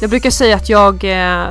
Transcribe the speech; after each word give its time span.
Jag 0.00 0.10
brukar 0.10 0.30
säga 0.30 0.56
att 0.56 0.68
jag, 0.68 1.04
eh, 1.04 1.48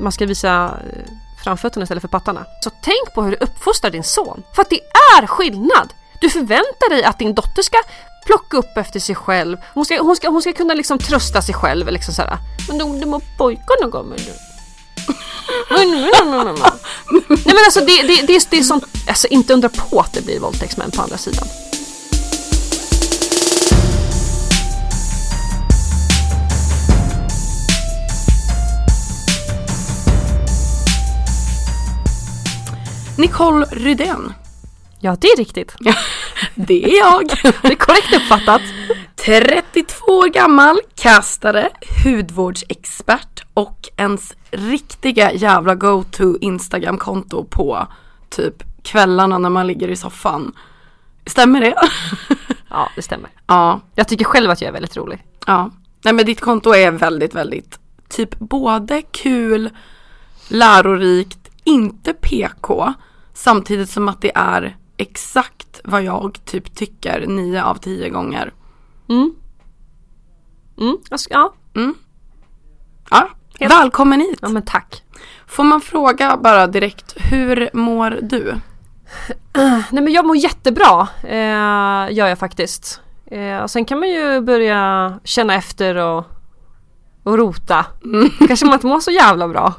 man 0.00 0.12
ska 0.12 0.26
visa 0.26 0.80
eh, 0.92 1.10
framfötterna 1.44 1.82
istället 1.82 2.00
för 2.00 2.08
pattarna. 2.08 2.46
Så 2.60 2.70
tänk 2.70 3.14
på 3.14 3.22
hur 3.22 3.30
du 3.30 3.36
uppfostrar 3.36 3.90
din 3.90 4.04
son. 4.04 4.42
För 4.54 4.62
att 4.62 4.70
det 4.70 4.80
är 5.18 5.26
skillnad! 5.26 5.92
Du 6.20 6.30
förväntar 6.30 6.90
dig 6.90 7.04
att 7.04 7.18
din 7.18 7.34
dotter 7.34 7.62
ska 7.62 7.78
plocka 8.26 8.56
upp 8.56 8.76
efter 8.76 9.00
sig 9.00 9.14
själv. 9.14 9.56
Hon 9.74 9.84
ska, 9.84 10.02
hon 10.02 10.16
ska, 10.16 10.28
hon 10.28 10.42
ska 10.42 10.52
kunna 10.52 10.74
liksom 10.74 10.98
trösta 10.98 11.42
sig 11.42 11.54
själv. 11.54 11.88
Liksom 11.88 12.14
såhär. 12.14 12.38
Men 12.68 12.78
de, 12.78 13.00
de 13.00 13.12
har 13.12 13.22
pojkarna 13.38 13.90
kommer 13.90 14.16
nu. 14.16 14.32
Nej 17.28 17.54
men 17.54 17.64
alltså 17.66 17.80
det, 17.80 18.02
det, 18.02 18.26
det, 18.26 18.50
det 18.50 18.58
är 18.58 18.62
sånt, 18.62 18.84
alltså 19.08 19.26
inte 19.26 19.52
undra 19.54 19.68
på 19.68 20.00
att 20.00 20.12
det 20.12 20.24
blir 20.24 20.40
våldtäktsmän 20.40 20.90
på 20.90 21.02
andra 21.02 21.18
sidan. 21.18 21.48
Nicole 33.18 33.66
Rydén. 33.70 34.32
Ja 35.00 35.16
det 35.20 35.26
är 35.28 35.36
riktigt. 35.36 35.76
Det 36.54 36.84
är 36.84 36.98
jag. 36.98 37.28
Det 37.62 37.68
är 37.72 37.74
korrekt 37.74 38.14
uppfattat. 38.16 38.62
32 39.16 40.12
år 40.12 40.28
gammal, 40.28 40.76
kastare, 40.94 41.68
hudvårdsexpert 42.04 43.44
och 43.54 43.88
ens 43.96 44.34
riktiga 44.50 45.32
jävla 45.32 45.74
go-to 45.74 46.36
Instagram-konto 46.40 47.44
på 47.44 47.86
typ 48.30 48.62
kvällarna 48.82 49.38
när 49.38 49.50
man 49.50 49.66
ligger 49.66 49.88
i 49.88 49.96
soffan. 49.96 50.52
Stämmer 51.26 51.60
det? 51.60 51.74
Ja 52.70 52.90
det 52.96 53.02
stämmer. 53.02 53.30
ja, 53.46 53.80
Jag 53.94 54.08
tycker 54.08 54.24
själv 54.24 54.50
att 54.50 54.60
jag 54.60 54.68
är 54.68 54.72
väldigt 54.72 54.96
rolig. 54.96 55.22
ja. 55.46 55.70
Nej 56.04 56.14
men 56.14 56.26
ditt 56.26 56.40
konto 56.40 56.74
är 56.74 56.90
väldigt, 56.90 57.34
väldigt 57.34 57.78
typ 58.08 58.38
både 58.38 59.02
kul, 59.02 59.70
lärorikt, 60.48 61.43
inte 61.64 62.12
PK, 62.12 62.92
samtidigt 63.34 63.90
som 63.90 64.08
att 64.08 64.20
det 64.20 64.32
är 64.34 64.76
exakt 64.96 65.80
vad 65.84 66.02
jag 66.02 66.44
typ 66.44 66.74
tycker 66.74 67.26
nio 67.26 67.64
av 67.64 67.74
tio 67.74 68.08
gånger. 68.08 68.52
Mm. 69.08 69.34
Mm, 70.78 70.96
alltså, 71.10 71.28
ja. 71.30 71.54
Ja, 73.10 73.28
välkommen 73.68 74.20
hit! 74.20 74.38
ja 74.42 74.48
men 74.48 74.64
tack. 74.64 75.02
Får 75.46 75.64
man 75.64 75.80
fråga 75.80 76.36
bara 76.36 76.66
direkt, 76.66 77.14
hur 77.16 77.70
mår 77.72 78.18
du? 78.22 78.54
Nej 79.90 80.02
men 80.02 80.12
jag 80.12 80.26
mår 80.26 80.36
jättebra, 80.36 81.08
eh, 81.22 82.14
gör 82.14 82.26
jag 82.26 82.38
faktiskt. 82.38 83.00
Eh, 83.26 83.58
och 83.58 83.70
sen 83.70 83.84
kan 83.84 83.98
man 83.98 84.08
ju 84.08 84.40
börja 84.40 85.12
känna 85.24 85.54
efter 85.54 85.94
och, 85.94 86.24
och 87.22 87.38
rota. 87.38 87.86
Kanske 88.46 88.66
man 88.66 88.74
inte 88.74 88.86
mår 88.86 89.00
så 89.00 89.10
jävla 89.10 89.48
bra. 89.48 89.74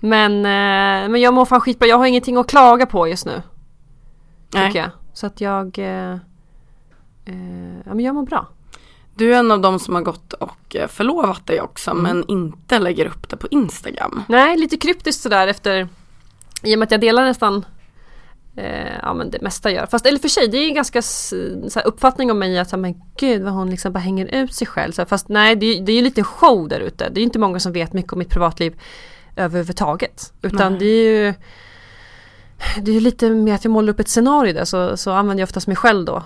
Men, 0.00 0.32
eh, 0.36 1.10
men 1.10 1.20
jag 1.20 1.34
mår 1.34 1.44
fan 1.44 1.60
skitbra, 1.60 1.88
jag 1.88 1.98
har 1.98 2.06
ingenting 2.06 2.36
att 2.36 2.46
klaga 2.48 2.86
på 2.86 3.08
just 3.08 3.26
nu. 3.26 3.42
Nej. 4.54 4.66
Tycker 4.66 4.80
jag. 4.80 4.90
Så 5.12 5.26
att 5.26 5.40
jag... 5.40 5.78
Eh, 5.78 6.12
eh, 7.24 7.78
ja 7.86 7.94
men 7.94 8.00
jag 8.00 8.14
mår 8.14 8.22
bra. 8.22 8.46
Du 9.14 9.34
är 9.34 9.38
en 9.38 9.50
av 9.50 9.60
de 9.60 9.78
som 9.78 9.94
har 9.94 10.02
gått 10.02 10.32
och 10.32 10.76
eh, 10.76 10.88
förlovat 10.88 11.46
dig 11.46 11.60
också 11.60 11.94
men 11.94 12.24
inte 12.28 12.78
lägger 12.78 13.06
upp 13.06 13.28
det 13.28 13.36
på 13.36 13.46
Instagram. 13.50 14.22
Nej, 14.28 14.56
lite 14.56 14.76
kryptiskt 14.76 15.22
sådär 15.22 15.46
efter 15.48 15.88
I 16.62 16.74
och 16.74 16.78
med 16.78 16.86
att 16.86 16.90
jag 16.92 17.00
delar 17.00 17.24
nästan 17.24 17.64
eh, 18.56 18.92
Ja 19.02 19.14
men 19.14 19.30
det 19.30 19.40
mesta 19.42 19.70
jag 19.70 19.76
gör. 19.80 19.86
Fast 19.86 20.06
eller 20.06 20.18
för 20.18 20.28
sig, 20.28 20.48
det 20.48 20.56
är 20.58 20.64
ju 20.68 20.70
ganska 20.74 20.98
s- 20.98 21.34
så 21.68 21.78
här, 21.78 21.86
uppfattning 21.86 22.30
om 22.30 22.38
mig 22.38 22.58
att 22.58 22.78
men 22.78 22.94
gud 23.16 23.42
vad 23.42 23.52
hon 23.52 23.70
liksom 23.70 23.92
bara 23.92 23.98
hänger 23.98 24.26
ut 24.34 24.54
sig 24.54 24.66
själv. 24.66 24.92
Så 24.92 25.00
här, 25.02 25.06
fast 25.06 25.28
nej, 25.28 25.56
det, 25.56 25.66
är- 25.66 25.82
det 25.82 25.92
är 25.92 25.96
ju 25.96 26.02
lite 26.02 26.22
show 26.24 26.68
där 26.68 26.80
ute. 26.80 27.08
Det 27.08 27.18
är 27.18 27.22
ju 27.22 27.26
inte 27.26 27.38
många 27.38 27.60
som 27.60 27.72
vet 27.72 27.92
mycket 27.92 28.12
om 28.12 28.18
mitt 28.18 28.30
privatliv 28.30 28.80
överhuvudtaget. 29.40 30.32
Utan 30.42 30.72
Nej. 30.72 30.78
det 30.78 30.86
är 30.86 31.24
ju 31.26 31.34
Det 32.82 32.96
är 32.96 33.00
lite 33.00 33.30
mer 33.30 33.54
att 33.54 33.64
jag 33.64 33.70
målar 33.70 33.92
upp 33.92 34.00
ett 34.00 34.08
scenario 34.08 34.52
där 34.52 34.64
så, 34.64 34.96
så 34.96 35.10
använder 35.12 35.40
jag 35.42 35.46
oftast 35.46 35.66
mig 35.66 35.76
själv 35.76 36.04
då. 36.04 36.16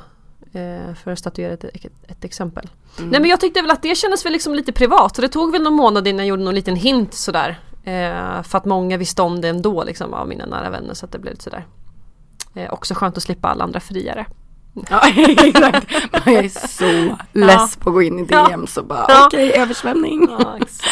Eh, 0.52 0.94
för 1.04 1.10
att 1.10 1.18
statuera 1.18 1.52
ett, 1.52 1.64
ett, 1.64 1.84
ett 2.08 2.24
exempel. 2.24 2.68
Nej 2.98 3.20
men 3.20 3.30
jag 3.30 3.40
tyckte 3.40 3.62
väl 3.62 3.70
att 3.70 3.82
det 3.82 3.94
kändes 3.94 4.24
väl 4.26 4.32
liksom 4.32 4.54
lite 4.54 4.72
privat. 4.72 5.18
Och 5.18 5.22
det 5.22 5.28
tog 5.28 5.52
väl 5.52 5.62
någon 5.62 5.72
månad 5.74 6.08
innan 6.08 6.18
jag 6.18 6.28
gjorde 6.28 6.42
någon 6.44 6.54
liten 6.54 6.76
hint 6.76 7.14
sådär. 7.14 7.60
Eh, 7.84 8.42
för 8.42 8.58
att 8.58 8.64
många 8.64 8.96
visste 8.96 9.22
om 9.22 9.40
det 9.40 9.48
ändå 9.48 9.84
liksom 9.84 10.14
av 10.14 10.28
mina 10.28 10.46
nära 10.46 10.70
vänner. 10.70 10.94
Så 10.94 11.06
att 11.06 11.12
det 11.12 11.18
blev 11.18 11.32
lite 11.32 11.44
sådär. 11.44 11.66
Eh, 12.54 12.72
också 12.72 12.94
skönt 12.94 13.16
att 13.16 13.22
slippa 13.22 13.48
alla 13.48 13.64
andra 13.64 13.80
friare. 13.80 14.26
Ja 14.90 15.08
exakt. 15.28 15.86
Man 16.12 16.34
är 16.36 16.68
så 16.68 17.16
less 17.32 17.76
på 17.76 17.88
att 17.90 17.94
gå 17.94 18.02
in 18.02 18.18
i 18.18 18.24
DM 18.24 18.66
så 18.66 18.82
bara 18.82 19.04
Ja. 19.08 19.26
okej 19.26 19.52
översvämning. 19.52 20.28
Ja, 20.30 20.56
exakt. 20.62 20.88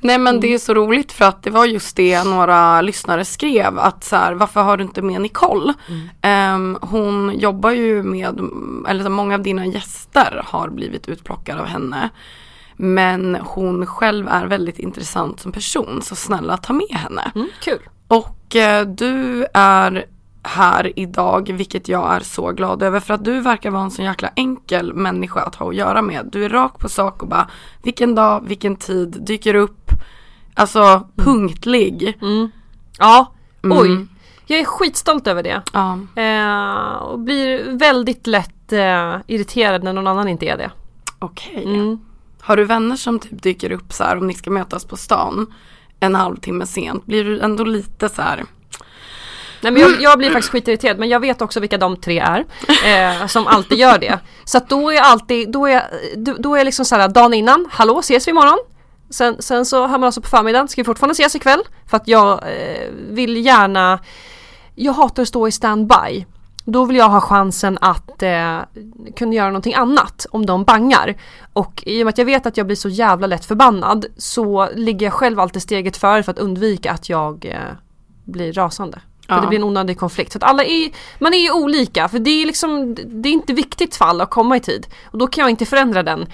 Nej 0.00 0.18
men 0.18 0.40
det 0.40 0.54
är 0.54 0.58
så 0.58 0.74
roligt 0.74 1.12
för 1.12 1.24
att 1.24 1.42
det 1.42 1.50
var 1.50 1.66
just 1.66 1.96
det 1.96 2.24
några 2.24 2.80
lyssnare 2.80 3.24
skrev 3.24 3.78
att 3.78 4.04
så 4.04 4.16
här, 4.16 4.32
varför 4.32 4.62
har 4.62 4.76
du 4.76 4.84
inte 4.84 5.02
med 5.02 5.20
Nicole? 5.20 5.74
Ehm, 6.22 6.78
hon 6.80 7.38
jobbar 7.38 7.70
ju 7.70 8.02
med, 8.02 8.40
eller 8.88 9.04
så 9.04 9.10
många 9.10 9.34
av 9.34 9.42
dina 9.42 9.66
gäster 9.66 10.42
har 10.46 10.68
blivit 10.68 11.08
utplockade 11.08 11.60
av 11.60 11.66
henne. 11.66 12.10
Men 12.76 13.34
hon 13.34 13.86
själv 13.86 14.28
är 14.28 14.46
väldigt 14.46 14.78
intressant 14.78 15.40
som 15.40 15.52
person 15.52 16.02
så 16.02 16.16
snälla 16.16 16.56
ta 16.56 16.72
med 16.72 16.90
henne. 16.90 17.32
Mm, 17.34 17.48
kul. 17.60 17.88
Och 18.08 18.56
eh, 18.56 18.86
du 18.86 19.46
är 19.54 20.06
här 20.46 20.92
idag, 20.98 21.52
vilket 21.52 21.88
jag 21.88 22.14
är 22.14 22.20
så 22.20 22.52
glad 22.52 22.82
över 22.82 23.00
för 23.00 23.14
att 23.14 23.24
du 23.24 23.40
verkar 23.40 23.70
vara 23.70 23.82
en 23.82 23.90
så 23.90 24.02
jäkla 24.02 24.30
enkel 24.36 24.94
människa 24.94 25.40
att 25.40 25.54
ha 25.54 25.68
att 25.68 25.74
göra 25.76 26.02
med. 26.02 26.28
Du 26.32 26.44
är 26.44 26.48
rak 26.48 26.78
på 26.78 26.88
sak 26.88 27.22
och 27.22 27.28
bara 27.28 27.48
vilken 27.82 28.14
dag, 28.14 28.44
vilken 28.46 28.76
tid, 28.76 29.16
dyker 29.26 29.54
upp, 29.54 29.90
alltså 30.54 31.08
punktlig. 31.16 32.18
Ja, 32.98 33.32
Mm. 33.64 33.78
oj. 33.78 34.06
Jag 34.46 34.60
är 34.60 34.64
skitstolt 34.64 35.26
över 35.26 35.42
det. 35.42 35.62
Ja. 35.72 35.98
Eh, 36.22 36.96
och 36.96 37.18
blir 37.18 37.76
väldigt 37.78 38.26
lätt 38.26 38.72
eh, 38.72 39.16
irriterad 39.26 39.82
när 39.84 39.92
någon 39.92 40.06
annan 40.06 40.28
inte 40.28 40.46
är 40.46 40.56
det. 40.56 40.70
Okej. 41.18 41.64
Mm. 41.64 41.98
Har 42.40 42.56
du 42.56 42.64
vänner 42.64 42.96
som 42.96 43.18
typ 43.18 43.42
dyker 43.42 43.72
upp 43.72 43.92
så 43.92 44.04
här 44.04 44.16
om 44.16 44.26
ni 44.26 44.34
ska 44.34 44.50
mötas 44.50 44.84
på 44.84 44.96
stan 44.96 45.54
en 46.00 46.14
halvtimme 46.14 46.66
sent, 46.66 47.06
blir 47.06 47.24
du 47.24 47.40
ändå 47.40 47.64
lite 47.64 48.08
så 48.08 48.22
här 48.22 48.44
Nej 49.60 49.72
men 49.72 49.82
jag, 49.82 50.02
jag 50.02 50.18
blir 50.18 50.30
faktiskt 50.30 50.52
skitirriterad 50.52 50.98
men 50.98 51.08
jag 51.08 51.20
vet 51.20 51.42
också 51.42 51.60
vilka 51.60 51.78
de 51.78 51.96
tre 51.96 52.18
är. 52.18 52.44
Eh, 52.84 53.26
som 53.26 53.46
alltid 53.46 53.78
gör 53.78 53.98
det. 53.98 54.18
Så 54.44 54.58
att 54.58 54.68
då 54.68 54.90
är 54.90 54.94
jag 54.94 55.06
alltid, 55.06 55.50
då 55.52 55.66
är, 55.66 55.82
då, 56.38 56.54
är 56.54 56.64
liksom 56.64 56.84
såhär 56.84 57.08
dagen 57.08 57.34
innan, 57.34 57.66
hallå 57.70 57.98
ses 57.98 58.26
vi 58.26 58.30
imorgon? 58.30 58.58
Sen, 59.10 59.42
sen 59.42 59.66
så 59.66 59.80
hör 59.80 59.98
man 59.98 60.04
alltså 60.04 60.20
på 60.20 60.28
förmiddagen, 60.28 60.68
ska 60.68 60.82
vi 60.82 60.86
fortfarande 60.86 61.12
ses 61.12 61.34
ikväll? 61.34 61.62
För 61.90 61.96
att 61.96 62.08
jag 62.08 62.32
eh, 62.32 62.88
vill 63.10 63.46
gärna 63.46 63.98
Jag 64.74 64.92
hatar 64.92 65.22
att 65.22 65.28
stå 65.28 65.48
i 65.48 65.52
standby 65.52 66.26
då 66.66 66.84
vill 66.84 66.96
jag 66.96 67.08
ha 67.08 67.20
chansen 67.20 67.78
att 67.80 68.22
eh, 68.22 68.58
kunna 69.16 69.34
göra 69.34 69.46
någonting 69.46 69.74
annat 69.74 70.26
om 70.30 70.46
de 70.46 70.64
bangar. 70.64 71.14
Och 71.52 71.82
i 71.86 72.02
och 72.02 72.04
med 72.06 72.12
att 72.12 72.18
jag 72.18 72.24
vet 72.24 72.46
att 72.46 72.56
jag 72.56 72.66
blir 72.66 72.76
så 72.76 72.88
jävla 72.88 73.26
lätt 73.26 73.44
förbannad 73.44 74.06
så 74.16 74.68
ligger 74.74 75.06
jag 75.06 75.12
själv 75.12 75.40
alltid 75.40 75.62
steget 75.62 75.96
före 75.96 76.22
för 76.22 76.32
att 76.32 76.38
undvika 76.38 76.92
att 76.92 77.08
jag 77.08 77.44
eh, 77.44 77.60
blir 78.24 78.52
rasande. 78.52 79.00
Ja. 79.26 79.40
det 79.40 79.46
blir 79.46 79.58
en 79.58 79.64
onödig 79.64 79.98
konflikt. 79.98 80.32
Så 80.32 80.38
alla 80.42 80.64
är, 80.64 80.90
man 81.18 81.34
är 81.34 81.38
ju 81.38 81.50
olika 81.52 82.08
för 82.08 82.18
det 82.18 82.30
är 82.42 82.46
liksom 82.46 82.94
Det 82.94 83.28
är 83.28 83.32
inte 83.32 83.52
viktigt 83.52 83.96
för 83.96 84.04
alla 84.04 84.24
att 84.24 84.30
komma 84.30 84.56
i 84.56 84.60
tid. 84.60 84.86
Och 85.04 85.18
då 85.18 85.26
kan 85.26 85.42
jag 85.42 85.50
inte 85.50 85.66
förändra 85.66 86.02
den 86.02 86.26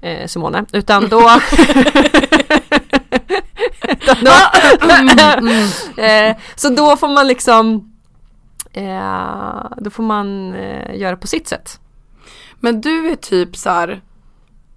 eh, 0.00 0.26
Simone. 0.26 0.64
Utan 0.72 1.08
då 1.08 1.30
utan 3.88 4.16
då, 4.20 4.32
eh, 6.02 6.36
Så 6.56 6.68
då 6.68 6.96
får 6.96 7.08
man 7.08 7.28
liksom 7.28 7.92
eh, 8.72 9.64
Då 9.76 9.90
får 9.90 10.02
man 10.02 10.54
eh, 10.54 10.96
göra 10.96 11.16
på 11.16 11.26
sitt 11.26 11.48
sätt. 11.48 11.80
Men 12.60 12.80
du 12.80 13.08
är 13.08 13.16
typ 13.16 13.56
så 13.56 13.70
här. 13.70 14.02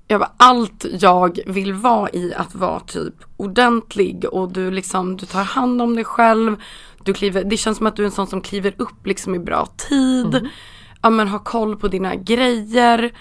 Jag 0.07 0.19
bara, 0.19 0.31
allt 0.38 0.86
jag 1.00 1.39
vill 1.45 1.74
vara 1.74 2.10
i 2.10 2.33
att 2.33 2.56
vara 2.56 2.80
typ 2.80 3.13
ordentlig 3.38 4.25
och 4.25 4.51
du 4.51 4.72
liksom, 4.72 5.18
du 5.18 5.25
tar 5.25 5.44
hand 5.44 5.81
om 5.81 5.95
dig 5.95 6.04
själv. 6.04 6.57
Du 7.04 7.13
kliver, 7.13 7.44
det 7.44 7.57
känns 7.57 7.78
som 7.78 7.88
att 7.88 7.96
du 7.96 8.01
är 8.01 8.06
en 8.06 8.12
sån 8.12 8.28
som 8.28 8.42
kliver 8.42 8.74
upp 8.78 9.06
liksom 9.07 9.36
i 9.36 9.40
bra 9.40 9.66
tid. 9.90 10.50
Ja 11.01 11.10
men 11.10 11.28
har 11.28 11.40
koll 11.40 11.75
på 11.75 11.88
dina 11.88 12.16
grejer. 12.16 13.12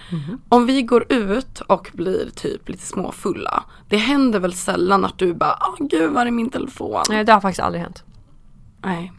Om 0.49 0.67
vi 0.67 0.83
går 0.83 1.13
ut 1.13 1.61
och 1.61 1.91
blir 1.95 2.31
typ 2.31 2.69
lite 2.69 2.83
småfulla. 2.87 3.65
Det 3.89 3.97
händer 3.97 4.41
väl 4.41 4.53
sällan 4.53 5.05
att 5.05 5.19
du 5.19 5.35
bara, 5.35 5.59
åh 5.61 5.87
gud 5.87 6.13
var 6.13 6.27
är 6.27 6.31
min 6.31 6.51
telefon? 6.51 7.03
Nej 7.09 7.25
det 7.25 7.33
har 7.33 7.41
faktiskt 7.41 7.61
aldrig 7.61 7.83
hänt. 7.83 8.05
Nej. 8.85 9.13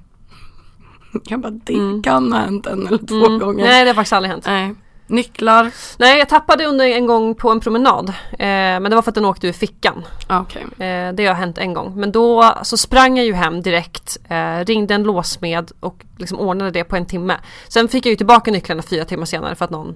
Jag 1.24 1.40
bara, 1.40 1.52
det 1.52 2.02
kan 2.04 2.32
ha 2.32 2.40
hänt 2.40 2.66
en 2.66 2.88
eller 2.88 2.98
två 2.98 3.38
gånger. 3.38 3.66
Nej 3.66 3.84
det 3.84 3.90
har 3.90 3.96
faktiskt 3.96 4.14
aldrig 4.14 4.32
hänt. 4.32 4.46
Nej. 4.48 4.76
Nycklar. 5.10 5.72
Nej 5.98 6.20
jag 6.20 6.30
tappade 6.30 6.66
under 6.66 6.86
en 6.86 7.06
gång 7.06 7.36
på 7.36 7.52
en 7.52 7.60
promenad. 7.60 8.10
Eh, 8.10 8.38
men 8.40 8.84
det 8.84 8.96
var 8.96 9.02
för 9.02 9.12
att 9.12 9.16
den 9.16 9.26
åkte 9.26 9.48
ur 9.48 9.54
fickan. 9.54 10.06
Ah, 10.28 10.40
Okej. 10.42 10.62
Eh, 10.88 11.14
det 11.14 11.26
har 11.26 11.34
hänt 11.34 11.58
en 11.58 11.74
gång. 11.74 11.94
Men 11.96 12.12
då 12.12 12.54
så 12.64 12.78
sprang 12.78 13.18
jag 13.18 13.26
ju 13.26 13.34
hem 13.34 13.62
direkt, 13.62 14.18
eh, 14.30 14.66
ringde 14.66 14.96
en 14.96 15.04
låsmed 15.04 15.72
och 15.80 16.06
liksom 16.18 16.40
ordnade 16.40 16.72
det 16.72 16.84
på 16.84 16.96
en 16.96 17.06
timme. 17.06 17.38
Sen 17.68 17.88
fick 17.88 18.06
jag 18.06 18.10
ju 18.10 18.16
tillbaka 18.16 18.52
nycklarna 18.52 18.82
fyra 18.82 19.06
timmar 19.06 19.26
senare 19.26 19.56
för 19.56 19.66
att 19.66 19.72
någon 19.72 19.96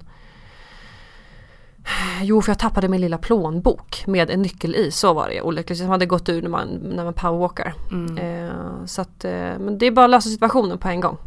Jo, 2.22 2.42
för 2.42 2.52
jag 2.52 2.60
tappade 2.60 2.88
min 2.88 3.02
lilla 3.02 3.18
plånbok 3.18 4.04
med 4.08 4.30
en 4.30 4.42
nyckel 4.42 4.76
i, 4.76 4.92
så 4.92 5.14
var 5.14 5.30
det 5.30 5.42
olyckligt. 5.42 5.80
Som 5.80 5.90
hade 5.90 6.06
gått 6.06 6.30
ur 6.30 6.42
när 6.42 6.50
man, 6.50 6.68
när 6.68 7.04
man 7.04 7.14
powerwalkar. 7.14 7.74
Eh, 8.20 8.86
så 8.86 9.02
att, 9.02 9.26
eh, 9.26 9.32
men 9.32 9.78
det 9.78 9.86
är 9.86 9.92
bara 9.92 10.06
att 10.06 10.12
lösa 10.12 10.30
situationen 10.30 10.78
på 10.78 10.88
en 10.88 11.02
gång. 11.02 11.18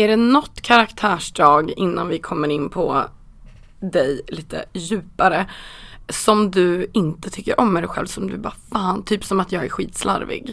Är 0.00 0.08
det 0.08 0.16
något 0.16 0.60
karaktärsdrag 0.60 1.70
innan 1.70 2.08
vi 2.08 2.18
kommer 2.18 2.48
in 2.48 2.68
på 2.68 3.04
dig 3.80 4.20
lite 4.28 4.64
djupare 4.72 5.46
som 6.08 6.50
du 6.50 6.90
inte 6.92 7.30
tycker 7.30 7.60
om 7.60 7.72
med 7.72 7.82
dig 7.82 7.88
själv 7.88 8.06
som 8.06 8.30
du 8.30 8.38
bara 8.38 8.54
fan, 8.72 9.02
typ 9.02 9.24
som 9.24 9.40
att 9.40 9.52
jag 9.52 9.64
är 9.64 9.68
skitslarvig. 9.68 10.52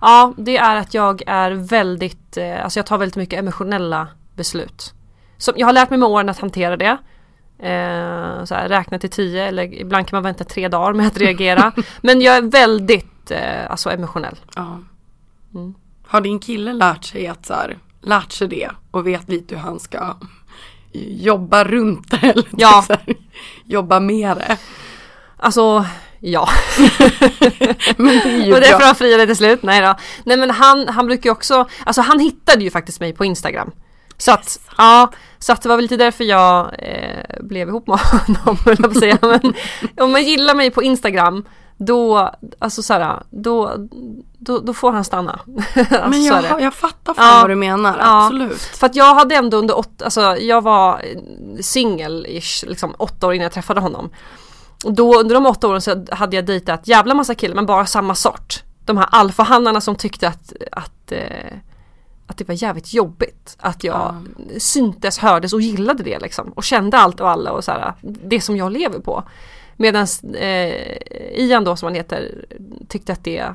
Ja, 0.00 0.34
det 0.36 0.56
är 0.56 0.76
att 0.76 0.94
jag 0.94 1.22
är 1.26 1.50
väldigt, 1.50 2.36
eh, 2.36 2.64
alltså 2.64 2.78
jag 2.78 2.86
tar 2.86 2.98
väldigt 2.98 3.16
mycket 3.16 3.38
emotionella 3.38 4.08
beslut. 4.36 4.94
Som, 5.36 5.54
jag 5.56 5.66
har 5.66 5.72
lärt 5.72 5.90
mig 5.90 5.98
med 5.98 6.08
åren 6.08 6.28
att 6.28 6.38
hantera 6.38 6.76
det. 6.76 6.98
Eh, 7.58 8.44
så 8.44 8.54
här, 8.54 8.68
räkna 8.68 8.98
till 8.98 9.10
tio 9.10 9.44
eller 9.44 9.74
ibland 9.74 10.06
kan 10.06 10.16
man 10.16 10.22
vänta 10.22 10.44
tre 10.44 10.68
dagar 10.68 10.92
med 10.92 11.06
att 11.06 11.16
reagera. 11.16 11.72
Men 12.00 12.20
jag 12.20 12.36
är 12.36 12.42
väldigt 12.42 13.30
eh, 13.30 13.70
alltså 13.70 13.90
emotionell. 13.90 14.36
Ja. 14.56 14.78
Mm. 15.54 15.74
Har 16.06 16.20
din 16.20 16.38
kille 16.38 16.72
lärt 16.72 17.04
sig 17.04 17.26
att 17.26 17.46
så 17.46 17.54
här, 17.54 17.78
lärt 18.02 18.32
sig 18.32 18.48
det 18.48 18.70
och 18.90 19.06
vet 19.06 19.28
lite 19.28 19.54
hur 19.54 19.62
han 19.62 19.80
ska 19.80 20.16
jobba 20.92 21.64
runt 21.64 22.10
det 22.10 22.16
eller 22.22 22.42
typ 22.42 22.54
Ja. 22.56 22.84
här, 22.88 23.14
jobba 23.64 24.00
med 24.00 24.36
det. 24.36 24.56
Alltså, 25.36 25.84
ja. 26.20 26.48
Men 27.96 28.06
det 28.18 28.30
är 28.30 28.46
ju 28.46 28.52
Och 28.54 28.60
därför 28.60 28.76
bra. 28.78 28.86
han 28.86 28.94
friade 28.94 29.26
till 29.26 29.36
slut. 29.36 29.62
Nej 29.62 29.80
då. 29.80 29.94
Nej 30.24 30.36
men 30.36 30.50
han, 30.50 30.88
han 30.88 31.06
brukar 31.06 31.30
ju 31.30 31.32
också, 31.32 31.68
alltså 31.86 32.00
han 32.00 32.20
hittade 32.20 32.64
ju 32.64 32.70
faktiskt 32.70 33.00
mig 33.00 33.12
på 33.12 33.24
Instagram. 33.24 33.70
Så 34.16 34.32
att, 34.32 34.60
ja, 34.78 35.12
så 35.38 35.52
att 35.52 35.62
det 35.62 35.68
var 35.68 35.76
väl 35.76 35.82
lite 35.82 35.96
därför 35.96 36.24
jag 36.24 36.74
eh, 36.78 37.42
blev 37.42 37.68
ihop 37.68 37.86
med 37.86 37.98
honom, 37.98 38.56
jag 38.78 38.96
säga. 38.96 39.18
Men 39.20 39.54
om 40.00 40.12
man 40.12 40.24
gillar 40.24 40.54
mig 40.54 40.70
på 40.70 40.82
Instagram, 40.82 41.44
då, 41.82 42.30
alltså 42.58 42.82
såhär, 42.82 43.22
då, 43.30 43.74
då, 44.38 44.58
då 44.58 44.74
får 44.74 44.92
han 44.92 45.04
stanna. 45.04 45.40
alltså, 45.74 46.08
Men 46.08 46.12
så 46.24 46.46
jag, 46.48 46.60
jag 46.60 46.74
fattar 46.74 47.14
fan 47.14 47.26
Ja. 47.36 47.40
vad 47.40 47.50
du 47.50 47.54
menar, 47.54 47.98
Ja. 47.98 48.24
absolut. 48.24 48.60
För 48.60 48.86
att 48.86 48.96
jag 48.96 49.14
hade 49.14 49.34
ändå 49.34 49.56
under 49.56 49.78
åtta, 49.78 50.04
alltså 50.04 50.20
jag 50.36 50.62
var 50.62 51.02
singel-ish, 51.60 52.66
liksom 52.66 52.94
åtta 52.98 53.26
år 53.26 53.34
innan 53.34 53.42
jag 53.42 53.52
träffade 53.52 53.80
honom. 53.80 54.10
Och 54.84 54.92
då 54.92 55.20
under 55.20 55.34
de 55.34 55.46
åtta 55.46 55.68
åren 55.68 55.80
så 55.80 56.04
hade 56.10 56.36
jag 56.36 56.46
dejtat 56.46 56.88
jävla 56.88 57.14
massa 57.14 57.34
killar 57.34 57.54
men 57.54 57.66
bara 57.66 57.86
samma 57.86 58.14
sort. 58.14 58.62
De 58.84 58.96
här 58.96 59.08
alfahannarna 59.10 59.80
som 59.80 59.96
tyckte 59.96 60.28
att, 60.28 60.52
att, 60.72 61.12
eh, 61.12 61.56
att 62.26 62.38
det 62.38 62.48
var 62.48 62.62
jävligt 62.62 62.92
jobbigt. 62.94 63.56
Att 63.60 63.84
jag 63.84 64.26
syntes, 64.58 65.18
hördes 65.18 65.52
och 65.52 65.60
gillade 65.60 66.02
det 66.02 66.18
liksom. 66.18 66.48
Och 66.48 66.64
kände 66.64 66.98
allt 66.98 67.20
och 67.20 67.30
alla 67.30 67.52
och 67.52 67.64
så 67.64 67.70
här, 67.72 67.94
det 68.02 68.40
som 68.40 68.56
jag 68.56 68.72
lever 68.72 68.98
på. 68.98 69.24
Medan 69.80 70.06
eh, 70.34 70.96
Ian 71.40 71.64
då 71.64 71.76
som 71.76 71.86
han 71.86 71.94
heter 71.94 72.44
tyckte 72.88 73.12
att 73.12 73.24
det 73.24 73.38
eh, 73.38 73.50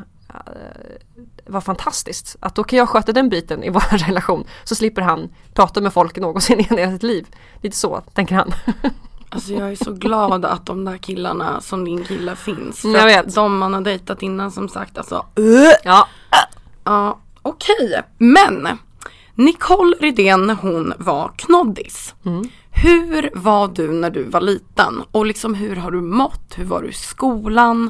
var 1.45 1.61
fantastiskt. 1.61 2.35
Att 2.39 2.55
då 2.55 2.63
kan 2.63 2.79
jag 2.79 2.89
sköta 2.89 3.11
den 3.11 3.29
biten 3.29 3.63
i 3.63 3.69
vår 3.73 3.97
relation. 4.07 4.43
Så 4.63 4.75
slipper 4.75 5.01
han 5.01 5.29
prata 5.53 5.81
med 5.81 5.93
folk 5.93 6.17
någonsin 6.17 6.59
i 6.59 6.63
hela 6.63 6.91
sitt 6.91 7.03
liv. 7.03 7.27
Lite 7.61 7.77
så 7.77 8.01
tänker 8.13 8.35
han. 8.35 8.51
Alltså 9.29 9.53
jag 9.53 9.71
är 9.71 9.75
så 9.75 9.91
glad 9.93 10.45
att 10.45 10.65
de 10.65 10.85
där 10.85 10.97
killarna 10.97 11.61
som 11.61 11.85
din 11.85 12.03
kille 12.03 12.35
finns. 12.35 12.79
För 12.81 12.87
Mm, 12.87 13.01
jag 13.09 13.19
att 13.19 13.25
vet. 13.25 13.35
de 13.35 13.57
man 13.57 13.73
har 13.73 13.81
dejtat 13.81 14.21
innan 14.23 14.51
som 14.51 14.69
sagt 14.69 14.97
alltså. 14.97 15.25
Ja, 15.83 16.07
Ja, 16.83 17.19
okej. 17.41 18.01
Men 18.17 18.67
Nicole 19.35 19.95
Rydén 19.99 20.47
när 20.47 20.53
hon 20.55 20.93
var 20.97 21.31
knoddis. 21.37 22.13
Mm. 22.25 22.49
Hur 22.83 23.29
var 23.33 23.67
du 23.67 23.91
när 23.91 24.09
du 24.09 24.23
var 24.23 24.41
liten? 24.41 25.03
Och 25.11 25.25
liksom 25.25 25.53
hur 25.53 25.75
har 25.75 25.91
du 25.91 26.01
mått? 26.01 26.53
Hur 26.57 26.65
var 26.65 26.81
du 26.81 26.89
i 26.89 26.93
skolan? 26.93 27.89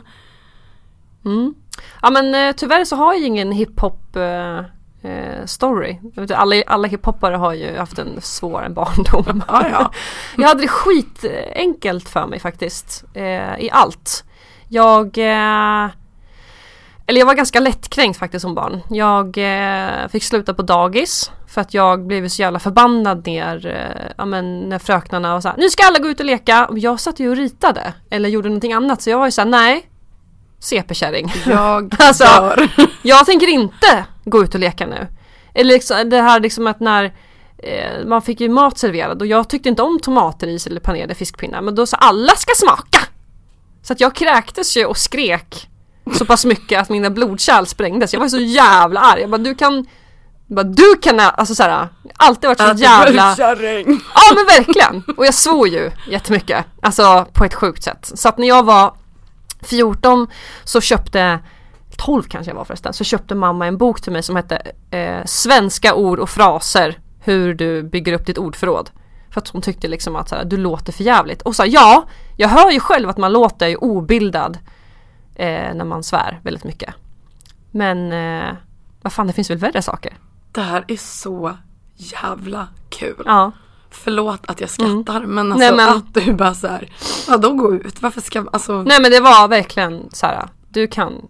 ja 2.01 2.10
men 2.10 2.36
eh, 2.36 2.55
tyvärr 2.55 2.86
så 2.86 2.95
har 2.95 3.13
jag 3.13 3.24
ingen 3.24 3.51
hiphop 3.51 4.15
eh, 4.15 4.57
eh, 5.12 5.45
story. 5.45 6.00
Alla, 6.36 6.63
alla 6.67 6.88
hiphoppare 6.88 7.36
har 7.36 7.53
ju 7.53 7.77
haft 7.77 8.00
en 8.00 8.21
svår 8.21 8.69
barndom. 8.75 9.43
Ja, 9.48 9.69
ja. 9.69 9.91
Jag 10.38 10.48
hade 10.48 10.62
det 10.62 10.67
skitenkelt 10.67 12.10
för 12.10 12.27
mig 12.27 12.39
faktiskt. 12.39 13.03
Eh, 13.13 13.60
I 13.60 13.69
allt. 13.71 14.24
Jag 14.67 15.17
eh, 15.17 15.89
Eller 17.07 17.19
jag 17.19 17.25
var 17.25 17.33
ganska 17.33 17.59
lättkränkt 17.59 18.19
faktiskt 18.19 18.41
som 18.41 18.55
barn. 18.55 18.81
Jag 18.89 19.38
eh, 19.38 20.07
fick 20.07 20.24
sluta 20.24 20.53
på 20.53 20.62
dagis. 20.62 21.31
För 21.47 21.62
att 21.62 21.74
jag 21.74 22.07
blev 22.07 22.27
så 22.27 22.41
jävla 22.41 22.59
förbannad 22.59 23.27
ner, 23.27 23.67
eh, 23.67 24.12
ja, 24.17 24.25
men, 24.25 24.59
när 24.59 24.79
fröknarna 24.79 25.33
var 25.33 25.41
såhär 25.41 25.57
Nu 25.57 25.69
ska 25.69 25.83
alla 25.85 26.00
gå 26.00 26.09
ut 26.09 26.19
och 26.19 26.25
leka! 26.25 26.65
Och 26.65 26.79
jag 26.79 27.00
satt 27.00 27.19
ju 27.19 27.29
och 27.29 27.35
ritade. 27.35 27.93
Eller 28.09 28.29
gjorde 28.29 28.50
någonting 28.50 28.74
annat. 28.74 29.01
Så 29.01 29.09
jag 29.09 29.17
var 29.17 29.25
ju 29.25 29.31
såhär, 29.31 29.50
nej. 29.50 29.89
CP-kärring. 30.59 31.33
Jag 31.45 31.95
Alltså. 32.00 32.55
Jag 33.01 33.25
tänker 33.25 33.47
inte 33.47 34.05
gå 34.25 34.43
ut 34.43 34.53
och 34.53 34.59
leka 34.59 34.88
nu. 34.88 35.07
Eller 35.53 35.74
liksom, 35.74 36.09
det 36.09 36.21
här 36.21 36.39
liksom 36.39 36.67
att 36.67 36.79
när 36.79 37.03
eh, 37.57 38.05
man 38.05 38.21
fick 38.21 38.41
ju 38.41 38.50
mat 38.50 38.77
serverad 38.77 39.21
och 39.21 39.27
jag 39.27 39.50
tyckte 39.50 39.69
inte 39.69 39.81
om 39.81 40.00
tomatris 40.00 40.67
eller 40.67 40.79
panerade 40.79 41.15
fiskpinnar 41.15 41.62
men 41.62 41.75
då 41.75 41.85
sa 41.85 41.97
alla 41.97 42.35
ska 42.35 42.51
smaka! 42.55 43.00
Så 43.81 43.93
att 43.93 44.00
jag 44.00 44.15
kräktes 44.15 44.77
ju 44.77 44.85
och 44.85 44.97
skrek 44.97 45.69
så 46.13 46.25
pass 46.25 46.45
mycket 46.45 46.81
att 46.81 46.89
mina 46.89 47.09
blodkärl 47.09 47.65
sprängdes. 47.65 48.13
Jag 48.13 48.19
var 48.19 48.27
så 48.27 48.39
jävla 48.39 49.00
arg. 49.00 49.21
Jag 49.21 49.29
bara 49.29 49.38
du 49.38 49.55
kan 49.55 49.85
jag 50.47 50.55
bara, 50.55 50.63
du 50.63 50.95
kan, 51.01 51.19
alltså 51.19 51.55
såhär, 51.55 51.88
alltid 52.17 52.47
varit 52.47 52.77
så 52.77 52.83
jävla 52.83 53.35
Kärring. 53.35 54.01
Ja 54.15 54.35
men 54.35 54.45
verkligen! 54.45 55.03
Och 55.17 55.25
jag 55.25 55.33
svor 55.33 55.67
ju 55.67 55.91
jättemycket. 56.09 56.65
Alltså 56.81 57.25
på 57.33 57.45
ett 57.45 57.53
sjukt 57.53 57.83
sätt. 57.83 58.12
Så 58.15 58.29
att 58.29 58.38
när 58.38 58.47
jag 58.47 58.63
var 58.63 58.93
14 59.62 60.27
så 60.63 60.81
köpte 60.81 61.39
12 61.97 62.24
kanske 62.24 62.51
jag 62.51 62.55
var 62.55 62.65
förresten, 62.65 62.93
så 62.93 63.03
köpte 63.03 63.35
mamma 63.35 63.67
en 63.67 63.77
bok 63.77 64.01
till 64.01 64.12
mig 64.12 64.24
som 64.24 64.35
hette 64.35 64.62
eh, 64.91 65.25
Svenska 65.25 65.95
ord 65.95 66.19
och 66.19 66.29
fraser 66.29 67.00
Hur 67.19 67.53
du 67.53 67.83
bygger 67.83 68.13
upp 68.13 68.25
ditt 68.25 68.38
ordförråd. 68.38 68.89
För 69.29 69.41
att 69.41 69.47
hon 69.47 69.62
tyckte 69.62 69.88
liksom 69.88 70.15
att 70.15 70.29
så 70.29 70.35
här, 70.35 70.45
du 70.45 70.57
låter 70.57 70.93
för 70.93 71.03
jävligt. 71.03 71.41
Och 71.41 71.55
sa 71.55 71.65
ja, 71.65 72.07
jag 72.38 72.50
hör 72.50 72.71
ju 72.71 72.79
själv 72.79 73.09
att 73.09 73.17
man 73.17 73.33
låter 73.33 73.67
ju 73.67 73.75
obildad 73.75 74.57
eh, 75.36 75.74
när 75.75 75.86
man 75.86 76.04
svär 76.04 76.39
väldigt 76.44 76.63
mycket. 76.63 76.94
Men 77.72 78.12
eh, 78.12 78.54
vad 79.01 79.13
fan 79.13 79.27
det 79.27 79.34
finns 79.34 79.50
väl 79.50 79.58
värre 79.58 79.82
saker? 79.82 80.13
Det 80.51 80.62
här 80.62 80.86
är 80.88 80.98
så 80.98 81.58
jävla 81.96 82.68
kul. 82.89 83.24
Ja. 83.25 83.51
Förlåt 83.89 84.39
att 84.46 84.62
jag 84.62 84.70
skrattar 84.70 85.25
men 85.25 85.51
alltså 85.51 85.68
Nej, 85.68 85.75
men- 85.75 85.98
att 85.98 86.13
du 86.13 86.34
bara 86.34 86.54
såhär, 86.54 86.89
ja 87.27 87.38
då 87.38 87.54
gå 87.54 87.74
ut, 87.75 88.01
varför 88.01 88.22
ska, 88.22 88.46
alltså 88.54 88.82
Nej 88.84 89.01
men 89.01 89.12
det 89.12 89.20
var 89.20 89.48
verkligen 89.48 90.10
så 90.12 90.25
här. 90.25 90.46
du 90.70 90.88
kan, 90.88 91.27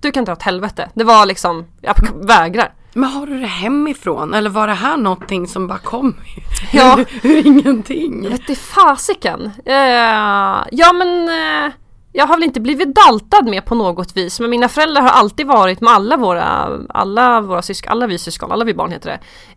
du 0.00 0.10
kan 0.12 0.24
dra 0.24 0.32
åt 0.32 0.42
helvete. 0.42 0.90
Det 0.94 1.04
var 1.04 1.26
liksom, 1.26 1.64
jag 1.80 1.94
vägrar. 2.14 2.74
Men 2.94 3.10
har 3.10 3.26
du 3.26 3.40
det 3.40 3.46
hemifrån 3.46 4.34
eller 4.34 4.50
var 4.50 4.66
det 4.66 4.74
här 4.74 4.96
någonting 4.96 5.46
som 5.48 5.66
bara 5.66 5.78
kom 5.78 6.16
Ja. 6.72 6.98
ur, 7.22 7.46
ingenting? 7.46 8.28
Vet 8.28 8.46
du 8.46 8.54
fasiken. 8.54 9.50
Eh, 9.64 9.74
ja 10.72 10.92
men 10.92 11.28
eh, 11.28 11.72
jag 12.12 12.26
har 12.26 12.34
väl 12.34 12.44
inte 12.44 12.60
blivit 12.60 12.94
daltad 12.94 13.48
med 13.48 13.64
på 13.64 13.74
något 13.74 14.16
vis 14.16 14.40
men 14.40 14.50
mina 14.50 14.68
föräldrar 14.68 15.02
har 15.02 15.08
alltid 15.08 15.46
varit 15.46 15.80
med 15.80 15.92
alla 15.92 16.16
våra, 16.16 16.78
alla 16.88 17.40
våra 17.40 17.62
syskon, 17.62 17.92
alla 17.92 18.06
vi 18.06 18.18
syskon, 18.18 18.52
alla 18.52 18.64
vi 18.64 18.74
barn 18.74 18.92
heter 18.92 19.10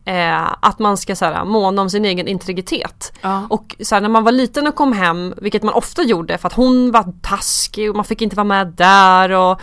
det. 0.06 0.12
Eh, 0.12 0.48
att 0.60 0.80
man 0.80 0.98
ska 0.98 1.16
så 1.16 1.26
här, 1.26 1.46
måna 1.46 1.82
om 1.82 1.90
sin 1.90 2.06
egen 2.06 2.28
integritet. 2.28 3.14
Ja. 3.22 3.48
Och 3.50 3.76
så 3.80 3.96
här, 3.96 4.02
när 4.02 4.10
man 4.10 4.24
var 4.24 4.32
liten 4.32 4.68
och 4.68 4.76
kom 4.76 4.94
hem, 4.94 5.34
vilket 5.38 5.64
man 5.64 5.74
ofta 5.74 6.04
gjorde 6.04 6.38
för 6.38 6.48
att 6.48 6.54
hon 6.54 6.92
var 6.92 7.14
taskig 7.22 7.90
och 7.90 7.96
man 7.96 8.06
fick 8.06 8.22
inte 8.22 8.36
vara 8.36 8.44
med 8.44 8.68
där 8.68 9.32
och 9.32 9.62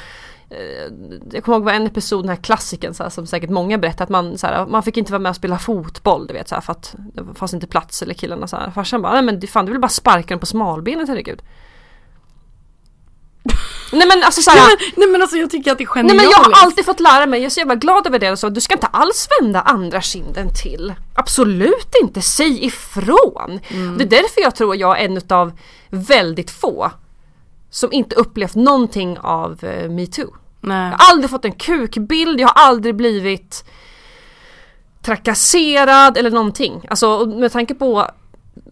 eh, 0.51 0.93
jag 1.33 1.45
kommer 1.45 1.59
ihåg 1.59 1.65
var 1.65 1.73
en 1.73 1.87
episod, 1.87 2.23
den 2.23 2.29
här 2.29 2.37
klassiken 2.37 2.95
så 2.95 3.03
här, 3.03 3.11
som 3.11 3.27
säkert 3.27 3.51
många 3.51 3.79
berättar 3.79 4.05
att 4.05 4.11
man, 4.11 4.39
så 4.39 4.47
här, 4.47 4.67
man 4.67 4.83
fick 4.83 4.97
inte 4.97 5.13
vara 5.13 5.23
med 5.23 5.31
och 5.31 5.37
spela 5.37 5.59
fotboll 5.59 6.27
du 6.27 6.35
vet 6.35 6.49
så 6.49 6.55
här, 6.55 6.63
för 6.63 6.73
att 6.73 6.95
det 7.15 7.35
fanns 7.35 7.55
inte 7.55 7.67
plats 7.67 8.03
eller 8.03 8.15
killarna 8.15 8.47
så 8.47 8.57
här. 8.57 8.71
Farsan 8.71 9.03
bara, 9.03 9.13
nej 9.13 9.23
men 9.23 9.41
fan 9.47 9.67
du 9.67 9.73
vill 9.73 9.81
bara 9.81 9.89
sparka 9.89 10.29
den 10.29 10.39
på 10.39 10.47
smalbenet 10.47 11.09
herregud. 11.09 11.43
Nej 13.93 14.09
men 14.09 14.23
alltså 14.23 14.43
så 14.43 14.51
här, 14.51 14.57
Nej, 14.59 14.77
men, 14.79 14.93
nej 14.97 15.09
men 15.09 15.23
alltså 15.23 15.37
jag 15.37 15.51
tycker 15.51 15.73
att 15.73 15.79
det 15.79 15.85
är 15.85 15.87
Nej 15.87 15.95
genialiskt. 15.95 16.25
men 16.39 16.45
jag 16.51 16.57
har 16.57 16.65
alltid 16.67 16.85
fått 16.85 17.01
lära 17.01 17.27
mig, 17.27 17.41
jag 17.41 17.47
är 17.47 17.51
så 17.51 17.61
jävla 17.61 17.75
glad 17.75 18.07
över 18.07 18.19
det, 18.19 18.37
så 18.37 18.49
du 18.49 18.61
ska 18.61 18.75
inte 18.75 18.87
alls 18.87 19.29
vända 19.41 19.61
andra 19.61 20.01
kinden 20.01 20.49
till. 20.63 20.95
Absolut 21.15 21.95
inte, 22.03 22.23
säg 22.23 22.65
ifrån! 22.65 23.61
Det 23.99 24.05
är 24.05 24.09
därför 24.09 24.41
jag 24.41 24.55
tror 24.55 24.77
jag 24.77 25.01
är 25.01 25.05
en 25.05 25.21
av 25.29 25.53
väldigt 25.91 26.51
få 26.51 26.91
som 27.71 27.93
inte 27.93 28.17
upplevt 28.17 28.55
någonting 28.55 29.19
av 29.19 29.65
eh, 29.65 29.91
metoo. 29.91 30.35
Nej. 30.61 30.91
Jag 30.91 30.99
har 30.99 31.13
aldrig 31.13 31.31
fått 31.31 31.45
en 31.45 31.53
kukbild, 31.53 32.41
jag 32.41 32.49
har 32.49 32.63
aldrig 32.69 32.97
blivit 32.97 33.65
trakasserad 35.03 36.17
eller 36.17 36.31
någonting. 36.31 36.87
Alltså 36.91 37.27
med 37.27 37.53
tanke 37.53 37.75
på 37.75 38.11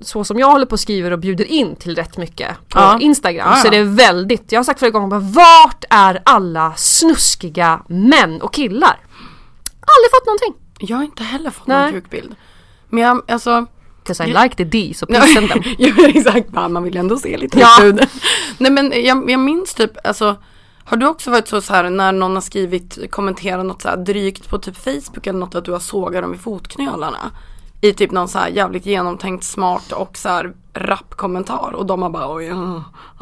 så 0.03 0.25
som 0.25 0.38
jag 0.38 0.47
håller 0.47 0.67
på 0.67 0.73
och 0.73 0.81
skriver 0.81 1.11
och 1.11 1.19
bjuder 1.19 1.45
in 1.45 1.76
till 1.76 1.95
rätt 1.97 2.17
mycket 2.17 2.49
på 2.69 2.79
Ja. 2.79 2.99
Instagram 3.00 3.49
Ja, 3.50 3.57
så 3.57 3.69
är 3.69 3.73
ja. 3.73 3.79
det 3.79 3.85
väldigt, 3.85 4.53
jag 4.53 4.59
har 4.59 4.65
sagt 4.65 4.79
flera 4.79 4.91
gånger 4.91 5.09
bara, 5.09 5.21
vart 5.21 5.85
är 5.91 6.23
alla 6.25 6.75
snuskiga 6.76 7.83
män 7.88 8.41
och 8.43 8.53
killar? 8.55 8.99
Aldrig 9.81 10.11
fått 10.15 10.26
någonting. 10.26 10.55
Jag 10.79 10.97
har 10.97 11.05
inte 11.05 11.23
heller 11.23 11.50
fått 11.50 11.67
Nej. 11.67 11.83
någon 11.93 12.00
kukbild. 12.00 12.35
Men 12.88 13.03
jag, 13.03 13.23
alltså 13.31 13.67
'Cause 14.05 14.25
I 14.25 14.26
like 14.43 14.55
the 14.57 14.65
D, 14.65 14.93
så 14.97 15.07
please 15.07 15.33
send 15.33 15.49
them. 15.50 15.62
ja 15.79 15.95
exakt, 16.09 16.53
man 16.53 16.83
vill 16.83 16.97
ändå 16.97 17.17
se 17.19 17.37
lite 17.37 17.59
Ja. 17.61 17.79
Nej 18.59 18.71
men 18.73 19.05
jag, 19.05 19.31
jag 19.31 19.41
minns 19.41 19.75
typ, 19.75 20.07
alltså 20.07 20.37
har 20.85 20.97
du 20.97 21.07
också 21.07 21.31
varit 21.31 21.49
så, 21.49 21.61
så 21.61 21.73
här 21.75 21.91
när 21.91 22.12
någon 22.12 22.35
har 22.35 22.41
skrivit, 22.41 22.99
kommenterat 23.11 23.67
något 23.67 23.83
så 23.83 23.88
här 23.88 23.97
drygt 23.97 24.49
på 24.49 24.59
typ 24.59 24.76
Facebook 24.76 25.26
eller 25.26 25.38
något 25.38 25.55
att 25.55 25.65
du 25.65 25.73
har 25.73 25.79
sågat 25.79 26.23
dem 26.23 26.35
i 26.35 26.38
fotknölarna? 26.38 27.31
I 27.88 27.93
typ 27.95 28.11
någon 28.11 28.28
så 28.28 28.38
jävligt 28.52 28.87
genomtänkt 28.87 29.45
smart 29.45 29.93
och 29.93 30.16
så 30.16 30.28
här 30.28 30.52
rapp 30.75 31.14
kommentar 31.14 31.71
och 31.75 31.87
de 31.87 32.02
har 32.02 32.11
bara 32.11 32.35
oj, 32.35 32.52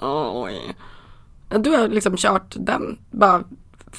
oj. 0.03 0.77
Du 1.49 1.71
har 1.71 1.89
liksom 1.89 2.17
kört 2.17 2.55
den, 2.57 2.99
bara 3.11 3.43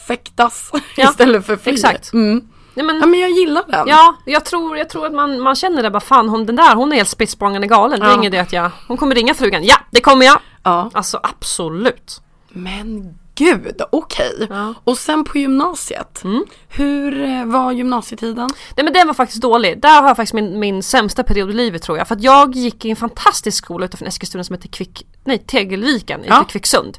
fäktas 0.07 0.72
Ja, 0.98 1.10
istället 1.10 1.45
för 1.45 1.55
fly. 1.57 1.72
exakt. 1.74 2.13
Mm. 2.13 2.48
Nej, 2.74 2.86
men, 2.86 3.00
Ja 3.00 3.05
men 3.05 3.19
jag 3.19 3.29
gillar 3.31 3.63
den. 3.67 3.88
Ja, 3.88 4.15
jag 4.25 4.45
tror, 4.45 4.77
jag 4.77 4.89
tror 4.89 5.05
att 5.05 5.13
man, 5.13 5.39
man 5.41 5.55
känner 5.55 5.84
det 5.84 5.89
bara 5.91 6.00
fan 6.00 6.29
hon, 6.29 6.45
den 6.45 6.55
där 6.55 6.75
hon 6.75 6.91
är 6.91 6.95
helt 6.95 7.10
spritt 7.10 7.29
språngande 7.29 7.67
galen. 7.67 8.00
Det 8.00 8.05
är 8.05 8.10
Ja. 8.10 8.13
ingen 8.15 8.34
idé 8.34 8.38
att 8.39 8.53
jag, 8.53 8.72
hon 8.88 8.98
kommer 8.98 9.15
ringa 9.15 9.34
frugan. 9.34 9.63
Ja, 9.63 9.75
det 9.91 10.01
kommer 10.01 10.25
jag! 10.25 10.39
ja. 10.63 10.89
Alltså 10.93 11.19
absolut. 11.24 12.22
Men 12.50 13.17
gud, 13.36 13.82
okej. 13.92 14.48
Ja. 14.50 14.56
Mm. 14.56 14.74
Och 14.84 14.98
sen 14.98 15.24
på 15.24 15.38
gymnasiet. 15.38 16.24
Hur 16.70 17.22
eh, 17.24 17.46
var 17.46 17.72
gymnasietiden? 17.72 18.50
Nej 18.75 18.84
men 18.84 18.94
den 18.94 19.08
var 19.08 19.13
faktiskt 19.13 19.42
dålig. 19.42 19.82
Där 19.82 20.01
har 20.01 20.08
jag 20.08 20.15
faktiskt 20.18 20.34
min, 20.34 20.60
min 20.60 20.84
sämsta 20.84 21.24
period 21.24 21.50
i 21.50 21.54
livet 21.54 21.82
tror 21.82 21.98
jag. 21.98 22.08
För 22.08 22.15
att 22.15 22.24
jag 22.24 22.56
gick 22.56 22.86
i 22.86 22.89
en 22.89 22.96
fantastisk 22.96 23.58
skola 23.65 23.86
utanför 23.86 24.06
Eskilstuna 24.06 24.44
som 24.44 24.56
heter 24.56 24.70
Kvick, 24.70 25.06
nej, 25.24 25.38
Tegelviken 25.38 26.22
Ja. 26.27 26.42
i 26.42 26.51
Kvicksund. 26.51 26.98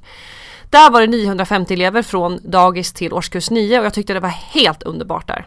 Där 0.70 0.90
var 0.90 1.00
det 1.00 1.06
950 1.06 1.74
elever 1.74 2.02
från 2.02 2.38
dagis 2.42 2.92
till 2.92 3.12
årskurs 3.12 3.50
9 3.50 3.78
och 3.78 3.84
jag 3.86 3.94
tyckte 3.94 4.14
det 4.14 4.20
var 4.20 4.28
helt 4.28 4.82
underbart 4.82 5.26
där. 5.26 5.46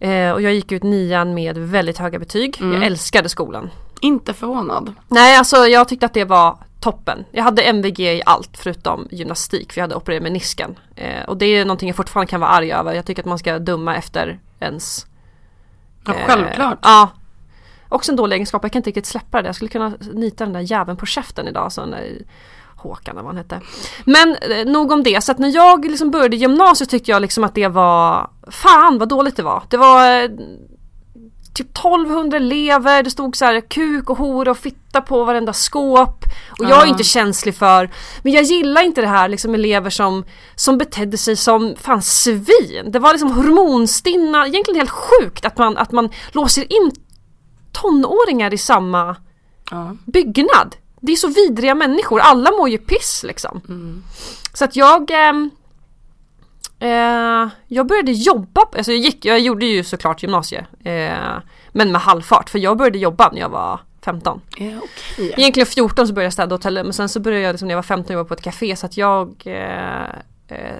Eh, 0.00 0.32
och 0.32 0.42
jag 0.42 0.54
gick 0.54 0.72
ut 0.72 0.82
nian 0.82 1.34
med 1.34 1.58
väldigt 1.58 1.98
höga 1.98 2.18
betyg. 2.18 2.56
Jag 2.60 2.84
älskade 2.84 3.28
skolan. 3.28 3.70
Inte 4.00 4.34
förvånad. 4.34 4.94
Nej 5.08 5.36
alltså 5.36 5.56
jag 5.56 5.88
tyckte 5.88 6.06
att 6.06 6.14
det 6.14 6.24
var 6.24 6.58
toppen. 6.80 7.24
Jag 7.30 7.44
hade 7.44 7.62
MVG 7.62 8.00
i 8.00 8.22
allt 8.26 8.56
förutom 8.56 9.08
gymnastik 9.10 9.72
för 9.72 9.80
jag 9.80 9.84
hade 9.84 9.94
opererat 9.94 10.22
menisken. 10.22 10.78
Eh, 10.96 11.24
och 11.24 11.36
det 11.36 11.46
är 11.46 11.64
någonting 11.64 11.88
jag 11.88 11.96
fortfarande 11.96 12.30
kan 12.30 12.40
vara 12.40 12.50
arg 12.50 12.72
över. 12.72 12.92
Jag 12.94 13.06
tycker 13.06 13.22
att 13.22 13.26
man 13.26 13.38
ska 13.38 13.58
döma 13.58 13.96
efter 13.96 14.40
ens 14.60 15.06
Ja, 16.06 16.14
Eh, 16.14 16.26
självklart. 16.26 16.78
Ja. 16.82 17.08
Också 17.88 18.12
en 18.12 18.16
dålig 18.16 18.36
egenskap, 18.36 18.62
jag 18.62 18.72
kan 18.72 18.78
inte 18.78 18.90
riktigt 18.90 19.06
släppa 19.06 19.42
det. 19.42 19.48
Jag 19.48 19.56
skulle 19.56 19.68
kunna 19.68 19.92
nita 20.12 20.44
den 20.44 20.52
där 20.52 20.60
jäveln 20.60 20.96
på 20.96 21.06
käften 21.06 21.48
idag. 21.48 21.72
Så 21.72 21.80
den 21.80 21.90
där 21.90 22.18
Håkan 22.76 23.14
eller 23.14 23.22
vad 23.22 23.34
han 23.34 23.36
hette. 23.36 23.60
Men 24.04 24.36
eh, 24.36 24.66
nog 24.66 24.92
om 24.92 25.02
det. 25.02 25.24
Så 25.24 25.32
att 25.32 25.38
när 25.38 25.48
jag 25.48 25.84
liksom 25.84 26.10
började 26.10 26.36
gymnasiet 26.36 26.90
tyckte 26.90 27.10
jag 27.10 27.22
liksom 27.22 27.44
att 27.44 27.54
det 27.54 27.68
var 27.68 28.30
Fan 28.50 28.98
vad 28.98 29.08
dåligt 29.08 29.36
det 29.36 29.42
var. 29.42 29.62
Det 29.68 29.76
var 29.76 30.22
eh, 30.22 30.30
typ 31.54 31.78
1200 31.78 32.36
elever, 32.36 33.02
det 33.02 33.10
stod 33.10 33.36
så 33.36 33.44
här 33.44 33.60
kuk 33.60 34.10
och 34.10 34.18
hora 34.18 34.50
och 34.50 34.58
fitta 34.58 35.00
på 35.00 35.24
varenda 35.24 35.52
skåp. 35.52 36.24
Och 36.58 36.64
jag 36.64 36.82
är 36.82 36.86
inte 36.86 37.04
känslig 37.04 37.54
för, 37.54 37.90
men 38.22 38.32
jag 38.32 38.42
gillar 38.42 38.82
inte 38.82 39.00
det 39.00 39.06
här 39.06 39.28
liksom 39.28 39.54
elever 39.54 39.90
som, 39.90 40.24
som 40.54 40.78
betedde 40.78 41.18
sig 41.18 41.36
som 41.36 41.74
fan 41.80 42.02
svin. 42.02 42.84
Det 42.88 42.98
var 42.98 43.12
liksom 43.12 43.32
hormonstinna, 43.32 44.46
egentligen 44.46 44.80
helt 44.80 44.90
sjukt 44.90 45.44
att 45.44 45.58
man, 45.58 45.76
att 45.76 45.92
man 45.92 46.10
låser 46.32 46.72
in 46.72 46.90
tonåringar 47.72 48.54
i 48.54 48.58
samma 48.58 49.16
Ja. 49.70 49.96
byggnad. 50.06 50.76
Det 51.00 51.12
är 51.12 51.16
så 51.16 51.28
vidriga 51.28 51.74
människor, 51.74 52.20
alla 52.20 52.50
mår 52.50 52.68
ju 52.68 52.78
piss 52.78 53.24
liksom. 53.26 53.60
Så 54.54 54.64
att 54.64 54.76
jag 54.76 55.10
ehm, 55.10 55.50
eh, 56.78 57.48
Jag 57.66 57.86
började 57.86 58.12
jobba, 58.12 58.60
alltså 58.76 58.92
jag, 58.92 59.00
gick, 59.00 59.24
jag 59.24 59.40
gjorde 59.40 59.66
ju 59.66 59.84
såklart 59.84 60.22
gymnasie 60.22 60.66
eh, 60.84 61.38
Men 61.72 61.92
med 61.92 62.00
halvfart 62.00 62.50
för 62.50 62.58
jag 62.58 62.76
började 62.76 62.98
jobba 62.98 63.30
när 63.32 63.40
jag 63.40 63.48
var 63.48 63.80
15 64.04 64.40
Ja, 64.56 64.66
okej. 64.82 65.34
Egentligen 65.36 65.66
14 65.66 66.06
så 66.06 66.12
började 66.12 66.26
jag 66.26 66.32
städa 66.32 66.54
hotellet 66.54 66.84
men 66.86 66.92
sen 66.92 67.08
så 67.08 67.20
började 67.20 67.44
jag 67.44 67.52
liksom 67.52 67.68
när 67.68 67.72
jag 67.72 67.78
var 67.78 67.82
15 67.82 68.14
jobba 68.16 68.28
på 68.28 68.34
ett 68.34 68.42
café 68.42 68.76
så 68.76 68.86
att 68.86 68.96
jag 68.96 69.42
eh, 69.46 70.08
eh, 70.48 70.74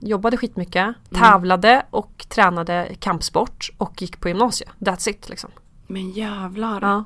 Jobbade 0.00 0.36
skitmycket, 0.36 0.94
tävlade 1.14 1.82
och 1.90 2.26
tränade 2.28 2.88
kampsport 3.00 3.70
och 3.78 4.02
gick 4.02 4.20
på 4.20 4.28
gymnasiet. 4.28 4.70
That's 4.78 5.08
it 5.08 5.28
liksom. 5.28 5.50
Men 5.86 6.10
jävlar. 6.10 6.78
Ja. 6.82 7.04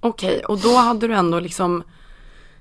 Okej, 0.00 0.44
och 0.44 0.58
då 0.58 0.76
hade 0.76 1.08
du 1.08 1.14
ändå 1.14 1.40
liksom 1.40 1.82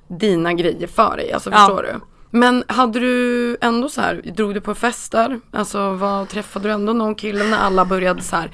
dina 0.08 0.54
grejer 0.54 0.88
för 0.88 1.18
dig, 1.18 1.32
alltså 1.34 1.50
Ja. 1.52 1.58
förstår 1.58 1.84
du? 1.84 2.00
Men 2.30 2.64
hade 2.68 3.00
du 3.00 3.58
ändå 3.62 3.90
så 3.90 4.02
här, 4.02 4.22
drog 4.26 4.54
du 4.54 4.62
på 4.62 4.76
fester? 4.76 5.40
Alltså 5.52 5.94
vad, 5.94 6.30
träffade 6.30 6.68
du 6.68 6.74
ändå 6.74 6.94
någon 6.94 7.16
kille 7.16 7.44
när 7.44 7.58
alla 7.58 7.86
började 7.86 8.22
så 8.22 8.36
här 8.36 8.52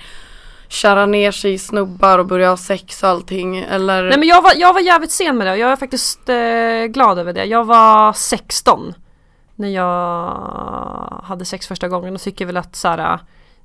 kära 0.67 1.05
ner 1.05 1.31
sig 1.31 1.53
i 1.53 1.57
snubbar 1.57 2.19
och 2.19 2.25
börja 2.25 2.49
ha 2.49 2.57
sex 2.57 3.03
och 3.03 3.09
allting? 3.09 3.57
Eller? 3.57 4.03
Nej 4.03 4.17
men 4.17 4.27
jag 4.27 4.41
var, 4.41 4.51
jag 4.55 4.73
var 4.73 4.81
jävligt 4.81 5.11
sen 5.11 5.37
med 5.37 5.47
det 5.47 5.51
och 5.51 5.57
jag 5.57 5.71
är 5.71 5.75
faktiskt 5.75 6.29
eh, 6.29 6.85
glad 6.93 7.19
över 7.19 7.33
det. 7.33 7.45
Jag 7.45 7.65
var 7.65 8.13
16 8.13 8.93
när 9.55 9.69
jag 9.69 11.21
hade 11.23 11.45
sex 11.45 11.67
första 11.67 11.87
gången 11.87 12.15
och 12.15 12.21
tycker 12.21 12.45
väl 12.45 12.57
att 12.57 12.75
så 12.75 12.87
här, 12.87 13.19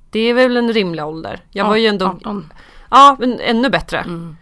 det 0.09 0.19
är 0.19 0.33
väl 0.33 0.57
en 0.57 0.73
rimlig 0.73 1.05
ålder. 1.05 1.43
Jag 1.51 1.65
var 1.65 1.75
ju 1.75 1.87
ändå, 1.87 2.05
18. 2.05 2.53
ja 2.89 3.15
men 3.19 3.39
ännu 3.39 3.69
bättre. 3.69 3.97
Mm. 3.97 4.37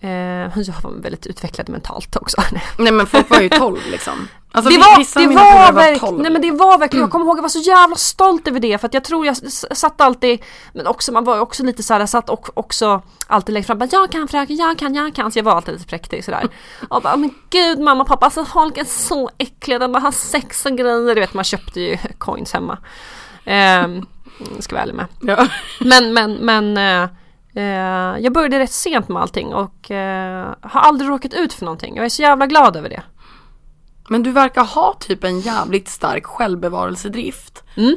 Eh, 0.00 0.58
jag 0.58 0.74
var 0.82 1.02
väldigt 1.02 1.26
utvecklad 1.26 1.68
mentalt 1.68 2.16
också. 2.16 2.42
Nej 2.78 2.92
men 2.92 3.06
folk 3.06 3.30
var 3.30 3.40
ju 3.40 3.48
12 3.48 3.78
liksom. 3.90 4.28
Alltså 4.52 4.70
det 4.70 4.78
var, 4.78 5.20
det 5.28 5.34
var, 5.34 5.66
var 5.66 5.72
verk, 5.72 6.00
12. 6.00 6.20
nej 6.22 6.32
men 6.32 6.42
det 6.42 6.50
var 6.50 6.78
verkligen, 6.78 7.02
jag 7.02 7.10
kommer 7.10 7.24
ihåg 7.26 7.38
jag 7.38 7.42
var 7.42 7.48
så 7.48 7.58
jävla 7.58 7.96
stolt 7.96 8.48
över 8.48 8.60
det 8.60 8.78
för 8.78 8.86
att 8.86 8.94
jag 8.94 9.04
tror 9.04 9.26
jag 9.26 9.36
satt 9.52 10.00
alltid, 10.00 10.42
men 10.72 10.86
också 10.86 11.12
man 11.12 11.24
var 11.24 11.34
ju 11.34 11.40
också 11.40 11.62
lite 11.62 11.82
såhär, 11.82 12.00
jag 12.00 12.08
satt 12.08 12.30
och 12.30 12.48
också 12.54 13.02
alltid 13.26 13.52
längst 13.52 13.66
fram, 13.66 13.78
bara, 13.78 13.88
jag 13.92 14.10
kan 14.10 14.28
fröken, 14.28 14.56
jag 14.56 14.78
kan, 14.78 14.94
jag 14.94 15.14
kan, 15.14 15.32
så 15.32 15.38
jag 15.38 15.44
var 15.44 15.52
alltid 15.52 15.74
lite 15.74 15.86
präktig 15.86 16.24
sådär. 16.24 16.48
Och 16.88 17.02
bara, 17.02 17.16
men 17.16 17.34
gud 17.50 17.80
mamma 17.80 18.02
och 18.02 18.08
pappa, 18.08 18.26
alltså 18.26 18.44
folk 18.44 18.78
är 18.78 18.84
så 18.84 19.30
äckliga, 19.38 19.78
de 19.78 19.92
bara 19.92 20.00
har 20.00 20.12
sex 20.12 20.66
och 20.66 20.72
grejer, 20.72 21.14
du 21.14 21.20
vet 21.20 21.34
man 21.34 21.44
köpte 21.44 21.80
ju 21.80 21.98
coins 22.18 22.52
hemma. 22.52 22.78
Ehm, 23.44 24.06
ska 24.58 24.74
vara 24.74 24.82
ärlig 24.82 24.94
med. 24.94 25.06
Ja. 25.20 25.46
Men, 25.80 26.12
men, 26.12 26.32
men 26.34 26.76
eh, 27.54 28.22
jag 28.22 28.32
började 28.32 28.58
rätt 28.58 28.72
sent 28.72 29.08
med 29.08 29.22
allting 29.22 29.54
och 29.54 29.90
eh, 29.90 30.54
har 30.60 30.80
aldrig 30.80 31.10
råkat 31.10 31.34
ut 31.34 31.52
för 31.52 31.64
någonting. 31.64 31.96
Jag 31.96 32.04
är 32.04 32.08
så 32.08 32.22
jävla 32.22 32.46
glad 32.46 32.76
över 32.76 32.88
det. 32.88 33.02
Men 34.10 34.22
du 34.22 34.32
verkar 34.32 34.64
ha 34.64 34.94
typ 35.00 35.24
en 35.24 35.40
jävligt 35.40 35.88
stark 35.88 36.26
självbevarelsedrift. 36.26 37.64
Mm. 37.76 37.96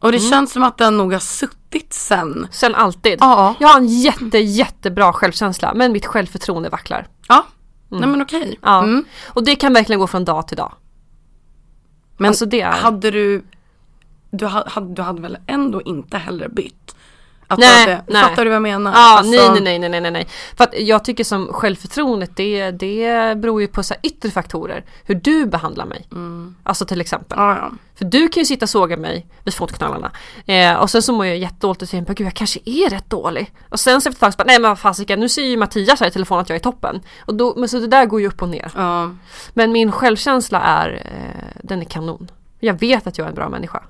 Och 0.00 0.12
det 0.12 0.18
känns 0.18 0.52
som 0.52 0.62
att 0.62 0.78
den 0.78 0.96
nog 0.96 1.12
har 1.12 1.20
suttit 1.20 1.92
sen. 1.92 2.48
Sen 2.50 2.74
alltid. 2.74 3.18
Ja. 3.20 3.54
Jag 3.60 3.68
har 3.68 3.78
en 3.80 3.86
jätte 3.88 4.38
jättebra 4.38 5.12
självkänsla 5.12 5.74
men 5.74 5.92
mitt 5.92 6.06
självförtroende 6.06 6.68
vacklar. 6.68 7.06
Ja, 7.28 7.46
nej 7.88 8.08
men 8.08 8.22
okej. 8.22 8.58
Ja. 8.62 8.82
Mm. 8.82 9.04
Och 9.26 9.44
det 9.44 9.56
kan 9.56 9.72
verkligen 9.72 10.00
gå 10.00 10.06
från 10.06 10.24
dag 10.24 10.48
till 10.48 10.56
dag. 10.56 10.72
Men 12.16 12.28
Alltså, 12.28 12.46
det 12.46 12.60
är- 12.60 12.72
hade 12.72 13.10
du, 13.10 13.44
du 14.30 14.46
hade, 14.46 14.94
du 14.94 15.02
hade 15.02 15.22
väl 15.22 15.38
ändå 15.46 15.82
inte 15.82 16.18
heller 16.18 16.48
bytt? 16.48 16.94
Att 17.52 17.58
Nej, 17.58 17.80
hade, 17.80 18.02
nej. 18.06 18.22
Fattar 18.22 18.44
du 18.44 18.50
vad 18.50 18.54
jag 18.54 18.62
menar? 18.62 18.92
Ja, 18.92 19.18
Alltså, 19.18 19.52
nej, 19.52 19.78
nej, 19.78 19.88
nej, 19.88 20.00
nej, 20.00 20.10
nej. 20.10 20.28
För 20.56 20.64
att 20.64 20.74
jag 20.80 21.04
tycker 21.04 21.24
som 21.24 21.48
självförtroendet 21.52 22.36
det, 22.36 22.70
det 22.70 23.38
beror 23.38 23.60
ju 23.60 23.68
på 23.68 23.82
så 23.82 23.94
yttre 24.02 24.30
faktorer. 24.30 24.84
Hur 25.04 25.14
du 25.14 25.46
behandlar 25.46 25.84
mig. 25.86 26.08
Alltså 26.62 26.84
till 26.84 27.00
exempel. 27.00 27.38
Ja, 27.38 27.56
ja. 27.56 27.70
För 27.94 28.04
du 28.04 28.28
kan 28.28 28.40
ju 28.40 28.44
sitta 28.44 28.64
och 28.64 28.70
såga 28.70 28.96
mig 28.96 29.26
vid 29.44 29.54
fotknölarna. 29.54 30.12
Eh, 30.46 30.74
och 30.74 30.90
sen 30.90 31.02
så 31.02 31.12
mår 31.12 31.26
jag 31.26 31.38
jättedåligt 31.38 31.82
och 31.82 31.88
tänker 31.88 32.14
gud 32.14 32.26
jag 32.26 32.34
kanske 32.34 32.60
är 32.64 32.90
rätt 32.90 33.10
dålig. 33.10 33.52
Och 33.68 33.80
sen 33.80 34.00
så 34.00 34.08
efter 34.08 34.16
ett 34.16 34.20
tag 34.20 34.32
så 34.32 34.36
bara, 34.36 34.44
nej 34.46 34.60
men 34.60 34.70
vad 34.70 34.78
fasiken 34.78 35.20
nu 35.20 35.28
säger 35.28 35.48
ju 35.48 35.56
Mattias 35.56 36.00
här 36.00 36.06
i 36.06 36.10
telefon 36.10 36.38
att 36.38 36.48
jag 36.48 36.56
är 36.56 36.60
toppen. 36.60 37.00
Och 37.26 37.34
då, 37.34 37.54
men 37.56 37.68
så 37.68 37.78
det 37.78 37.86
där 37.86 38.06
går 38.06 38.20
ju 38.20 38.26
upp 38.26 38.42
och 38.42 38.48
ner. 38.48 38.70
ja. 38.76 39.10
Men 39.54 39.72
min 39.72 39.92
självkänsla 39.92 40.60
är, 40.60 41.02
eh, 41.04 41.60
den 41.62 41.80
är 41.80 41.84
kanon. 41.84 42.30
Jag 42.60 42.74
vet 42.80 43.06
att 43.06 43.18
jag 43.18 43.24
är 43.24 43.28
en 43.28 43.34
bra 43.34 43.48
människa. 43.48 43.82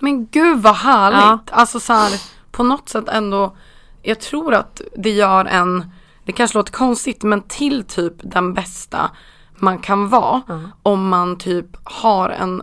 Men 0.00 0.26
gud 0.26 0.58
vad 0.62 0.74
härligt. 0.76 1.50
Alltså 1.50 1.80
så 1.80 1.92
här, 1.92 2.12
på 2.52 2.62
något 2.62 2.88
sätt 2.88 3.08
ändå. 3.08 3.56
Jag 4.02 4.20
tror 4.20 4.54
att 4.54 4.80
det 4.96 5.10
gör 5.10 5.44
en, 5.44 5.90
det 6.24 6.32
kanske 6.32 6.58
låter 6.58 6.72
konstigt 6.72 7.22
men 7.22 7.42
till 7.42 7.84
typ 7.84 8.14
den 8.22 8.54
bästa 8.54 9.10
man 9.58 9.78
kan 9.78 10.08
vara. 10.08 10.42
Om 10.82 11.08
man 11.08 11.38
typ 11.38 11.76
har 11.84 12.28
en 12.28 12.62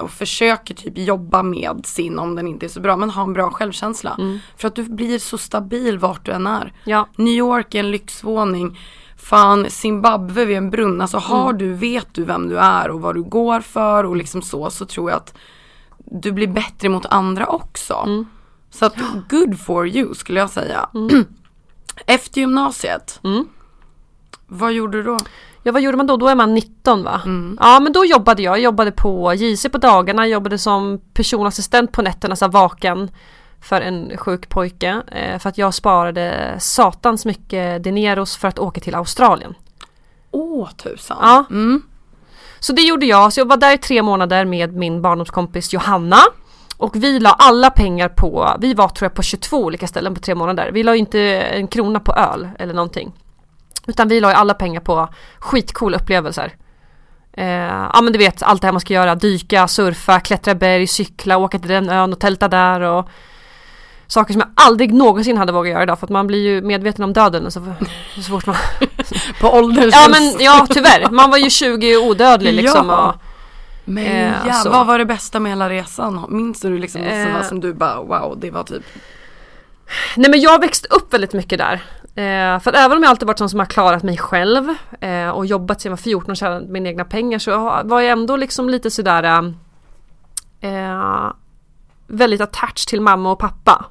och 0.00 0.10
försöker 0.10 0.74
typ 0.74 0.98
jobba 0.98 1.42
med 1.42 1.80
sin, 1.84 2.18
om 2.18 2.34
den 2.34 2.48
inte 2.48 2.66
är 2.66 2.68
så 2.68 2.80
bra, 2.80 2.96
men 2.96 3.10
ha 3.10 3.22
en 3.22 3.32
bra 3.32 3.50
självkänsla. 3.50 4.16
För 4.56 4.68
att 4.68 4.74
du 4.74 4.82
blir 4.82 5.18
så 5.18 5.38
stabil 5.38 5.98
vart 5.98 6.26
du 6.26 6.32
än 6.32 6.46
är. 6.46 6.72
Ja. 6.84 7.08
New 7.16 7.34
York 7.34 7.74
är 7.74 7.80
en 7.80 7.90
lyxvåning. 7.90 8.78
Fan, 9.16 9.66
Zimbabwe 9.70 10.44
vid 10.44 10.56
en 10.56 10.70
brunn. 10.70 11.00
Alltså 11.00 11.18
har 11.18 11.52
du, 11.52 11.72
vet 11.74 12.14
du 12.14 12.24
vem 12.24 12.48
du 12.48 12.58
är 12.58 12.90
och 12.90 13.00
vad 13.00 13.14
du 13.14 13.22
går 13.22 13.60
för 13.60 14.04
och 14.04 14.16
liksom 14.16 14.42
så, 14.42 14.70
så 14.70 14.86
tror 14.86 15.10
jag 15.10 15.16
att 15.16 15.34
du 15.98 16.32
blir 16.32 16.46
bättre 16.46 16.88
mot 16.88 17.06
andra 17.06 17.46
också. 17.46 18.24
Så 18.70 18.86
att 18.86 18.94
good 19.28 19.60
for 19.60 19.88
you 19.88 20.14
skulle 20.14 20.40
jag 20.40 20.50
säga. 20.50 20.88
Efter 22.06 22.40
gymnasiet, 22.40 23.20
Mm. 23.24 23.48
vad 24.46 24.72
gjorde 24.72 24.98
du 24.98 25.02
då? 25.02 25.18
Ja 25.62 25.72
vad 25.72 25.82
gjorde 25.82 25.96
man 25.96 26.06
då? 26.06 26.16
Då 26.16 26.28
är 26.28 26.34
man 26.34 26.54
19 26.54 27.02
va? 27.04 27.20
Ja 27.60 27.80
men 27.80 27.92
då 27.92 28.04
jobbade 28.04 28.42
jag. 28.42 28.52
Jag 28.56 28.62
jobbade 28.62 28.92
på 28.92 29.34
JC 29.34 29.66
på 29.72 29.78
dagarna, 29.78 30.26
jobbade 30.26 30.58
som 30.58 31.00
personassistent 31.14 31.92
på 31.92 32.02
nätterna, 32.02 32.36
så 32.36 32.48
vaken 32.48 33.10
för 33.62 33.80
en 33.80 34.16
sjuk 34.16 34.48
pojke. 34.48 35.02
Eh, 35.12 35.38
för 35.38 35.48
att 35.48 35.58
jag 35.58 35.74
sparade 35.74 36.54
satans 36.58 37.24
mycket 37.24 37.84
dineros 37.84 38.36
för 38.36 38.48
att 38.48 38.58
åka 38.58 38.80
till 38.80 38.94
Australien. 38.94 39.54
Åh 40.30 40.70
tusan. 40.70 41.18
Ja. 41.20 41.44
Mm. 41.50 41.82
Så 42.60 42.72
det 42.72 42.82
gjorde 42.82 43.06
jag, 43.06 43.32
så 43.32 43.40
jag 43.40 43.48
var 43.48 43.56
där 43.56 43.74
i 43.74 43.78
tre 43.78 44.02
månader 44.02 44.44
med 44.44 44.72
min 44.76 45.02
barndomskompis 45.02 45.72
Johanna. 45.72 46.16
Och 46.80 46.96
vi 46.96 47.20
la 47.20 47.30
alla 47.30 47.70
pengar 47.70 48.08
på, 48.08 48.56
vi 48.60 48.74
var 48.74 48.88
tror 48.88 49.06
jag 49.06 49.14
på 49.14 49.22
22 49.22 49.64
olika 49.64 49.86
ställen 49.86 50.14
på 50.14 50.20
tre 50.20 50.34
månader. 50.34 50.70
Vi 50.72 50.82
la 50.82 50.94
inte 50.94 51.20
en 51.40 51.68
krona 51.68 52.00
på 52.00 52.12
öl 52.12 52.48
eller 52.58 52.74
någonting. 52.74 53.12
Utan 53.86 54.08
vi 54.08 54.20
la 54.20 54.28
ju 54.30 54.34
alla 54.34 54.54
pengar 54.54 54.80
på 54.80 55.08
skitcoola 55.38 55.98
upplevelser. 55.98 56.52
Eh, 57.32 57.46
ja 57.92 58.00
men 58.02 58.12
du 58.12 58.18
vet 58.18 58.42
allt 58.42 58.60
det 58.62 58.66
här 58.66 58.72
man 58.72 58.80
ska 58.80 58.94
göra, 58.94 59.14
dyka, 59.14 59.68
surfa, 59.68 60.20
klättra 60.20 60.54
berg, 60.54 60.86
cykla, 60.86 61.38
åka 61.38 61.58
till 61.58 61.68
den 61.68 61.90
ön 61.90 62.12
och 62.12 62.20
tälta 62.20 62.48
där 62.48 62.80
och 62.80 63.08
Saker 64.06 64.32
som 64.32 64.40
jag 64.40 64.66
aldrig 64.66 64.94
någonsin 64.94 65.36
hade 65.36 65.52
vågat 65.52 65.70
göra 65.70 65.82
idag 65.82 65.98
för 65.98 66.06
att 66.06 66.10
man 66.10 66.26
blir 66.26 66.42
ju 66.42 66.62
medveten 66.62 67.04
om 67.04 67.12
döden 67.12 67.50
så, 67.50 67.74
så 68.16 68.22
fort 68.22 68.46
man 68.46 68.56
På 69.40 69.48
ålderns 69.48 69.94
Ja 69.94 70.08
men 70.10 70.44
ja 70.44 70.66
tyvärr, 70.70 71.10
man 71.10 71.30
var 71.30 71.38
ju 71.38 71.50
20 71.50 71.96
och 71.96 72.06
odödlig 72.06 72.54
liksom 72.62 72.88
Ja. 72.88 73.08
och, 73.08 73.29
Men 73.90 74.06
Eh, 74.06 74.34
ja, 74.46 74.52
så. 74.52 74.70
vad 74.70 74.86
var 74.86 74.98
det 74.98 75.04
bästa 75.04 75.40
med 75.40 75.52
hela 75.52 75.70
resan? 75.70 76.26
Minns 76.28 76.60
du 76.60 76.78
liksom 76.78 77.02
Eh. 77.02 77.24
sådana 77.26 77.44
som 77.44 77.60
du 77.60 77.74
bara 77.74 78.02
wow, 78.02 78.38
det 78.40 78.50
var 78.50 78.62
typ 78.62 78.82
Nej 80.16 80.30
men 80.30 80.40
jag 80.40 80.60
växte 80.60 80.88
upp 80.88 81.14
väldigt 81.14 81.32
mycket 81.32 81.58
där. 81.58 81.74
Eh, 82.14 82.60
för 82.60 82.70
att 82.70 82.76
även 82.76 82.96
om 82.96 83.02
jag 83.02 83.10
alltid 83.10 83.26
varit 83.28 83.38
sån 83.38 83.50
som 83.50 83.58
har 83.58 83.66
klarat 83.66 84.02
mig 84.02 84.18
själv 84.18 84.68
eh, 85.00 85.28
och 85.28 85.46
jobbat 85.46 85.80
sedan 85.80 85.90
jag 85.90 85.96
var 85.96 86.02
14 86.02 86.30
och 86.30 86.36
tjänat 86.36 86.68
mina 86.68 86.88
egna 86.88 87.04
pengar 87.04 87.38
så 87.38 87.80
var 87.84 88.00
jag 88.00 88.10
ändå 88.12 88.36
liksom 88.36 88.68
lite 88.70 88.90
sådär 88.90 89.54
eh, 90.60 91.32
väldigt 92.06 92.40
attached 92.40 92.88
till 92.88 93.00
mamma 93.00 93.32
och 93.32 93.38
pappa. 93.38 93.84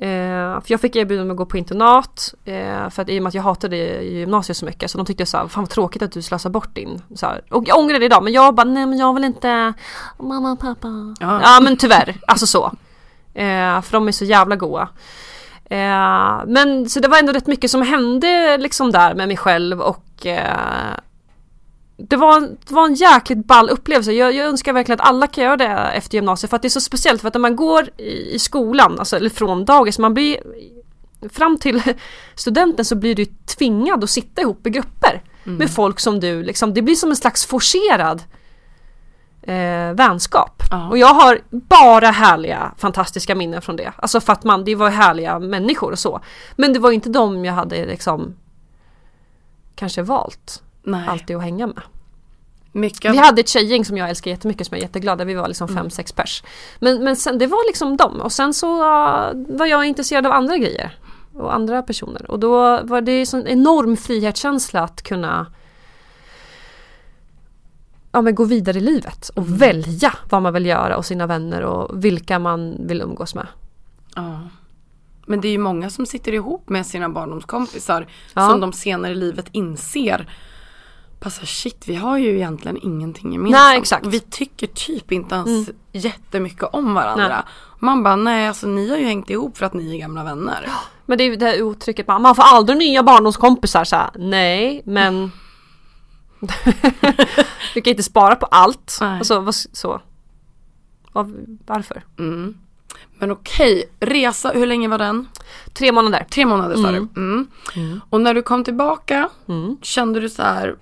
Eh, 0.00 0.60
för 0.60 0.64
jag 0.66 0.80
fick 0.80 0.96
erbjudande 0.96 1.30
om 1.30 1.30
att 1.30 1.36
gå 1.36 1.46
på 1.46 1.58
internat 1.58 2.34
eh, 2.44 2.88
för 2.90 3.02
att 3.02 3.08
i 3.08 3.18
och 3.18 3.22
med 3.22 3.28
att 3.28 3.34
jag 3.34 3.42
hatade 3.42 3.76
gymnasiet 4.02 4.56
så 4.56 4.64
mycket 4.64 4.90
så 4.90 4.98
de 4.98 5.06
tyckte 5.06 5.26
så 5.26 5.36
här, 5.36 5.48
fan 5.48 5.62
vad 5.62 5.70
tråkigt 5.70 6.02
att 6.02 6.12
du 6.12 6.22
slösar 6.22 6.50
bort 6.50 6.74
din 6.74 7.02
så 7.14 7.26
här. 7.26 7.42
Och 7.50 7.68
jag 7.68 7.78
ångrar 7.78 7.98
det 7.98 8.04
idag 8.04 8.24
men 8.24 8.32
jag 8.32 8.54
bara 8.54 8.64
nej 8.64 8.86
men 8.86 8.98
jag 8.98 9.14
vill 9.14 9.24
inte 9.24 9.72
mamma 10.18 10.52
och 10.52 10.60
pappa. 10.60 10.88
Ja. 11.20 11.40
Ja 11.42 11.60
men 11.62 11.76
tyvärr, 11.76 12.16
alltså 12.26 12.46
så. 12.46 12.72
Eh, 13.34 13.80
för 13.80 13.92
de 13.92 14.08
är 14.08 14.12
så 14.12 14.24
jävla 14.24 14.56
goa. 14.56 14.88
Eh, 15.64 16.46
men 16.46 16.88
så 16.88 17.00
det 17.00 17.08
var 17.08 17.18
ändå 17.18 17.32
rätt 17.32 17.46
mycket 17.46 17.70
som 17.70 17.82
hände 17.82 18.58
liksom 18.58 18.92
där 18.92 19.14
med 19.14 19.28
mig 19.28 19.36
själv 19.36 19.80
och 19.80 20.26
eh, 20.26 20.94
det 22.00 22.16
var, 22.16 22.40
det 22.40 22.74
var 22.74 22.86
en 22.86 22.94
jäkligt 22.94 23.46
ball 23.46 23.70
upplevelse. 23.70 24.12
Jag, 24.12 24.34
jag 24.34 24.46
önskar 24.46 24.72
verkligen 24.72 25.00
att 25.00 25.08
alla 25.08 25.26
kan 25.26 25.44
göra 25.44 25.56
det 25.56 25.66
efter 25.68 26.14
gymnasiet 26.14 26.50
för 26.50 26.56
att 26.56 26.62
det 26.62 26.68
är 26.68 26.70
så 26.70 26.80
speciellt 26.80 27.20
för 27.20 27.28
att 27.28 27.34
när 27.34 27.40
man 27.40 27.56
går 27.56 27.90
i, 27.96 28.34
i 28.34 28.38
skolan, 28.38 28.98
alltså 28.98 29.16
eller 29.16 29.30
från 29.30 29.64
dagis, 29.64 29.98
man 29.98 30.14
blir 30.14 30.36
fram 31.30 31.58
till 31.58 31.82
studenten 32.34 32.84
så 32.84 32.94
blir 32.94 33.14
du 33.14 33.24
tvingad 33.24 34.04
att 34.04 34.10
sitta 34.10 34.42
ihop 34.42 34.66
i 34.66 34.70
grupper 34.70 35.22
med 35.44 35.70
folk 35.70 36.00
som 36.00 36.20
du 36.20 36.42
liksom, 36.42 36.74
det 36.74 36.82
blir 36.82 36.94
som 36.94 37.10
en 37.10 37.16
slags 37.16 37.46
forcerad 37.46 38.22
eh, 39.42 39.92
vänskap. 39.94 40.62
Ja. 40.70 40.88
Och 40.88 40.98
jag 40.98 41.14
har 41.14 41.40
bara 41.50 42.10
härliga, 42.10 42.74
fantastiska 42.76 43.34
minnen 43.34 43.62
från 43.62 43.76
det. 43.76 43.92
Alltså 43.96 44.20
för 44.20 44.32
att 44.32 44.44
man, 44.44 44.64
det 44.64 44.74
var 44.74 44.90
härliga 44.90 45.38
människor 45.38 45.92
och 45.92 45.98
så. 45.98 46.20
Men 46.56 46.72
det 46.72 46.78
var 46.78 46.90
inte 46.90 47.08
de 47.08 47.44
jag 47.44 47.52
hade 47.52 47.86
liksom 47.86 48.34
kanske 49.74 50.02
valt 50.02 50.62
nej. 50.82 51.08
alltid 51.08 51.36
att 51.36 51.42
hänga 51.42 51.66
med. 51.66 51.82
Mycket 52.72 53.12
Vi 53.12 53.18
hade 53.18 53.40
ett 53.40 53.48
tjejgäng 53.48 53.84
som 53.84 53.96
jag 53.96 54.08
älskar 54.08 54.30
jättemycket 54.30 54.66
som 54.66 54.74
jag 54.74 54.82
är 54.82 54.86
jätteglad 54.86 55.26
vi 55.26 55.34
var 55.34 55.48
liksom 55.48 55.68
fem, 55.68 55.90
sex 55.90 56.12
pers. 56.12 56.42
Men, 56.78 57.04
men 57.04 57.16
sen, 57.16 57.38
det 57.38 57.46
var 57.46 57.68
liksom 57.68 57.96
dem 57.96 58.20
och 58.20 58.32
sen 58.32 58.54
så 58.54 58.76
var 59.48 59.66
jag 59.66 59.84
intresserad 59.84 60.26
av 60.26 60.32
andra 60.32 60.58
grejer. 60.58 60.98
Och 61.34 61.54
andra 61.54 61.82
personer 61.82 62.30
och 62.30 62.38
då 62.38 62.82
var 62.82 63.00
det 63.00 63.32
en 63.34 63.46
enorm 63.46 63.96
frihetskänsla 63.96 64.80
att 64.80 65.02
kunna 65.02 65.46
ja, 68.12 68.22
men 68.22 68.34
gå 68.34 68.44
vidare 68.44 68.78
i 68.78 68.80
livet 68.80 69.28
och 69.28 69.62
välja 69.62 70.12
vad 70.30 70.42
man 70.42 70.52
vill 70.52 70.66
göra 70.66 70.96
och 70.96 71.06
sina 71.06 71.26
vänner 71.26 71.62
och 71.62 72.04
vilka 72.04 72.38
man 72.38 72.86
vill 72.86 73.00
umgås 73.00 73.34
med. 73.34 73.46
Ja. 74.14 74.40
Men 75.26 75.40
det 75.40 75.48
är 75.48 75.52
ju 75.52 75.58
många 75.58 75.90
som 75.90 76.06
sitter 76.06 76.34
ihop 76.34 76.68
med 76.68 76.86
sina 76.86 77.08
barndomskompisar 77.08 78.06
Ja. 78.34 78.48
som 78.48 78.60
de 78.60 78.72
senare 78.72 79.12
i 79.12 79.14
livet 79.14 79.46
inser 79.52 80.28
Passa 81.20 81.46
shit, 81.46 81.84
vi 81.88 81.94
har 81.94 82.18
ju 82.18 82.36
egentligen 82.36 82.78
ingenting 82.82 83.32
gemensamt. 83.32 83.62
Nej, 83.64 83.78
exakt. 83.78 84.06
Vi 84.06 84.20
tycker 84.20 84.66
typ 84.66 85.12
inte 85.12 85.34
ens 85.34 85.70
jättemycket 85.92 86.62
om 86.72 86.94
varandra. 86.94 87.28
Nej. 87.28 87.42
Man 87.78 88.02
bara, 88.02 88.16
nej 88.16 88.48
alltså 88.48 88.66
ni 88.66 88.90
har 88.90 88.96
ju 88.96 89.04
hängt 89.04 89.30
ihop 89.30 89.58
för 89.58 89.66
att 89.66 89.74
ni 89.74 89.94
är 89.94 89.98
gamla 89.98 90.24
vänner. 90.24 90.68
Men 91.06 91.18
det 91.18 91.24
är 91.24 91.30
ju 91.30 91.36
det 91.36 91.46
här 91.46 91.70
uttrycket 91.72 92.06
man, 92.06 92.22
man 92.22 92.34
får 92.34 92.42
aldrig 92.42 92.78
nya 92.78 93.02
barndomskompisar 93.02 93.84
så 93.84 93.96
här, 93.96 94.10
Nej 94.14 94.82
men 94.84 95.32
Du 97.74 97.80
kan 97.80 97.90
inte 97.90 98.02
spara 98.02 98.36
på 98.36 98.46
allt. 98.46 98.98
Nej. 99.00 99.18
Alltså 99.18 99.52
så. 99.72 100.00
Varför? 101.66 102.04
Mm. 102.18 102.54
Men 103.18 103.30
okej, 103.30 103.84
resa, 104.00 104.50
hur 104.50 104.66
länge 104.66 104.88
var 104.88 104.98
den? 104.98 105.28
Tre 105.72 105.92
månader. 105.92 106.26
Tre 106.30 106.46
månader 106.46 106.76
sa 106.76 106.90
du? 106.90 107.08
Mm. 107.16 107.48
Och 108.10 108.20
när 108.20 108.34
du 108.34 108.42
kom 108.42 108.64
tillbaka, 108.64 109.28
Mm. 109.48 109.76
kände 109.82 110.20
du 110.20 110.28
så 110.28 110.42
här 110.42 110.76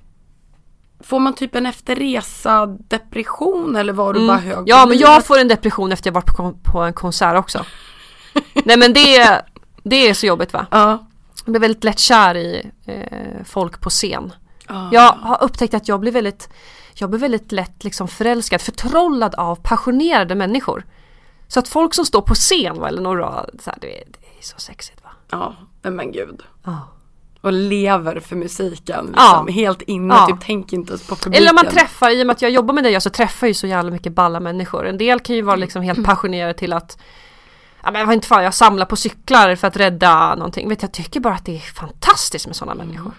Får 1.01 1.19
man 1.19 1.35
typ 1.35 1.55
en 1.55 1.67
efterresa 1.67 2.67
depression 2.67 3.77
eller 3.77 3.93
var 3.93 4.13
du 4.13 4.27
bara 4.27 4.37
hög 4.37 4.53
Mm. 4.53 4.65
Ja 4.67 4.87
men 4.87 4.99
jag 4.99 5.27
får 5.27 5.39
en 5.39 5.49
depression 5.49 5.93
efter 5.93 6.11
jag 6.11 6.15
varit 6.15 6.63
på, 6.63 6.79
en 6.79 6.93
konsert 6.93 7.37
också. 7.37 7.65
Nej 8.65 8.77
men 8.77 8.93
det 8.93 9.17
är, 9.17 9.43
det 9.83 10.09
är 10.09 10.15
så 10.15 10.27
jobbigt 10.27 10.53
va? 10.53 10.67
Ja. 10.71 11.07
Jag 11.45 11.53
blir 11.53 11.61
väldigt 11.61 11.85
lätt 11.85 11.99
kär 11.99 12.37
i 12.37 12.71
eh, 12.85 13.45
folk 13.45 13.81
på 13.81 13.91
scen. 13.91 14.33
Ja. 14.69 14.89
Jag 14.93 15.13
har 15.13 15.43
upptäckt 15.43 15.75
att 15.75 15.89
jag 15.89 16.01
blir 16.01 16.13
väldigt 16.13 16.49
Jag 16.95 17.11
blir 17.11 17.21
väldigt 17.21 17.53
lätt 17.53 17.85
liksom 17.85 18.09
förälskad, 18.09 18.61
förtrollad 18.61 19.35
av 19.35 19.57
passionerade 19.57 20.35
människor. 20.35 20.85
Så 21.49 21.61
att 21.61 21.69
folk 21.69 21.95
som 21.95 22.07
står 22.07 22.23
på 22.23 22.35
scen 22.35 22.79
va, 22.79 22.89
eller 22.89 23.03
några, 23.03 23.47
så 23.61 23.71
här, 23.71 23.79
det, 23.81 24.01
är, 24.01 24.05
det 24.07 24.39
är 24.39 24.43
så 24.43 24.59
sexigt 24.59 25.05
va? 25.05 25.11
Ja, 25.31 25.55
men 25.83 26.13
gud. 26.13 26.43
Ja. 26.65 26.89
Och 27.47 27.53
lever 27.53 28.21
för 28.21 28.37
musiken. 28.37 29.07
Liksom. 29.07 29.47
Ja. 29.47 29.53
Helt 29.53 29.83
inne, 29.83 30.15
Ja. 30.15 30.27
typ 30.27 30.37
tänk 30.41 30.73
inte 30.73 30.91
ens 30.91 31.07
på 31.07 31.17
publiken. 31.17 31.43
Eller 31.43 31.51
om 31.51 31.55
man 31.55 31.67
träffar, 31.75 32.11
i 32.11 32.23
och 32.23 32.27
med 32.27 32.35
att 32.35 32.43
jag 32.43 32.51
jobbar 32.51 32.75
med 32.75 32.85
det 32.85 32.91
jag 32.91 33.03
så 33.03 33.11
träffar 33.11 33.47
jag 33.47 33.51
ju 33.51 33.55
så 33.55 33.67
jävla 33.67 33.91
mycket 33.91 34.13
balla 34.13 34.41
människor. 34.41 34.87
En 34.87 34.99
del 34.99 35.21
kan 35.21 35.37
ju 35.37 35.43
vara 35.43 35.57
liksom 35.57 35.83
helt 35.83 36.05
passionerade 36.05 36.55
till 36.55 36.73
att 36.73 36.99
Ja 37.83 37.91
men 37.91 38.01
jag 38.01 38.13
inte 38.13 38.27
fan, 38.29 38.45
jag 38.45 38.55
samlar 38.55 38.87
på 38.87 38.97
cyklar 38.97 39.57
för 39.57 39.69
att 39.69 39.77
rädda 39.77 40.35
någonting. 40.35 40.69
Vet, 40.69 40.83
jag 40.83 40.93
tycker 40.93 41.21
bara 41.21 41.35
att 41.35 41.45
det 41.45 41.57
är 41.57 41.61
fantastiskt 41.61 42.47
med 42.47 42.57
sådana 42.57 42.75
människor. 42.85 43.13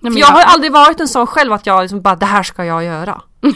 Nej, 0.00 0.12
För 0.12 0.20
jag 0.20 0.26
har 0.26 0.42
aldrig 0.42 0.72
varit 0.72 1.00
en 1.00 1.08
sån 1.08 1.26
själv 1.26 1.52
att 1.52 1.66
jag 1.66 1.82
liksom 1.82 2.00
bara 2.02 2.16
det 2.16 2.26
här 2.26 2.42
ska 2.42 2.64
jag 2.64 2.84
göra. 2.84 3.22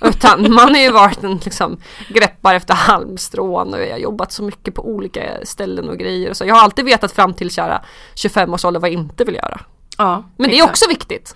Utan 0.00 0.54
man 0.54 0.74
har 0.74 0.82
ju 0.82 0.90
varit 0.92 1.24
en 1.24 1.36
liksom 1.36 1.76
greppar 2.08 2.54
efter 2.54 2.74
halmstrån 2.74 3.74
och 3.74 3.80
jag 3.80 3.90
har 3.90 3.98
jobbat 3.98 4.32
så 4.32 4.42
mycket 4.42 4.74
på 4.74 4.88
olika 4.88 5.22
ställen 5.44 5.88
och 5.88 5.98
grejer. 5.98 6.32
Så 6.34 6.44
jag 6.44 6.54
har 6.54 6.62
alltid 6.62 6.84
vetat 6.84 7.12
fram 7.12 7.34
till 7.34 7.50
kära 7.50 7.82
25 8.14 8.54
års 8.54 8.64
ålder 8.64 8.80
vad 8.80 8.90
jag 8.90 8.94
inte 9.00 9.24
vill 9.24 9.34
göra. 9.34 9.60
ja, 9.98 10.24
Men 10.36 10.50
det 10.50 10.54
är 10.54 10.56
exakt. 10.56 10.70
också 10.70 10.88
viktigt. 10.88 11.34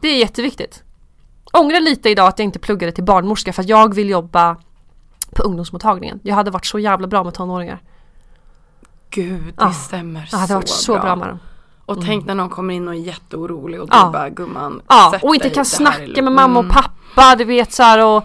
Det 0.00 0.08
är 0.08 0.18
jätteviktigt. 0.18 0.82
Ångrar 1.52 1.80
lite 1.80 2.10
idag 2.10 2.26
att 2.28 2.38
jag 2.38 2.44
inte 2.44 2.58
pluggade 2.58 2.92
till 2.92 3.04
barnmorska 3.04 3.52
för 3.52 3.62
att 3.62 3.68
jag 3.68 3.94
vill 3.94 4.10
jobba 4.10 4.56
på 5.36 5.42
ungdomsmottagningen. 5.42 6.20
Jag 6.22 6.34
hade 6.34 6.50
varit 6.50 6.66
så 6.66 6.78
jävla 6.78 7.06
bra 7.06 7.24
med 7.24 7.34
tonåringar. 7.34 7.82
Gud, 9.10 9.42
det 9.44 9.52
Ja. 9.58 9.72
stämmer 9.72 10.28
Jag 10.32 10.38
hade 10.38 10.48
så 10.48 10.54
varit 10.54 10.68
så 10.68 10.98
bra, 10.98 11.16
med 11.16 11.28
dem. 11.28 11.38
Och 11.86 12.04
tänk 12.04 12.26
när 12.26 12.34
någon 12.34 12.48
kommer 12.48 12.74
in 12.74 12.88
och 12.88 12.94
är 12.94 12.98
jätteorolig 12.98 13.80
och 13.80 13.88
du 13.90 13.96
Ja. 13.96 14.10
bara 14.12 14.28
gumman 14.28 14.82
Ja, 14.88 15.18
och 15.22 15.34
inte 15.34 15.50
kan 15.50 15.60
är 15.60 15.64
snacka 15.64 15.98
lugnt." 16.06 16.16
med 16.16 16.32
mamma 16.32 16.58
och 16.58 16.64
Mm. 16.64 16.74
pappa, 16.76 17.36
du 17.36 17.44
vet 17.44 17.72
så 17.72 17.82
här 17.82 18.04
och 18.04 18.24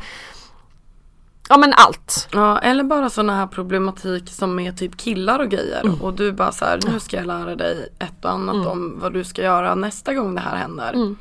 Ja 1.52 1.58
men 1.58 1.74
allt. 1.74 2.28
Ja, 2.32 2.60
eller 2.60 2.84
bara 2.84 3.10
sådana 3.10 3.36
här 3.36 3.48
problematik 3.48 4.30
som 4.30 4.56
med 4.56 4.78
typ 4.78 4.98
killar 4.98 5.40
och 5.40 5.50
grejer. 5.50 5.82
Mm. 5.86 6.02
Och 6.02 6.14
du 6.14 6.32
bara 6.32 6.52
så 6.52 6.66
här, 6.66 6.80
nu 6.92 7.00
ska 7.00 7.18
jag 7.18 7.26
lära 7.28 7.56
dig 7.56 7.90
ett 8.00 8.26
och 8.26 8.32
annat 8.32 8.68
om 8.68 9.00
vad 9.00 9.14
du 9.14 9.24
ska 9.24 9.42
göra 9.42 9.76
nästa 9.76 10.14
gång 10.14 10.36
det 10.36 10.42
här 10.42 10.56
händer. 10.56 10.94
Mm. 10.94 11.16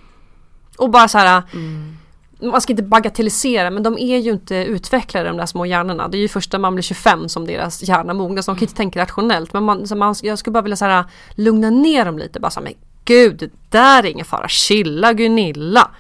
Och 0.79 0.91
bara 0.91 1.09
så 1.09 1.19
här 1.19 1.43
Mm. 1.55 1.97
Man 2.41 2.61
ska 2.61 2.73
inte 2.73 2.83
bagatellisera 2.83 3.71
men 3.71 3.83
de 3.83 3.99
är 3.99 4.19
ju 4.19 4.31
inte 4.31 4.57
utvecklade 4.57 5.29
de 5.29 5.37
där 5.37 5.47
små 5.47 5.67
hjärnorna. 5.67 6.09
Det 6.09 6.17
är 6.17 6.21
ju 6.21 6.29
först 6.29 6.53
när 6.53 6.59
man 6.59 6.75
blir 6.75 6.83
25 6.83 7.29
som 7.29 7.47
deras 7.47 7.83
hjärna 7.83 8.15
mognar 8.15 8.43
så 8.43 8.51
de 8.51 8.57
kan 8.57 8.63
inte 8.63 8.75
tänka 8.75 9.01
rationellt. 9.01 9.53
Men 9.53 9.65
man, 9.65 9.87
så 9.87 9.97
man, 9.97 10.15
jag 10.23 10.39
skulle 10.39 10.53
bara 10.53 10.63
vilja 10.63 10.77
så 10.77 10.85
här, 10.85 11.05
lugna 11.35 11.71
ner 11.71 12.05
dem 12.05 12.19
lite. 12.19 12.41
Bara 12.41 12.51
så 12.51 12.61
här, 12.61 12.65
men 12.65 12.75
gud, 13.05 13.37
det 13.39 13.51
där 13.69 14.03
är 14.03 14.09
ingen 14.09 14.25
fara. 14.25 14.49
Chilla 14.49 15.13
Gunilla. 15.13 15.91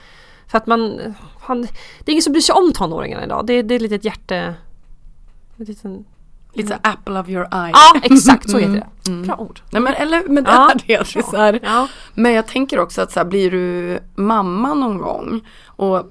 För 0.46 0.59
att 0.59 0.66
man, 0.66 1.14
han, 1.40 1.62
det 1.62 2.11
är 2.11 2.12
ingen 2.12 2.22
som 2.22 2.33
bryr 2.33 2.42
sig 2.42 2.55
om 2.55 2.72
tonåringarna 2.72 3.24
idag. 3.24 3.46
Det, 3.46 3.62
det 3.62 3.74
är 3.74 3.81
lite 3.81 3.94
ett 3.94 4.05
hjärte... 4.05 4.55
en 5.57 5.64
liten- 5.64 6.05
Lite 6.59 6.68
så 6.75 6.88
apple 6.88 7.21
of 7.21 7.29
your 7.29 7.44
eye. 7.53 7.71
Ja 7.73 8.01
exakt 8.03 8.51
så 8.51 8.59
heter 8.59 8.85
det. 9.05 9.11
Bra 9.27 9.37
ord. 9.37 9.61
Nej 9.71 9.83
men 9.83 9.94
eller 9.94 10.23
men 10.29 10.44
det 10.44 10.51
Ja. 10.51 10.71
är 10.71 10.75
det. 10.75 10.83
det 10.87 10.94
är 10.94 11.23
så 11.31 11.37
här. 11.37 11.61
Ja. 11.62 11.88
Men 12.14 12.33
jag 12.33 12.47
tänker 12.47 12.79
också 12.79 13.03
att 13.03 13.12
så 13.12 13.21
här, 13.21 13.25
blir 13.27 13.51
du 13.51 13.99
mamma 14.14 14.75
någon 14.75 14.99
gång 14.99 15.47
och 15.66 16.11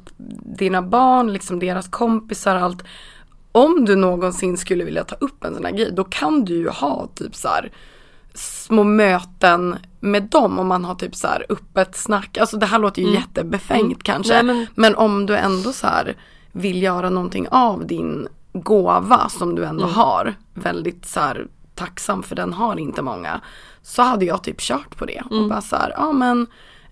dina 0.57 0.81
barn, 0.81 1.33
liksom 1.33 1.59
deras 1.59 1.87
kompisar, 1.87 2.55
allt. 2.55 2.83
Om 3.51 3.85
du 3.85 3.95
någonsin 3.95 4.57
skulle 4.57 4.83
vilja 4.83 5.03
ta 5.03 5.15
upp 5.15 5.43
en 5.43 5.55
sån 5.55 5.65
här 5.65 5.71
grej, 5.71 5.91
då 5.91 6.03
kan 6.03 6.45
du 6.45 6.53
ju 6.55 6.69
ha 6.69 7.07
typ 7.15 7.35
så 7.35 7.47
här 7.47 7.71
små 8.33 8.83
möten 8.83 9.75
med 9.99 10.23
dem 10.23 10.59
om 10.59 10.67
man 10.67 10.85
har 10.85 10.95
typ 10.95 11.15
så 11.15 11.27
här 11.27 11.45
öppet 11.49 11.95
snack. 11.97 12.37
Alltså 12.37 12.57
det 12.57 12.65
här 12.65 12.79
låter 12.79 13.01
ju 13.01 13.13
jättebefängt 13.13 14.03
kanske. 14.03 14.33
Nej, 14.33 14.43
men- 14.43 14.67
men... 14.75 14.95
om 14.95 15.25
du 15.25 15.35
ändå 15.37 15.71
så 15.73 15.87
här 15.87 16.15
vill 16.51 16.83
göra 16.83 17.09
någonting 17.09 17.47
av 17.51 17.87
din 17.87 18.27
gåva 18.61 19.29
som 19.29 19.55
du 19.55 19.65
ändå 19.65 19.85
har, 19.85 20.35
väldigt 20.53 21.05
så 21.05 21.19
här 21.19 21.47
tacksam 21.75 22.23
för 22.23 22.35
den 22.35 22.53
har 22.53 22.79
inte 22.79 23.01
många. 23.01 23.41
Så 23.81 24.01
hade 24.01 24.25
jag 24.25 24.43
typ 24.43 24.61
kört 24.61 24.97
på 24.97 25.05
det 25.05 25.21
och 25.29 25.49
bara 25.49 25.61
så 25.61 25.75
här, 25.75 25.93
ja 25.97 26.11
men 26.11 26.47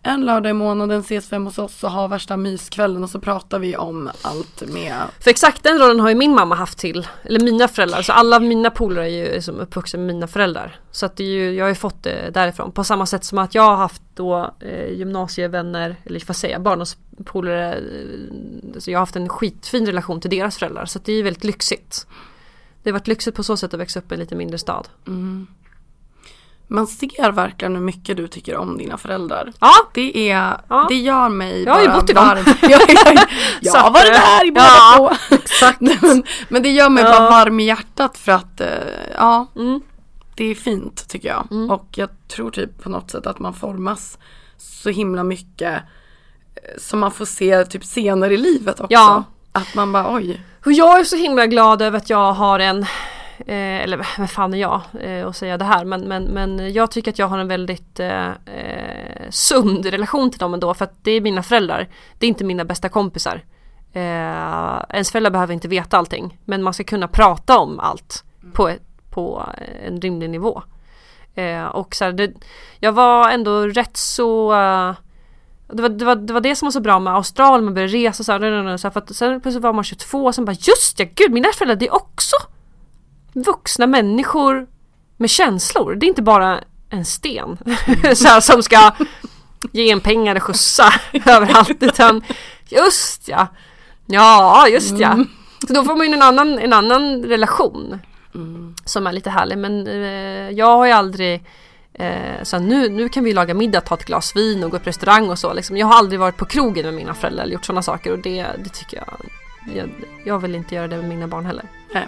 en 0.06 0.26
lördag 0.26 0.50
i 0.50 0.54
månaden 0.54 1.00
ses 1.00 1.34
vi 1.34 1.38
hos 1.38 1.58
oss 1.58 1.84
och 1.84 1.91
har 1.91 2.08
värsta 2.08 2.38
myskvällen 2.38 3.04
och 3.04 3.10
så 3.10 3.20
pratar 3.20 3.60
vi 3.60 3.78
om 3.78 4.10
allt 4.22 4.63
med 4.68 4.94
För 5.20 5.32
exakt 5.32 5.63
den 5.63 5.80
rollen 5.80 6.00
har 6.00 6.10
ju 6.10 6.15
min 6.15 6.36
mamma 6.36 6.56
haft 6.56 6.78
till, 6.78 7.08
eller 7.24 7.39
mina 7.39 7.68
föräldrar. 7.68 8.02
Så 8.02 8.13
alla 8.13 8.39
mina 8.39 8.70
polare 8.70 9.12
är 9.12 9.36
ju 9.36 9.41
som 9.41 9.60
uppvuxna 9.60 10.00
med 10.00 10.15
mina 10.15 10.28
föräldrar. 10.28 10.80
Så 10.91 11.06
att 11.06 11.18
det 11.18 11.24
är 11.24 11.28
ju, 11.28 11.52
jag 11.52 11.65
har 11.65 11.70
ju 11.70 11.76
fått 11.76 12.04
det 12.04 12.30
därifrån. 12.34 12.72
På 12.72 12.84
samma 12.84 13.06
sätt 13.06 13.24
som 13.24 13.38
att 13.38 13.56
jag 13.56 13.63
har 13.63 13.76
haft 13.76 14.02
då 14.15 14.54
eh, 14.60 14.91
gymnasievänner, 14.91 15.96
eller 16.04 16.24
vad 16.28 16.36
säger 16.36 16.56
jag, 16.56 16.62
barndomspolare. 16.62 17.74
Eh, 17.74 18.80
så 18.80 18.91
jag 18.91 18.98
har 18.98 19.02
haft 19.02 19.15
en 19.15 19.30
skitfin 19.30 19.86
relation 19.86 20.22
till 20.22 20.30
deras 20.30 20.58
föräldrar. 20.58 20.86
Så 20.86 21.00
att 21.00 21.06
det 21.06 21.12
är 21.12 21.18
ju 21.18 21.24
väldigt 21.24 21.44
lyxigt. 21.44 22.08
Det 22.84 22.89
har 22.89 22.94
varit 22.94 23.08
lyxigt 23.08 23.36
på 23.36 23.44
så 23.44 23.58
sätt 23.58 23.74
att 23.74 23.80
växa 23.80 24.00
upp 24.00 24.12
i 24.12 24.15
en 24.15 24.20
lite 24.20 24.36
mindre 24.36 24.58
stad. 24.58 24.88
Man 26.67 26.88
ser 26.88 27.32
verkligen 27.32 27.75
hur 27.75 27.82
mycket 27.82 28.17
du 28.17 28.28
tycker 28.28 28.58
om 28.58 28.78
dina 28.78 28.97
föräldrar. 28.97 29.54
Ja, 29.60 29.71
Det 29.93 30.30
är, 30.32 30.58
Ja. 30.67 30.86
det 30.89 30.95
gör 30.95 31.30
mig 31.30 31.63
Jag 31.63 31.73
har 31.73 31.82
ju 31.82 31.88
bara 31.88 31.99
bott 31.99 32.10
i 32.10 32.13
dem. 32.13 32.25
varm. 32.28 32.43
jag, 32.62 32.82
jag, 32.89 33.17
jag 33.62 33.73
har 33.73 33.91
varit 33.91 34.13
där 34.13 34.47
i 34.47 34.51
båda 34.51 34.65
ja, 34.65 35.15
två. 35.30 35.36
Exakt. 35.36 35.82
men, 35.82 36.23
men 36.49 36.63
det 36.63 36.69
gör 36.69 36.89
mig 36.89 37.04
Ja. 37.04 37.10
bara 37.19 37.30
varm 37.30 37.60
i 37.60 37.63
hjärtat 37.65 38.17
för 38.17 38.32
att, 38.32 38.62
eh, 38.62 38.67
ja, 39.17 39.47
Mm. 39.56 39.82
det 40.36 40.45
är 40.45 40.56
fint 40.56 41.10
tycker 41.10 41.28
jag. 41.28 41.71
Och 41.71 41.88
jag 41.95 42.10
tror 42.28 42.51
typ 42.51 42.84
på 42.84 42.89
något 42.89 43.12
sätt 43.12 43.28
att 43.28 43.39
man 43.39 43.54
formas 43.54 44.17
så 44.58 44.89
himla 44.89 45.23
mycket 45.23 45.73
eh, 46.56 46.62
som 46.78 46.99
man 46.99 47.12
får 47.12 47.25
se 47.25 47.65
typ 47.65 47.86
senare 47.86 48.34
i 48.34 48.38
livet 48.38 48.80
också. 48.80 48.93
Ja. 48.93 49.23
Att 49.51 49.75
man 49.75 49.91
bara 49.91 50.13
oj. 50.15 50.41
Och 50.65 50.71
jag 50.73 50.99
är 50.99 51.04
så 51.04 51.15
himla 51.15 51.45
glad 51.45 51.82
över 51.82 51.97
att 51.97 52.10
jag 52.10 52.34
har 52.34 52.60
en 52.60 52.86
eh, 53.39 53.84
eller 53.84 54.17
vem 54.17 54.28
fan 54.28 54.54
är 54.54 54.58
jag 54.58 54.82
eh, 55.02 55.28
att 55.28 55.36
säga 55.36 55.58
det 55.58 55.65
här 55.65 55.86
men, 55.86 56.02
men, 56.02 56.24
men 56.24 56.74
jag 56.74 56.91
tycker 56.91 57.12
att 57.12 57.19
jag 57.19 57.28
har 57.28 57.38
en 57.38 57.48
väldigt 57.48 58.00
eh, 58.00 58.28
eh, 58.28 59.30
sund 59.30 59.86
relation 59.86 60.32
till 60.32 60.39
dem 60.39 60.54
ändå 60.54 60.74
för 60.74 60.86
att 60.86 61.04
det 61.04 61.12
är 61.12 61.21
mina 61.21 61.43
föräldrar. 61.43 61.88
Det 62.19 62.26
är 62.26 62.28
inte 62.28 62.43
mina 62.43 62.65
bästa 62.65 62.89
kompisar. 62.89 63.43
Eh, 63.93 64.84
ens 64.89 65.12
föräldrar 65.12 65.32
behöver 65.32 65.54
inte 65.54 65.67
veta 65.67 65.98
allting 65.98 66.39
men 66.45 66.63
man 66.63 66.74
ska 66.74 66.84
kunna 66.84 67.08
prata 67.08 67.60
om 67.60 67.80
allt 67.80 68.24
på, 68.54 68.69
ett, 68.69 68.82
på 69.10 69.50
en 69.86 70.02
rimlig 70.02 70.30
nivå. 70.30 70.63
Eh, 71.36 71.65
och 71.65 71.95
så 71.95 72.06
här, 72.06 72.12
det, 72.12 72.34
jag 72.80 72.91
var 72.91 73.30
ändå 73.30 73.67
rätt 73.67 73.98
så 73.98 74.54
eh, 74.54 74.93
det 75.67 75.82
var, 75.82 75.89
det, 75.89 76.06
var, 76.06 76.15
det 76.15 76.34
var 76.34 76.41
det 76.41 76.56
som 76.56 76.65
var 76.65 76.71
så 76.71 76.80
bra 76.80 77.00
med 77.00 77.13
Australien, 77.13 77.65
man 77.65 77.74
började 77.74 77.93
resa 77.93 78.24
så 78.24 78.32
här, 78.32 78.78
så 78.78 78.88
här 78.88 78.91
för 78.91 79.00
att 79.00 79.15
sen 79.15 79.41
plötsligt 79.41 79.63
var 79.63 79.74
man 79.74 79.84
22 79.84 80.26
och 80.26 80.36
sen 80.36 80.45
bara 80.45 80.56
just 80.60 81.00
ja, 81.00 81.06
gud 81.15 81.32
mina 81.32 81.50
föräldrar 81.54 81.76
det 81.76 81.88
är 81.88 81.95
också 81.95 82.36
vuxna 83.36 83.88
människor 83.88 84.67
med 85.17 85.30
känslor. 85.30 85.95
Det 85.95 86.06
är 86.06 86.08
inte 86.08 86.21
bara 86.21 86.63
en 86.89 87.06
sten 87.06 87.58
så 88.15 88.28
här, 88.28 88.41
som 88.41 88.63
ska 88.63 88.91
ge 89.71 89.91
en 89.91 90.02
pengar 90.02 90.36
och 90.36 90.43
skjutsa 90.43 90.93
överallt 91.26 91.84
utan 91.84 92.24
just 92.69 93.28
ja, 93.28 93.48
ja 94.06 94.67
just 94.67 95.00
ja. 95.00 95.26
Så 95.67 95.74
då 95.74 95.84
får 95.84 95.95
man 95.95 96.08
ju 96.08 96.13
en 96.13 96.21
annan, 96.21 96.60
en 96.60 96.74
annan 96.74 97.24
relation 97.24 98.00
som 98.86 99.08
är 99.08 99.12
lite 99.12 99.30
härlig 99.30 99.58
men 99.58 99.88
eh, 99.88 100.50
jag 100.50 100.78
har 100.78 100.86
ju 100.86 100.91
aldrig 100.91 101.43
eh, 101.93 102.43
så 102.43 102.60
nu, 102.60 102.89
nu 102.89 103.10
kan 103.10 103.24
vi 103.24 103.34
laga 103.34 103.54
middag, 103.54 103.82
ta 103.82 103.95
ett 103.95 104.06
glas 104.06 104.36
vin 104.36 104.63
och 104.63 104.71
gå 104.71 104.80
på 104.80 104.89
restaurang 104.89 105.30
och 105.30 105.39
så 105.39 105.54
liksom. 105.54 105.78
Jag 105.78 105.88
har 105.88 105.98
aldrig 105.98 106.19
varit 106.19 106.38
på 106.38 106.45
krogen 106.45 106.86
med 106.86 106.93
mina 106.93 107.13
föräldrar 107.13 107.43
eller 107.43 107.54
gjort 107.54 107.65
sådana 107.65 107.82
saker 107.82 108.12
och 108.12 108.19
det, 108.19 108.45
det 108.63 108.69
tycker 108.69 108.98
jag, 108.98 109.30
jag 109.76 109.89
Jag 110.26 110.39
vill 110.39 110.56
inte 110.56 110.76
göra 110.76 110.88
det 110.88 110.98
med 110.98 111.10
mina 111.10 111.28
barn 111.28 111.45
heller. 111.45 111.65
Nej. 111.93 112.08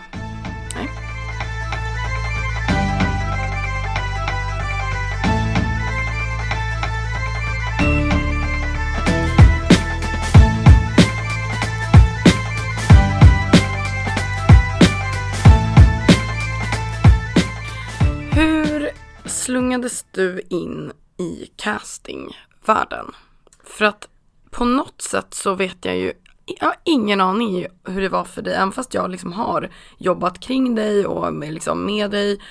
Slungades 19.48 20.06
du 20.12 20.42
in 20.50 20.92
i 21.18 21.52
castingvärlden? 21.56 23.06
För 23.64 23.86
att 23.86 24.10
på 24.52 24.66
något 24.66 25.02
sätt 25.02 25.34
så 25.34 25.56
vet 25.56 25.86
jag 25.86 25.98
ju, 25.98 26.14
jag 26.46 26.66
har 26.66 26.76
ingen 26.84 27.22
aning 27.22 27.68
hur 27.84 28.02
det 28.02 28.10
var 28.10 28.24
för 28.24 28.42
dig, 28.42 28.54
även 28.54 28.72
fast 28.72 28.94
jag 28.94 29.10
liksom 29.10 29.34
har 29.34 29.70
jobbat 29.98 30.40
kring 30.40 30.76
dig 30.76 31.06
och 31.06 31.34
med, 31.34 31.54
liksom 31.54 31.86
med 31.86 32.12
dig, 32.12 32.42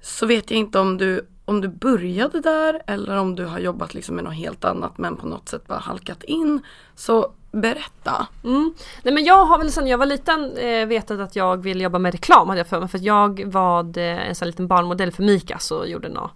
så 0.00 0.26
vet 0.26 0.50
jag 0.50 0.58
inte 0.58 0.78
om 0.78 0.98
du, 0.98 1.28
om 1.44 1.60
du 1.60 1.68
började 1.68 2.40
där 2.40 2.82
eller 2.86 3.16
om 3.16 3.34
du 3.34 3.44
har 3.44 3.58
jobbat 3.58 3.94
liksom 3.94 4.14
med 4.14 4.24
något 4.24 4.34
helt 4.34 4.64
annat 4.64 4.98
men 4.98 5.16
på 5.16 5.26
något 5.26 5.48
sätt 5.48 5.66
bara 5.66 5.78
halkat 5.78 6.24
in. 6.24 6.60
Så 6.94 7.32
berätta. 7.56 8.26
Mm. 8.44 8.74
Nej 9.02 9.14
men 9.14 9.24
jag 9.24 9.46
har 9.46 9.58
väl 9.58 9.72
sedan 9.72 9.86
jag 9.86 9.98
var 9.98 10.06
liten 10.06 10.56
eh, 10.56 10.86
vetat 10.86 11.20
att 11.20 11.36
jag 11.36 11.56
vill 11.56 11.80
jobba 11.80 11.98
med 11.98 12.12
reklam 12.12 12.48
hade 12.48 12.60
jag 12.60 12.66
för 12.66 12.80
mig. 12.80 12.88
För 12.88 12.98
att 12.98 13.04
jag 13.04 13.44
var 13.44 13.98
eh, 13.98 14.28
en 14.28 14.34
sån 14.34 14.48
liten 14.48 14.66
barnmodell 14.66 15.12
för 15.12 15.22
Mikas 15.22 15.70
och 15.70 15.88
gjorde 15.88 16.08
några 16.08 16.30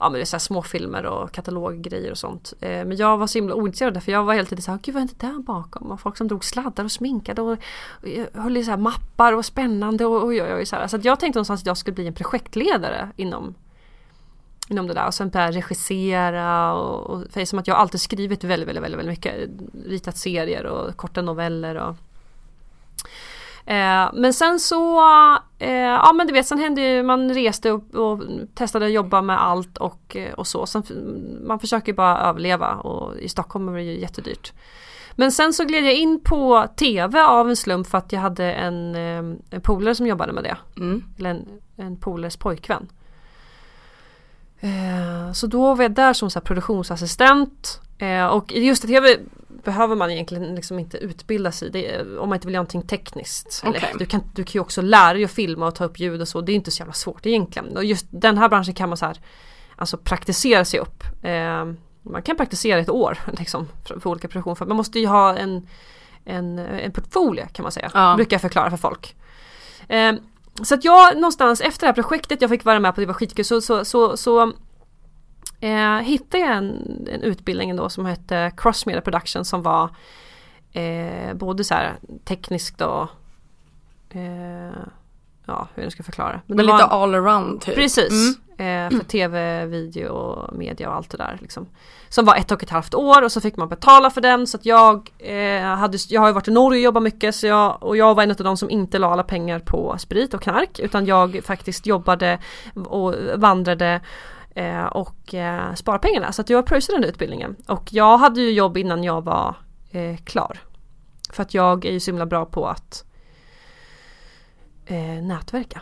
Ja 0.00 0.10
men 0.10 0.12
det 0.12 0.20
är 0.20 0.24
så 0.24 0.36
här 0.36 0.40
småfilmer 0.40 1.06
och 1.06 1.32
kataloggrejer 1.32 2.10
och 2.10 2.18
sånt. 2.18 2.52
Eh, 2.60 2.84
men 2.84 2.96
jag 2.96 3.18
var 3.18 3.26
så 3.26 3.38
himla 3.38 3.54
ointresserad 3.54 4.02
för 4.02 4.12
jag 4.12 4.24
var 4.24 4.34
hela 4.34 4.46
tiden 4.46 4.62
såhär, 4.62 4.78
gud 4.82 4.94
vad 4.94 5.02
är 5.02 5.06
det 5.06 5.26
där 5.26 5.38
bakom? 5.38 5.90
Och 5.90 6.00
folk 6.00 6.16
som 6.16 6.28
drog 6.28 6.44
sladdar 6.44 6.84
och 6.84 6.92
sminkade 6.92 7.42
och, 7.42 7.52
och 7.52 7.58
höll 8.42 8.56
i 8.56 8.64
så 8.64 8.70
här 8.70 8.78
mappar 8.78 9.32
och 9.32 9.44
spännande 9.44 10.06
och 10.06 10.24
oj 10.24 10.42
oj 10.42 10.54
oj. 10.54 10.66
Så, 10.66 10.76
här. 10.76 10.86
så 10.86 10.96
att 10.96 11.04
jag 11.04 11.20
tänkte 11.20 11.38
någonstans 11.38 11.60
att 11.60 11.66
jag 11.66 11.76
skulle 11.76 11.94
bli 11.94 12.06
en 12.06 12.14
projektledare 12.14 13.10
inom 13.16 13.54
inom 14.68 14.86
det 14.86 14.94
där 14.94 15.06
och 15.06 15.14
sen 15.14 15.30
började 15.30 15.52
jag 15.52 15.56
regissera 15.56 16.74
och, 16.74 17.10
och 17.10 17.20
för 17.20 17.34
det 17.34 17.40
är 17.40 17.46
som 17.46 17.58
att 17.58 17.66
jag 17.66 17.76
alltid 17.76 18.00
skrivit 18.00 18.44
väldigt, 18.44 18.68
väldigt, 18.68 18.84
väldigt, 18.84 18.98
väldigt 18.98 19.18
mycket. 19.18 19.50
Ritat 19.86 20.16
serier 20.16 20.66
och 20.66 20.96
korta 20.96 21.22
noveller 21.22 21.74
och 21.74 21.96
Eh, 23.66 24.10
men 24.14 24.32
sen 24.32 24.60
så, 24.60 25.00
eh, 25.58 25.70
ja 25.72 26.12
men 26.12 26.26
du 26.26 26.32
vet 26.32 26.46
sen 26.46 26.58
hände 26.58 26.80
ju, 26.80 27.02
man 27.02 27.34
reste 27.34 27.72
och, 27.72 27.94
och 27.94 28.22
testade 28.54 28.86
att 28.86 28.92
jobba 28.92 29.22
med 29.22 29.42
allt 29.42 29.78
och, 29.78 30.16
eh, 30.16 30.32
och 30.32 30.46
så. 30.46 30.66
Sen, 30.66 30.82
man 31.46 31.58
försöker 31.58 31.92
bara 31.92 32.18
överleva 32.18 32.74
och 32.74 33.18
i 33.18 33.28
Stockholm 33.28 33.68
är 33.68 33.72
det 33.72 33.82
ju 33.82 34.00
jättedyrt. 34.00 34.52
Men 35.16 35.32
sen 35.32 35.52
så 35.52 35.64
gled 35.64 35.84
jag 35.84 35.94
in 35.94 36.20
på 36.24 36.66
TV 36.76 37.20
av 37.20 37.48
en 37.48 37.56
slump 37.56 37.86
för 37.86 37.98
att 37.98 38.12
jag 38.12 38.20
hade 38.20 38.52
en, 38.52 38.94
eh, 38.94 39.36
en 39.50 39.60
polare 39.62 39.94
som 39.94 40.06
jobbade 40.06 40.32
med 40.32 40.44
det. 40.44 40.56
Mm. 40.76 41.04
Eller 41.18 41.30
en, 41.30 41.46
en 41.76 41.96
polares 41.96 42.36
pojkvän. 42.36 42.88
Eh, 44.64 45.32
så 45.32 45.46
då 45.46 45.74
var 45.74 45.84
jag 45.84 45.92
där 45.92 46.12
som 46.12 46.30
så 46.30 46.40
produktionsassistent. 46.40 47.80
Eh, 47.98 48.26
och 48.26 48.52
just 48.52 48.84
i 48.84 48.88
TV 48.88 49.16
behöver 49.64 49.96
man 49.96 50.10
egentligen 50.10 50.54
liksom 50.54 50.78
inte 50.78 50.96
utbilda 50.98 51.52
sig 51.52 51.70
det, 51.70 52.00
om 52.18 52.28
man 52.28 52.36
inte 52.36 52.46
vill 52.46 52.54
göra 52.54 52.62
någonting 52.62 52.82
tekniskt. 52.82 53.62
Eller, 53.64 53.78
Okej. 53.78 53.94
du, 53.98 54.06
kan, 54.06 54.20
du 54.34 54.44
kan 54.44 54.52
ju 54.52 54.60
också 54.60 54.82
lära 54.82 55.14
dig 55.14 55.24
att 55.24 55.30
filma 55.30 55.66
och 55.66 55.74
ta 55.74 55.84
upp 55.84 56.00
ljud 56.00 56.20
och 56.20 56.28
så. 56.28 56.40
Det 56.40 56.52
är 56.52 56.54
inte 56.54 56.70
så 56.70 56.80
jävla 56.80 56.92
svårt 56.92 57.26
egentligen. 57.26 57.76
Och 57.76 57.84
just 57.84 58.06
den 58.10 58.38
här 58.38 58.48
branschen 58.48 58.74
kan 58.74 58.88
man 58.88 58.98
så 58.98 59.06
här, 59.06 59.20
alltså 59.76 59.96
praktisera 59.96 60.64
sig 60.64 60.80
upp. 60.80 61.04
Eh, 61.22 61.64
man 62.02 62.22
kan 62.22 62.36
praktisera 62.36 62.80
ett 62.80 62.90
år 62.90 63.18
liksom, 63.38 63.68
för, 63.84 64.00
för 64.00 64.10
olika 64.10 64.28
produktioner. 64.28 64.54
För 64.54 64.66
man 64.66 64.76
måste 64.76 64.98
ju 64.98 65.06
ha 65.06 65.36
en, 65.36 65.68
en, 66.24 66.58
en 66.58 66.92
portfolio 66.92 67.46
kan 67.52 67.62
man 67.62 67.72
säga. 67.72 67.90
Ja. 67.94 68.14
Brukar 68.16 68.34
jag 68.34 68.40
förklara 68.40 68.70
för 68.70 68.76
folk. 68.76 69.16
Eh, 69.88 70.12
så 70.62 70.74
att 70.74 70.84
jag 70.84 71.14
någonstans 71.16 71.60
efter 71.60 71.80
det 71.80 71.86
här 71.86 71.94
projektet 72.02 72.40
jag 72.40 72.50
fick 72.50 72.64
vara 72.64 72.80
med 72.80 72.94
på, 72.94 73.00
det 73.00 73.06
var 73.06 73.14
skitkul, 73.14 73.44
så, 73.44 73.60
så, 73.60 73.84
så, 73.84 74.16
så 74.16 74.52
eh, 75.60 75.96
hittade 75.98 76.38
jag 76.44 76.56
en, 76.56 77.06
en 77.12 77.22
utbildning 77.22 77.76
då 77.76 77.88
som 77.88 78.06
hette 78.06 78.52
Cross 78.56 78.86
Media 78.86 79.00
Production 79.00 79.44
som 79.44 79.62
var 79.62 79.90
eh, 80.72 81.34
både 81.34 81.64
så 81.64 81.74
här 81.74 81.94
tekniskt 82.24 82.80
och 82.80 83.08
eh, 84.10 84.72
ja 85.46 85.68
hur 85.74 85.82
jag 85.82 85.92
ska 85.92 86.02
förklara. 86.02 86.40
Men 86.46 86.56
det 86.56 86.62
lite 86.62 86.72
var- 86.72 87.02
all 87.02 87.14
around 87.14 87.60
typ. 87.60 87.74
Precis. 87.74 88.10
Mm. 88.10 88.34
Eh, 88.58 88.90
för 88.90 89.04
tv, 89.04 89.66
video 89.66 90.38
media 90.52 90.88
och 90.88 90.94
allt 90.94 91.10
det 91.10 91.16
där. 91.16 91.38
Liksom. 91.40 91.66
Som 92.08 92.24
var 92.24 92.36
ett 92.36 92.52
och 92.52 92.62
ett 92.62 92.70
halvt 92.70 92.94
år 92.94 93.22
och 93.22 93.32
så 93.32 93.40
fick 93.40 93.56
man 93.56 93.68
betala 93.68 94.10
för 94.10 94.20
den 94.20 94.46
så 94.46 94.56
att 94.56 94.66
jag 94.66 95.10
eh, 95.18 95.62
hade, 95.62 95.98
jag 96.08 96.20
har 96.20 96.28
ju 96.28 96.34
varit 96.34 96.48
i 96.48 96.50
Norge 96.50 96.78
och 96.78 96.84
jobbat 96.84 97.02
mycket 97.02 97.34
så 97.34 97.46
jag, 97.46 97.82
och 97.82 97.96
jag 97.96 98.14
var 98.14 98.22
en 98.22 98.30
av 98.30 98.36
de 98.36 98.56
som 98.56 98.70
inte 98.70 98.98
la 98.98 99.12
alla 99.12 99.22
pengar 99.22 99.58
på 99.58 99.98
sprit 99.98 100.34
och 100.34 100.42
knark 100.42 100.78
utan 100.78 101.06
jag 101.06 101.40
faktiskt 101.44 101.86
jobbade 101.86 102.38
och 102.74 103.14
vandrade 103.36 104.00
eh, 104.54 104.84
och 104.84 105.34
eh, 105.34 105.74
sparade 105.74 106.02
pengarna 106.02 106.32
så 106.32 106.42
att 106.42 106.50
jag 106.50 106.66
pröjsade 106.66 106.98
den 106.98 107.08
utbildningen. 107.08 107.56
Och 107.66 107.88
jag 107.90 108.18
hade 108.18 108.40
ju 108.40 108.50
jobb 108.50 108.76
innan 108.76 109.04
jag 109.04 109.24
var 109.24 109.54
eh, 109.90 110.16
klar. 110.16 110.58
För 111.32 111.42
att 111.42 111.54
jag 111.54 111.84
är 111.84 111.92
ju 111.92 112.00
så 112.00 112.10
himla 112.10 112.26
bra 112.26 112.44
på 112.44 112.66
att 112.66 113.04
eh, 114.86 115.22
nätverka. 115.22 115.80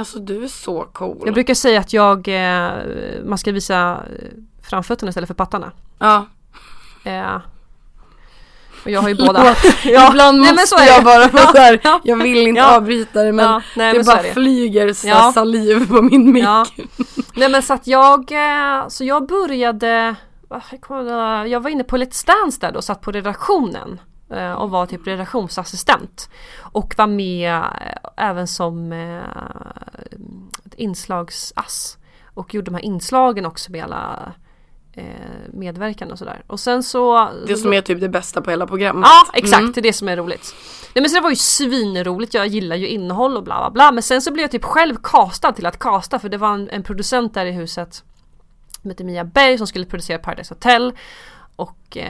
Alltså 0.00 0.18
du 0.18 0.44
är 0.44 0.48
så 0.48 0.84
cool. 0.92 1.22
Jag 1.24 1.34
brukar 1.34 1.54
säga 1.54 1.80
att 1.80 1.92
jag, 1.92 2.28
eh, 2.28 2.70
man 3.24 3.38
ska 3.38 3.52
visa 3.52 3.90
eh, 4.18 4.28
framfötterna 4.70 5.08
istället 5.08 5.28
för 5.28 5.34
pattarna. 5.34 5.72
Ja. 5.98 6.26
Eh, 7.04 7.36
och 8.84 8.90
jag 8.90 9.00
har 9.02 9.08
ju 9.08 9.14
båda. 9.26 9.56
Ibland 9.84 10.40
nej, 10.40 10.52
måste 10.52 10.84
jag 10.84 11.04
bara 11.04 11.18
vara 11.18 11.30
Ja, 11.44 11.52
såhär, 11.52 11.80
ja. 11.84 12.00
jag 12.04 12.16
vill 12.16 12.46
inte 12.46 12.58
Ja. 12.60 12.76
avbryta 12.76 13.22
det 13.22 13.32
men 13.32 13.44
Ja, 13.44 13.62
nej, 13.76 13.92
det 13.92 13.98
men 13.98 14.06
bara 14.06 14.22
det. 14.22 14.32
flyger 14.32 14.92
så 14.92 15.08
Ja. 15.08 15.32
saliv 15.34 15.88
på 15.88 16.02
min 16.02 16.32
mick. 16.32 16.44
Ja. 16.44 16.66
Nej 17.34 17.48
men 17.48 17.62
så 17.62 17.74
att 17.74 17.86
jag, 17.86 18.32
eh, 18.32 18.88
så 18.88 19.04
jag 19.04 19.26
började, 19.28 20.14
jag 21.48 21.60
var 21.60 21.70
inne 21.70 21.84
på 21.84 21.96
Let's 21.96 22.26
Dance 22.26 22.58
där 22.60 22.72
då, 22.72 22.82
satt 22.82 23.00
på 23.00 23.10
redaktionen 23.12 24.00
och 24.30 24.70
var 24.70 24.86
typ 24.86 25.06
redaktionsassistent. 25.06 26.30
Och 26.58 26.94
var 26.96 27.06
med 27.06 27.50
eh, 27.52 27.64
även 28.16 28.46
som 28.46 28.92
eh, 28.92 29.22
inslagsass. 30.76 31.96
Och 32.34 32.54
gjorde 32.54 32.70
de 32.70 32.74
här 32.74 32.84
inslagen 32.84 33.46
också 33.46 33.72
med 33.72 33.84
alla 33.84 34.32
eh, 34.92 35.04
medverkan 35.52 36.12
och 36.12 36.18
sådär. 36.18 36.42
Och 36.46 36.60
sen 36.60 36.82
så... 36.82 37.28
Det 37.46 37.56
som 37.56 37.72
är 37.72 37.80
typ 37.80 38.00
det 38.00 38.08
bästa 38.08 38.40
på 38.40 38.50
hela 38.50 38.66
programmet. 38.66 39.04
Ja 39.08 39.38
exakt, 39.38 39.60
Mm. 39.60 39.72
det 39.72 39.80
är 39.80 39.82
det 39.82 39.92
som 39.92 40.08
är 40.08 40.16
roligt. 40.16 40.54
Nej 40.94 41.02
men 41.02 41.10
så 41.10 41.14
det 41.16 41.20
var 41.20 41.30
ju 41.30 41.36
svinroligt, 41.36 42.34
jag 42.34 42.46
gillar 42.46 42.76
ju 42.76 42.86
innehåll 42.88 43.36
och 43.36 43.42
bla 43.44 43.58
bla 43.60 43.70
bla. 43.70 43.92
Men 43.92 44.02
sen 44.02 44.22
så 44.22 44.32
blev 44.32 44.42
jag 44.44 44.50
typ 44.50 44.64
själv 44.64 44.96
castad 45.02 45.52
till 45.52 45.66
att 45.66 45.78
casta 45.78 46.18
för 46.18 46.28
det 46.28 46.36
var 46.36 46.54
en, 46.54 46.68
en 46.70 46.82
producent 46.82 47.34
där 47.34 47.46
i 47.46 47.52
huset 47.52 48.04
som 48.82 48.90
heter 48.90 49.04
Mia 49.04 49.24
Berg 49.24 49.58
som 49.58 49.66
skulle 49.66 49.84
producera 49.84 50.18
Paradise 50.18 50.54
Hotel. 50.54 50.92
Och 51.60 51.96
eh, 51.96 52.06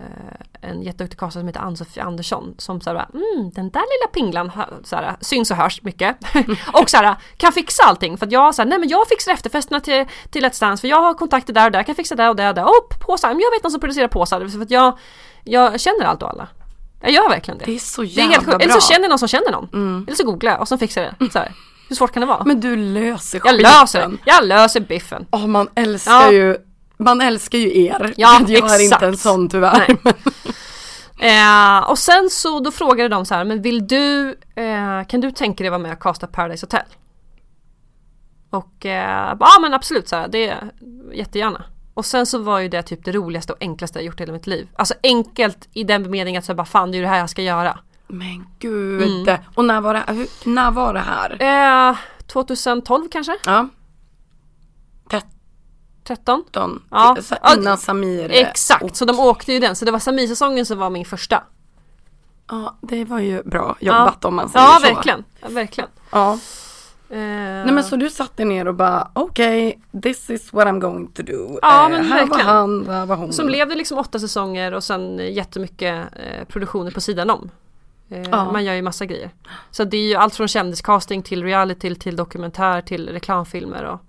eh, 0.00 0.36
en 0.70 0.82
jätteduktig 0.82 1.18
castare 1.18 1.40
som 1.40 1.46
heter 1.46 1.60
Ann-Sofie 1.60 2.02
Andersson 2.02 2.54
som 2.58 2.80
såhär 2.80 3.06
mm, 3.14 3.50
den 3.54 3.70
där 3.70 3.80
lilla 3.80 4.08
pinglan 4.12 4.52
såhär, 4.84 5.16
syns 5.20 5.50
och 5.50 5.56
hörs 5.56 5.82
mycket. 5.82 6.16
och 6.72 6.90
såhär, 6.90 7.16
kan 7.36 7.52
fixa 7.52 7.82
allting 7.84 8.18
för 8.18 8.26
att 8.26 8.32
jag 8.32 8.54
såhär, 8.54 8.68
nej 8.68 8.78
men 8.78 8.88
jag 8.88 9.08
fixar 9.08 9.32
efterfesterna 9.32 9.80
till, 9.80 10.04
till 10.30 10.44
Let's 10.44 10.60
Dance 10.60 10.80
för 10.80 10.88
jag 10.88 11.00
har 11.02 11.14
kontakter 11.14 11.52
där 11.52 11.66
och 11.66 11.72
där, 11.72 11.82
kan 11.82 11.94
fixa 11.94 12.14
det 12.14 12.28
och 12.28 12.36
det 12.36 12.48
och 12.48 12.54
det. 12.54 12.62
Och 12.64 12.88
påsar, 13.06 13.28
jag 13.28 13.36
vet 13.36 13.62
någon 13.62 13.72
som 13.72 13.80
producerar 13.80 14.08
påsar 14.08 14.48
för 14.48 14.62
att 14.62 14.70
jag, 14.70 14.98
jag 15.44 15.80
känner 15.80 16.04
allt 16.04 16.22
och 16.22 16.30
alla. 16.30 16.48
Jag 17.00 17.10
gör 17.12 17.28
verkligen 17.28 17.58
det. 17.58 17.64
Det 17.64 17.74
är 17.74 17.78
så 17.78 18.02
Det 18.02 18.08
är 18.08 18.10
jävla 18.10 18.32
helt 18.32 18.44
sjukt. 18.44 18.58
bra. 18.58 18.64
Eller 18.64 18.80
så 18.80 18.88
känner 18.88 19.02
jag 19.04 19.08
någon 19.10 19.18
som 19.18 19.28
känner 19.28 19.50
någon. 19.52 19.68
Mm. 19.72 20.04
Eller 20.06 20.16
så 20.16 20.24
googlar 20.24 20.52
jag 20.52 20.60
och 20.60 20.68
så 20.68 20.78
fixar 20.78 21.02
jag 21.02 21.14
det. 21.18 21.30
Så 21.32 21.38
här. 21.38 21.52
Hur 21.88 21.96
svårt 21.96 22.12
kan 22.12 22.20
det 22.20 22.26
vara? 22.26 22.44
Men 22.44 22.60
du 22.60 22.76
löser 22.76 23.40
jag 23.44 23.54
skiten. 23.54 23.62
löser 23.80 24.08
det. 24.08 24.16
Jag 24.24 24.44
löser 24.44 24.80
biffen. 24.80 25.26
Åh, 25.30 25.46
man 25.46 25.68
älskar 25.74 26.12
Ja. 26.12 26.32
ju 26.32 26.56
Man 26.96 27.20
älskar 27.20 27.58
ju 27.58 27.84
er. 27.84 28.14
Ja, 28.16 28.40
jag 28.48 28.50
är 28.50 28.64
exakt. 28.64 28.82
inte 28.82 29.06
en 29.06 29.16
sån 29.16 29.48
tyvärr. 29.48 29.96
Eh, 31.18 31.90
och 31.90 31.98
sen 31.98 32.30
så 32.30 32.60
då 32.60 32.70
frågade 32.70 33.08
de 33.08 33.26
så 33.26 33.34
här, 33.34 33.44
men 33.44 33.62
vill 33.62 33.86
du, 33.86 34.28
eh, 34.54 35.06
kan 35.08 35.20
du 35.20 35.30
tänka 35.30 35.64
dig 35.64 35.70
vara 35.70 35.78
med 35.78 35.92
och 35.92 35.98
casta 35.98 36.26
Paradise 36.26 36.66
Hotel? 36.66 36.86
Och 38.50 38.86
eh, 38.86 39.36
ja 39.40 39.58
men 39.60 39.74
absolut 39.74 40.08
så 40.08 40.16
här, 40.16 40.28
det 40.28 40.48
är 40.48 40.70
jättegärna. 41.12 41.64
Och 41.94 42.06
sen 42.06 42.26
så 42.26 42.38
var 42.38 42.58
ju 42.58 42.68
det 42.68 42.82
typ 42.82 43.04
det 43.04 43.12
roligaste 43.12 43.52
och 43.52 43.58
enklaste 43.62 43.98
jag 43.98 44.06
gjort 44.06 44.20
i 44.20 44.22
hela 44.22 44.32
mitt 44.32 44.46
liv. 44.46 44.68
Alltså 44.76 44.94
enkelt 45.02 45.68
i 45.72 45.84
den 45.84 46.10
meningen 46.10 46.38
att 46.38 46.44
så 46.44 46.54
bara 46.54 46.66
fan 46.66 46.90
det 46.90 46.96
är 46.96 46.98
ju 46.98 47.02
det 47.02 47.08
här 47.08 47.18
jag 47.18 47.30
ska 47.30 47.42
göra. 47.42 47.78
Men 48.06 48.46
gud. 48.58 49.28
Mm. 49.28 49.40
Och 49.54 49.64
när 49.64 49.80
var 49.80 49.94
det, 49.94 50.02
hur, 50.08 50.28
när 50.44 50.70
var 50.70 50.94
det 50.94 51.00
här? 51.00 51.90
Eh, 51.90 51.96
2012 52.26 53.08
kanske? 53.10 53.36
Ja. 53.44 53.68
13? 56.06 56.44
13. 56.52 56.82
Ja. 56.90 57.16
Ja, 57.42 57.54
innan 57.54 57.78
Samir. 57.78 58.30
Exakt, 58.30 58.96
så 58.96 59.04
de 59.04 59.18
åkte 59.20 59.52
ju 59.52 59.58
den. 59.58 59.76
Så 59.76 59.84
det 59.84 59.90
var 59.90 59.98
Sami-säsongen 59.98 60.66
som 60.66 60.78
var 60.78 60.90
min 60.90 61.04
första. 61.04 61.42
Ja, 62.50 62.76
det 62.80 63.04
var 63.04 63.18
ju 63.18 63.42
bra 63.42 63.76
jobbat 63.80 64.24
om 64.24 64.36
man 64.36 64.48
säger 64.48 64.64
Ja, 64.66 64.78
så. 64.80 64.94
verkligen. 64.94 65.24
Ja, 65.40 65.48
verkligen. 65.50 65.90
Ja. 66.10 66.32
Eh, 67.10 67.18
Nej 67.18 67.72
men 67.72 67.84
så 67.84 67.96
du 67.96 68.10
satte 68.10 68.44
ner 68.44 68.68
och 68.68 68.74
bara 68.74 69.10
okej, 69.12 69.80
this 70.02 70.30
is 70.30 70.52
what 70.52 70.66
I'm 70.66 70.78
going 70.80 71.06
to 71.12 71.22
do. 71.22 71.58
Ja, 71.62 71.84
Eh, 71.84 71.90
men 71.90 72.04
här 72.06 72.20
var 72.20 72.26
verkligen. 72.26 72.46
han, 72.50 72.84
där 72.84 73.06
var 73.06 73.16
hon. 73.16 73.32
Som 73.32 73.48
levde 73.48 73.74
liksom 73.74 73.98
åtta 73.98 74.18
säsonger 74.18 74.74
och 74.74 74.84
sen 74.84 75.18
jättemycket 75.34 76.04
eh, 76.12 76.44
produktioner 76.48 76.90
på 76.90 77.00
sidan 77.00 77.30
om. 77.30 77.50
Ja. 78.08 78.52
Man 78.52 78.64
gör 78.64 78.74
ju 78.74 78.82
massa 78.82 79.06
grejer. 79.06 79.30
Så 79.70 79.84
det 79.84 79.96
är 79.96 80.08
ju 80.08 80.14
allt 80.14 80.34
från 80.34 80.48
kändiscasting 80.48 81.22
till 81.22 81.42
reality 81.44 81.80
till, 81.80 81.96
till 81.98 82.16
dokumentär 82.16 82.80
till 82.80 83.08
reklamfilmer. 83.08 83.84
Och... 83.84 84.00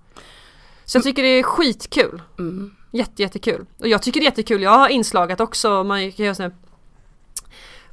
Så 0.88 0.96
jag 0.98 1.04
tycker 1.04 1.22
det 1.22 1.28
är 1.28 1.42
skitkul. 1.42 2.22
Mm. 2.38 2.74
Jätte, 2.90 3.22
jättekul. 3.22 3.66
Och 3.78 3.88
jag 3.88 4.02
tycker 4.02 4.20
det 4.20 4.24
är 4.24 4.30
jättekul. 4.30 4.62
Jag 4.62 4.70
har 4.70 4.88
inslagat 4.88 5.40
också, 5.40 5.84
man 5.84 6.12
kan 6.12 6.26
göra 6.26 6.34
här 6.38 6.52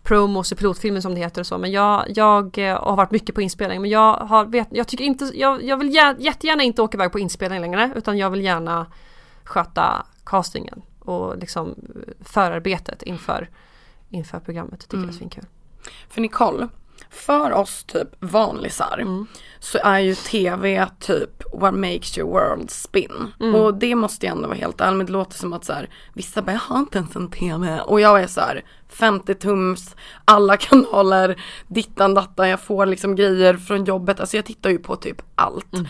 promos 0.04 0.52
i 0.52 0.56
pilotfilmen 0.56 1.02
som 1.02 1.14
det 1.16 1.20
heter 1.22 1.42
och 1.42 1.48
så. 1.48 1.58
Men 1.58 1.72
jag, 1.72 2.06
jag 2.08 2.58
eh, 2.58 2.84
har 2.84 2.96
varit 2.96 3.12
mycket 3.12 3.36
på 3.36 3.42
inspelning. 3.42 3.82
Men 3.82 3.90
jag 3.90 4.14
har, 4.14 4.46
vet, 4.46 4.68
jag 4.72 4.88
tycker 4.88 5.04
inte, 5.04 5.26
jag, 5.34 5.64
jag 5.64 5.78
vill 5.78 5.90
jä- 5.90 6.16
jättegärna 6.20 6.64
inte 6.64 6.82
åka 6.82 6.98
iväg 6.98 7.12
på 7.12 7.20
inspelning 7.20 7.62
längre. 7.62 7.92
Utan 7.96 8.18
jag 8.18 8.30
vill 8.30 8.42
gärna 8.44 8.86
sköta 9.44 10.06
castingen 10.26 10.82
och 11.00 11.38
liksom 11.38 11.70
eh, 11.70 12.14
förarbetet 12.26 13.04
inför, 13.04 13.50
inför 14.10 14.40
programmet. 14.40 14.80
Det 14.80 14.86
tycker 14.86 14.98
jag 14.98 15.08
är 15.10 15.14
svinkul. 15.14 15.46
För 16.10 16.22
Nicole, 16.22 16.68
för 17.10 17.52
oss 17.52 17.84
typ 17.84 18.08
vanlisar 18.20 18.98
Mm. 19.02 19.28
Så 19.66 19.80
är 19.84 20.00
ju 20.00 20.16
tv 20.16 20.88
typ 21.00 21.44
what 21.54 21.74
makes 21.74 22.18
your 22.18 22.32
world 22.32 22.72
spin. 22.72 23.34
Mm. 23.40 23.56
Och 23.56 23.74
det 23.74 23.96
måste 23.96 24.26
ju 24.26 24.32
ändå 24.32 24.48
vara 24.48 24.58
helt 24.58 24.82
ärligt. 24.82 25.08
Det 25.08 25.14
låter 25.14 25.38
som 25.38 25.54
att 25.54 25.66
så 25.66 25.74
här, 25.74 25.90
vissa 26.14 26.42
bara 26.42 26.52
jag 26.52 26.60
har 26.60 26.80
inte 26.80 26.98
ens 26.98 27.16
en 27.16 27.32
tv. 27.32 27.80
Och 27.80 28.02
jag 28.02 28.22
är 28.22 28.28
så 28.28 28.42
här 28.42 28.64
50 28.90 29.36
tums, 29.36 29.96
alla 30.26 30.58
kanaler, 30.58 31.42
dittan 31.68 32.14
dattan, 32.14 32.50
jag 32.50 32.60
får 32.60 32.86
liksom 32.86 33.16
grejer 33.16 33.58
från 33.58 33.86
jobbet. 33.86 34.20
Alltså 34.20 34.38
jag 34.38 34.46
tittar 34.46 34.70
ju 34.70 34.80
på 34.80 34.96
typ 34.96 35.22
allt. 35.36 35.74
Mm. 35.74 35.88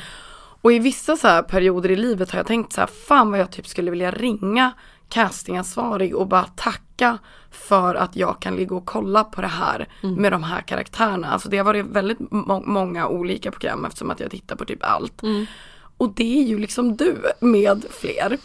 Och 0.62 0.74
i 0.74 0.80
vissa 0.80 1.18
så 1.18 1.44
perioder 1.44 1.92
i 1.92 1.96
livet 1.96 2.32
har 2.32 2.40
jag 2.40 2.48
tänkt 2.48 2.74
så 2.74 2.82
här, 2.82 2.90
fan 3.08 3.32
vad 3.32 3.40
jag 3.40 3.52
typ 3.52 3.68
skulle 3.68 3.92
vilja 3.92 4.12
ringa 4.12 4.72
castingansvarig 5.10 6.16
och 6.16 6.28
bara 6.28 6.44
tacka 6.44 7.18
för 7.52 7.96
att 7.96 8.16
jag 8.16 8.40
kan 8.40 8.56
ligga 8.56 8.76
och 8.76 8.86
kolla 8.86 9.24
på 9.24 9.42
det 9.42 9.48
här 9.48 9.88
med 10.02 10.32
de 10.32 10.44
här 10.44 10.62
karaktärerna. 10.62 11.32
Alltså 11.32 11.50
det 11.50 11.58
har 11.58 11.66
varit 11.66 11.86
väldigt 11.86 12.32
må- 12.32 12.64
många 12.66 13.08
olika 13.08 13.52
program 13.52 13.86
eftersom 13.86 14.12
att 14.12 14.20
jag 14.20 14.32
tittar 14.32 14.56
på 14.56 14.66
typ 14.66 14.84
allt. 14.84 15.22
Och 15.98 16.14
det 16.16 16.40
är 16.40 16.44
ju 16.44 16.58
liksom 16.60 16.96
du 16.96 17.18
med 17.40 17.86
fler. 17.90 18.38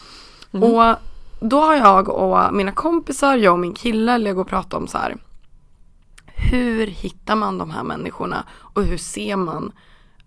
Mm. 0.53 0.75
Och 0.75 0.97
då 1.41 1.61
har 1.61 1.75
jag 1.75 2.09
och 2.09 2.55
mina 2.55 2.73
kompisar, 2.73 3.37
jag 3.37 3.53
och 3.53 3.59
min 3.59 3.75
kille 3.75 4.19
legat 4.19 4.41
och 4.41 4.49
pratat 4.49 4.75
om 4.75 4.87
så 4.87 4.99
här. 4.99 5.17
Hur 6.27 6.87
hittar 6.87 7.37
man 7.37 7.59
de 7.59 7.71
här 7.71 7.83
människorna 7.83 8.45
och 8.51 8.83
hur 8.83 8.97
ser 8.97 9.37
man 9.37 9.73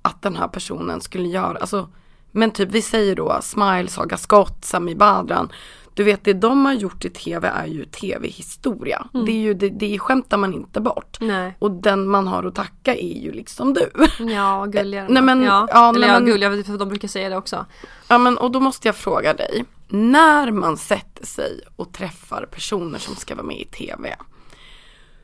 att 0.01 0.21
den 0.21 0.35
här 0.35 0.47
personen 0.47 1.01
skulle 1.01 1.27
göra, 1.27 1.57
alltså 1.57 1.89
men 2.35 2.51
typ 2.51 2.69
vi 2.71 2.81
säger 2.81 3.15
då 3.15 3.39
Smile, 3.41 3.87
Saga 3.87 4.17
Scott, 4.17 4.65
Sami 4.65 4.95
Badran. 4.95 5.51
Du 5.95 6.03
vet 6.03 6.23
det 6.23 6.33
de 6.33 6.65
har 6.65 6.73
gjort 6.73 7.05
i 7.05 7.09
tv 7.09 7.47
är 7.47 7.65
ju 7.65 7.85
tv-historia. 7.85 9.07
Det 9.25 9.31
är 9.31 9.39
ju, 9.39 9.53
det, 9.53 9.69
det 9.69 9.99
skämtar 9.99 10.37
man 10.37 10.53
inte 10.53 10.81
bort. 10.81 11.17
Nej. 11.21 11.55
Och 11.59 11.71
den 11.71 12.07
man 12.07 12.27
har 12.27 12.43
att 12.43 12.55
tacka 12.55 12.95
är 12.95 13.21
ju 13.21 13.31
liksom 13.31 13.73
du. 13.73 13.89
Ja, 14.19 14.65
gulligare. 14.65 15.07
Nej, 15.09 15.23
men- 15.23 15.41
ja. 15.43 15.67
ja, 15.71 15.89
Eller 15.89 15.99
nej, 15.99 16.09
ja, 16.09 16.13
men- 16.19 16.25
gulliga, 16.25 16.63
för 16.63 16.77
de 16.77 16.89
brukar 16.89 17.07
säga 17.07 17.29
det 17.29 17.37
också. 17.37 17.65
Ja 18.07 18.17
men 18.17 18.37
och 18.37 18.51
då 18.51 18.59
måste 18.59 18.87
jag 18.87 18.95
fråga 18.95 19.33
dig. 19.33 19.65
När 19.87 20.51
man 20.51 20.77
sätter 20.77 21.25
sig 21.25 21.61
och 21.75 21.93
träffar 21.93 22.45
personer 22.51 22.99
som 22.99 23.15
ska 23.15 23.35
vara 23.35 23.45
med 23.45 23.59
i 23.59 23.65
tv. 23.65 24.15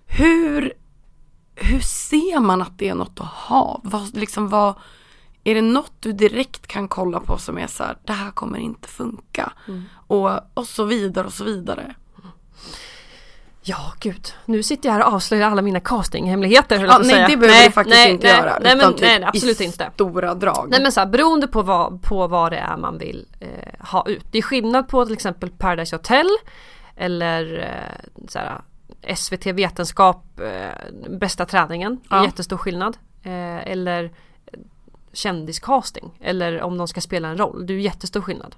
Hur, 0.08 0.74
hur 1.56 1.80
ser 1.80 2.40
man 2.40 2.62
att 2.62 2.78
det 2.78 2.90
är 2.90 2.96
något 2.96 3.20
att 3.20 3.26
ha? 3.28 3.82
Vad, 3.84 4.16
liksom, 4.18 4.50
vad, 4.50 4.76
är 5.44 5.56
det 5.56 5.62
något 5.62 5.94
du 6.00 6.12
direkt 6.12 6.68
kan 6.68 6.88
kolla 6.88 7.20
på 7.20 7.38
som 7.38 7.58
är 7.58 7.68
så 7.68 7.84
här, 7.84 7.98
det 8.04 8.14
här 8.14 8.32
kommer 8.32 8.58
inte 8.58 8.88
funka. 8.88 9.54
Och, 10.08 10.30
och 10.54 10.68
så 10.68 10.84
vidare 10.84 11.28
och 11.28 11.34
så 11.34 11.44
vidare. 11.44 11.96
Ja, 13.62 13.94
gud. 14.00 14.34
Nu 14.46 14.64
sitter 14.64 14.90
jag 14.90 14.94
här 14.94 15.06
och 15.08 15.14
avslöjar 15.14 15.52
alla 15.52 15.62
mina 15.62 15.80
castinghemligheter 15.80 16.78
höll 16.78 16.88
jag 16.88 16.94
Ja, 16.94 17.00
att 17.00 17.06
nej 17.06 17.16
säga. 17.16 17.28
det 17.28 17.38
behöver 17.38 17.66
du 17.66 17.72
faktiskt 17.72 17.96
nej, 17.98 18.12
inte 18.12 18.28
nej, 18.28 18.38
göra. 18.38 18.60
Nej, 18.62 18.78
men, 18.78 18.94
typ 18.94 19.02
nej, 19.02 19.24
absolut 19.24 19.62
inte. 19.62 19.90
stora 19.94 20.34
drag. 20.34 20.68
Nej 20.70 20.82
men 20.82 20.92
så 20.92 21.00
här, 21.00 21.08
beroende 21.08 21.48
på 21.48 21.62
vad, 21.62 22.02
på 22.02 22.28
vad 22.28 22.52
det 22.52 22.58
är 22.58 22.78
man 22.78 22.98
vill 22.98 23.28
eh, 23.40 23.86
ha 23.88 24.08
ut. 24.08 24.26
Det 24.32 24.38
är 24.38 24.42
skillnad 24.42 24.88
på 24.88 25.06
till 25.06 25.14
exempel 25.14 25.50
Paradise 25.50 25.96
Hotel 25.96 26.28
eller 26.96 27.60
eh, 27.60 28.28
så 28.28 28.40
här, 28.40 28.62
SVT 29.16 29.46
Vetenskap, 29.46 30.40
eh, 30.40 31.10
Bästa 31.10 31.46
träningen. 31.46 32.00
Ja. 32.10 32.26
jättestor 32.26 32.58
skillnad. 32.58 32.98
Eh, 33.24 33.68
eller 33.72 34.12
kändiscasting. 35.14 36.18
Eller 36.22 36.62
om 36.62 36.78
de 36.78 36.88
ska 36.88 37.02
spela 37.02 37.28
en 37.28 37.38
roll. 37.38 37.66
Det 37.68 37.74
är 37.74 37.76
ju 37.76 37.82
jättestor 37.82 38.22
skillnad. 38.22 38.56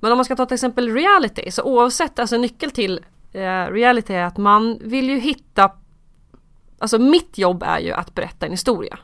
Men 0.00 0.12
om 0.12 0.18
man 0.18 0.24
ska 0.24 0.36
ta 0.36 0.46
till 0.46 0.54
exempel 0.54 0.94
reality, 0.94 1.50
så 1.50 1.62
oavsett, 1.62 2.18
alltså 2.18 2.36
nyckel 2.36 2.70
till 2.70 3.00
eh, 3.32 3.66
reality 3.66 4.14
är 4.14 4.24
att 4.24 4.36
man 4.36 4.78
vill 4.82 5.10
ju 5.10 5.18
hitta 5.18 5.70
Alltså 6.82 6.98
mitt 6.98 7.38
jobb 7.38 7.62
är 7.62 7.78
ju 7.78 7.92
att 7.92 8.14
berätta 8.14 8.46
en 8.46 8.52
historia. 8.52 8.98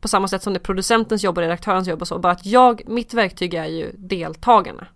På 0.00 0.08
samma 0.08 0.28
sätt 0.28 0.42
som 0.42 0.52
det 0.52 0.58
är 0.58 0.62
producentens 0.62 1.24
jobb 1.24 1.38
och 1.38 1.42
redaktörens 1.42 1.88
jobb 1.88 2.00
och 2.00 2.08
så. 2.08 2.18
Bara 2.18 2.32
att 2.32 2.46
jag, 2.46 2.82
mitt 2.86 3.14
verktyg 3.14 3.54
är 3.54 3.66
ju 3.66 3.92
deltagarna. 3.96 4.86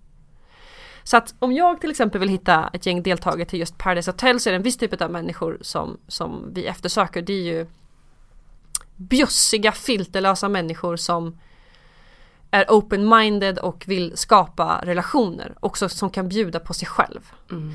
Så 1.02 1.16
att 1.16 1.34
om 1.38 1.52
jag 1.52 1.80
till 1.80 1.90
exempel 1.90 2.20
vill 2.20 2.28
hitta 2.28 2.70
ett 2.72 2.86
gäng 2.86 3.02
deltagare 3.02 3.48
till 3.48 3.58
just 3.58 3.78
Paradise 3.78 4.10
Hotel 4.10 4.40
så 4.40 4.48
är 4.48 4.52
det 4.52 4.56
en 4.56 4.62
viss 4.62 4.76
typ 4.76 5.02
av 5.02 5.10
människor 5.10 5.58
som, 5.60 5.98
som 6.08 6.50
vi 6.54 6.66
eftersöker. 6.66 7.22
Det 7.22 7.32
är 7.32 7.42
ju 7.42 7.66
bjussiga, 9.08 9.72
filterlösa 9.72 10.48
människor 10.48 10.96
som 10.96 11.38
är 12.54 12.66
open-minded 12.68 13.58
och 13.58 13.84
vill 13.86 14.16
skapa 14.16 14.80
relationer. 14.82 15.54
Också 15.60 15.88
som 15.88 16.10
kan 16.10 16.28
bjuda 16.28 16.60
på 16.60 16.74
sig 16.74 16.88
själv. 16.88 17.20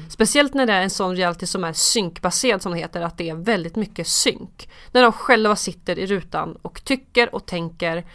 Speciellt 0.09 0.53
när 0.53 0.65
det 0.65 0.73
är 0.73 0.81
en 0.81 0.89
sån 0.89 1.15
reality 1.15 1.45
som 1.45 1.63
är 1.63 1.73
synkbaserad 1.73 2.61
som 2.61 2.71
det 2.71 2.77
heter, 2.77 3.01
att 3.01 3.17
det 3.17 3.29
är 3.29 3.35
väldigt 3.35 3.75
mycket 3.75 4.07
synk. 4.07 4.69
När 4.91 5.01
de 5.01 5.11
själva 5.11 5.55
sitter 5.55 5.99
i 5.99 6.05
rutan 6.05 6.57
och 6.61 6.83
tycker 6.83 7.35
och 7.35 7.45
tänker 7.45 8.05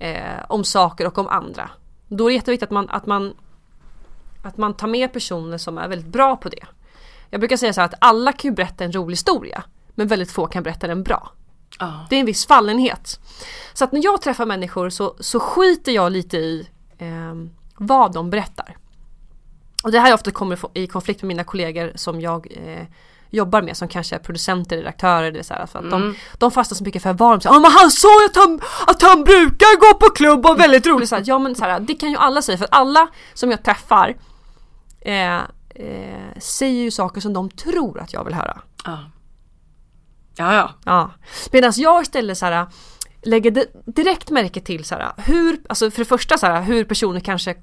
eh, 0.00 0.44
om 0.48 0.64
saker 0.64 1.06
och 1.06 1.18
om 1.18 1.28
andra. 1.28 1.70
Då 2.08 2.24
är 2.24 2.28
det 2.28 2.34
jätteviktigt 2.34 2.66
att 2.66 2.70
man, 2.70 2.88
att, 2.88 3.06
man, 3.06 3.34
att 4.42 4.56
man 4.56 4.74
tar 4.74 4.88
med 4.88 5.12
personer 5.12 5.58
som 5.58 5.78
är 5.78 5.88
väldigt 5.88 6.12
bra 6.12 6.36
på 6.36 6.48
det. 6.48 6.66
Jag 7.30 7.40
brukar 7.40 7.56
säga 7.56 7.72
så 7.72 7.80
här 7.80 7.88
att 7.88 7.94
alla 8.00 8.32
kan 8.32 8.50
ju 8.50 8.54
berätta 8.54 8.84
en 8.84 8.92
rolig 8.92 9.12
historia, 9.12 9.64
men 9.94 10.08
väldigt 10.08 10.30
få 10.30 10.46
kan 10.46 10.62
berätta 10.62 10.86
den 10.86 11.02
bra. 11.02 11.32
Ja. 11.78 12.06
Det 12.10 12.16
är 12.16 12.20
en 12.20 12.26
viss 12.26 12.46
fallenhet. 12.46 13.20
Så 13.72 13.84
att 13.84 13.92
när 13.92 14.04
jag 14.04 14.22
träffar 14.22 14.46
människor 14.46 14.90
så, 14.90 15.16
så 15.20 15.40
skiter 15.40 15.92
jag 15.92 16.12
lite 16.12 16.36
i 16.36 16.68
eh, 16.98 17.34
vad 17.76 18.12
de 18.12 18.30
berättar. 18.30 18.76
Och 19.82 19.92
det 19.92 20.00
här 20.00 20.14
ofta 20.14 20.30
kommer 20.30 20.58
i 20.74 20.86
konflikt 20.86 21.22
med 21.22 21.28
mina 21.28 21.44
kollegor 21.44 21.92
som 21.94 22.20
jag 22.20 22.46
eh, 22.50 22.86
jobbar 23.30 23.62
med 23.62 23.76
som 23.76 23.88
kanske 23.88 24.14
är 24.14 24.18
producenter, 24.18 24.76
redaktörer. 24.76 25.32
Det 25.32 25.38
är 25.38 25.42
så 25.42 25.54
här, 25.54 25.66
för 25.66 25.78
att 25.78 25.90
de, 25.90 26.14
de 26.38 26.50
fastnar 26.50 26.76
så 26.76 26.84
mycket 26.84 27.02
för 27.02 27.12
vad 27.12 27.30
de 27.30 27.40
säger. 27.40 27.54
Ja 27.54 27.60
men 27.60 27.70
han 27.70 27.90
sa 27.90 28.08
att 28.28 28.36
han, 28.36 28.60
att 28.86 29.02
han 29.02 29.24
brukar 29.24 29.80
gå 29.80 29.98
på 29.98 30.12
klubb 30.14 30.46
och 30.46 30.60
väldigt 30.60 30.86
roligt. 30.86 31.08
Så 31.08 31.16
här, 31.16 31.22
ja 31.26 31.38
men 31.38 31.54
så 31.54 31.64
här, 31.64 31.80
det 31.80 31.94
kan 31.94 32.10
ju 32.10 32.16
alla 32.16 32.42
säga 32.42 32.58
för 32.58 32.64
att 32.64 32.74
alla 32.74 33.08
som 33.34 33.50
jag 33.50 33.62
träffar 33.62 34.16
eh, 35.00 35.36
eh, 35.74 36.38
säger 36.38 36.82
ju 36.82 36.90
saker 36.90 37.20
som 37.20 37.32
de 37.32 37.50
tror 37.50 38.00
att 38.00 38.12
jag 38.12 38.24
vill 38.24 38.34
höra. 38.34 38.60
Ja. 38.84 38.98
Ja, 40.36 40.54
ja. 40.54 40.70
Ja. 40.84 41.10
Medan 41.52 41.72
jag 41.76 42.02
istället 42.02 42.38
så 42.38 42.46
här, 42.46 42.66
lägger 43.22 43.50
di- 43.50 43.70
direkt 43.86 44.30
märke 44.30 44.60
till 44.60 44.84
så 44.84 44.94
här, 44.94 45.12
hur, 45.16 45.60
alltså 45.68 45.90
för 45.90 45.98
det 45.98 46.04
första 46.04 46.38
så 46.38 46.46
här, 46.46 46.62
hur 46.62 46.84
personer 46.84 47.20
kanske 47.20 47.54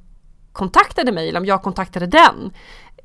kontaktade 0.51 1.11
mig 1.11 1.29
eller 1.29 1.39
om 1.39 1.45
jag 1.45 1.61
kontaktade 1.63 2.05
den. 2.05 2.51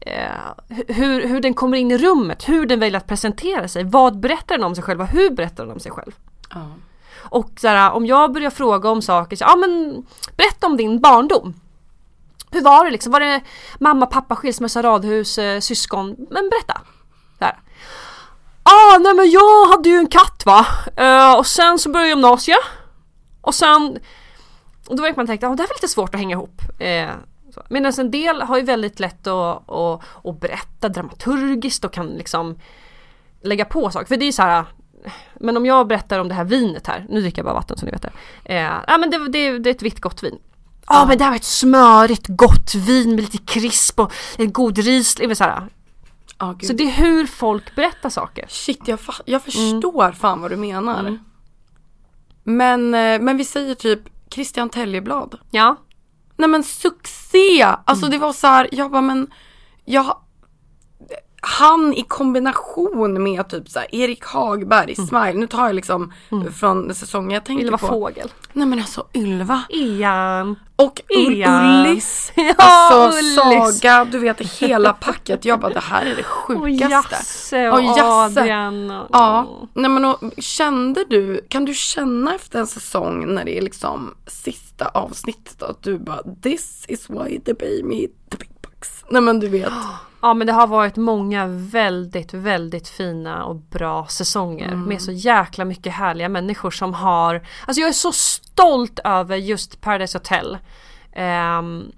Eh, 0.01 0.75
hur, 0.89 1.29
hur 1.29 1.41
den 1.41 1.55
kommer 1.55 1.77
in 1.79 1.91
i 1.91 1.99
rummet, 1.99 2.49
hur 2.49 2.67
den 2.67 2.81
väljer 2.81 2.99
att 2.99 3.07
presentera 3.07 3.69
sig, 3.69 3.85
vad 3.85 4.19
berättar 4.21 4.55
den 4.59 4.65
om 4.65 4.75
sig 4.75 4.85
själv 4.85 5.01
och 5.01 5.07
hur 5.07 5.31
berättar 5.31 5.65
den 5.65 5.73
om 5.73 5.81
sig 5.81 5.93
själv. 5.93 6.13
ja. 6.51 6.67
Och 7.29 7.51
så 7.61 7.69
här, 7.69 7.93
om 7.93 8.07
jag 8.07 8.33
börjar 8.33 8.51
fråga 8.51 8.91
om 8.91 9.03
saker, 9.03 9.37
så, 9.37 9.45
ja 9.45 9.57
men 9.57 10.03
berätta 10.37 10.67
om 10.67 10.77
din 10.77 11.01
barndom. 11.01 11.55
Hur 12.51 12.63
var 12.63 12.85
det 12.85 12.91
liksom? 12.91 13.13
Var 13.13 13.21
det 13.21 13.41
mamma, 13.79 14.07
pappa, 14.07 14.37
skilsmässa, 14.37 14.83
radhus, 14.83 15.39
eh, 15.39 15.61
syskon? 15.61 16.17
Men 16.31 16.49
berätta. 16.51 16.81
Så 17.39 17.45
här. 17.45 17.59
Ah, 18.65 18.99
nej 18.99 19.15
men 19.15 19.31
jag 19.31 19.67
hade 19.69 19.89
ju 19.89 19.97
en 19.97 20.07
katt 20.07 20.43
va. 20.47 20.67
Eh, 20.97 21.39
och 21.39 21.47
sen 21.47 21.79
så 21.79 21.91
började 21.91 22.09
jag 22.09 22.17
gymnasiet. 22.17 22.59
Och 23.41 23.55
sen... 23.55 23.99
Och 24.89 24.97
då 24.97 25.03
var 25.03 25.13
man 25.17 25.27
tänkte, 25.27 25.49
ah, 25.49 25.55
det 25.55 25.63
här 25.63 25.71
är 25.71 25.75
lite 25.75 25.89
svårt 25.89 26.15
att 26.15 26.21
hänga 26.21 26.37
ihop. 26.37 26.61
Eh. 26.79 27.11
Medan 27.69 27.93
en 27.99 28.11
del 28.11 28.43
har 28.43 28.57
ju 28.57 28.63
väldigt 28.63 29.01
lätt 29.01 29.27
att, 29.27 29.71
att, 29.71 30.01
att 30.25 30.41
berätta 30.41 30.89
dramaturgiskt 30.89 31.85
och 31.85 31.93
kan 31.93 32.07
liksom 32.07 32.59
lägga 33.43 33.65
på 33.65 33.91
saker. 33.91 34.07
För 34.07 34.17
det 34.17 34.25
är 34.25 34.33
så 34.33 34.43
här. 34.43 34.65
Men 35.35 35.57
om 35.57 35.67
jag 35.67 35.87
berättar 35.87 36.19
om 36.19 36.29
det 36.29 36.35
här 36.35 36.45
vinet 36.45 36.87
här, 36.87 37.07
nu 37.09 37.21
dricker 37.21 37.39
jag 37.39 37.45
bara 37.47 37.55
vatten 37.55 37.79
så 37.79 37.87
ni 37.87 37.93
vet 37.93 38.03
det. 38.03 38.13
Eh, 38.45 38.73
ja 38.87 38.99
men 38.99 39.11
det, 39.11 39.29
det, 39.29 39.59
det 39.59 39.71
är 39.71 39.75
ett 39.75 39.83
vitt 39.83 40.01
gott 40.01 40.23
vin. 40.23 40.39
Ja 40.87 41.05
men 41.09 41.19
det 41.19 41.25
här 41.25 41.31
var 41.31 41.37
ett 41.37 41.45
smörigt 41.45 42.27
gott 42.29 42.75
vin 42.75 43.15
med 43.15 43.25
lite 43.25 43.39
krisp 43.39 44.01
och 44.01 44.13
en 44.39 44.53
god 44.53 44.79
riesling. 44.79 45.37
Så, 45.37 45.45
här. 45.45 45.69
Gud. 46.53 46.67
så 46.67 46.73
det 46.73 46.85
är 46.85 46.91
hur 46.93 47.27
folk 47.27 47.75
berättar 47.77 48.11
saker. 48.11 48.47
Shit, 48.49 48.89
jag, 48.89 48.99
jag 49.25 49.43
förstår 49.43 50.13
fan 50.13 50.41
vad 50.41 50.51
du 50.51 50.57
menar. 50.57 51.01
Mm. 51.01 51.19
Men, 52.45 52.95
eh, 52.95 53.21
men 53.21 53.37
vi 53.37 53.45
säger 53.45 53.75
typ 53.75 54.01
Christian 54.31 54.69
Täljeblad. 54.71 55.39
Ja. 55.51 55.77
Nej 56.37 56.49
men 56.49 56.63
succé! 56.65 57.63
Alltså 57.63 58.07
Mm. 58.07 58.11
det 58.11 58.19
var 58.27 58.33
så 58.33 58.47
här, 58.47 58.69
jag 58.73 58.91
bara 58.91 59.03
men, 59.03 59.31
jag, 59.85 60.19
han 61.47 61.95
i 61.95 62.03
kombination 62.03 63.23
med 63.23 63.49
typ 63.49 63.69
så 63.69 63.79
här 63.79 63.95
Erik 63.95 64.25
Hagberg, 64.25 64.95
Smile, 64.95 65.33
nu 65.33 65.47
tar 65.47 65.67
jag 65.67 65.75
liksom 65.75 66.13
från 66.55 66.95
säsongen 66.95 67.31
jag 67.31 67.45
tänker 67.45 67.65
Ylva 67.65 67.79
på. 67.79 67.87
Fågel. 67.87 68.33
Nej 68.53 68.67
men 68.67 68.79
alltså 68.79 69.07
Ylva. 69.15 69.63
Ian. 69.69 70.57
Och 70.77 71.01
Ja. 71.09 71.81
Ullis. 71.89 72.33
Ja, 72.37 72.55
alltså 72.59 73.19
Ullis. 73.19 73.35
Saga, 73.81 74.05
du 74.05 74.19
vet 74.19 74.41
hela 74.41 74.93
packet. 74.93 75.45
Jag 75.45 75.61
bara 75.61 75.73
det 75.73 75.81
här 75.81 76.07
är 76.07 76.17
det 76.17 76.21
Och 76.23 76.27
sjukaste. 76.27 76.85
Jasse 76.91 77.69
och 77.71 77.75
Och 77.75 77.83
Jasse. 77.83 78.41
Adrian. 78.41 78.91
Och, 78.91 79.09
Ja, 79.13 79.49
nej 79.75 79.91
men 79.91 80.05
och, 80.05 80.19
kände 80.39 81.05
du, 81.11 81.47
kan 81.49 81.65
du 81.65 81.75
känna 81.75 82.35
efter 82.35 82.59
en 82.59 82.67
säsong 82.67 83.35
när 83.35 83.45
det 83.45 83.59
är 83.59 83.63
liksom 83.63 84.15
sista 84.27 84.87
avsnittet 84.89 85.63
att 85.63 85.83
du 85.83 85.99
bara 85.99 86.23
this 86.43 86.85
is 86.89 87.11
why 87.11 87.41
they 87.41 87.55
pay 87.55 87.83
me 87.83 87.97
the 88.31 88.37
big. 88.37 88.51
Nej 89.11 89.23
men 89.23 89.41
du 89.41 89.49
vet. 89.49 89.73
Ja 90.23 90.35
men 90.35 90.47
det 90.47 90.53
har 90.53 90.67
varit 90.67 90.97
många 90.97 91.47
väldigt, 91.47 92.35
väldigt 92.35 92.89
fina 92.89 93.45
och 93.45 93.57
bra 93.57 94.07
säsonger 94.07 94.77
med 94.77 95.03
så 95.03 95.13
jäkla 95.13 95.65
mycket 95.65 95.93
härliga 95.93 96.29
människor 96.29 96.71
som 96.71 96.95
har 96.95 97.47
Alltså 97.67 97.81
jag 97.81 97.89
är 97.89 97.93
så 97.93 98.13
stolt 98.13 98.99
över 99.05 99.37
just 99.37 99.81
Paradise 99.81 100.19
Hotel. 100.19 100.59
Ehm, 101.13 101.93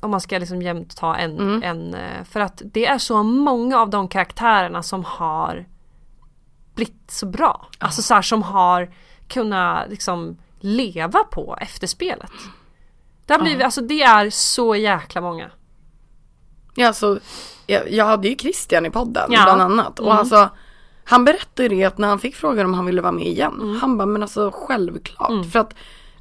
om 0.00 0.10
man 0.10 0.20
ska 0.20 0.38
liksom 0.38 0.62
jämt 0.62 0.96
ta 0.96 1.16
en, 1.16 1.62
en, 1.62 1.94
eh, 1.94 2.24
för 2.24 2.40
att 2.40 2.62
det 2.64 2.86
är 2.86 2.98
så 2.98 3.22
många 3.22 3.78
av 3.78 3.90
de 3.90 4.08
karaktärerna 4.08 4.82
som 4.82 5.04
har 5.04 5.66
blivit 6.74 7.10
så 7.10 7.26
bra. 7.26 7.66
Alltså 7.78 8.02
så 8.02 8.14
här, 8.14 8.22
som 8.22 8.42
har 8.42 8.94
kunnat 9.28 9.90
liksom 9.90 10.38
leva 10.60 11.24
på 11.24 11.56
efterspelet. 11.60 12.30
Det, 13.30 13.34
har 13.34 13.42
blivit, 13.42 13.64
alltså, 13.64 13.80
det 13.80 14.02
är 14.02 14.30
så 14.30 14.76
jäkla 14.76 15.20
många. 15.20 15.50
Ja, 16.74 16.86
alltså, 16.86 17.18
jag, 17.66 17.90
jag 17.92 18.04
hade 18.04 18.28
ju 18.28 18.36
Christian 18.36 18.86
i 18.86 18.90
podden 18.90 19.32
Ja. 19.32 19.42
bland 19.44 19.62
annat. 19.62 19.98
Och 20.00 20.14
alltså 20.14 20.48
han 21.04 21.24
berättade 21.24 21.62
ju 21.62 21.68
det 21.68 21.84
att 21.84 21.98
när 21.98 22.08
han 22.08 22.18
fick 22.18 22.36
frågan 22.36 22.66
om 22.66 22.74
han 22.74 22.86
ville 22.86 23.02
vara 23.02 23.12
med 23.12 23.26
igen. 23.26 23.78
Han 23.80 23.98
bara 23.98 24.06
men 24.06 24.22
alltså 24.22 24.50
självklart. 24.54 25.46
För 25.52 25.58
att 25.58 25.74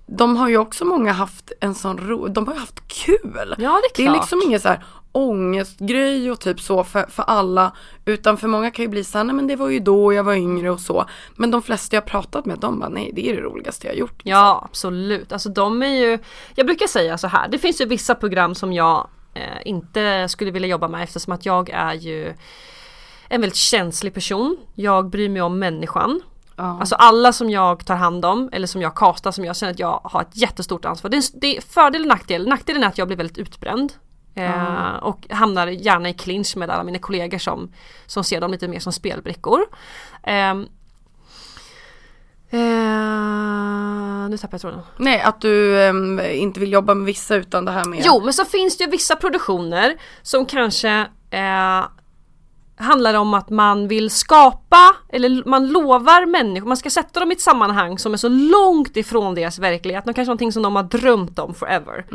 de 0.07 0.37
har 0.37 0.49
ju 0.49 0.57
också 0.57 0.85
många 0.85 1.11
haft 1.13 1.51
en 1.61 1.75
sån 1.75 1.97
ro, 1.97 2.27
de 2.27 2.47
har 2.47 2.53
ju 2.53 2.59
haft 2.59 2.87
kul. 2.87 3.55
Ja 3.57 3.57
det 3.57 3.65
är 3.65 3.69
klart. 3.69 3.95
Det 3.95 4.05
är 4.05 4.11
liksom 4.11 4.41
ingen 4.45 4.59
så 4.59 4.67
här 4.67 4.83
ångestgrej 5.11 6.31
och 6.31 6.39
typ 6.39 6.59
så 6.59 6.83
för, 6.83 7.05
för 7.09 7.23
alla. 7.23 7.71
Utan 8.05 8.37
för 8.37 8.47
många 8.47 8.71
kan 8.71 8.83
ju 8.83 8.89
bli 8.89 9.03
såhär, 9.03 9.25
nej 9.25 9.35
men 9.35 9.47
det 9.47 9.55
var 9.55 9.69
ju 9.69 9.79
då 9.79 10.13
jag 10.13 10.23
var 10.23 10.33
yngre 10.33 10.71
och 10.71 10.79
så. 10.79 11.05
Men 11.35 11.51
de 11.51 11.61
flesta 11.61 11.95
jag 11.95 12.05
pratat 12.05 12.45
med, 12.45 12.59
de 12.59 12.79
bara, 12.79 12.89
nej 12.89 13.11
det 13.15 13.29
är 13.29 13.35
det 13.35 13.41
roligaste 13.41 13.87
jag 13.87 13.95
gjort. 13.95 14.13
liksom. 14.17 14.31
Ja 14.31 14.61
absolut, 14.69 15.31
alltså 15.31 15.49
de 15.49 15.83
är 15.83 15.87
ju 15.87 16.19
Jag 16.55 16.65
brukar 16.65 16.87
säga 16.87 17.17
så 17.17 17.27
här, 17.27 17.47
det 17.47 17.57
finns 17.57 17.81
ju 17.81 17.85
vissa 17.85 18.15
program 18.15 18.55
som 18.55 18.73
jag 18.73 19.07
eh, 19.33 19.41
inte 19.65 20.27
skulle 20.29 20.51
vilja 20.51 20.67
jobba 20.67 20.87
med 20.87 21.03
eftersom 21.03 21.33
att 21.33 21.45
jag 21.45 21.69
är 21.69 21.93
ju 21.93 22.33
en 23.29 23.41
väldigt 23.41 23.55
känslig 23.55 24.13
person. 24.13 24.57
Jag 24.75 25.09
bryr 25.09 25.29
mig 25.29 25.41
om 25.41 25.59
människan. 25.59 26.21
Alltså 26.55 26.95
alla 26.95 27.33
som 27.33 27.49
jag 27.49 27.85
tar 27.85 27.95
hand 27.95 28.25
om 28.25 28.49
eller 28.51 28.67
som 28.67 28.81
jag 28.81 28.95
kastar 28.95 29.31
som 29.31 29.45
jag 29.45 29.55
känner 29.55 29.73
att 29.73 29.79
jag 29.79 30.01
har 30.03 30.21
ett 30.21 30.37
jättestort 30.37 30.85
ansvar. 30.85 31.09
Det 31.09 31.17
är, 31.17 31.23
det 31.33 31.57
är 31.57 31.61
fördel 31.61 32.01
och 32.01 32.07
nackdel. 32.07 32.47
Nackdelen 32.47 32.83
är 32.83 32.87
att 32.87 32.97
jag 32.97 33.07
blir 33.07 33.17
väldigt 33.17 33.37
utbränd. 33.37 33.93
Eh, 34.35 34.95
och 35.01 35.27
hamnar 35.29 35.67
gärna 35.67 36.09
i 36.09 36.13
clinch 36.13 36.57
med 36.57 36.69
alla 36.69 36.83
mina 36.83 36.99
kollegor 36.99 37.37
som, 37.37 37.71
som 38.05 38.23
ser 38.23 38.41
dem 38.41 38.51
lite 38.51 38.67
mer 38.67 38.79
som 38.79 38.93
spelbrickor. 38.93 39.65
Ehm, 40.23 40.67
eh, 42.49 42.59
nu 44.29 44.37
tappade 44.37 44.53
jag 44.53 44.61
tråden. 44.61 44.81
Nej, 44.97 45.21
att 45.21 45.41
du 45.41 45.83
ehm, 45.83 46.19
inte 46.19 46.59
vill 46.59 46.71
jobba 46.71 46.93
med 46.93 47.05
vissa 47.05 47.35
utan 47.35 47.65
det 47.65 47.71
här 47.71 47.85
med 47.85 48.01
Jo, 48.05 48.21
men 48.23 48.33
så 48.33 48.45
finns 48.45 48.77
det 48.77 48.83
ju 48.83 48.89
vissa 48.89 49.15
produktioner 49.15 49.97
som 50.21 50.45
kanske 50.45 51.07
eh, 51.29 51.85
handlar 52.75 53.13
om 53.13 53.33
att 53.33 53.49
man 53.49 53.87
vill 53.87 54.09
skapa, 54.09 54.95
eller 55.09 55.49
man 55.49 55.67
lovar 55.67 56.25
människor, 56.25 56.67
man 56.67 56.77
ska 56.77 56.89
sätta 56.89 57.19
dem 57.19 57.31
i 57.31 57.35
ett 57.35 57.41
sammanhang 57.41 57.99
som 57.99 58.13
är 58.13 58.17
så 58.17 58.29
långt 58.29 58.97
ifrån 58.97 59.35
deras 59.35 59.59
verklighet, 59.59 60.05
någon 60.05 60.13
kanske 60.13 60.29
någonting 60.29 60.51
som 60.51 60.63
de 60.63 60.75
har 60.75 60.83
drömt 60.83 61.39
om 61.39 61.53
forever. 61.53 62.05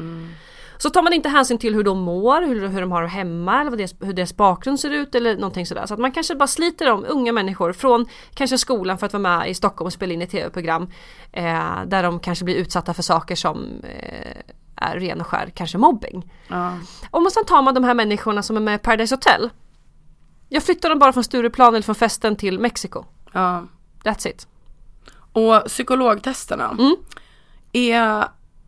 Så 0.85 0.91
tar 0.91 1.03
man 1.03 1.13
inte 1.13 1.29
hänsyn 1.29 1.59
till 1.59 1.75
hur 1.75 1.85
de 1.85 1.99
mår, 1.99 2.43
hur, 2.43 2.69
hur 2.69 2.81
de 2.81 2.93
har 2.93 3.05
hemma 3.05 3.61
eller 3.61 3.71
vad 3.71 3.79
deras, 3.79 3.95
hur 4.01 4.13
deras 4.13 4.37
bakgrund 4.37 4.81
ser 4.81 4.91
ut 4.91 5.15
eller 5.15 5.35
någonting 5.37 5.67
sådär. 5.67 5.87
Så 5.87 5.95
att 5.95 6.01
man 6.01 6.13
kanske 6.13 6.35
bara 6.35 6.47
sliter 6.47 6.91
om 6.93 7.05
unga 7.09 7.33
människor 7.33 7.73
från 7.73 8.07
kanske 8.35 8.59
skolan 8.59 8.99
för 8.99 9.07
att 9.07 9.13
vara 9.13 9.21
med 9.23 9.51
i 9.51 9.55
Stockholm 9.55 9.87
och 9.87 9.93
spela 9.93 10.13
in 10.15 10.23
ett 10.23 10.31
tv-program 10.31 10.91
eh, 11.33 11.85
där 11.87 12.03
de 12.03 12.21
kanske 12.21 12.45
blir 12.45 12.55
utsatta 12.55 12.95
för 12.95 13.03
saker 13.03 13.37
som 13.37 13.81
eh, 13.83 14.37
är 14.77 15.01
ren 15.01 15.21
och 15.21 15.27
skär 15.27 15.51
kanske 15.55 15.79
mobbing. 15.79 16.33
Ja. 16.49 16.73
Och 17.11 17.33
sen 17.33 17.45
tar 17.45 17.63
man 17.63 17.75
de 17.75 17.85
här 17.85 17.95
människorna 17.95 18.43
som 18.43 18.57
är 18.57 18.61
med 18.61 18.75
i 18.75 18.79
Paradise 18.79 19.15
Hotel. 19.15 19.51
Jag 20.49 20.63
flyttar 20.63 20.89
dem 20.89 20.99
bara 20.99 21.13
från 21.13 21.25
Stureplan 21.25 21.75
eller 21.75 21.83
från 21.83 21.95
festen 21.95 22.37
till 22.37 22.59
Mexiko. 22.59 23.05
ja. 23.33 23.65
That's 24.05 24.29
it. 24.29 24.47
Och 25.33 25.65
psykologtesterna 25.67 26.71
Mm. 26.79 26.97
är 27.73 28.25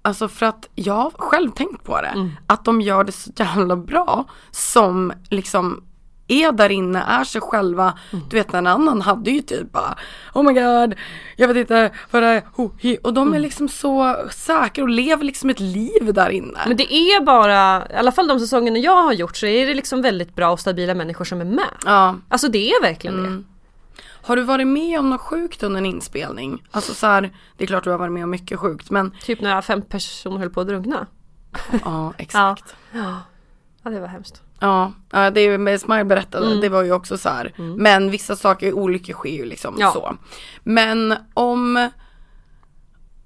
Alltså 0.06 0.28
för 0.28 0.46
att 0.46 0.68
jag 0.74 0.94
har 0.94 1.10
själv 1.18 1.50
tänkt 1.50 1.84
på 1.84 2.00
det. 2.00 2.06
Mm. 2.08 2.30
Att 2.46 2.64
de 2.64 2.80
gör 2.80 3.04
det 3.04 3.12
så 3.12 3.30
jävla 3.36 3.76
bra 3.76 4.24
som 4.50 5.12
liksom 5.30 5.82
är 6.28 6.52
där 6.52 6.70
inne, 6.70 7.02
är 7.08 7.24
sig 7.24 7.40
själva. 7.40 7.98
Mm. 8.12 8.24
Du 8.30 8.36
vet 8.36 8.54
en 8.54 8.66
annan 8.66 9.02
hade 9.02 9.30
ju 9.30 9.40
typ 9.40 9.72
bara 9.72 9.96
Oh 10.34 10.42
my 10.42 10.52
god, 10.52 10.94
jag 11.36 11.48
vet 11.48 11.56
inte 11.56 11.90
vad 12.10 12.22
det 12.22 12.28
är. 12.28 12.42
Ho, 12.54 12.70
hi. 12.78 12.96
Och 13.02 13.10
Mm. 13.10 13.14
de 13.14 13.34
är 13.34 13.38
liksom 13.38 13.68
så 13.68 14.16
säkra 14.30 14.82
och 14.84 14.88
lever 14.90 15.24
liksom 15.24 15.50
ett 15.50 15.60
liv 15.60 16.14
där 16.14 16.28
inne. 16.30 16.58
Men 16.66 16.76
det 16.76 16.92
är 16.94 17.20
bara, 17.24 17.86
i 17.90 17.94
alla 17.96 18.12
fall 18.12 18.28
de 18.28 18.40
säsongerna 18.40 18.78
jag 18.78 19.02
har 19.02 19.12
gjort 19.12 19.36
så 19.36 19.46
är 19.46 19.66
det 19.66 19.74
liksom 19.74 20.02
väldigt 20.02 20.34
bra 20.34 20.50
och 20.50 20.60
stabila 20.60 20.94
människor 20.94 21.24
som 21.24 21.40
är 21.40 21.44
med. 21.44 21.64
ja. 21.84 22.16
Alltså 22.28 22.48
det 22.48 22.70
är 22.70 22.82
verkligen 22.82 23.22
det. 23.22 23.42
Mm. 24.26 24.28
Har 24.28 24.36
du 24.36 24.42
varit 24.42 24.66
med 24.66 24.98
om 24.98 25.10
något 25.10 25.20
sjukt 25.20 25.62
under 25.62 25.78
en 25.78 25.86
inspelning? 25.86 26.62
Alltså 26.70 26.94
så 26.94 27.06
här, 27.06 27.30
det 27.56 27.64
är 27.64 27.68
klart 27.68 27.84
du 27.84 27.90
har 27.90 27.98
varit 27.98 28.12
med 28.12 28.24
om 28.24 28.30
mycket 28.30 28.58
sjukt 28.58 28.90
men 28.90 29.12
Typ 29.22 29.40
när 29.40 29.62
fem 29.62 29.82
personer 29.82 30.38
höll 30.38 30.50
på 30.50 30.60
att 30.60 30.66
drunkna. 30.66 31.06
ja 31.84 32.12
exakt. 32.18 32.76
Ja, 32.92 33.20
ja 33.82 33.90
det 33.90 34.00
var 34.00 34.08
hemskt. 34.08 34.42
Ja, 34.60 34.92
det 35.10 35.40
är 35.40 35.58
med 35.58 35.80
Smile 35.80 36.04
berättade, 36.04 36.60
det 36.60 36.68
var 36.68 36.82
ju 36.82 36.92
också 36.92 37.18
så 37.18 37.28
här. 37.28 37.52
Men 37.56 38.10
vissa 38.10 38.36
saker, 38.36 38.72
olyckor 38.72 39.12
sker 39.14 39.30
ju 39.30 39.44
liksom 39.44 39.74
Ja. 39.78 39.92
så. 39.92 40.16
Men 40.62 41.14
om 41.34 41.90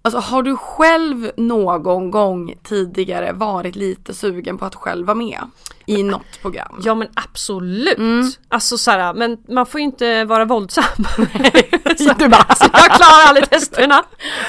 Alltså 0.03 0.21
har 0.21 0.43
du 0.43 0.57
själv 0.57 1.31
någon 1.37 2.11
gång 2.11 2.55
tidigare 2.63 3.33
varit 3.33 3.77
lite 3.77 4.15
sugen 4.15 4.59
på 4.59 4.65
att 4.65 4.75
själv 4.75 5.07
vara 5.07 5.15
med 5.15 5.39
i 5.87 6.03
något 6.03 6.41
program? 6.43 6.81
Ja 6.85 6.95
men 6.95 7.09
absolut! 7.15 7.99
Mm. 7.99 8.31
Alltså 8.49 8.79
såhär, 8.79 9.15
men 9.15 9.39
man 9.49 9.67
får 9.67 9.81
ju 9.81 9.85
inte 9.87 10.25
vara 10.25 10.45
våldsam. 10.45 10.85
så, 11.99 12.13
Du 12.19 12.29
bara, 12.29 12.55
så 12.55 12.67
jag 12.73 12.85
klarar 12.85 13.29
aldrig 13.29 13.51
testerna. 13.51 14.05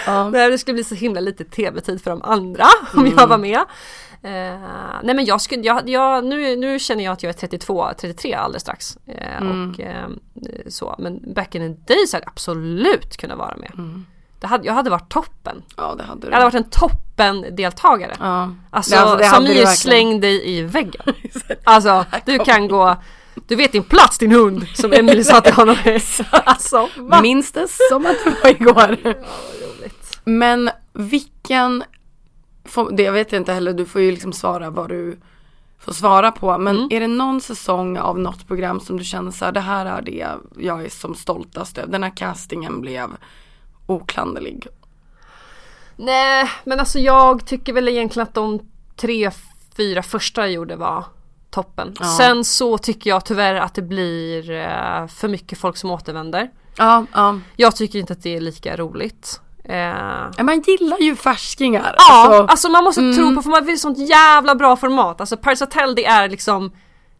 Ja. 0.05 0.29
Nej, 0.29 0.51
Det 0.51 0.57
skulle 0.57 0.73
bli 0.75 0.83
så 0.83 0.95
himla 0.95 1.19
lite 1.21 1.43
tv-tid 1.43 2.03
för 2.03 2.11
de 2.11 2.21
andra 2.21 2.65
om 2.93 2.99
Mm. 2.99 3.13
jag 3.17 3.27
var 3.27 3.37
med. 3.37 3.59
Eh, 4.23 4.59
nej 5.03 5.15
men 5.15 5.25
jag 5.25 5.41
skulle, 5.41 5.61
jag, 5.61 5.89
jag, 5.89 6.25
nu, 6.25 6.55
nu 6.55 6.79
känner 6.79 7.03
jag 7.03 7.11
att 7.13 7.23
jag 7.23 7.29
är 7.29 7.33
32, 7.33 7.89
33 8.01 8.33
alldeles 8.33 8.61
strax. 8.61 8.97
Eh, 9.07 9.37
Mm. 9.41 9.69
och, 9.71 9.79
eh, 9.79 10.07
så. 10.67 10.95
Men 10.99 11.33
back 11.33 11.55
in 11.55 11.75
the 11.75 11.93
days 11.93 12.13
hade 12.13 12.23
jag 12.23 12.31
absolut 12.31 13.17
kunnat 13.17 13.37
vara 13.37 13.55
med. 13.57 13.71
Det 14.41 14.47
hade, 14.47 14.65
jag 14.67 14.73
hade 14.73 14.89
varit 14.89 15.09
toppen. 15.09 15.63
ja 15.77 15.95
det 15.97 16.03
hade 16.03 16.21
du. 16.21 16.27
Jag 16.27 16.33
hade 16.33 16.45
varit 16.45 16.53
en 16.65 16.69
toppen 16.69 17.45
deltagare. 17.55 18.15
ja. 18.19 18.51
Alltså, 18.69 18.95
Ja, 18.95 19.01
alltså, 19.01 19.39
det 19.41 19.47
du 19.47 19.53
Samir 19.53 19.65
släng 19.65 20.19
dig 20.21 20.49
i 20.57 20.61
väggen. 20.61 21.01
Alltså 21.63 22.05
du 22.25 22.39
kan 22.39 22.67
gå, 22.67 22.95
du 23.47 23.55
vet 23.55 23.71
din 23.71 23.83
plats 23.83 24.17
din 24.17 24.31
hund 24.31 24.67
som 24.73 24.93
Emily 24.93 25.23
sa 25.23 25.41
till 25.41 25.53
honom. 25.53 25.75
alltså 26.31 26.89
va? 26.97 27.21
Minns 27.21 27.51
det 27.51 27.67
som 27.89 28.05
att 28.05 28.15
det 28.25 28.35
var 28.43 28.49
igår. 28.49 28.97
Men 30.23 30.69
vilken, 30.93 31.83
det 32.91 33.09
vet 33.11 33.31
jag 33.31 33.39
inte 33.41 33.53
heller, 33.53 33.73
du 33.73 33.85
får 33.85 34.01
ju 34.01 34.11
liksom 34.11 34.33
svara 34.33 34.69
vad 34.69 34.89
du 34.89 35.19
får 35.79 35.93
svara 35.93 36.31
på. 36.31 36.57
Men 36.57 36.75
Mm. 36.77 36.87
är 36.91 36.99
det 36.99 37.07
någon 37.07 37.41
säsong 37.41 37.97
av 37.97 38.19
något 38.19 38.47
program 38.47 38.79
som 38.79 38.97
du 38.97 39.03
känner 39.03 39.31
så 39.31 39.45
här, 39.45 39.51
det 39.51 39.59
här 39.59 39.85
är 39.85 40.01
det 40.01 40.27
jag 40.57 40.85
är 40.85 40.89
som 40.89 41.15
stoltast 41.15 41.77
över. 41.77 41.91
Den 41.91 42.03
här 42.03 42.17
castingen 42.17 42.81
blev 42.81 43.09
oklanderlig. 43.91 44.67
Nej 45.95 46.49
men 46.63 46.79
alltså 46.79 46.99
jag 46.99 47.45
tycker 47.45 47.73
väl 47.73 47.87
egentligen 47.87 48.27
att 48.27 48.33
de 48.33 48.59
tre, 48.95 49.31
fyra 49.77 50.03
första 50.03 50.41
jag 50.41 50.51
gjorde 50.51 50.75
var 50.75 51.05
toppen. 51.49 51.93
Ja. 51.99 52.05
Sen 52.17 52.45
så 52.45 52.77
tycker 52.77 53.09
jag 53.09 53.25
tyvärr 53.25 53.55
att 53.55 53.73
det 53.73 53.81
blir 53.81 54.51
eh, 54.51 55.07
för 55.07 55.27
mycket 55.27 55.57
folk 55.59 55.77
som 55.77 55.91
återvänder. 55.91 56.49
Ja, 56.77 57.05
ja. 57.13 57.39
Jag 57.55 57.75
tycker 57.75 57.99
inte 57.99 58.13
att 58.13 58.23
det 58.23 58.35
är 58.35 58.41
lika 58.41 58.75
roligt. 58.77 59.41
Eh, 59.63 60.43
Man 60.43 60.61
gillar 60.67 60.99
ju 60.99 61.15
färskingar. 61.15 61.95
Ja, 61.97 62.25
Alltså, 62.25 62.43
alltså 62.43 62.69
man 62.69 62.83
måste 62.83 63.01
mm. 63.01 63.15
tro 63.15 63.35
på 63.35 63.41
för 63.41 63.49
man 63.49 63.65
vill 63.65 63.79
sånt 63.79 63.97
jävla 64.09 64.55
bra 64.55 64.75
format. 64.75 65.19
Alltså 65.21 65.37
Paris 65.37 65.59
Hotel 65.59 65.95
det 65.95 66.05
är 66.05 66.29
liksom 66.29 66.71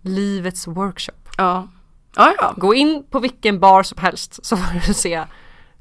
livets 0.01 0.67
workshop. 0.67 1.29
ja. 1.37 1.67
Ja, 2.15 2.33
ja. 2.37 2.53
Gå 2.57 2.73
in 2.73 3.03
på 3.11 3.19
vilken 3.19 3.59
bar 3.59 3.83
som 3.83 3.97
helst 3.97 4.45
så 4.45 4.57
får 4.57 4.87
du 4.87 4.93
se 4.93 5.23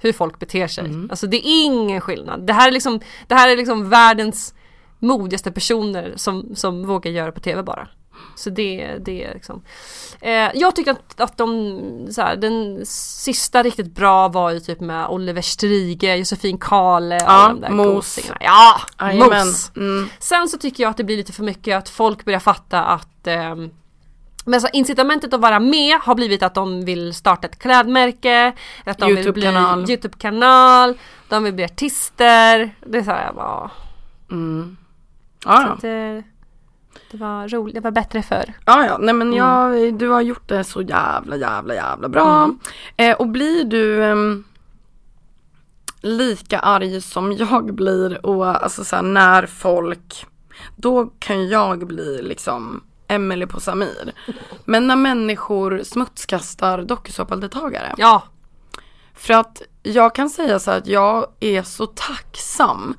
hur 0.00 0.12
folk 0.12 0.38
beter 0.38 0.66
sig. 0.66 0.84
Mm. 0.84 1.10
Alltså 1.10 1.26
det 1.26 1.36
är 1.36 1.64
ingen 1.64 2.00
skillnad. 2.00 2.46
Det 2.46 2.52
här 2.52 2.68
är 2.68 2.72
liksom, 2.72 3.00
det 3.28 3.34
här 3.34 3.48
är 3.48 3.56
liksom 3.56 3.88
världens 3.90 4.54
modigaste 4.98 5.52
personer 5.52 6.12
som, 6.16 6.54
som 6.54 6.86
vågar 6.86 7.10
göra 7.10 7.32
på 7.32 7.40
tv 7.40 7.62
bara. 7.62 7.88
Så 8.36 8.50
det, 8.50 8.96
det 9.00 9.24
är 9.24 9.34
liksom. 9.34 9.62
Eh, 10.20 10.50
jag 10.54 10.76
tycker 10.76 10.90
att, 10.90 11.20
att 11.20 11.36
de, 11.38 11.80
så 12.10 12.22
här, 12.22 12.36
den 12.36 12.86
sista 12.86 13.62
riktigt 13.62 13.94
bra 13.94 14.28
var 14.28 14.50
ju 14.50 14.60
typ 14.60 14.80
med 14.80 15.06
Oliver 15.08 15.42
Strige, 15.42 16.16
Josefin 16.16 16.58
Kale 16.58 17.16
och 17.16 17.22
Ja, 17.22 17.48
de 17.48 17.60
där 17.60 17.70
Mos. 17.70 17.86
gosingarna. 17.94 18.36
Ja, 18.40 18.80
Jajamän. 19.00 19.46
mos! 19.46 19.72
Mm. 19.76 20.08
Sen 20.18 20.48
så 20.48 20.58
tycker 20.58 20.82
jag 20.82 20.90
att 20.90 20.96
det 20.96 21.04
blir 21.04 21.16
lite 21.16 21.32
för 21.32 21.42
mycket 21.42 21.76
att 21.76 21.88
folk 21.88 22.24
börjar 22.24 22.40
fatta 22.40 22.84
att 22.84 23.26
ehm, 23.26 23.70
men 24.50 24.60
så 24.60 24.68
incitamentet 24.72 25.34
att 25.34 25.40
vara 25.40 25.60
med 25.60 25.98
har 26.02 26.14
blivit 26.14 26.42
att 26.42 26.54
de 26.54 26.84
vill 26.84 27.14
starta 27.14 27.46
ett 27.46 27.58
klädmärke, 27.58 28.52
att 28.84 28.98
de 28.98 29.06
vill 29.14 29.32
bli 29.32 29.42
YouTube-kanal. 29.92 30.98
De 31.28 31.44
vill 31.44 31.54
bli 31.54 31.64
artister. 31.64 32.74
Det 32.86 32.98
är 32.98 33.02
så 33.02 33.10
här, 33.10 33.26
jag 33.26 33.34
bara, 33.34 33.70
Mm. 34.30 34.76
så 35.42 35.48
Ja, 35.50 35.62
ja. 35.62 35.68
att 35.72 35.80
det, 35.80 36.22
det 37.10 37.16
var 37.16 37.48
roligt, 37.48 37.74
det 37.74 37.80
var 37.80 37.90
bättre 37.90 38.22
förr. 38.22 38.52
Ja, 38.66 38.86
ja, 38.86 38.98
nej 38.98 39.14
men 39.14 39.28
Mm. 39.34 39.38
jag, 39.38 39.94
du 39.94 40.08
har 40.08 40.20
gjort 40.20 40.48
det 40.48 40.64
så 40.64 40.82
jävla, 40.82 41.36
jävla, 41.36 41.74
jävla 41.74 42.08
bra. 42.08 42.44
Mm. 42.44 42.58
Eh, 42.96 43.16
och 43.16 43.28
blir 43.28 43.64
du 43.64 44.04
ehm, 44.04 44.44
lika 46.00 46.58
arg 46.58 47.00
som 47.00 47.32
jag 47.32 47.74
blir 47.74 48.26
och 48.26 48.46
alltså 48.62 48.84
så 48.84 48.96
här, 48.96 49.02
när 49.02 49.46
folk, 49.46 50.26
då 50.76 51.06
kan 51.18 51.48
jag 51.48 51.86
bli 51.86 52.22
liksom 52.22 52.80
Emily 53.10 53.46
på 53.46 53.60
Samir. 53.60 54.12
Men 54.64 54.86
när 54.86 54.96
människor 54.96 55.82
smutskastar 55.84 56.82
dokusåpadeltagare. 56.82 57.94
Ja, 57.96 58.22
För 59.14 59.34
att 59.34 59.62
jag 59.82 60.14
kan 60.14 60.30
säga 60.30 60.58
så 60.58 60.70
här 60.70 60.78
att 60.78 60.86
jag 60.86 61.26
är 61.40 61.62
så 61.62 61.86
tacksam 61.86 62.94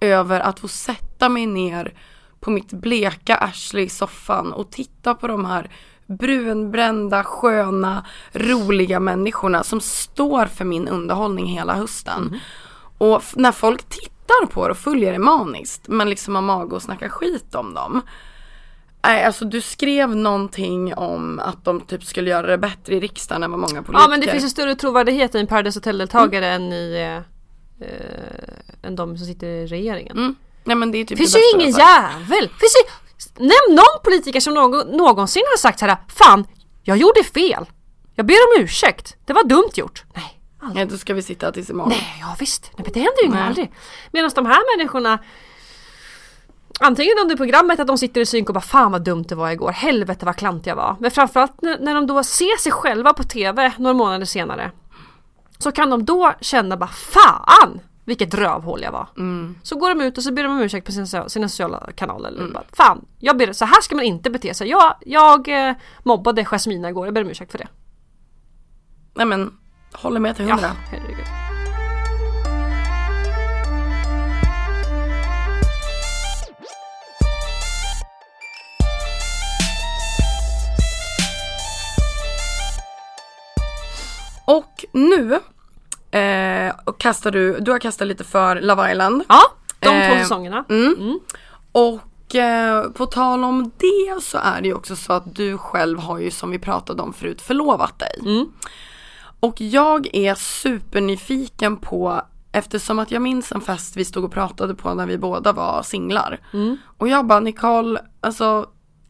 över 0.00 0.40
att 0.40 0.60
få 0.60 0.68
sätta 0.68 1.28
mig 1.28 1.46
ner 1.46 1.94
på 2.40 2.50
mitt 2.50 2.72
bleka 2.72 3.36
arsle 3.36 3.80
i 3.82 3.88
soffan 3.88 4.52
och 4.52 4.70
titta 4.70 5.14
på 5.14 5.26
de 5.26 5.44
här 5.44 5.70
brunbrända, 6.06 7.24
sköna, 7.24 8.04
roliga 8.32 9.00
människorna 9.00 9.62
som 9.64 9.80
står 9.80 10.46
för 10.46 10.64
min 10.64 10.88
underhållning 10.88 11.46
hela 11.46 11.74
hösten. 11.74 12.40
Och 12.98 13.16
f- 13.16 13.32
när 13.36 13.52
folk 13.52 13.82
tittar 13.88 14.12
tittar 14.26 14.46
på 14.46 14.64
det 14.68 14.70
och 14.70 14.78
följer 14.78 15.12
det 15.12 15.18
maniskt 15.18 15.88
men 15.88 16.10
liksom 16.10 16.34
har 16.34 16.42
mage 16.42 16.76
att 16.76 16.82
snacka 16.82 17.08
skit 17.08 17.54
om 17.54 17.74
dem. 17.74 18.02
Nej 19.06 19.24
alltså 19.24 19.44
du 19.44 19.60
skrev 19.60 20.16
någonting 20.16 20.94
om 20.94 21.40
att 21.40 21.64
de 21.64 21.80
typ 21.80 22.04
skulle 22.04 22.30
göra 22.30 22.46
det 22.46 22.58
bättre 22.58 22.94
i 22.94 23.00
riksdagen 23.00 23.42
än 23.42 23.50
vad 23.50 23.60
många 23.60 23.82
politiker. 23.82 23.98
Ja 23.98 24.08
men 24.08 24.20
det 24.20 24.30
finns 24.30 24.44
ju 24.44 24.48
större 24.48 24.74
trovärdighet 24.74 25.34
i 25.34 25.38
en 25.38 25.46
Paradise 25.46 25.78
Hotel-deltagare 25.78 26.46
än 26.46 26.72
i 26.72 26.94
eh, 26.94 27.86
eh, 27.88 28.82
än 28.82 28.96
de 28.96 29.18
som 29.18 29.26
sitter 29.26 29.46
i 29.46 29.66
regeringen. 29.66 30.16
Mm. 30.16 30.34
Nej 30.64 30.76
men 30.76 30.92
det 30.92 30.98
är 30.98 31.04
typ 31.04 31.18
finns 31.18 31.32
det 31.32 31.38
ju 31.38 31.60
ingen 31.60 31.70
jävel! 31.78 32.48
Finns 32.48 32.76
ju, 32.76 32.90
nämn 33.44 33.76
någon 33.76 34.02
politiker 34.04 34.40
som 34.40 34.54
någon, 34.54 34.96
någonsin 34.96 35.42
har 35.50 35.58
sagt 35.58 35.78
så 35.78 35.86
här: 35.86 35.96
Fan, 36.08 36.46
jag 36.82 36.96
gjorde 36.96 37.24
fel. 37.24 37.66
Jag 38.14 38.26
ber 38.26 38.34
om 38.34 38.64
ursäkt. 38.64 39.16
Det 39.24 39.32
var 39.32 39.44
dumt 39.44 39.70
gjort. 39.74 40.04
Nej, 40.14 40.40
aldrig. 40.60 40.76
Nej 40.76 40.86
då 40.86 40.98
ska 40.98 41.14
vi 41.14 41.22
sitta 41.22 41.52
tills 41.52 41.70
imorgon. 41.70 41.88
Nej, 41.88 42.16
ja 42.20 42.36
visst. 42.38 42.70
Nej, 42.76 42.84
men 42.84 42.92
det 42.92 43.00
händer 43.00 43.22
ju 43.22 43.28
Nej. 43.28 43.42
aldrig. 43.42 43.72
Medan 44.12 44.30
de 44.34 44.46
här 44.46 44.76
människorna 44.76 45.18
Antingen 46.80 47.14
under 47.22 47.36
programmet 47.36 47.80
att 47.80 47.86
de 47.86 47.98
sitter 47.98 48.20
i 48.20 48.26
synk 48.26 48.48
och 48.48 48.54
bara 48.54 48.60
fan 48.60 48.92
vad 48.92 49.04
dumt 49.04 49.24
det 49.28 49.34
var 49.34 49.50
igår, 49.50 49.70
helvete 49.70 50.26
vad 50.26 50.36
klant 50.36 50.66
jag 50.66 50.76
var. 50.76 50.96
Men 51.00 51.10
framförallt 51.10 51.62
när, 51.62 51.94
de 51.94 52.06
då 52.06 52.22
ser 52.22 52.58
sig 52.58 52.72
själva 52.72 53.12
på 53.12 53.22
TV 53.22 53.72
några 53.78 53.94
månader 53.94 54.26
senare. 54.26 54.70
Så 55.58 55.72
kan 55.72 55.90
de 55.90 56.04
då 56.04 56.32
känna 56.40 56.76
bara 56.76 56.88
fan 56.88 57.80
vilket 58.04 58.34
rövhål 58.34 58.82
jag 58.82 58.92
var. 58.92 59.08
Så 59.62 59.78
går 59.78 59.88
de 59.88 60.00
ut 60.00 60.18
och 60.18 60.24
så 60.24 60.32
ber 60.32 60.42
de 60.42 60.52
om 60.52 60.60
ursäkt 60.60 60.86
på 60.86 60.92
sina, 60.92 61.28
sina 61.28 61.48
sociala 61.48 61.88
kanaler. 61.94 62.28
Eller 62.28 62.52
bara, 62.52 62.64
fan, 62.72 63.04
jag 63.18 63.36
ber, 63.36 63.52
så 63.52 63.64
här 63.64 63.80
ska 63.80 63.96
man 63.96 64.04
inte 64.04 64.30
bete 64.30 64.54
sig. 64.54 64.68
Jag, 64.68 64.94
jag 65.00 65.68
eh, 65.68 65.74
mobbade 66.02 66.44
Jasmina 66.44 66.88
igår, 66.88 67.06
jag 67.06 67.14
ber 67.14 67.22
om 67.22 67.30
ursäkt 67.30 67.52
för 67.52 67.58
det. 67.58 67.68
Nej 69.14 69.26
men 69.26 69.52
håller 69.92 70.20
med 70.20 70.36
till 70.36 70.44
hundra. 70.44 70.70
herregud. 70.90 71.05
Nu 84.96 85.40
eh, 86.18 86.74
och 86.84 86.98
kastar 86.98 87.30
du, 87.30 87.58
du 87.60 87.70
har 87.70 87.78
kastat 87.78 88.08
lite 88.08 88.24
för 88.24 88.60
Love 88.60 88.92
Island. 88.92 89.24
Ja, 89.28 89.42
de 89.80 89.88
två 89.88 89.94
Eh, 89.94 90.22
säsongerna. 90.22 90.64
Mm. 90.68 91.20
Och 91.72 92.34
eh, 92.34 92.90
på 92.90 93.06
tal 93.06 93.44
om 93.44 93.70
det 93.76 94.22
så 94.22 94.38
är 94.38 94.60
det 94.60 94.68
ju 94.68 94.74
också 94.74 94.96
så 94.96 95.12
att 95.12 95.34
du 95.34 95.58
själv 95.58 95.98
har 95.98 96.18
ju 96.18 96.30
som 96.30 96.50
vi 96.50 96.58
pratade 96.58 97.02
om 97.02 97.12
förut 97.12 97.42
förlovat 97.42 97.98
dig. 97.98 98.18
Mm. 98.20 98.52
Och 99.40 99.60
jag 99.60 100.14
är 100.14 100.34
supernyfiken 100.34 101.76
på 101.76 102.22
Eftersom 102.52 102.98
att 102.98 103.10
jag 103.10 103.22
minns 103.22 103.52
en 103.52 103.60
fest 103.60 103.96
vi 103.96 104.04
stod 104.04 104.24
och 104.24 104.32
pratade 104.32 104.74
på 104.74 104.94
när 104.94 105.06
vi 105.06 105.18
båda 105.18 105.52
var 105.52 105.82
singlar. 105.82 106.40
Mm. 106.52 106.76
Och 106.98 107.08
jag 107.08 107.26
bara 107.26 107.40
Nicole, 107.40 108.00
alltså 108.20 108.66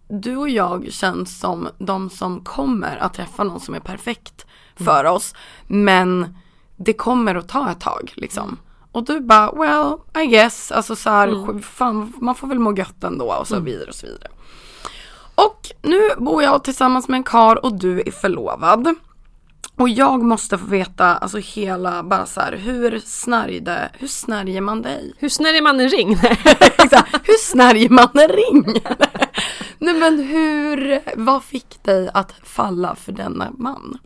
du 0.09 0.37
och 0.37 0.49
jag 0.49 0.93
känns 0.93 1.41
som 1.41 1.69
de 1.79 2.11
som 2.11 2.45
kommer 2.45 2.97
att 2.97 3.15
träffa 3.15 3.45
någon 3.45 3.61
som 3.61 3.75
är 3.75 3.81
perfekt 3.81 4.46
för 4.85 5.05
oss. 5.05 5.35
Men 5.67 6.37
det 6.77 6.93
kommer 6.93 7.35
att 7.35 7.49
ta 7.49 7.71
ett 7.71 7.81
tag 7.81 8.13
liksom. 8.17 8.59
Och 8.93 9.05
du 9.05 9.21
bara, 9.21 9.53
well, 9.53 10.23
I 10.25 10.27
guess, 10.27 10.73
alltså 10.73 10.97
så 10.97 11.11
här, 11.11 11.61
fan, 11.63 12.13
man 12.21 12.35
får 12.35 12.49
väl 12.49 12.59
må 12.59 12.77
gött 12.77 13.05
ändå 13.05 13.35
och 13.35 13.49
så 13.49 13.61
vidare 13.61 13.89
och 13.89 13.95
så 13.95 14.07
vidare. 14.07 14.29
Och 15.35 15.71
nu 15.83 16.01
bor 16.19 16.43
jag 16.43 16.65
tillsammans 16.65 17.09
med 17.09 17.17
en 17.17 17.25
kar 17.25 17.65
och 17.65 17.75
du 17.75 18.01
är 18.01 18.11
förlovad. 18.11 18.95
Och 19.77 19.89
jag 19.89 20.23
måste 20.23 20.59
få 20.59 20.67
veta, 20.67 21.17
alltså 21.17 21.39
hela, 21.39 22.03
bara 22.03 22.27
så 22.27 22.41
här, 22.41 22.53
hur 22.53 23.01
snärjde, 23.05 23.91
hur 23.99 24.09
snärjer 24.09 24.61
man 24.61 24.83
dig? 24.83 25.15
Hur 25.19 25.29
snärjer 25.29 25.63
man 25.63 25.81
en 25.81 25.89
ring? 25.89 26.17
Hur 27.23 27.39
snärjer 27.39 27.91
man 27.91 28.09
en 28.13 28.29
ring? 28.29 28.83
Nej 29.79 29.95
men 29.95 30.19
hur, 30.19 31.01
vad 31.17 31.45
fick 31.45 31.85
dig 31.85 32.11
att 32.15 32.33
falla 32.43 32.95
för 32.95 33.13
denna 33.13 33.51
man? 33.59 33.99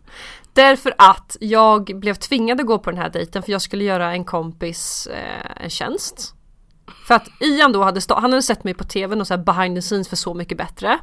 Därför 0.53 0.93
att 0.97 1.37
jag 1.39 1.99
blev 1.99 2.13
tvingad 2.13 2.59
att 2.59 2.65
gå 2.65 2.79
på 2.79 2.91
den 2.91 2.99
här 2.99 3.09
dejten 3.09 3.43
för 3.43 3.51
jag 3.51 3.61
skulle 3.61 3.83
göra 3.83 4.11
en 4.11 4.25
kompis 4.25 5.07
eh, 5.07 5.63
en 5.63 5.69
tjänst. 5.69 6.33
För 7.07 7.15
att 7.15 7.27
Ian 7.39 7.71
då 7.71 7.83
hade, 7.83 8.01
stå- 8.01 8.19
han 8.19 8.31
hade 8.31 8.41
sett 8.41 8.63
mig 8.63 8.73
på 8.73 8.83
tv 8.83 9.15
och 9.15 9.27
så 9.27 9.33
här 9.33 9.43
behind 9.43 9.77
the 9.77 9.81
scenes 9.81 10.09
för 10.09 10.15
Så 10.15 10.33
mycket 10.33 10.57
bättre. 10.57 10.99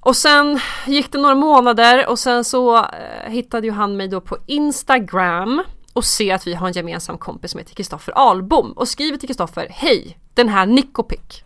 Och 0.00 0.16
sen 0.16 0.60
gick 0.86 1.12
det 1.12 1.18
några 1.18 1.34
månader 1.34 2.08
och 2.08 2.18
sen 2.18 2.44
så 2.44 2.76
eh, 2.76 3.30
hittade 3.30 3.66
ju 3.66 3.72
han 3.72 3.96
mig 3.96 4.08
då 4.08 4.20
på 4.20 4.38
Instagram 4.46 5.62
och 5.92 6.04
ser 6.04 6.34
att 6.34 6.46
vi 6.46 6.54
har 6.54 6.66
en 6.66 6.72
gemensam 6.72 7.18
kompis 7.18 7.50
som 7.50 7.58
heter 7.58 7.74
Kristoffer 7.74 8.12
Albom 8.12 8.72
och 8.72 8.88
skriver 8.88 9.18
till 9.18 9.28
Kristoffer 9.28 9.66
Hej! 9.70 10.18
Den 10.34 10.48
här 10.48 10.66
Nicopic. 10.66 11.42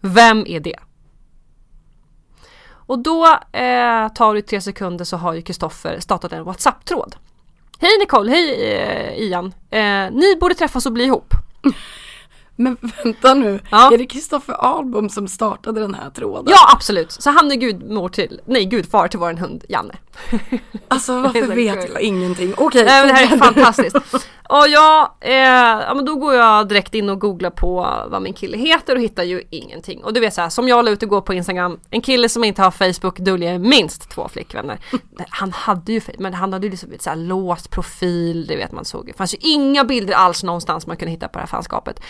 Vem 0.00 0.46
är 0.46 0.60
det? 0.60 0.78
Och 2.86 2.98
då 2.98 3.26
eh, 3.52 4.08
tar 4.08 4.34
det 4.34 4.42
tre 4.42 4.60
sekunder 4.60 5.04
så 5.04 5.16
har 5.16 5.34
ju 5.34 5.42
Kristoffer 5.42 6.00
startat 6.00 6.32
en 6.32 6.44
WhatsApp-tråd. 6.44 7.16
Hej 7.78 7.90
Nicole, 8.00 8.30
hej 8.30 8.72
eh, 8.72 9.18
Ian. 9.18 9.54
Eh, 9.70 10.10
ni 10.10 10.36
borde 10.40 10.54
träffas 10.54 10.86
och 10.86 10.92
bli 10.92 11.04
ihop. 11.04 11.34
Men 12.56 12.76
vänta 13.04 13.34
nu, 13.34 13.60
Ja. 13.70 13.92
är 13.92 13.98
det 13.98 14.06
Kristoffer 14.06 14.52
Albom 14.54 15.08
som 15.08 15.28
startade 15.28 15.80
den 15.80 15.94
här 15.94 16.10
tråden? 16.10 16.44
Ja 16.48 16.72
absolut, 16.72 17.12
så 17.12 17.30
han 17.30 17.50
är 17.52 17.56
gudmor 17.56 18.08
till, 18.08 18.40
nej 18.44 18.64
gudfar 18.64 19.08
till 19.08 19.18
våran 19.18 19.38
hund 19.38 19.64
Janne. 19.68 19.94
Alltså 20.88 21.20
varför 21.20 21.42
vet 21.54 21.88
jag 21.92 22.00
ingenting? 22.00 22.54
Okej, 22.56 22.84
Nej 22.84 23.00
men 23.06 23.08
det 23.08 23.20
här 23.20 23.34
är 23.34 23.38
fantastiskt. 23.38 23.96
Och 24.48 24.68
jag, 24.68 25.10
eh, 25.20 25.32
ja 25.86 25.94
men 25.94 26.04
då 26.04 26.14
går 26.16 26.34
jag 26.34 26.68
direkt 26.68 26.94
in 26.94 27.08
och 27.08 27.20
googlar 27.20 27.50
på 27.50 27.88
vad 28.08 28.22
min 28.22 28.32
kille 28.32 28.58
heter 28.58 28.94
och 28.96 29.00
hittar 29.02 29.22
ju 29.22 29.42
ingenting. 29.50 30.04
Och 30.04 30.12
du 30.12 30.20
vet 30.20 30.34
så 30.34 30.40
här, 30.40 30.48
som 30.48 30.68
jag 30.68 30.84
la 30.84 30.90
ut 30.90 31.02
och 31.02 31.08
går 31.08 31.20
på 31.20 31.34
Instagram, 31.34 31.78
en 31.90 32.00
kille 32.00 32.28
som 32.28 32.44
inte 32.44 32.62
har 32.62 32.70
Facebook 32.70 33.18
döljer 33.18 33.58
minst 33.58 34.10
två 34.10 34.28
flickvänner. 34.28 34.78
Han 35.28 35.52
hade 35.52 35.92
ju 35.92 36.00
Facebook, 36.00 36.18
men 36.18 36.34
han 36.34 36.52
hade 36.52 36.66
ju 36.66 36.70
liksom 36.70 36.88
så 36.98 37.10
här 37.10 37.16
låst 37.16 37.70
profil, 37.70 38.46
det 38.46 38.56
vet 38.56 38.72
man 38.72 38.84
såg. 38.84 39.06
Det 39.06 39.12
fanns 39.12 39.34
ju 39.34 39.38
inga 39.40 39.84
bilder 39.84 40.14
alls 40.14 40.42
någonstans 40.42 40.86
man 40.86 40.96
kunde 40.96 41.10
hitta 41.12 41.28
på 41.28 41.38
det 41.38 41.42
här 41.42 41.46
fanskapet. 41.46 42.00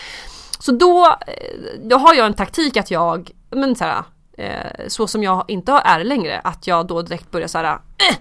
Så 0.59 0.71
då, 0.71 1.05
eh, 1.27 1.79
då 1.79 1.97
har 1.97 2.13
jag 2.13 2.25
en 2.25 2.33
taktik 2.33 2.77
att 2.77 2.91
jag, 2.91 3.31
men 3.49 3.75
så 3.75 3.83
här, 3.83 4.03
eh, 4.37 4.87
så 4.87 5.07
som 5.07 5.23
jag 5.23 5.45
inte 5.47 5.71
är 5.71 6.03
längre, 6.03 6.39
att 6.39 6.67
jag 6.67 6.87
då 6.87 7.01
direkt 7.01 7.31
börjar 7.31 7.47
så 7.47 7.57
här, 7.57 7.65
eh, 7.65 8.15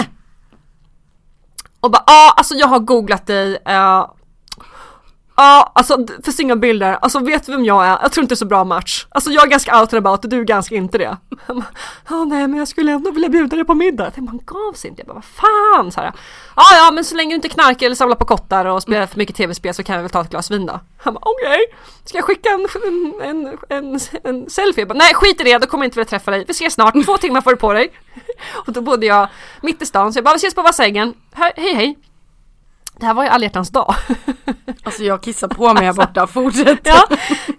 eh, 0.00 0.06
och 1.80 1.90
bara 1.90 2.02
ja, 2.06 2.34
alltså 2.36 2.54
jag 2.54 2.68
har 2.68 2.78
googlat 2.78 3.26
dig. 3.26 3.58
eh, 3.66 4.06
Ja, 5.36 5.72
alltså 5.74 6.06
för 6.06 6.22
finns 6.22 6.40
inga 6.40 6.56
bilder. 6.56 6.98
Alltså 7.02 7.18
vet 7.18 7.46
du 7.46 7.52
vem 7.52 7.64
jag 7.64 7.86
är? 7.86 7.98
Jag 8.02 8.12
tror 8.12 8.22
inte 8.22 8.32
det 8.32 8.34
är 8.34 8.36
så 8.36 8.44
bra 8.44 8.64
match. 8.64 9.06
Alltså 9.08 9.30
jag 9.30 9.46
är 9.46 9.50
ganska 9.50 9.80
out 9.80 9.92
and 9.92 10.06
about 10.06 10.24
och 10.24 10.30
du 10.30 10.40
är 10.40 10.44
ganska 10.44 10.74
inte 10.74 10.98
det. 10.98 11.16
Han 11.46 11.56
bara, 11.56 12.24
nej 12.24 12.48
men 12.48 12.58
jag 12.58 12.68
skulle 12.68 12.92
ändå 12.92 13.10
vilja 13.10 13.28
bjuda 13.28 13.56
dig 13.56 13.64
på 13.64 13.74
middag. 13.74 14.04
Jag 14.04 14.14
tänkte, 14.14 14.34
man 14.34 14.44
gav 14.44 14.72
sig 14.72 14.90
inte. 14.90 15.00
Jag 15.00 15.06
bara 15.06 15.14
vad 15.14 15.24
fan 15.24 15.92
så 15.92 16.00
här. 16.00 16.12
Ja 16.56 16.62
ja 16.72 16.90
men 16.90 17.04
så 17.04 17.14
länge 17.14 17.30
du 17.30 17.34
inte 17.34 17.48
knarkar 17.48 17.86
eller 17.86 17.96
samlar 17.96 18.16
på 18.16 18.24
kottar 18.24 18.64
och 18.64 18.82
spelar 18.82 19.06
för 19.06 19.18
mycket 19.18 19.36
tv-spel 19.36 19.74
så 19.74 19.82
kan 19.82 19.94
jag 19.94 20.02
väl 20.02 20.10
ta 20.10 20.20
ett 20.20 20.30
glas 20.30 20.50
vin 20.50 20.66
då. 20.66 20.80
Han 20.98 21.14
bara 21.14 21.20
okej. 21.24 21.58
Ska 22.04 22.18
jag 22.18 22.24
skicka 22.24 22.48
en, 22.48 22.66
en, 22.84 23.20
en, 23.22 23.58
en, 23.68 24.00
en 24.24 24.50
selfie? 24.50 24.80
Jag 24.80 24.88
bara, 24.88 24.98
nej 24.98 25.14
skit 25.14 25.40
i 25.40 25.44
det, 25.44 25.58
då 25.58 25.66
kommer 25.66 25.84
jag 25.84 25.86
inte 25.86 25.98
vilja 25.98 26.10
träffa 26.10 26.30
dig. 26.30 26.44
Vi 26.46 26.50
ses 26.50 26.74
snart, 26.74 27.04
två 27.04 27.16
timmar 27.16 27.40
får 27.40 27.50
du 27.50 27.56
på 27.56 27.72
dig. 27.72 27.90
Och 28.66 28.72
då 28.72 28.80
bodde 28.80 29.06
jag 29.06 29.28
mitt 29.62 29.82
i 29.82 29.86
stan 29.86 30.12
så 30.12 30.18
jag 30.18 30.24
bara 30.24 30.34
vi 30.34 30.36
ses 30.36 30.54
på 30.54 30.62
Vassängen. 30.62 31.14
Hej 31.32 31.52
hej. 31.56 31.98
Det 32.96 33.06
här 33.06 33.14
var 33.14 33.22
ju 33.22 33.28
alla 33.28 33.46
dag. 33.70 33.94
Alltså 34.82 35.02
jag 35.02 35.22
kissar 35.22 35.48
på 35.48 35.74
mig 35.74 35.84
här 35.84 35.92
borta, 35.92 36.26
fortsätt. 36.26 36.78
ja, 36.82 37.08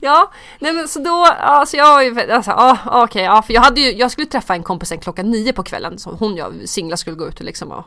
ja, 0.01 0.31
nej 0.59 0.73
men 0.73 0.88
så 0.88 0.99
då, 0.99 1.25
alltså 1.39 1.77
jag 1.77 2.13
var 2.13 2.27
alltså, 2.29 2.51
ja 2.51 2.77
okej, 2.86 3.23
ja 3.23 3.41
för 3.41 3.53
jag 3.53 3.61
hade 3.61 3.81
ju, 3.81 3.91
jag 3.91 4.11
skulle 4.11 4.27
träffa 4.27 4.55
en 4.55 4.63
kompis 4.63 4.89
sen 4.89 4.99
klockan 4.99 5.31
nio 5.31 5.53
på 5.53 5.63
kvällen 5.63 5.99
som 5.99 6.17
hon 6.17 6.31
och 6.31 6.38
jag 6.39 6.53
singlar 6.65 6.97
skulle 6.97 7.15
gå 7.15 7.27
ut 7.27 7.39
och 7.39 7.45
liksom 7.45 7.71
och, 7.71 7.83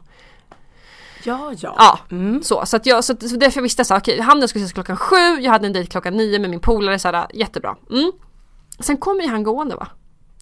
ja. 1.25 1.53
ja. 1.59 1.75
ja, 1.79 1.99
Mm. 2.11 2.43
så, 2.43 2.67
så 2.67 2.77
att 2.77 2.87
jag, 2.87 3.05
så, 3.05 3.17
så 3.21 3.37
därför 3.37 3.61
visste 3.61 3.81
jag 3.81 3.87
så 3.87 3.95
här, 3.95 4.01
okej, 4.01 4.21
han 4.21 4.37
och 4.37 4.43
jag 4.43 4.51
skulle 4.51 4.65
ses 4.65 4.73
klockan 4.75 4.97
sju, 4.97 5.41
jag 5.41 5.51
hade 5.53 5.67
en 5.67 5.73
dejt 5.73 5.91
klockan 5.91 6.17
nio 6.17 6.39
med 6.39 6.51
min 6.51 6.61
polare 6.61 6.99
så 6.99 7.09
här, 7.13 7.27
jättebra. 7.35 7.77
Mm. 7.91 8.13
Sen 8.81 8.97
kommer 8.97 9.23
ju 9.23 9.29
han 9.29 9.43
gående 9.43 9.77
va, 9.77 9.89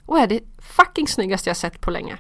och 0.07 0.19
är 0.19 0.27
det 0.27 0.41
fucking 0.77 1.09
snyggaste 1.09 1.51
jag 1.51 1.57
sett 1.57 1.81
på 1.81 1.91
länge. 1.91 2.19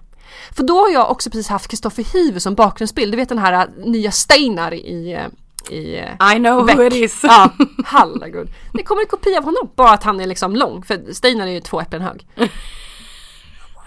För 0.52 0.62
då 0.62 0.78
har 0.78 0.88
jag 0.88 1.10
också 1.10 1.30
precis 1.30 1.48
haft 1.48 1.68
Kristoffer 1.68 2.04
Hive 2.12 2.40
som 2.40 2.54
bakgrundsbild, 2.54 3.12
du 3.12 3.16
vet 3.16 3.28
den 3.28 3.38
här 3.38 3.52
äh, 3.52 3.86
nya 3.86 4.10
Steinar 4.10 4.74
i, 4.74 5.12
äh, 5.12 5.74
i 5.76 5.96
äh, 5.98 6.36
I 6.36 6.38
know 6.38 6.54
who 6.60 6.64
Beck. 6.64 6.92
it 6.92 6.92
is. 6.92 7.20
Ja, 7.22 7.50
herregud. 7.84 8.48
Det 8.72 8.82
kommer 8.82 9.02
en 9.02 9.08
kopia 9.08 9.38
av 9.38 9.44
honom, 9.44 9.70
bara 9.76 9.90
att 9.90 10.02
han 10.02 10.20
är 10.20 10.26
liksom 10.26 10.56
lång, 10.56 10.82
för 10.82 11.12
Steinar 11.12 11.46
är 11.46 11.50
ju 11.50 11.60
två 11.60 11.80
äpplen 11.80 12.02
hög. 12.02 12.26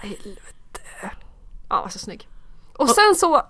Helvete. 0.02 1.12
Ja, 1.70 1.90
så 1.90 2.00
snygg. 2.00 2.28
Och 2.74 2.90
sen 2.90 3.16
så, 3.16 3.42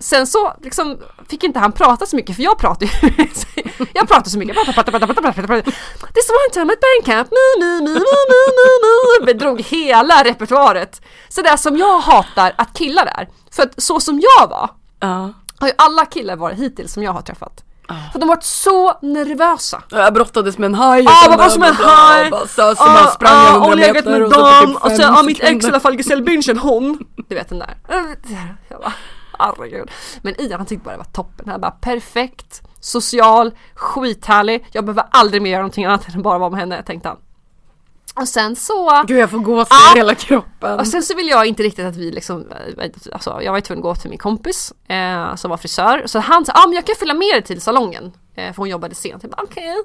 sen 0.00 0.26
så 0.26 0.52
liksom 0.62 0.98
fick 1.28 1.44
inte 1.44 1.58
han 1.58 1.72
prata 1.72 2.06
så 2.06 2.16
mycket, 2.16 2.36
för 2.36 2.42
jag 2.42 2.58
pratar 2.58 2.86
ju, 2.86 2.92
jag 3.92 4.08
pratar 4.08 4.30
så 4.30 4.38
mycket, 4.38 4.56
jag 4.56 4.64
pratar, 4.66 4.82
pratar, 4.82 5.06
pratar, 5.06 5.22
pratar, 5.22 5.42
pratar. 5.46 5.72
This 6.14 6.30
one 6.30 6.52
time 6.52 6.72
at 6.72 6.78
Bandcamp, 6.80 7.30
mi, 7.30 7.64
mi, 7.64 7.80
mi, 7.80 7.92
mi, 7.92 7.94
mi, 7.94 9.20
mi, 9.20 9.26
mi. 9.26 9.32
drog 9.32 9.60
hela 9.60 10.24
repertoaret. 10.24 11.02
Så 11.28 11.42
det 11.42 11.48
är 11.48 11.56
som 11.56 11.76
jag 11.76 11.98
hatar 12.00 12.52
att 12.58 12.72
killar 12.78 13.06
är. 13.06 13.28
För 13.50 13.62
att 13.62 13.82
så 13.82 14.00
som 14.00 14.20
jag 14.20 14.48
var, 14.48 14.70
Ja. 15.00 15.32
har 15.58 15.68
ju 15.68 15.74
alla 15.78 16.06
killar 16.06 16.36
varit 16.36 16.58
hittills 16.58 16.92
som 16.92 17.02
jag 17.02 17.12
har 17.12 17.22
träffat. 17.22 17.64
För 18.12 18.18
de 18.18 18.28
var 18.28 18.38
så 18.40 18.98
nervösa. 19.02 19.82
Jag 19.90 20.14
brottades 20.14 20.58
med 20.58 20.66
en 20.66 20.74
haj. 20.74 21.02
Ja, 21.04 21.26
man 21.28 21.38
var 21.38 21.48
som 21.48 21.62
en 21.62 21.74
haj! 21.74 22.30
Så, 22.30 22.74
så 22.76 22.84
man 22.84 23.10
sprang 23.12 23.32
Ja, 23.32 23.50
hundra 23.52 23.68
och 23.68 23.76
legat 23.76 24.04
med 24.04 24.22
och 24.22 24.32
så 24.32 24.38
på 24.38 24.46
dam 24.46 24.66
typ 24.66 24.84
och 24.84 24.90
sen 24.90 25.00
ja, 25.00 25.22
mitt 25.22 25.42
ex 25.42 25.64
i 25.64 25.68
alla 25.68 25.80
fall 25.80 25.96
Gesellbünchen, 25.96 26.58
hon. 26.58 26.98
Du 27.28 27.34
vet 27.34 27.48
den 27.48 27.58
där. 27.58 27.76
Jag 28.68 28.80
bara, 28.80 28.92
herregud. 29.38 29.90
Men 30.22 30.40
Ian 30.40 30.60
han 30.60 30.66
tyckte 30.66 30.84
bara 30.84 30.90
det 30.90 30.98
var 30.98 31.04
toppen. 31.04 31.48
Han 31.48 31.60
bara 31.60 31.70
perfekt, 31.70 32.62
social, 32.80 33.54
skithärlig. 33.74 34.66
Jag 34.72 34.84
behöver 34.84 35.04
aldrig 35.10 35.42
mer 35.42 35.50
göra 35.50 35.62
någonting 35.62 35.84
annat 35.84 36.14
än 36.14 36.22
bara 36.22 36.38
vara 36.38 36.50
med 36.50 36.60
henne 36.60 36.82
tänkte 36.82 37.08
han. 37.08 37.18
Och 38.20 38.28
sen 38.28 38.56
så 38.56 39.02
Gud 39.06 39.18
jag 39.18 39.30
får 39.30 39.38
gås 39.38 39.68
i 39.70 39.98
hela 39.98 40.14
kroppen. 40.14 40.78
och 40.78 40.86
sen 40.86 41.02
så 41.02 41.14
vill 41.14 41.28
jag 41.28 41.46
inte 41.46 41.62
riktigt 41.62 41.86
att 41.86 41.96
vi 41.96 42.10
liksom, 42.10 42.44
alltså 43.12 43.42
jag 43.42 43.52
var 43.52 43.60
tvungen 43.60 43.80
att 43.80 43.82
gå 43.82 43.94
till 43.94 44.10
min 44.10 44.18
kompis 44.18 44.72
eh, 44.88 45.34
som 45.34 45.50
var 45.50 45.56
frisör. 45.56 46.02
Så 46.06 46.18
han 46.18 46.44
sa, 46.44 46.52
ah, 46.52 46.66
men 46.66 46.74
jag 46.74 46.86
kan 46.86 46.94
följa 46.98 47.14
med 47.14 47.30
dig 47.32 47.42
till 47.42 47.60
salongen. 47.60 48.12
Eh, 48.34 48.52
för 48.52 48.56
hon 48.56 48.68
jobbade 48.68 48.94
sent. 48.94 49.22
Jag 49.22 49.30
bara 49.30 49.42
okej. 49.42 49.76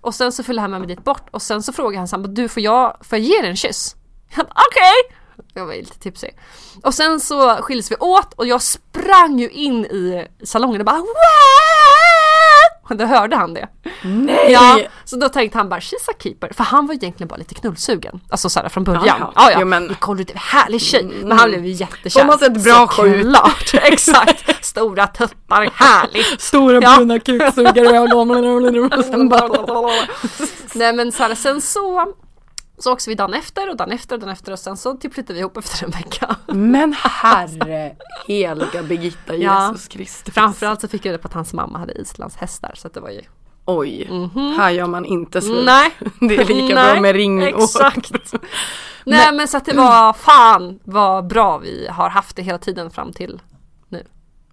Och 0.00 0.14
sen 0.14 0.32
så 0.32 0.42
följde 0.42 0.62
han 0.62 0.70
med 0.70 0.80
mig 0.80 0.88
dit 0.88 1.04
bort 1.04 1.28
och 1.30 1.42
sen 1.42 1.62
så 1.62 1.72
frågade 1.72 1.98
han 1.98 2.08
så 2.08 2.16
han 2.16 2.22
bara, 2.22 2.32
du 2.32 2.48
får 2.48 2.62
jag, 2.62 2.96
får 3.00 3.18
jag 3.18 3.26
ge 3.26 3.40
dig 3.40 3.50
en 3.50 3.56
kyss? 3.56 3.96
Bara 4.36 4.42
okej. 4.44 5.16
Jag 5.54 5.66
var 5.66 5.74
lite 5.74 5.98
tipsig. 5.98 6.36
Och 6.82 6.94
sen 6.94 7.20
så 7.20 7.56
skildes 7.56 7.90
vi 7.90 7.96
åt 7.96 8.34
och 8.34 8.46
jag 8.46 8.62
sprang 8.62 9.38
ju 9.38 9.50
in 9.50 9.84
i 9.84 10.26
salongen 10.44 10.80
och 10.80 10.84
bara 10.84 10.96
Wah! 10.96 11.06
Och 12.90 12.96
då 12.96 13.04
hörde 13.04 13.36
han 13.36 13.54
det. 13.54 13.68
Nej! 14.02 14.46
Ja, 14.52 14.80
så 15.04 15.16
då 15.16 15.28
tänkte 15.28 15.58
han 15.58 15.68
bara 15.68 15.80
she's 15.80 16.10
a 16.10 16.12
keeper. 16.22 16.50
För 16.56 16.64
han 16.64 16.86
var 16.86 16.94
egentligen 16.94 17.28
bara 17.28 17.36
lite 17.36 17.54
knullsugen. 17.54 18.20
Alltså 18.30 18.50
såhär 18.50 18.68
från 18.68 18.84
början. 18.84 19.04
Jaha. 19.06 19.32
Ja, 19.34 19.50
ja. 19.50 19.56
Jo, 19.60 19.66
men- 19.66 19.84
Nicole 19.86 20.22
är 20.22 20.30
en 20.30 20.36
härlig 20.38 20.80
tjej. 20.80 21.04
Men 21.22 21.38
han 21.38 21.48
blev 21.50 21.64
ju 21.66 21.72
jättekär. 21.72 22.20
De 22.20 22.28
har 22.28 22.38
sett 22.38 22.64
bra. 22.64 22.88
Såklart, 22.88 23.74
exakt. 23.82 24.64
Stora 24.64 25.06
tuttar, 25.06 25.70
härligt. 25.74 26.40
Stora 26.40 26.80
Ja. 26.82 26.96
bruna 26.96 27.18
kuksugare. 27.18 28.08
Nej 30.74 30.92
men 30.92 31.12
så 31.12 31.22
här, 31.22 31.34
sen 31.34 31.60
så 31.60 32.14
så 32.80 32.92
åkte 32.92 33.10
vi 33.10 33.14
dagen 33.14 33.34
efter 33.34 33.70
och 33.70 33.76
dagen 33.76 33.92
efter 33.92 34.14
och 34.14 34.20
dagen 34.20 34.30
efter 34.32 34.52
och 34.52 34.58
sen 34.58 34.76
så 34.76 34.94
typ 34.94 35.14
flyttade 35.14 35.34
vi 35.34 35.40
ihop 35.40 35.56
efter 35.56 35.84
en 35.84 35.90
vecka. 35.90 36.36
Men 36.46 36.92
herre 36.98 37.96
heliga 38.26 38.82
Birgitta 38.82 39.36
Ja. 39.36 39.68
Jesus 39.68 39.88
Kristus. 39.88 40.34
Framförallt 40.34 40.80
så 40.80 40.88
fick 40.88 41.04
jag 41.04 41.10
reda 41.12 41.22
på 41.22 41.28
att 41.28 41.34
hans 41.34 41.52
mamma 41.52 41.78
hade 41.78 41.92
Islands 41.92 42.36
hästar 42.36 42.72
så 42.76 42.88
det 42.88 43.00
var 43.00 43.10
ju 43.10 43.20
Oj, 43.64 44.10
här 44.56 44.70
gör 44.70 44.86
man 44.86 45.04
inte 45.04 45.42
slut. 45.42 45.64
Nej. 45.64 45.90
Det 46.20 46.36
är 46.36 46.44
lika 46.44 46.74
Nej, 46.74 46.92
bra 46.92 47.00
med 47.00 47.14
ring. 47.14 47.42
Exakt. 47.42 48.12
Nej 49.04 49.32
men 49.32 49.48
så 49.48 49.56
att 49.56 49.64
det 49.64 49.76
var 49.76 50.12
fan 50.12 50.78
vad 50.84 51.26
bra 51.26 51.58
vi 51.58 51.88
har 51.90 52.08
haft 52.08 52.36
det 52.36 52.42
hela 52.42 52.58
tiden 52.58 52.90
fram 52.90 53.12
till 53.12 53.40
nu. 53.88 54.06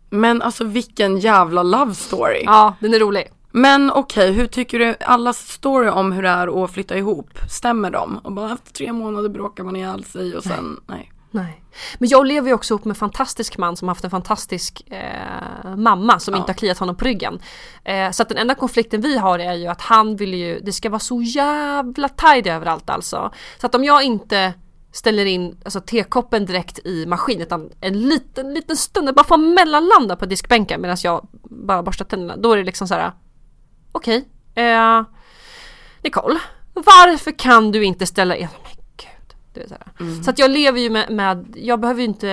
Men 0.09 0.41
alltså 0.41 0.63
vilken 0.63 1.19
jävla 1.19 1.63
love 1.63 1.93
story. 1.95 2.43
Ja, 2.45 2.73
den 2.79 2.93
är 2.93 2.99
rolig. 2.99 3.31
Men 3.51 3.91
okej, 3.91 4.31
hur 4.31 4.47
tycker 4.47 4.79
du 4.79 4.95
allas 4.99 5.37
story 5.49 5.89
om 5.89 6.11
hur 6.11 6.23
det 6.23 6.29
är 6.29 6.63
att 6.63 6.71
flytta 6.71 6.97
ihop? 6.97 7.29
Stämmer 7.49 7.91
de? 7.91 8.17
Och 8.23 8.31
bara 8.31 8.53
efter 8.53 8.73
tre 8.73 8.93
månader 8.93 9.29
bråkar 9.29 9.63
man 9.63 9.75
ihjäl 9.75 10.03
sig 10.03 10.35
och 10.35 10.43
sen, 10.43 10.79
nej. 10.87 11.11
Nej. 11.31 11.63
Men 11.99 12.09
jag 12.09 12.25
lever 12.27 12.47
ju 12.47 12.53
också 12.53 12.73
ihop 12.73 12.85
med 12.85 12.91
en 12.91 12.95
fantastisk 12.99 13.57
man 13.57 13.77
som 13.77 13.87
har 13.87 13.95
haft 13.95 14.03
en 14.03 14.09
fantastisk 14.09 14.83
eh, 14.91 15.75
mamma 15.75 16.19
som 16.19 16.33
Ja. 16.33 16.39
inte 16.39 16.51
har 16.51 16.57
kliat 16.57 16.77
honom 16.77 16.95
på 16.95 17.05
ryggen. 17.05 17.39
Eh, 17.83 18.11
så 18.11 18.23
att 18.23 18.29
den 18.29 18.37
enda 18.37 18.55
konflikten 18.55 19.01
vi 19.01 19.17
har 19.17 19.39
är 19.39 19.53
ju 19.53 19.67
att 19.67 19.81
han 19.81 20.15
vill 20.15 20.33
ju, 20.33 20.59
det 20.59 20.71
ska 20.71 20.89
vara 20.89 20.99
så 20.99 21.21
jävla 21.21 22.09
tidy 22.09 22.49
överallt 22.49 22.89
alltså. 22.89 23.31
Så 23.61 23.65
att 23.65 23.75
om 23.75 23.83
jag 23.83 24.03
inte 24.03 24.53
ställer 24.91 25.25
in 25.25 25.57
alltså, 25.65 25.79
tekoppen 25.81 26.45
direkt 26.45 26.79
i 26.85 27.05
maskin 27.05 27.41
utan 27.41 27.69
en 27.81 28.01
liten, 28.01 28.53
liten 28.53 28.77
stund, 28.77 29.15
bara 29.15 29.23
få 29.27 29.37
mellanlanda 29.37 30.15
på 30.15 30.25
diskbänken 30.25 30.81
medan 30.81 30.97
jag 31.03 31.27
bara 31.43 31.83
borstar 31.83 32.05
tänderna. 32.05 32.37
Då 32.37 32.51
är 32.51 32.57
det 32.57 32.63
liksom 32.63 32.87
så 32.87 32.93
här. 32.93 33.11
Okej, 33.97 34.27
eh, 34.55 35.01
Nicole, 36.03 36.39
varför 36.73 37.31
kan 37.39 37.71
du 37.71 37.83
inte 37.85 38.05
ställa 38.05 38.35
in, 38.35 38.47
men 38.63 38.71
gud. 38.97 39.67
Så, 39.69 39.75
här. 39.75 40.23
så 40.23 40.29
att 40.29 40.39
jag 40.39 40.51
lever 40.51 40.79
ju 40.79 40.89
med, 40.89 41.09
med 41.11 41.53
jag 41.55 41.79
behöver 41.79 42.01
ju 42.01 42.07
inte, 42.07 42.27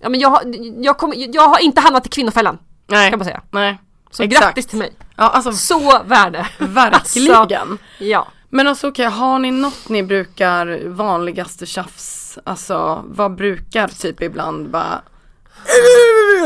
ja 0.00 0.08
men 0.08 0.20
jag, 0.20 0.28
har- 0.30 0.42
jag, 0.84 0.98
kommer, 0.98 1.34
jag 1.34 1.48
har 1.48 1.58
inte 1.58 1.80
hamnat 1.80 2.06
i 2.06 2.08
kvinnofällan 2.08 2.58
Nej. 2.86 3.10
kan 3.10 3.18
man 3.18 3.26
säga. 3.26 3.40
Nej. 3.50 3.78
Så 4.10 4.22
Exakt. 4.22 4.44
grattis 4.46 4.66
till 4.66 4.78
mig. 4.78 4.92
Ja 5.16 5.28
alltså 5.28 5.52
Så 5.52 6.02
värde. 6.04 6.46
verkligen. 6.58 7.34
Alltså, 7.36 7.76
ja. 7.98 8.28
Men 8.52 8.66
alltså 8.66 8.88
okej, 8.88 9.06
har 9.06 9.38
ni 9.38 9.50
något 9.50 9.88
ni 9.88 10.02
brukar 10.02 10.88
vanligaste 10.88 11.66
tjafs? 11.66 12.38
Alltså 12.44 13.04
vad 13.06 13.34
brukar 13.34 13.88
typ 13.88 14.22
ibland 14.22 14.70
bara 14.70 15.02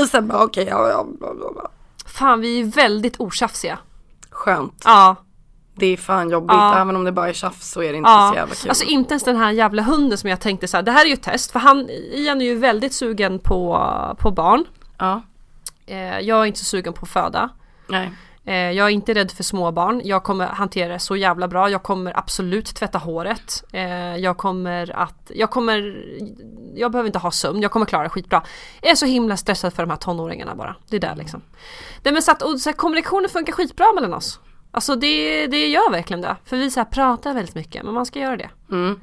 och 0.03 0.09
sen 0.11 0.28
bara 0.28 0.45
okej, 0.45 0.66
ja, 0.70 0.89
ja, 0.89 1.07
bla, 1.18 1.35
bla, 1.35 1.53
bla. 1.53 1.70
Fan 2.07 2.41
vi 2.41 2.61
är 2.61 2.64
väldigt 2.64 3.20
otjafsiga. 3.20 3.78
Skönt. 4.35 4.82
Ja. 4.85 5.16
Det 5.76 5.87
är 5.87 5.97
fan 5.97 6.30
jobbigt, 6.30 6.51
Ja. 6.53 6.78
även 6.80 6.97
om 6.97 7.05
det 7.05 7.12
bara 7.12 7.28
är 7.28 7.32
tjafs 7.32 7.70
så 7.70 7.82
är 7.82 7.93
det 7.93 7.99
inte 7.99 8.11
Ja, 8.11 8.28
så 8.32 8.37
jävla 8.39 8.55
kul. 8.55 8.68
alltså 8.68 8.85
inte 8.85 9.12
ens 9.14 9.22
den 9.24 9.37
här 9.37 9.51
jävla 9.51 9.82
hunden 9.82 10.18
som 10.18 10.30
jag 10.30 10.41
tänkte 10.41 10.68
så 10.68 10.76
här, 10.76 10.82
det 10.82 10.91
här 10.91 11.05
är 11.05 11.09
ju 11.09 11.14
ett 11.14 11.22
test 11.22 11.51
för 11.51 11.59
han, 11.59 11.89
Ian 12.12 12.41
är 12.41 12.45
ju 12.45 12.55
väldigt 12.59 12.93
sugen 12.95 13.39
på, 13.39 13.91
på 14.18 14.30
barn. 14.30 14.64
Ja, 14.99 15.22
Eh, 15.87 16.20
jag 16.20 16.41
är 16.43 16.45
inte 16.45 16.59
så 16.59 16.64
sugen 16.64 16.93
på 16.93 17.01
att 17.03 17.09
föda. 17.09 17.49
nej. 17.89 18.12
Eh, 18.47 18.55
jag 18.55 18.86
är 18.86 18.90
inte 18.90 19.14
rädd 19.14 19.30
för 19.30 19.45
småbarn. 19.45 20.01
Jag 20.05 20.22
kommer 20.22 20.47
hantera 20.47 20.92
det 20.92 20.99
så 20.99 21.16
jävla 21.16 21.49
bra. 21.49 21.70
Jag 21.70 21.82
kommer 21.82 22.18
absolut 22.18 22.66
tvätta 22.66 22.99
håret. 22.99 23.64
Eh, 23.72 24.16
jag 24.16 24.36
kommer 24.36 24.97
att, 24.97 25.30
jag 25.34 25.51
kommer, 25.51 26.05
jag 26.74 26.92
behöver 26.92 27.07
inte 27.07 27.18
ha 27.18 27.30
sömn. 27.30 27.62
Jag 27.62 27.70
kommer 27.70 27.86
klara 27.86 28.03
det 28.03 28.09
skitbra. 28.09 28.42
Jag 28.82 28.90
är 28.90 28.95
så 28.95 29.07
himla 29.07 29.36
stressad 29.36 29.72
för 29.72 29.82
de 29.82 29.90
här 29.90 29.97
tonåringarna 29.97 30.55
bara. 30.55 30.76
Det 30.88 30.97
är 30.97 31.01
där 31.01 31.16
liksom. 31.16 31.42
Nej 32.03 32.12
men 32.12 32.22
så 32.22 32.30
att, 32.30 32.42
och 32.42 32.61
så 32.61 32.68
här, 32.70 32.76
kommunikationen 32.76 33.30
funkar 33.30 33.53
skitbra 33.53 33.92
mellan 33.95 34.14
oss. 34.14 34.40
Alltså 34.70 34.97
det, 34.97 35.47
det 35.47 35.68
gör 35.68 35.90
verkligen 35.90 36.20
det. 36.20 36.36
För 36.45 36.57
vi 36.57 36.70
så 36.70 36.80
här 36.80 36.84
pratar 36.84 37.34
väldigt 37.34 37.55
mycket, 37.55 37.82
men 37.82 37.95
man 37.95 38.07
ska 38.07 38.18
göra 38.18 38.36
det. 38.36 38.51
Mm. 38.70 39.01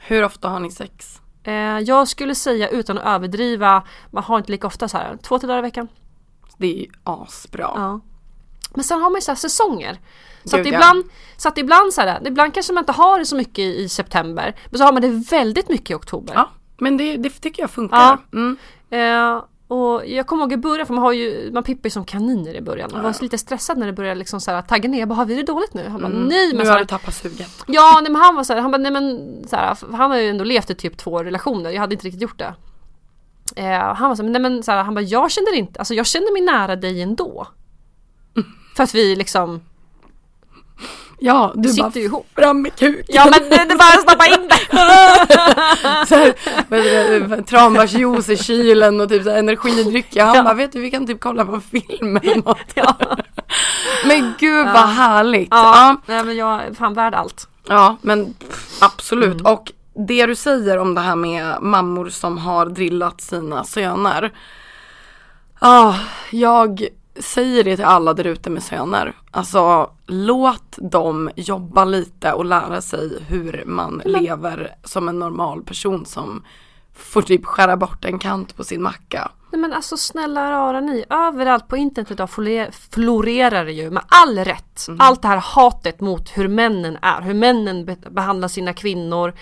Hur 0.00 0.24
ofta 0.24 0.48
har 0.48 0.60
ni 0.60 0.70
sex? 0.70 1.20
Eh, 1.44 1.52
jag 1.78 2.08
skulle 2.08 2.34
säga 2.34 2.68
utan 2.68 2.98
att 2.98 3.04
överdriva, 3.04 3.82
man 4.10 4.24
har 4.24 4.38
inte 4.38 4.52
lika 4.52 4.66
ofta 4.66 4.88
så 4.88 4.96
här, 4.96 5.16
två, 5.22 5.38
tre 5.38 5.46
dagar 5.46 5.58
i 5.58 5.62
veckan. 5.62 5.88
Det 6.56 6.66
är 6.66 6.78
ju 6.80 6.86
asbra. 7.04 7.72
Ja. 7.74 8.00
Men 8.74 8.84
sen 8.84 9.00
har 9.00 9.10
man 9.10 9.16
ju 9.18 9.20
så 9.20 9.30
här 9.30 9.36
säsonger. 9.36 9.98
Så 10.44 10.56
Gud, 10.56 10.66
att 10.66 10.72
ja. 10.72 10.78
ibland, 10.78 11.04
så 11.36 11.48
att 11.48 11.58
ibland 11.58 11.92
så 11.92 12.00
här, 12.00 12.26
ibland 12.26 12.54
kanske 12.54 12.72
man 12.72 12.82
inte 12.82 12.92
har 12.92 13.18
det 13.18 13.26
så 13.26 13.36
mycket 13.36 13.58
i, 13.58 13.82
i 13.82 13.88
september. 13.88 14.54
Men 14.70 14.78
så 14.78 14.84
har 14.84 14.92
man 14.92 15.02
det 15.02 15.08
väldigt 15.08 15.68
mycket 15.68 15.90
i 15.90 15.94
oktober. 15.94 16.34
Ja, 16.34 16.50
men 16.78 16.96
det, 16.96 17.16
det 17.16 17.30
tycker 17.30 17.62
jag 17.62 17.70
funkar. 17.70 17.96
Ja. 17.96 18.18
Mm. 18.32 18.56
Eh, 18.90 19.42
och 19.68 20.06
jag 20.06 20.26
kommer 20.26 20.42
ihåg 20.42 20.52
i 20.52 20.56
början, 20.56 20.86
för 20.86 20.94
man 20.94 21.04
har 21.04 21.12
ju, 21.12 21.50
man 21.52 21.62
pippar 21.62 21.86
ju 21.86 21.90
som 21.90 22.04
kaniner 22.04 22.54
i 22.54 22.60
början. 22.60 22.90
Jag 22.94 23.02
var 23.02 23.12
så 23.12 23.22
lite 23.22 23.38
stressad 23.38 23.78
när 23.78 23.86
det 23.86 23.92
började 23.92 24.18
liksom 24.18 24.40
så 24.40 24.50
här, 24.50 24.62
tagga 24.62 24.88
ner. 24.88 24.98
Jag 24.98 25.08
bara, 25.08 25.14
har 25.14 25.24
vi 25.24 25.34
det 25.34 25.42
dåligt 25.42 25.74
nu? 25.74 25.88
Han 25.88 26.00
bara, 26.00 26.08
nej 26.08 26.46
men 26.46 26.50
Mm. 26.50 26.64
Nu 26.64 26.70
har 26.70 26.78
du 26.78 26.84
tappat 26.84 27.14
sugen. 27.14 27.46
Ja, 27.66 28.00
nej, 28.02 28.12
men 28.12 28.22
han 28.22 28.36
var 28.36 28.44
så 28.44 28.52
här, 28.52 28.60
han 28.60 28.70
bara, 28.70 28.78
nej 28.78 28.92
men 28.92 29.28
så 29.48 29.56
här, 29.56 29.76
han 29.92 30.10
har 30.10 30.18
ju 30.18 30.28
ändå 30.28 30.44
levt 30.44 30.70
i 30.70 30.74
typ 30.74 30.96
två 30.96 31.22
relationer. 31.24 31.70
Jag 31.70 31.80
hade 31.80 31.94
inte 31.94 32.06
riktigt 32.06 32.22
gjort 32.22 32.38
det. 32.38 32.54
Eh, 33.56 33.94
han 33.94 34.08
var 34.08 34.16
så 34.16 34.22
här, 34.22 34.30
nej 34.30 34.42
men 34.42 34.62
så 34.62 34.72
här, 34.72 34.82
han 34.82 34.94
bara, 34.94 35.00
jag 35.00 35.30
känner 35.30 35.54
inte, 35.54 35.78
alltså 35.78 35.94
jag 35.94 36.06
känner 36.06 36.32
mig 36.32 36.42
nära 36.42 36.76
dig 36.76 37.02
ändå. 37.02 37.46
För 38.78 38.82
att 38.84 38.94
vi 38.94 39.16
liksom 39.16 39.60
Ja, 41.20 41.52
du 41.56 41.68
sitter 41.68 41.82
bara 41.90 41.98
ihop. 42.00 42.26
fram 42.34 42.62
med 42.62 42.76
kuken. 42.76 43.04
Ja 43.08 43.24
men 43.24 43.40
det 43.42 43.48
det 43.48 43.74
är 43.74 43.78
bara 43.78 43.88
att 43.88 44.02
stoppa 44.02 44.26
in 44.26 44.48
det! 44.48 46.06
så 46.06 46.14
här, 46.14 46.34
vad 46.68 46.80
heter 46.80 47.36
det, 47.36 47.42
tranbärsjuice 47.42 48.28
i 48.28 48.36
kylen 48.36 49.00
och 49.00 49.08
typ 49.08 49.22
så 49.24 49.30
här 49.30 49.38
energidryck. 49.38 50.16
Han 50.16 50.36
Ja. 50.36 50.42
bara, 50.42 50.54
vet 50.54 50.72
du 50.72 50.80
vi 50.80 50.90
kan 50.90 51.06
typ 51.06 51.20
kolla 51.20 51.44
på 51.44 51.60
film 51.60 52.16
eller 52.16 52.36
något. 52.36 52.96
Men 54.06 54.34
gud 54.38 54.66
vad 54.66 54.88
härligt. 54.88 55.48
Ja, 55.50 55.56
Ja. 55.76 55.96
nej 56.06 56.24
men 56.24 56.36
jag 56.36 56.62
är 56.62 56.74
fan 56.74 56.94
värd 56.94 57.14
allt. 57.14 57.48
Ja, 57.68 57.96
men 58.02 58.34
pff, 58.34 58.82
absolut. 58.82 59.40
Mm. 59.40 59.52
Och 59.52 59.72
det 60.08 60.26
du 60.26 60.34
säger 60.34 60.78
om 60.78 60.94
det 60.94 61.00
här 61.00 61.16
med 61.16 61.62
mammor 61.62 62.08
som 62.08 62.38
har 62.38 62.66
drillat 62.66 63.20
sina 63.20 63.64
söner. 63.64 64.32
Ah, 65.58 65.94
jag 66.30 66.86
säger 67.20 67.64
det 67.64 67.76
till 67.76 67.84
alla 67.84 68.14
där 68.14 68.24
ute 68.26 68.50
med 68.50 68.62
söner. 68.62 69.12
Alltså 69.30 69.90
låt 70.06 70.76
dem 70.78 71.30
jobba 71.36 71.84
lite 71.84 72.32
och 72.32 72.44
lära 72.44 72.80
sig 72.80 73.22
hur 73.28 73.62
man 73.66 74.02
lever 74.04 74.74
som 74.84 75.08
en 75.08 75.18
normal 75.18 75.62
person 75.62 76.06
som 76.06 76.44
får 76.94 77.22
typ 77.22 77.44
skära 77.46 77.76
bort 77.76 78.04
en 78.04 78.18
kant 78.18 78.56
på 78.56 78.64
sin 78.64 78.82
macka. 78.82 79.30
Nej 79.52 79.60
men 79.60 79.72
alltså 79.72 79.96
snälla 79.96 80.50
rara 80.50 80.80
ni, 80.80 81.04
överallt 81.10 81.68
på 81.68 81.76
internet 81.76 82.10
idag 82.10 82.28
flore- 82.30 82.70
florerar 82.94 83.64
det 83.64 83.72
ju 83.72 83.90
med 83.90 84.02
all 84.08 84.38
rätt. 84.38 84.86
Allt 84.98 85.22
det 85.22 85.28
här 85.28 85.36
hatet 85.36 86.00
mot 86.00 86.28
hur 86.38 86.48
männen 86.48 86.98
är, 87.02 87.20
hur 87.22 87.34
männen 87.34 87.84
be- 87.84 87.96
behandlar 88.10 88.48
sina 88.48 88.72
kvinnor. 88.72 89.34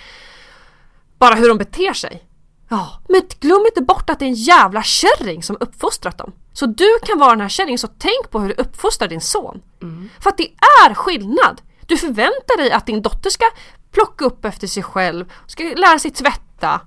Bara 1.19 1.35
hur 1.35 1.49
de 1.49 1.59
beter 1.59 1.93
sig. 1.93 2.23
Ja, 2.69 3.01
men 3.09 3.23
glöm 3.41 3.67
inte 3.67 3.83
bort 3.83 4.11
att 4.11 4.19
det 4.19 4.25
är 4.25 4.29
en 4.29 4.35
jävla 4.35 4.83
kärring 4.83 5.43
som 5.43 5.57
uppfostrat 5.61 6.19
dem. 6.19 6.33
Så 6.53 6.67
du 6.67 6.99
kan 7.07 7.19
vara 7.19 7.31
den 7.31 7.41
här 7.41 7.49
kärringen, 7.49 7.79
så 7.79 7.89
tänk 7.99 8.31
på 8.31 8.41
hur 8.41 8.49
du 8.49 8.55
uppfostrar 8.55 9.09
din 9.09 9.21
son. 9.21 9.63
För 10.21 10.31
att 10.31 10.37
det 10.37 10.51
är 10.85 10.95
skillnad. 10.95 11.63
Du 11.87 11.97
förväntar 11.97 12.57
dig 12.57 12.71
att 12.73 12.87
din 12.87 13.03
dotter 13.03 13.31
ska 13.31 13.45
plocka 13.91 14.25
upp 14.25 14.45
efter 14.45 14.67
sig 14.67 14.83
själv, 14.83 15.33
ska 15.47 15.63
lära 15.63 15.99
sig 15.99 16.11
tvätta, 16.11 16.81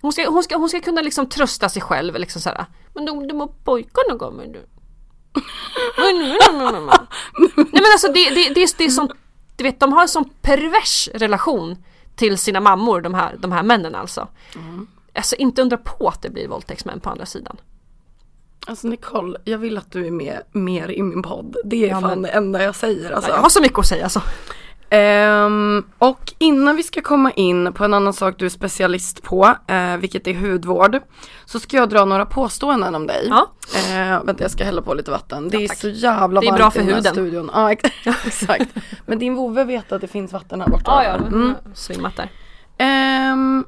hon 0.00 0.12
ska, 0.12 0.30
hon 0.30 0.42
ska, 0.42 0.56
hon 0.56 0.68
ska 0.68 0.80
kunna 0.80 1.00
liksom 1.00 1.28
trösta 1.28 1.68
sig 1.68 1.82
själv 1.82 2.14
liksom 2.14 2.42
såhär. 2.42 2.66
Men 2.94 3.04
de, 3.04 3.28
de 3.28 3.38
var 3.38 3.46
pojkarna 3.64 4.16
gav 4.18 4.34
mig 4.34 4.48
nu. 4.48 4.66
Nej 7.56 7.82
men 7.82 7.92
alltså 7.92 8.12
det, 8.12 8.30
det, 8.30 8.48
det, 8.54 8.78
det 8.78 8.84
är 8.84 8.90
som, 8.90 9.10
du 9.56 9.64
vet 9.64 9.80
de 9.80 9.92
har 9.92 10.02
en 10.02 10.08
sån 10.08 10.30
pervers 10.42 11.08
relation 11.14 11.76
till 12.18 12.38
sina 12.38 12.60
mammor 12.60 13.00
de 13.00 13.14
här, 13.14 13.36
de 13.38 13.52
här 13.52 13.62
männen 13.62 13.94
alltså. 13.94 14.28
Alltså 15.14 15.36
inte 15.36 15.62
undra 15.62 15.76
på 15.76 16.08
att 16.08 16.22
det 16.22 16.30
blir 16.30 16.48
våldtäktsmän 16.48 17.00
på 17.00 17.10
andra 17.10 17.26
sidan. 17.26 17.56
Alltså 18.66 18.86
Nicole, 18.88 19.38
jag 19.44 19.58
vill 19.58 19.78
att 19.78 19.92
du 19.92 20.06
är 20.06 20.10
med 20.10 20.42
mer 20.52 20.90
i 20.90 21.02
min 21.02 21.22
podd. 21.22 21.56
Det 21.64 21.84
är 21.84 21.88
Ja, 21.88 22.00
fan 22.00 22.10
men- 22.10 22.22
det 22.22 22.28
enda 22.28 22.62
jag 22.62 22.76
säger 22.76 23.10
alltså. 23.10 23.30
Jag 23.30 23.38
har 23.38 23.48
så 23.48 23.60
mycket 23.62 23.78
att 23.78 23.86
säga 23.86 24.04
alltså. 24.04 24.22
Ehm, 24.90 25.84
och 25.98 26.32
innan 26.38 26.76
vi 26.76 26.82
ska 26.82 27.00
komma 27.02 27.30
in 27.30 27.72
på 27.72 27.84
en 27.84 27.94
annan 27.94 28.12
sak 28.12 28.34
du 28.38 28.44
är 28.44 28.48
specialist 28.50 29.22
på, 29.22 29.54
eh, 29.66 29.96
vilket 29.96 30.26
är 30.26 30.34
hudvård, 30.34 31.00
så 31.44 31.60
ska 31.60 31.76
jag 31.76 31.88
dra 31.88 32.04
några 32.04 32.26
påståenden 32.26 32.94
om 32.94 33.06
dig. 33.06 33.26
Ja. 33.30 33.46
Eh, 33.88 34.24
vänta 34.24 34.44
jag 34.44 34.50
ska 34.50 34.64
hälla 34.64 34.82
på 34.82 34.94
lite 34.94 35.10
vatten. 35.10 35.48
Det 35.48 35.56
är 35.64 35.68
tack. 35.68 35.78
så 35.78 35.88
jävla 35.88 36.40
Det 36.40 36.46
är 36.46 36.50
varmt 36.50 36.58
bra 36.60 36.70
för 36.70 36.80
i 36.80 36.82
den 36.82 36.88
här 36.94 36.96
huden. 36.96 37.12
studion. 37.14 37.50
Ja 37.54 37.72
ex- 37.72 37.90
exakt. 38.26 38.70
Men 39.06 39.18
din 39.18 39.34
vovve 39.34 39.64
vet 39.64 39.92
att 39.92 40.00
det 40.00 40.08
finns 40.08 40.32
vatten 40.32 40.60
här 40.60 40.68
borta. 40.68 40.90
Ja, 40.90 41.04
ja, 41.04 41.14
Mm. 41.26 41.54
svimmat 41.74 42.16
där. 42.16 42.30
Ehm, 42.78 43.64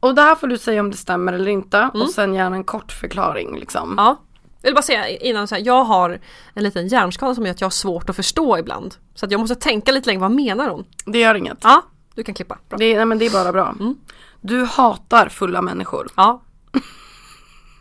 och 0.00 0.14
det 0.14 0.22
här 0.22 0.34
får 0.34 0.46
du 0.46 0.58
säga 0.58 0.80
om 0.80 0.90
det 0.90 0.96
stämmer 0.96 1.32
eller 1.32 1.48
inte 1.50 1.90
och 1.94 2.10
sen 2.10 2.34
gärna 2.34 2.56
en 2.56 2.64
kort 2.64 2.92
förklaring 2.92 3.58
liksom. 3.58 3.82
Mm. 3.92 4.04
Ja. 4.04 4.16
Jag 4.62 4.68
vill 4.68 4.74
bara 4.74 4.82
säga 4.82 5.08
innan 5.08 5.48
så 5.48 5.54
här, 5.54 5.62
jag 5.66 5.84
har 5.84 6.20
en 6.54 6.62
liten 6.62 6.88
hjärnskada 6.88 7.34
som 7.34 7.44
gör 7.46 7.50
att 7.50 7.60
jag 7.60 7.66
har 7.66 7.70
svårt 7.70 8.10
att 8.10 8.16
förstå 8.16 8.58
ibland. 8.58 8.94
Så 9.14 9.24
att 9.26 9.32
jag 9.32 9.40
måste 9.40 9.54
tänka 9.54 9.92
lite 9.92 10.06
längre, 10.06 10.20
vad 10.20 10.30
menar 10.30 10.68
hon? 10.68 10.84
Det 11.04 11.18
gör 11.18 11.34
inget. 11.34 11.58
Ja, 11.62 11.82
du 12.14 12.22
kan 12.22 12.34
klippa. 12.34 12.58
Bra. 12.68 12.78
Det, 12.78 12.84
är- 12.84 12.96
nej, 12.96 13.04
men 13.04 13.18
det 13.18 13.26
är 13.26 13.30
bara 13.30 13.52
bra. 13.52 13.74
Mm. 13.80 13.96
Du 14.40 14.64
hatar 14.64 15.28
fulla 15.28 15.62
människor. 15.62 16.08
Ja. 16.16 16.42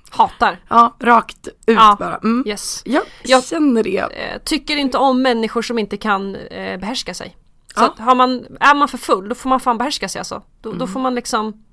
Hatar. 0.10 0.60
Ja, 0.70 0.96
rakt 1.00 1.48
ut 1.48 1.54
Ja. 1.66 1.96
bara. 2.00 2.16
Mm. 2.18 2.44
Yes. 2.48 2.82
Jag, 2.86 3.04
Jag- 3.24 3.44
känner 3.44 3.84
det. 3.84 3.98
Eh, 4.00 4.42
tycker 4.46 4.78
inte 4.78 4.98
om 4.98 5.22
människor 5.22 5.62
som 5.62 5.80
inte 5.80 5.98
kan 5.98 6.36
eh, 6.36 6.80
behärska 6.80 7.14
sig. 7.14 7.36
Så 7.76 7.82
Ja. 7.82 7.86
att 7.88 8.00
har 8.00 8.16
man, 8.16 8.46
är 8.60 8.76
man 8.76 8.88
för 8.88 8.98
full 8.98 9.30
då 9.30 9.36
får 9.36 9.50
man 9.50 9.60
fan 9.60 9.78
behärska 9.78 10.10
sig 10.10 10.20
alltså. 10.20 10.42
Då, 10.62 10.70
Mm. 10.70 10.80
då 10.80 10.88
får 10.88 11.00
man 11.00 11.16
liksom 11.16 11.64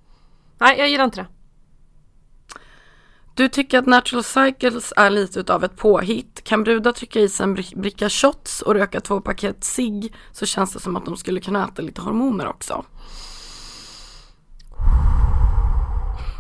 Nej 0.59 0.79
jag 0.79 0.89
gillar 0.89 1.05
inte 1.05 1.17
det. 1.21 1.27
Du 3.35 3.49
tycker 3.49 3.79
att 3.79 3.87
Natural 3.87 4.25
Cycles 4.25 4.93
är 4.97 5.11
lite 5.11 5.41
utav 5.41 5.65
ett 5.65 5.77
påhitt. 5.77 6.45
Kan 6.45 6.65
brudar 6.65 6.93
trycka 6.93 7.21
i 7.21 7.29
sig 7.29 7.45
en 7.45 7.57
bri- 7.57 7.81
bricka 7.81 8.09
shots 8.09 8.63
och 8.63 8.75
röka 8.75 9.01
två 9.01 9.21
paket 9.21 9.65
cigg 9.65 10.15
så 10.33 10.47
känns 10.47 10.73
det 10.73 10.81
som 10.81 10.97
att 10.97 11.05
de 11.05 11.17
skulle 11.17 11.41
kunna 11.41 11.69
äta 11.69 11.83
lite 11.83 12.01
hormoner 12.01 12.47
också. 12.49 12.85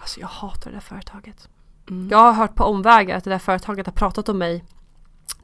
Alltså 0.01 0.21
jag 0.21 0.27
hatar 0.29 0.71
det 0.71 0.77
där 0.77 0.81
företaget. 0.81 1.49
Mm. 1.91 2.09
Jag 2.11 2.19
har 2.19 2.33
hört 2.33 2.55
på 2.55 2.65
omvägar 2.65 3.17
att 3.17 3.25
det 3.25 3.31
där 3.31 3.39
företaget 3.39 3.87
har 3.87 3.93
pratat 3.93 4.29
om 4.29 4.39
mig 4.39 4.65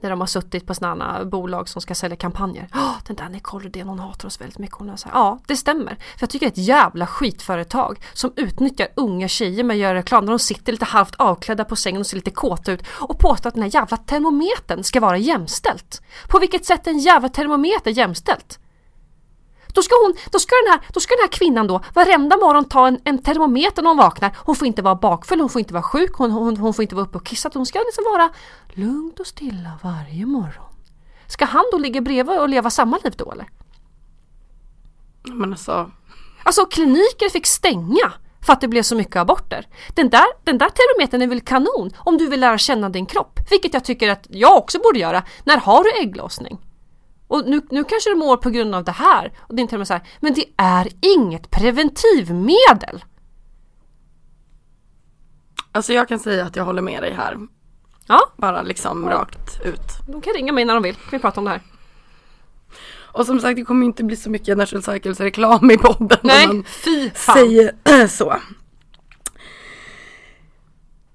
när 0.01 0.11
de 0.11 0.21
har 0.21 0.27
suttit 0.27 0.67
på 0.67 0.75
sådana 0.75 1.25
bolag 1.25 1.69
som 1.69 1.83
ska 1.83 1.95
sälja 1.95 2.17
kampanjer. 2.17 2.69
Oh, 2.75 2.95
den 3.07 3.17
där 3.17 3.29
Nicole 3.29 3.69
det 3.69 3.83
hon 3.83 3.99
hatar 3.99 4.27
oss 4.27 4.41
väldigt 4.41 4.59
mycket. 4.59 4.77
Hon 4.77 4.91
är 4.91 4.97
så 4.97 5.09
här, 5.09 5.15
ja, 5.15 5.39
det 5.47 5.57
stämmer. 5.57 5.95
För 5.95 6.21
jag 6.21 6.31
tycker 6.31 6.47
det 6.47 6.51
är 6.51 6.63
ett 6.63 6.69
jävla 6.69 7.07
skitföretag 7.07 8.01
som 8.13 8.33
utnyttjar 8.37 8.89
unga 8.95 9.29
tjejer 9.29 9.65
med 9.65 9.75
att 9.75 9.81
göra 9.81 9.95
reklam 9.95 10.25
när 10.25 10.33
de 10.33 10.39
sitter 10.39 10.73
lite 10.73 10.85
halvt 10.85 11.15
avklädda 11.15 11.65
på 11.65 11.77
sängen 11.77 12.01
och 12.01 12.07
ser 12.07 12.17
lite 12.17 12.31
kåta 12.31 12.73
ut 12.73 12.83
och 12.89 13.19
påstår 13.19 13.49
att 13.49 13.55
den 13.55 13.63
här 13.63 13.75
jävla 13.75 13.97
termometern 13.97 14.85
ska 14.85 15.01
vara 15.01 15.19
jämställt. 15.19 16.03
På 16.29 16.39
vilket 16.39 16.65
sätt 16.65 16.87
är 16.87 16.91
en 16.91 16.99
jävla 16.99 17.29
termometer 17.29 17.91
jämställt? 17.91 18.59
Då 19.79 19.83
ska, 19.83 19.95
hon, 20.05 20.15
då, 20.31 20.39
ska 20.39 20.55
den 20.65 20.73
här, 20.73 20.81
då 20.93 21.01
ska 21.01 21.15
den 21.15 21.23
här 21.23 21.33
kvinnan 21.33 21.67
då 21.67 21.81
varenda 21.95 22.37
morgon 22.37 22.65
ta 22.65 22.87
en, 22.87 23.01
en 23.05 23.19
termometer 23.23 23.83
när 23.83 23.91
hon 23.91 23.97
vaknar. 23.97 24.37
Hon 24.37 24.57
får 24.57 24.67
inte 24.67 24.83
vara 24.83 24.95
bakfull, 24.95 25.41
hon 25.41 25.49
får 25.49 25.59
inte 25.59 25.75
vara 25.75 25.83
sjuk, 25.83 26.13
hon, 26.15 26.31
hon, 26.31 26.57
hon 26.57 26.75
får 26.75 26.83
inte 26.83 26.95
vara 26.95 27.07
uppe 27.07 27.19
och 27.19 27.27
kissa. 27.27 27.51
Hon 27.55 27.67
ska 27.67 27.79
liksom 27.79 28.05
vara 28.13 28.31
lugnt 28.67 29.21
och 29.21 29.27
stilla 29.27 29.71
varje 29.83 30.27
morgon. 30.27 30.73
Ska 31.27 31.45
han 31.45 31.65
då 31.73 31.79
ligga 31.79 32.01
bredvid 32.01 32.39
och 32.39 32.49
leva 32.49 32.71
samma 32.71 32.99
liv 33.05 33.15
då 33.17 33.33
eller? 33.33 33.49
Men 35.23 35.53
alltså, 35.53 35.91
Alltså 36.43 36.67
kliniker 36.67 37.29
fick 37.29 37.47
stänga 37.47 38.13
för 38.47 38.53
att 38.53 38.61
det 38.61 38.69
blev 38.69 38.83
så 38.83 38.97
mycket 38.97 39.17
aborter. 39.17 39.67
Den 39.95 40.09
där, 40.09 40.27
den 40.45 40.59
där 40.59 40.69
termometern 40.69 41.23
är 41.23 41.27
väl 41.27 41.41
kanon 41.41 41.91
om 41.99 42.19
du 42.19 42.29
vill 42.29 42.41
lära 42.41 42.59
känna 42.59 42.89
din 42.89 43.07
kropp. 43.07 43.41
Vilket 43.51 43.75
jag 43.75 43.85
tycker 43.85 44.11
att 44.11 44.27
jag 44.31 44.57
också 44.57 44.79
borde 44.79 44.99
göra. 44.99 45.23
När 45.45 45.59
har 45.59 45.85
du 45.85 45.91
ägglossning? 46.03 46.59
Och 47.29 47.45
nu, 47.47 47.61
nu 47.71 47.85
kanske 47.85 48.11
du 48.11 48.17
mår 48.17 48.37
på 48.37 48.51
grund 48.51 48.75
av 48.75 48.85
det 48.85 48.93
här. 48.93 49.33
Och 49.39 49.55
din 49.55 49.69
så 49.87 49.93
här, 49.93 50.03
men 50.21 50.35
det 50.35 50.45
är 50.57 50.89
inget 51.01 51.51
preventivmedel. 51.51 53.05
alltså 55.73 55.93
jag 55.93 56.09
kan 56.09 56.19
säga 56.19 56.45
att 56.45 56.57
jag 56.57 56.65
håller 56.65 56.83
med 56.83 57.03
dig 57.03 57.13
här. 57.13 57.39
Ja, 58.07 58.21
Bara 58.37 58.63
liksom 58.63 59.09
rakt 59.09 59.61
ut. 59.65 59.81
de 60.07 60.21
kan 60.21 60.35
ringa 60.35 60.53
mig 60.53 60.65
när 60.65 60.75
de 60.75 60.83
vill. 60.83 60.95
Kan 60.95 61.09
vi 61.11 61.19
prata 61.19 61.41
om 61.41 61.45
det 61.45 61.51
här. 61.51 61.63
Och 63.13 63.27
som 63.27 63.41
sagt 63.41 63.57
det 63.57 63.65
kommer 63.65 63.87
inte 63.87 64.05
bli 64.05 64.17
så 64.17 64.31
mycket 64.31 64.59
Natural 64.59 64.83
Cycles 64.83 65.21
reklam 65.21 65.71
i 65.71 65.79
podden. 65.79 66.19
Nej, 66.23 66.63
fy 66.67 67.11
fan. 67.11 67.35
säger 67.37 68.07
så. 68.09 68.37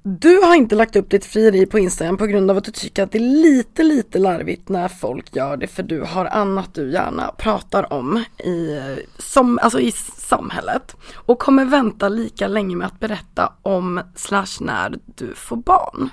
Du 0.05 0.41
har 0.41 0.55
inte 0.55 0.75
lagt 0.75 0.95
upp 0.95 1.09
ditt 1.09 1.25
frieri 1.25 1.65
på 1.65 1.79
Instagram 1.79 2.17
på 2.17 2.25
grund 2.25 2.51
av 2.51 2.57
att 2.57 2.63
du 2.63 2.71
tycker 2.71 3.03
att 3.03 3.11
det 3.11 3.17
är 3.17 3.41
lite, 3.41 3.83
lite 3.83 4.19
larvigt 4.19 4.69
när 4.69 4.87
folk 4.87 5.35
gör 5.35 5.57
det 5.57 5.67
för 5.67 5.83
du 5.83 6.01
har 6.01 6.25
annat 6.25 6.73
du 6.73 6.91
gärna 6.91 7.31
pratar 7.37 7.93
om 7.93 8.23
i, 8.37 8.81
som, 9.17 9.59
alltså 9.61 9.79
i 9.79 9.91
samhället. 10.17 10.95
Och 11.13 11.39
kommer 11.39 11.65
vänta 11.65 12.09
lika 12.09 12.47
länge 12.47 12.75
med 12.75 12.87
att 12.87 12.99
berätta 12.99 13.53
om 13.61 14.01
slash 14.15 14.57
när 14.61 14.95
du 15.15 15.33
får 15.35 15.57
barn. 15.57 16.09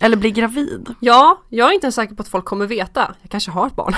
Eller 0.00 0.16
blir 0.16 0.30
gravid. 0.30 0.94
Ja, 1.00 1.42
jag 1.48 1.68
är 1.68 1.72
inte 1.72 1.86
ens 1.86 1.94
säker 1.94 2.14
på 2.14 2.22
att 2.22 2.28
folk 2.28 2.44
kommer 2.44 2.66
veta. 2.66 3.14
Jag 3.22 3.30
kanske 3.30 3.50
har 3.50 3.66
ett 3.66 3.76
barn. 3.76 3.94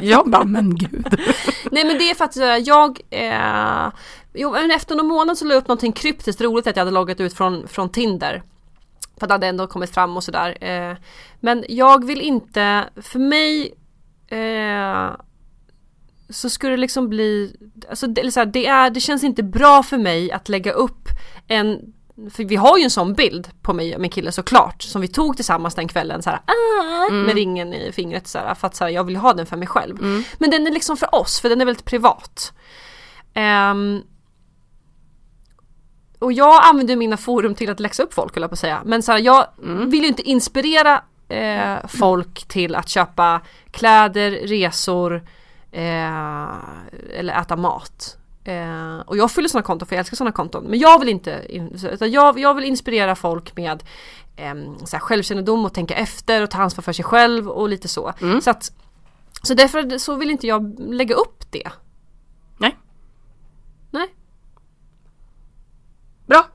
Jag 0.02 0.30
bara, 0.30 0.44
men 0.44 0.76
gud. 0.76 1.06
Nej 1.70 1.84
men 1.84 1.98
det 1.98 2.10
är 2.10 2.14
för 2.14 2.24
att 2.24 2.36
eh, 2.36 2.56
jag 2.56 3.00
eh, 3.10 3.92
jo, 4.38 4.52
men 4.52 4.70
efter 4.70 4.96
någon 4.96 5.06
månad 5.06 5.38
så 5.38 5.44
la 5.44 5.54
jag 5.54 5.60
upp 5.60 5.68
någonting 5.68 5.92
kryptiskt 5.92 6.40
roligt 6.40 6.66
att 6.66 6.76
jag 6.76 6.80
hade 6.80 6.94
loggat 6.94 7.20
ut 7.20 7.34
från, 7.34 7.68
från 7.68 7.88
Tinder. 7.88 8.42
För 9.16 9.26
att 9.26 9.28
det 9.28 9.34
hade 9.34 9.46
ändå 9.46 9.66
kommit 9.66 9.90
fram 9.90 10.16
och 10.16 10.24
sådär. 10.24 10.64
Eh, 10.64 10.96
men 11.40 11.64
jag 11.68 12.06
vill 12.06 12.20
inte, 12.20 12.84
för 12.96 13.18
mig 13.18 13.74
eh, 14.28 15.10
så 16.30 16.50
skulle 16.50 16.72
det 16.72 16.80
liksom 16.80 17.08
bli, 17.08 17.56
alltså 17.90 18.06
det, 18.06 18.32
så 18.32 18.40
här, 18.40 18.46
det, 18.46 18.66
är, 18.66 18.90
det 18.90 19.00
känns 19.00 19.24
inte 19.24 19.42
bra 19.42 19.82
för 19.82 19.98
mig 19.98 20.32
att 20.32 20.48
lägga 20.48 20.72
upp 20.72 21.08
en 21.48 21.94
för 22.30 22.44
vi 22.44 22.56
har 22.56 22.78
ju 22.78 22.84
en 22.84 22.90
sån 22.90 23.14
bild 23.14 23.48
på 23.62 23.72
mig 23.72 23.94
och 23.94 24.00
min 24.00 24.10
kille 24.10 24.32
såklart 24.32 24.82
som 24.82 25.00
vi 25.00 25.08
tog 25.08 25.36
tillsammans 25.36 25.74
den 25.74 25.88
kvällen 25.88 26.22
så 26.22 26.30
här, 26.30 26.40
ah, 26.46 27.12
med 27.12 27.34
ringen 27.34 27.74
i 27.74 27.92
fingret 27.92 28.26
så 28.26 28.38
här, 28.38 28.54
för 28.54 28.66
att 28.66 28.76
så 28.76 28.84
här, 28.84 28.90
jag 28.90 29.04
vill 29.04 29.16
ha 29.16 29.32
den 29.32 29.46
för 29.46 29.56
mig 29.56 29.68
själv. 29.68 29.96
Men 30.38 30.50
den 30.50 30.66
är 30.66 30.70
liksom 30.70 30.96
för 30.96 31.14
oss 31.14 31.40
för 31.40 31.48
den 31.48 31.60
är 31.60 31.64
väldigt 31.64 31.84
privat. 31.84 32.52
Ehm, 33.34 34.02
och 36.18 36.32
jag 36.32 36.64
använder 36.64 36.96
mina 36.96 37.16
forum 37.16 37.54
till 37.54 37.70
att 37.70 37.80
läxa 37.80 38.02
upp 38.02 38.14
folk 38.14 38.34
höll 38.34 38.42
jag 38.42 38.50
på 38.50 38.54
att 38.54 38.58
säga. 38.58 38.82
Men 38.84 39.02
så 39.02 39.12
här, 39.12 39.18
jag 39.18 39.46
vill 39.86 40.02
ju 40.02 40.08
inte 40.08 40.22
inspirera 40.22 41.02
eh, 41.28 41.86
folk 41.88 42.48
till 42.48 42.74
att 42.74 42.88
köpa 42.88 43.40
kläder, 43.70 44.30
resor 44.30 45.14
eh, 45.72 46.48
eller 47.18 47.40
äta 47.40 47.56
mat. 47.56 48.16
Eh, 48.44 48.98
och 49.06 49.16
jag 49.16 49.30
fyller 49.30 49.48
sådana 49.48 49.66
konton 49.66 49.88
för 49.88 49.96
jag 49.96 50.00
älskar 50.00 50.16
sådana 50.16 50.32
konton. 50.32 50.64
Men 50.64 50.78
jag 50.78 50.98
vill 50.98 51.08
inte, 51.08 51.46
utan 51.92 52.10
jag, 52.10 52.38
jag 52.38 52.54
vill 52.54 52.64
inspirera 52.64 53.14
folk 53.14 53.56
med 53.56 53.82
så 54.84 54.96
här, 54.96 54.98
självkännedom 54.98 55.64
och 55.64 55.74
tänka 55.74 55.94
efter 55.94 56.42
och 56.42 56.50
ta 56.50 56.58
ansvar 56.58 56.82
för 56.82 56.92
sig 56.92 57.04
själv 57.04 57.48
och 57.48 57.68
lite 57.68 57.88
så. 57.88 58.12
Så, 58.42 58.50
att, 58.50 58.72
så 59.42 59.54
därför 59.54 59.98
så 59.98 60.16
vill 60.16 60.30
inte 60.30 60.46
jag 60.46 60.74
lägga 60.78 61.14
upp 61.14 61.44
det. 61.50 61.68
Nej. 62.58 62.76
Nej. 63.90 64.14
Bra. 66.26 66.46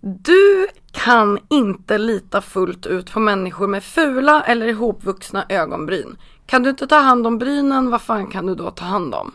Du 0.00 0.66
kan 0.92 1.38
inte 1.48 1.98
lita 1.98 2.40
fullt 2.42 2.86
ut 2.86 3.12
på 3.12 3.20
människor 3.20 3.66
med 3.66 3.84
fula 3.84 4.42
eller 4.42 4.66
ihopvuxna 4.66 5.44
ögonbryn. 5.48 6.16
Kan 6.46 6.62
du 6.62 6.70
inte 6.70 6.86
ta 6.86 6.96
hand 6.98 7.26
om 7.26 7.38
brynen, 7.38 7.90
vad 7.90 8.02
fan 8.02 8.26
kan 8.26 8.46
du 8.46 8.54
då 8.54 8.70
ta 8.70 8.84
hand 8.84 9.14
om? 9.14 9.32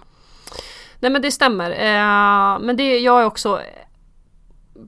Nej 1.00 1.12
men 1.12 1.22
det 1.22 1.32
stämmer. 1.32 1.72
Eh, 1.72 2.60
men 2.66 2.78
det, 2.78 3.00
jag 3.00 3.22
är 3.22 3.26
också 3.26 3.60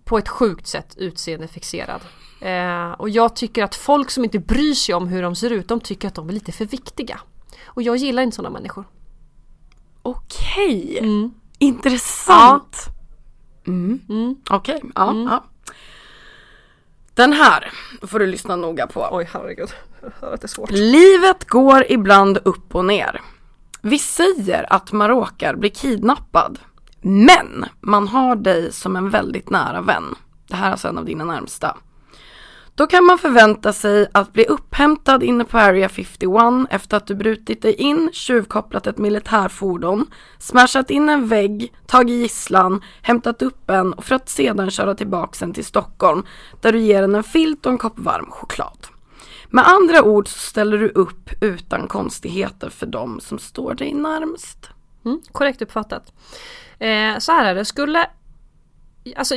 på 0.03 0.17
ett 0.17 0.29
sjukt 0.29 0.67
sätt 0.67 0.95
utseendefixerad. 0.97 2.01
Eh, 2.41 2.91
och 2.91 3.09
jag 3.09 3.35
tycker 3.35 3.63
att 3.63 3.75
folk 3.75 4.11
som 4.11 4.23
inte 4.23 4.39
bryr 4.39 4.73
sig 4.73 4.95
om 4.95 5.07
hur 5.07 5.21
de 5.21 5.35
ser 5.35 5.49
ut, 5.49 5.67
de 5.67 5.79
tycker 5.79 6.07
att 6.07 6.15
de 6.15 6.29
är 6.29 6.33
lite 6.33 6.51
för 6.51 6.65
viktiga. 6.65 7.19
Och 7.65 7.81
jag 7.81 7.95
gillar 7.97 8.23
inte 8.23 8.35
sådana 8.35 8.53
människor. 8.53 8.85
Okej, 10.01 10.97
Mm. 11.01 11.31
intressant. 11.57 12.85
Mm. 13.67 14.35
Okej, 14.49 14.81
ja, 14.95 15.13
ja. 15.29 15.43
Den 17.15 17.33
här 17.33 17.71
får 18.01 18.19
du 18.19 18.27
lyssna 18.27 18.55
noga 18.55 18.87
på. 18.87 19.07
Oj 19.11 19.29
herregud, 19.33 19.69
jag 20.01 20.11
hör 20.21 20.33
att 20.33 20.41
det 20.41 20.45
är 20.45 20.47
svårt. 20.47 20.71
Livet 20.71 21.49
går 21.49 21.85
ibland 21.89 22.37
upp 22.43 22.75
och 22.75 22.85
ner. 22.85 23.21
Vi 23.81 23.99
säger 23.99 24.73
att 24.73 24.91
man 24.91 25.07
råkar 25.07 25.55
bli 25.55 25.69
kidnappad. 25.69 26.59
Men 27.01 27.65
man 27.81 28.07
har 28.07 28.35
dig 28.35 28.73
som 28.73 28.95
en 28.95 29.09
väldigt 29.09 29.49
nära 29.49 29.81
vän. 29.81 30.15
Det 30.47 30.55
här 30.55 30.67
är 30.67 30.71
alltså 30.71 30.87
en 30.87 30.97
av 30.97 31.05
dina 31.05 31.23
närmsta. 31.25 31.77
Då 32.75 32.87
kan 32.87 33.05
man 33.05 33.17
förvänta 33.17 33.73
sig 33.73 34.07
att 34.11 34.33
bli 34.33 34.45
upphämtad 34.45 35.23
inne 35.23 35.43
på 35.43 35.57
Area 35.57 35.89
51 35.89 36.67
efter 36.69 36.97
att 36.97 37.07
du 37.07 37.15
brutit 37.15 37.61
dig 37.61 37.73
in, 37.73 38.09
tjuvkopplat 38.13 38.87
ett 38.87 38.97
militärfordon, 38.97 40.07
smashat 40.39 40.89
in 40.89 41.09
en 41.09 41.27
vägg, 41.27 41.73
tagit 41.87 42.15
gisslan, 42.15 42.81
hämtat 43.01 43.41
upp 43.41 43.69
en 43.69 43.93
och 43.93 44.05
för 44.05 44.15
att 44.15 44.29
sedan 44.29 44.71
köra 44.71 44.95
tillbaks 44.95 45.41
en 45.41 45.53
till 45.53 45.65
Stockholm 45.65 46.23
där 46.61 46.71
du 46.71 46.79
ger 46.79 47.01
den 47.01 47.15
en 47.15 47.23
filt 47.23 47.65
och 47.65 47.71
en 47.71 47.77
kopp 47.77 47.99
varm 47.99 48.31
choklad. 48.31 48.87
Med 49.49 49.67
andra 49.67 50.03
ord 50.03 50.27
så 50.27 50.39
ställer 50.39 50.77
du 50.77 50.89
upp 50.89 51.29
utan 51.41 51.87
konstigheter 51.87 52.69
för 52.69 52.85
dem 52.85 53.19
som 53.19 53.39
står 53.39 53.73
dig 53.73 53.93
närmst. 53.93 54.69
Mm, 55.05 55.21
korrekt 55.31 55.61
uppfattat. 55.61 56.13
Eh, 56.79 57.17
så 57.19 57.31
här 57.31 57.45
är 57.45 57.55
det, 57.55 57.65
skulle 57.65 58.07
Alltså 59.15 59.35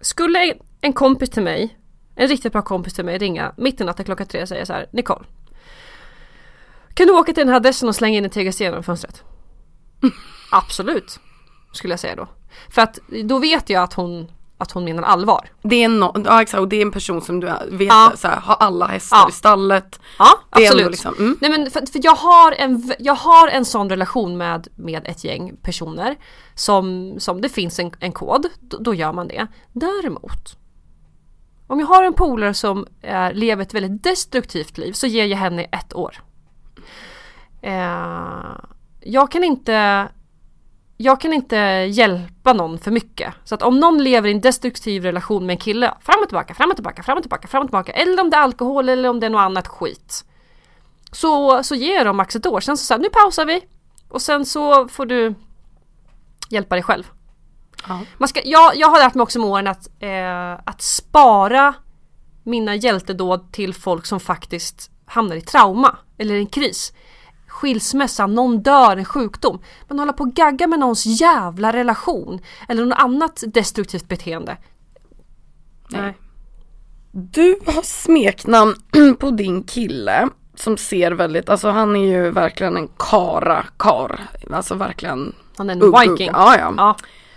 Skulle 0.00 0.54
en 0.86 0.92
kompis 0.92 1.30
till 1.30 1.42
mig 1.42 1.78
En 2.16 2.28
riktigt 2.28 2.52
bra 2.52 2.62
kompis 2.62 2.94
till 2.94 3.04
mig 3.04 3.18
ringa 3.18 3.52
mitt 3.56 3.80
i 3.80 3.84
natten 3.84 4.04
klockan 4.04 4.26
tre 4.26 4.42
och 4.42 4.48
säga 4.48 4.66
så 4.66 4.72
här 4.72 4.86
Nicole 4.92 5.24
Kan 6.94 7.06
du 7.06 7.12
åka 7.12 7.32
till 7.32 7.40
den 7.40 7.48
här 7.48 7.56
adressen 7.56 7.88
och 7.88 7.94
slänga 7.94 8.18
in 8.18 8.24
en 8.24 8.30
tegelsten 8.30 8.64
genom 8.64 8.82
fönstret? 8.82 9.22
Absolut 10.50 11.20
Skulle 11.72 11.92
jag 11.92 12.00
säga 12.00 12.16
då 12.16 12.28
För 12.70 12.82
att 12.82 12.98
då 13.24 13.38
vet 13.38 13.70
jag 13.70 13.82
att 13.82 13.94
hon 13.94 14.28
att 14.58 14.72
hon 14.72 14.84
menar 14.84 15.02
allvar. 15.02 15.48
Det 15.62 15.84
är, 15.84 15.88
no, 15.88 16.12
ja, 16.24 16.42
exakt, 16.42 16.60
och 16.60 16.68
det 16.68 16.76
är 16.76 16.82
en 16.82 16.90
person 16.90 17.22
som 17.22 17.40
du 17.40 17.46
vet 17.70 17.88
Ja. 17.88 18.12
så 18.16 18.28
här, 18.28 18.40
har 18.40 18.54
alla 18.54 18.86
hästar 18.86 19.16
Ja. 19.16 19.28
i 19.28 19.32
stallet. 19.32 20.00
Ja, 20.18 20.38
absolut. 20.50 20.90
liksom, 20.90 21.14
mm. 21.18 21.36
Nej 21.40 21.50
men 21.50 21.70
för, 21.70 21.92
för 21.92 22.00
jag, 22.02 22.14
har 22.14 22.52
en, 22.52 22.92
jag 22.98 23.14
har 23.14 23.48
en 23.48 23.64
sån 23.64 23.90
relation 23.90 24.36
med, 24.36 24.68
med 24.74 25.06
ett 25.06 25.24
gäng 25.24 25.56
personer 25.62 26.16
som, 26.54 27.14
som 27.18 27.40
det 27.40 27.48
finns 27.48 27.78
en, 27.78 27.90
en 28.00 28.12
kod, 28.12 28.46
då, 28.60 28.78
då 28.78 28.94
gör 28.94 29.12
man 29.12 29.28
det. 29.28 29.46
Däremot, 29.72 30.56
om 31.66 31.80
jag 31.80 31.86
har 31.86 32.02
en 32.02 32.14
polare 32.14 32.54
som 32.54 32.86
eh, 33.02 33.32
lever 33.32 33.62
ett 33.62 33.74
väldigt 33.74 34.02
destruktivt 34.02 34.78
liv 34.78 34.92
så 34.92 35.06
ger 35.06 35.24
jag 35.24 35.38
henne 35.38 35.64
ett 35.64 35.94
år. 35.94 36.16
Eh, 37.62 38.56
jag 39.00 39.30
kan 39.30 39.44
inte 39.44 40.08
jag 40.96 41.20
kan 41.20 41.32
inte 41.32 41.56
hjälpa 41.90 42.52
någon 42.52 42.78
för 42.78 42.90
mycket. 42.90 43.34
Så 43.44 43.54
att 43.54 43.62
om 43.62 43.80
någon 43.80 44.04
lever 44.04 44.28
i 44.28 44.32
en 44.32 44.40
destruktiv 44.40 45.02
relation 45.02 45.46
med 45.46 45.54
en 45.54 45.58
kille, 45.58 45.94
fram 46.00 46.20
och 46.22 46.28
tillbaka, 46.28 46.54
fram 46.54 46.70
och 46.70 46.76
tillbaka, 46.76 47.02
fram 47.02 47.16
och 47.16 47.22
tillbaka, 47.22 47.48
fram 47.48 47.62
och 47.62 47.68
tillbaka. 47.68 47.92
Eller 47.92 48.22
om 48.22 48.30
det 48.30 48.36
är 48.36 48.40
alkohol 48.40 48.88
eller 48.88 49.08
om 49.08 49.20
det 49.20 49.26
är 49.26 49.30
något 49.30 49.40
annat 49.40 49.68
skit. 49.68 50.24
Så, 51.12 51.62
så 51.62 51.74
ger 51.74 52.04
de 52.04 52.16
max 52.16 52.36
ett 52.36 52.46
år. 52.46 52.60
Sen 52.60 52.76
så 52.76 52.84
säger 52.84 53.00
nu 53.00 53.08
pausar 53.08 53.46
vi. 53.46 53.64
Och 54.08 54.22
sen 54.22 54.46
så 54.46 54.88
får 54.88 55.06
du 55.06 55.34
hjälpa 56.48 56.74
dig 56.74 56.82
själv. 56.82 57.04
Ja. 57.88 58.00
Man 58.18 58.28
ska, 58.28 58.40
jag, 58.44 58.76
jag 58.76 58.88
har 58.88 58.98
lärt 58.98 59.14
mig 59.14 59.22
också 59.22 59.38
med 59.38 59.48
åren 59.48 59.66
att, 59.66 59.88
eh, 60.00 60.52
att 60.52 60.82
spara 60.82 61.74
mina 62.42 62.74
hjältedåd 62.74 63.52
till 63.52 63.74
folk 63.74 64.06
som 64.06 64.20
faktiskt 64.20 64.90
hamnar 65.06 65.36
i 65.36 65.40
trauma 65.40 65.96
eller 66.18 66.34
i 66.34 66.38
en 66.38 66.46
kris. 66.46 66.92
Skilsmässa, 67.46 68.26
någon 68.26 68.62
dör, 68.62 68.96
en 68.96 69.04
sjukdom. 69.04 69.60
Men 69.88 69.98
hålla 69.98 70.12
på 70.12 70.22
och 70.24 70.34
gagga 70.34 70.66
med 70.66 70.78
någons 70.78 71.06
jävla 71.06 71.72
relation 71.72 72.40
eller 72.68 72.84
något 72.84 72.98
annat 72.98 73.44
destruktivt 73.46 74.08
beteende. 74.08 74.56
Nej. 75.88 76.16
Du 77.12 77.58
har 77.66 77.82
smeknamn 77.82 78.74
på 79.18 79.30
din 79.30 79.62
kille 79.62 80.28
som 80.54 80.76
ser 80.76 81.12
väldigt, 81.12 81.48
alltså 81.48 81.68
han 81.68 81.96
är 81.96 82.06
ju 82.06 82.30
verkligen 82.30 82.76
en 82.76 82.88
kara 82.96 83.64
kar. 83.76 84.20
Alltså 84.50 84.74
verkligen 84.74 85.34
Han 85.56 85.70
är 85.70 85.74
en 85.74 85.82
ugg, 85.82 86.00
viking. 86.00 86.28
ugg. 86.28 86.36
Ja, 86.36 86.58
ja. 86.58 86.74
Ja. 86.76 86.96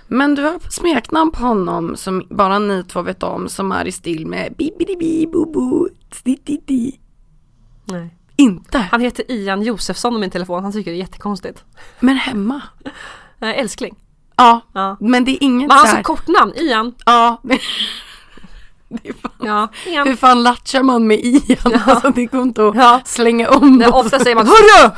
Men 0.10 0.36
du 0.36 0.42
har 0.44 0.60
smeknamn 0.72 1.32
på 1.32 1.40
honom 1.40 1.96
som 1.96 2.24
bara 2.30 2.60
ni 2.60 2.84
två 2.84 3.02
vet 3.02 3.24
om 3.24 3.50
som 3.50 3.72
är 3.72 3.86
i 3.88 3.92
stil 3.92 4.28
med 4.28 4.54
bibidi 4.58 5.28
bobo 5.34 5.88
di 6.66 7.00
Nej. 7.86 8.16
Inte, 8.36 8.78
Han 8.78 9.02
heter 9.02 9.32
Ian 9.32 9.62
Josefsson 9.62 10.16
i 10.16 10.20
min 10.20 10.30
telefon, 10.30 10.64
han 10.64 10.72
tycker 10.74 10.92
det 10.92 10.98
är 10.98 11.00
jättekonstigt. 11.00 11.64
men 12.00 12.16
hemma. 12.16 12.62
Eh, 13.42 13.60
älskling. 13.60 13.96
Ja, 14.36 14.62
Ja. 14.74 14.98
men 15.00 15.26
det 15.26 15.32
är 15.32 15.44
inget 15.44 15.68
Men 15.68 15.78
han 15.78 15.86
så 15.86 15.88
har 15.88 15.96
här, 15.96 16.04
så 16.04 16.08
kortnamn, 16.08 16.54
Ian. 16.56 16.94
Ja. 17.06 17.42
Ja, 19.40 19.68
Ian. 19.88 20.08
hur 20.08 20.16
fan 20.16 20.44
latchar 20.44 20.84
man 20.84 21.08
med 21.08 21.20
Ian? 21.24 21.82
Alltså 21.86 22.10
det 22.10 22.26
går 22.26 22.42
inte 22.42 22.68
att 22.68 22.76
Ja. 22.76 23.02
slänga 23.06 23.50
om 23.50 23.78
Nej, 23.78 23.88
ofta 23.88 24.20
säger 24.20 24.36
man 24.36 24.48
Hörru! 24.48 24.92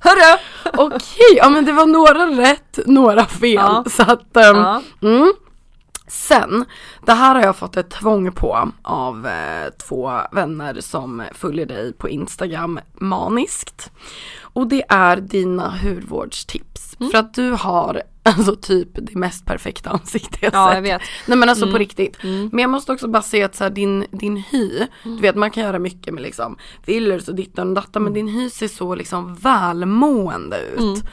Hörru! 0.00 0.38
Okej, 0.76 1.36
ja 1.36 1.48
men 1.48 1.64
det 1.64 1.72
var 1.72 1.86
några 1.86 2.26
rätt, 2.50 2.78
några 2.86 3.24
fel. 3.26 3.52
Ja. 3.54 3.84
Så 3.90 4.02
att, 4.02 4.26
Ja. 4.32 4.82
mm. 5.02 5.32
Sen, 6.08 6.64
det 7.06 7.12
här 7.12 7.34
har 7.34 7.42
jag 7.42 7.56
fått 7.56 7.76
ett 7.76 7.90
tvång 7.90 8.32
på 8.32 8.68
av 8.82 9.26
eh, 9.26 9.70
två 9.88 10.12
vänner 10.32 10.80
som 10.80 11.22
följer 11.34 11.66
dig 11.66 11.92
på 11.92 12.08
Instagram 12.08 12.80
maniskt. 13.00 13.90
Och 14.52 14.66
det 14.66 14.84
är 14.88 15.16
dina 15.16 15.70
hudvårdstips. 15.78 16.96
Mm. 17.00 17.10
För 17.10 17.18
att 17.18 17.34
du 17.34 17.50
har 17.50 18.02
alltså 18.22 18.56
typ 18.56 18.88
det 18.94 19.14
mest 19.14 19.46
perfekta 19.46 19.90
ansikte 19.90 20.38
jag 20.40 20.54
Ja, 20.54 20.66
sett. 20.68 20.74
jag 20.74 20.82
vet. 20.82 21.02
Nej 21.26 21.38
men 21.38 21.48
alltså 21.48 21.64
Mm. 21.64 21.72
på 21.72 21.78
riktigt. 21.78 22.16
Men 22.22 22.58
jag 22.58 22.70
måste 22.70 22.92
också 22.92 23.08
bara 23.08 23.22
säga 23.22 23.46
att 23.46 23.54
så 23.54 23.64
här, 23.64 23.70
din, 23.70 24.06
din 24.10 24.36
hy, 24.36 24.86
du 25.04 25.16
vet 25.16 25.36
man 25.36 25.50
kan 25.50 25.62
göra 25.62 25.78
mycket 25.78 26.14
med 26.14 26.22
liksom 26.22 26.56
fillers 26.82 27.28
och 27.28 27.34
dittan 27.34 27.68
och 27.68 27.74
dattan 27.74 28.02
men 28.02 28.12
din 28.12 28.28
hy 28.28 28.50
ser 28.50 28.68
så 28.68 28.94
liksom 28.94 29.34
välmående 29.34 30.60
ut. 30.78 31.04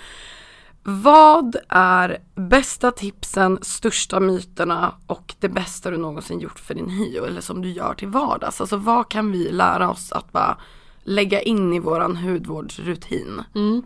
Vad 0.83 1.55
är 1.69 2.17
bästa 2.35 2.91
tipsen, 2.91 3.59
största 3.61 4.19
myterna 4.19 4.95
och 5.07 5.33
det 5.39 5.49
bästa 5.49 5.91
du 5.91 5.97
någonsin 5.97 6.39
gjort 6.39 6.59
för 6.59 6.73
din 6.75 6.89
hy 6.89 7.17
eller 7.17 7.41
som 7.41 7.61
du 7.61 7.69
gör 7.71 7.93
till 7.93 8.07
vardags? 8.07 8.61
Alltså 8.61 8.77
vad 8.77 9.09
kan 9.09 9.31
vi 9.31 9.51
lära 9.51 9.89
oss 9.89 10.11
att 10.11 10.31
bara 10.31 10.57
lägga 11.03 11.41
in 11.41 11.73
i 11.73 11.79
våran 11.79 12.15
hudvårdsrutin? 12.15 13.43
Mm. 13.55 13.83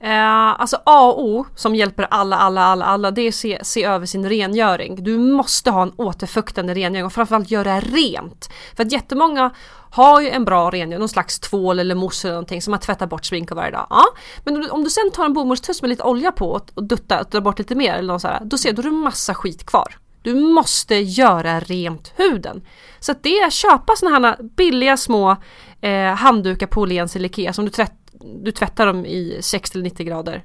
Eh, 0.00 0.60
alltså 0.60 0.76
A 0.84 1.08
och 1.08 1.24
O 1.24 1.46
som 1.54 1.74
hjälper 1.74 2.06
alla, 2.10 2.36
alla, 2.36 2.62
alla, 2.62 2.84
alla 2.84 3.10
det 3.10 3.22
är 3.22 3.28
att 3.28 3.34
se, 3.34 3.58
se 3.62 3.84
över 3.84 4.06
sin 4.06 4.28
rengöring. 4.28 5.04
Du 5.04 5.18
måste 5.18 5.70
ha 5.70 5.82
en 5.82 5.92
återfuktande 5.96 6.74
rengöring 6.74 7.06
och 7.06 7.12
framförallt 7.12 7.50
göra 7.50 7.80
rent. 7.80 8.50
För 8.76 8.82
att 8.82 8.92
jättemånga 8.92 9.50
har 9.90 10.20
ju 10.20 10.30
en 10.30 10.44
bra 10.44 10.70
rengöring, 10.70 10.98
någon 10.98 11.08
slags 11.08 11.40
tvål 11.40 11.78
eller 11.78 11.94
mousse 11.94 12.28
eller 12.28 12.34
någonting 12.34 12.62
som 12.62 12.70
man 12.70 12.80
tvättar 12.80 13.06
bort 13.06 13.24
sminket 13.24 13.56
varje 13.56 13.70
dag. 13.70 13.86
Ja. 13.90 14.04
Men 14.44 14.70
om 14.70 14.84
du, 14.84 14.90
sen 14.90 15.10
tar 15.10 15.24
en 15.24 15.32
bomullstuss 15.32 15.82
med 15.82 15.88
lite 15.88 16.02
olja 16.02 16.32
på 16.32 16.60
och, 16.74 16.84
duttar 16.84 17.20
och 17.20 17.26
drar 17.30 17.40
bort 17.40 17.58
lite 17.58 17.74
mer 17.74 17.94
eller 17.94 18.12
något 18.12 18.22
sådär, 18.22 18.40
då 18.44 18.58
ser 18.58 18.72
du, 18.72 18.82
då 18.82 18.82
du 18.82 18.90
massa 18.90 19.34
skit 19.34 19.66
kvar. 19.66 19.98
Du 20.22 20.34
måste 20.34 20.94
göra 20.94 21.60
rent 21.60 22.12
huden. 22.16 22.62
Så 23.00 23.12
att 23.12 23.22
det 23.22 23.38
är 23.38 23.46
att 23.46 23.52
köpa 23.52 23.96
såna 23.96 24.10
här 24.10 24.36
billiga 24.42 24.96
små 24.96 25.36
eh, 25.80 26.14
handdukar 26.14 26.66
på 26.66 26.80
Åhléns 26.80 27.16
eller 27.16 27.28
Ikea 27.28 27.52
som 27.52 27.64
du, 27.64 27.70
tvätt, 27.70 27.94
du 28.42 28.52
tvättar 28.52 28.86
dem 28.86 29.06
i 29.06 29.38
60 29.40 29.78
eller 29.78 29.84
90 29.84 30.06
grader. 30.06 30.44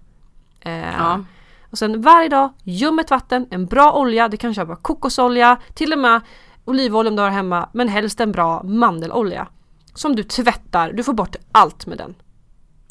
Eh, 0.62 0.96
Ja. 0.98 1.24
Och 1.72 1.78
sen 1.78 2.02
varje 2.02 2.30
dag, 2.30 2.54
ljummet 2.64 3.12
vatten, 3.12 3.48
en 3.52 3.66
bra 3.66 3.94
olja, 3.94 4.28
du 4.28 4.38
kan 4.38 4.54
köpa 4.54 4.76
kokosolja, 4.76 5.58
till 5.74 5.94
och 5.94 6.00
med 6.00 6.22
olivolja 6.66 7.10
om 7.10 7.16
du 7.16 7.22
har 7.22 7.30
hemma, 7.30 7.70
men 7.74 7.88
helst 7.88 8.20
en 8.20 8.32
bra 8.32 8.64
mandelolja. 8.64 9.48
Som 9.94 10.16
du 10.16 10.24
tvättar, 10.24 10.94
du 10.94 11.04
får 11.04 11.14
bort 11.14 11.36
allt 11.52 11.86
med 11.86 11.98
den. 11.98 12.16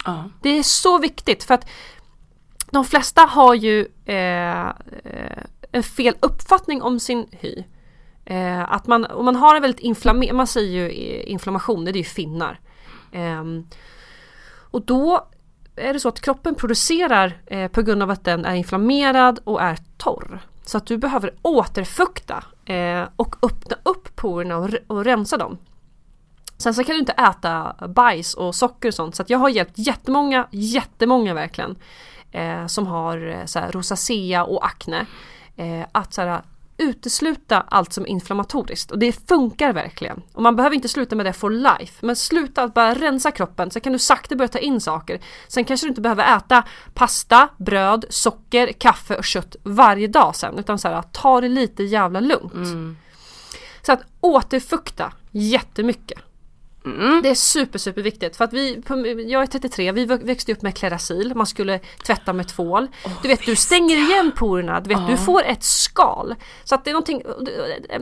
Ja. 0.04 0.24
Det 0.42 0.48
är 0.48 0.62
så 0.62 0.98
viktigt 0.98 1.44
för 1.44 1.54
att 1.54 1.68
de 2.70 2.84
flesta 2.84 3.22
har 3.22 3.54
ju 3.54 3.86
eh, 4.04 4.66
eh, 4.68 5.42
en 5.72 5.82
fel 5.82 6.16
uppfattning 6.20 6.82
om 6.82 7.00
sin 7.00 7.26
hy. 7.30 7.64
Eh, 8.26 8.72
att 8.72 8.86
man, 8.86 9.04
om 9.04 9.24
man 9.24 9.36
har 9.36 9.56
en 9.56 9.62
väldigt 9.62 9.80
inflammerad, 9.80 10.36
man 10.36 10.46
säger 10.46 10.72
ju 10.72 10.88
eh, 10.88 11.30
inflammation, 11.30 11.84
det 11.84 11.90
är 11.90 11.96
ju 11.96 12.04
finnar. 12.04 12.60
Eh, 13.12 13.44
och 14.70 14.84
då 14.84 15.28
är 15.76 15.92
det 15.92 16.00
så 16.00 16.08
att 16.08 16.20
kroppen 16.20 16.54
producerar 16.54 17.38
eh, 17.46 17.68
på 17.68 17.82
grund 17.82 18.02
av 18.02 18.10
att 18.10 18.24
den 18.24 18.44
är 18.44 18.54
inflammerad 18.54 19.40
och 19.44 19.62
är 19.62 19.78
torr. 19.96 20.40
Så 20.64 20.78
att 20.78 20.86
du 20.86 20.98
behöver 20.98 21.34
återfukta 21.42 22.44
eh, 22.64 23.04
och 23.16 23.36
öppna 23.42 23.76
upp 23.82 24.16
porerna 24.16 24.56
och, 24.56 24.70
och 24.86 25.04
rensa 25.04 25.36
dem. 25.36 25.58
Sen 26.56 26.74
så 26.74 26.84
kan 26.84 26.94
du 26.94 27.00
inte 27.00 27.12
äta 27.12 27.74
bajs 27.88 28.34
och 28.34 28.54
socker 28.54 28.88
och 28.88 28.94
sånt 28.94 29.14
så 29.14 29.22
att 29.22 29.30
jag 29.30 29.38
har 29.38 29.48
hjälpt 29.48 29.78
jättemånga, 29.78 30.48
jättemånga 30.50 31.34
verkligen 31.34 31.76
eh, 32.32 32.66
som 32.66 32.86
har 32.86 33.26
eh, 33.26 33.44
så 33.44 33.58
här, 33.58 33.72
rosacea 33.72 34.44
och 34.44 34.66
akne 34.66 35.06
eh, 35.56 35.86
att 35.92 36.14
så 36.14 36.22
här, 36.22 36.42
utesluta 36.76 37.60
allt 37.60 37.92
som 37.92 38.04
är 38.04 38.08
inflammatoriskt 38.08 38.90
och 38.90 38.98
det 38.98 39.28
funkar 39.28 39.72
verkligen. 39.72 40.22
Och 40.32 40.42
man 40.42 40.56
behöver 40.56 40.76
inte 40.76 40.88
sluta 40.88 41.16
med 41.16 41.26
det 41.26 41.32
for 41.32 41.50
life 41.50 42.06
men 42.06 42.16
sluta 42.16 42.62
att 42.62 42.74
bara 42.74 42.94
rensa 42.94 43.30
kroppen 43.30 43.70
så 43.70 43.80
kan 43.80 43.92
du 43.92 43.98
sakta 43.98 44.36
börja 44.36 44.48
ta 44.48 44.58
in 44.58 44.80
saker. 44.80 45.20
Sen 45.48 45.64
kanske 45.64 45.86
du 45.86 45.88
inte 45.88 46.00
behöver 46.00 46.36
äta 46.36 46.64
pasta, 46.94 47.48
bröd, 47.56 48.04
socker, 48.08 48.72
kaffe 48.72 49.16
och 49.16 49.24
kött 49.24 49.56
varje 49.62 50.06
dag 50.08 50.36
sen 50.36 50.58
utan 50.58 50.78
så 50.78 50.88
här, 50.88 51.02
ta 51.02 51.40
det 51.40 51.48
lite 51.48 51.82
jävla 51.82 52.20
lugnt. 52.20 52.52
Så 53.82 53.92
att 53.92 54.02
återfukta 54.20 55.12
jättemycket. 55.30 56.18
Det 57.22 57.28
är 57.28 57.34
super 57.34 57.78
super 57.78 58.02
viktigt 58.02 58.36
för 58.36 58.44
att 58.44 58.52
vi, 58.52 58.82
jag 59.28 59.42
är 59.42 59.46
33, 59.46 59.92
vi 59.92 60.04
växte 60.04 60.52
upp 60.52 60.62
med 60.62 60.76
Klerasil, 60.76 61.34
man 61.34 61.46
skulle 61.46 61.78
tvätta 61.78 62.32
med 62.32 62.48
tvål. 62.48 62.88
du 63.22 63.28
vet 63.28 63.46
du 63.46 63.56
stänger 63.56 63.96
igen 63.96 64.32
porerna, 64.36 64.80
du 64.80 64.88
vet 64.88 65.06
du 65.06 65.16
får 65.16 65.42
ett 65.42 65.64
skal. 65.64 66.34
Så 66.64 66.74
att 66.74 66.84
det 66.84 66.90
är 66.90 66.92
någonting, 66.92 67.22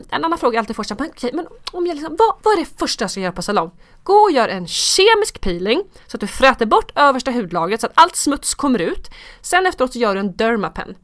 en 0.09 0.25
annan 0.25 0.39
fråga 0.39 0.55
jag 0.55 0.63
alltid 0.63 0.77
får 0.77 0.99
men, 0.99 1.11
okej, 1.11 1.31
men 1.35 1.47
om 1.73 1.87
jag 1.87 1.95
liksom, 1.95 2.17
vad, 2.19 2.35
vad 2.43 2.55
är 2.55 2.59
det 2.59 2.79
första 2.79 3.05
jag 3.05 3.11
ska 3.11 3.21
göra 3.21 3.33
på 3.33 3.43
salong? 3.43 3.71
Gå 4.03 4.15
och 4.15 4.33
gör 4.33 4.49
en 4.49 4.67
kemisk 4.67 5.41
peeling 5.41 5.83
så 6.07 6.17
att 6.17 6.21
du 6.21 6.27
fräter 6.27 6.67
bort 6.67 6.93
översta 6.95 7.31
hudlagret 7.31 7.81
så 7.81 7.87
att 7.87 7.93
allt 7.95 8.17
smuts 8.17 8.55
kommer 8.55 8.79
ut. 8.79 9.11
Sen 9.41 9.67
efteråt 9.67 9.93
så 9.93 9.99
gör 9.99 10.15
du 10.15 10.21
en 10.21 10.37
Dermapen. 10.37 10.95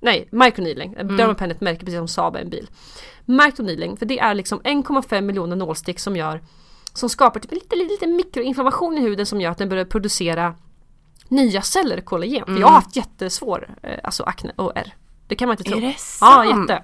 Nej, 0.00 0.28
microneedling. 0.30 0.94
Mm. 0.94 1.16
Dermapen 1.16 1.50
är 1.50 1.54
ett 1.54 1.60
märke 1.60 1.80
precis 1.80 1.98
som 1.98 2.08
Saab 2.08 2.36
är 2.36 2.40
en 2.40 2.50
bil. 2.50 2.70
Microneedling, 3.24 3.96
för 3.96 4.06
det 4.06 4.18
är 4.18 4.34
liksom 4.34 4.60
1,5 4.60 5.20
miljoner 5.20 5.56
nålstick 5.56 6.00
som 6.00 6.16
gör 6.16 6.40
som 6.92 7.08
skapar 7.08 7.40
typ 7.40 7.52
lite, 7.52 7.76
lite, 7.76 7.92
lite 7.92 8.06
mikroinflammation 8.06 8.98
i 8.98 9.00
huden 9.00 9.26
som 9.26 9.40
gör 9.40 9.50
att 9.50 9.58
den 9.58 9.68
börjar 9.68 9.84
producera 9.84 10.54
nya 11.28 11.62
celler 11.62 12.00
kollagen. 12.00 12.44
Mm. 12.48 12.60
jag 12.60 12.66
har 12.66 12.74
haft 12.74 12.96
jättesvår 12.96 13.74
eh, 13.82 13.98
alltså 14.04 14.22
akne 14.22 14.52
och 14.56 14.72
R. 14.74 14.94
Det 15.26 15.34
kan 15.34 15.48
man 15.48 15.56
inte 15.56 15.70
tro. 15.70 15.78
Är 15.78 15.82
det 15.82 15.98
sant? 15.98 16.46
Ja, 16.48 16.60
jätte. 16.60 16.82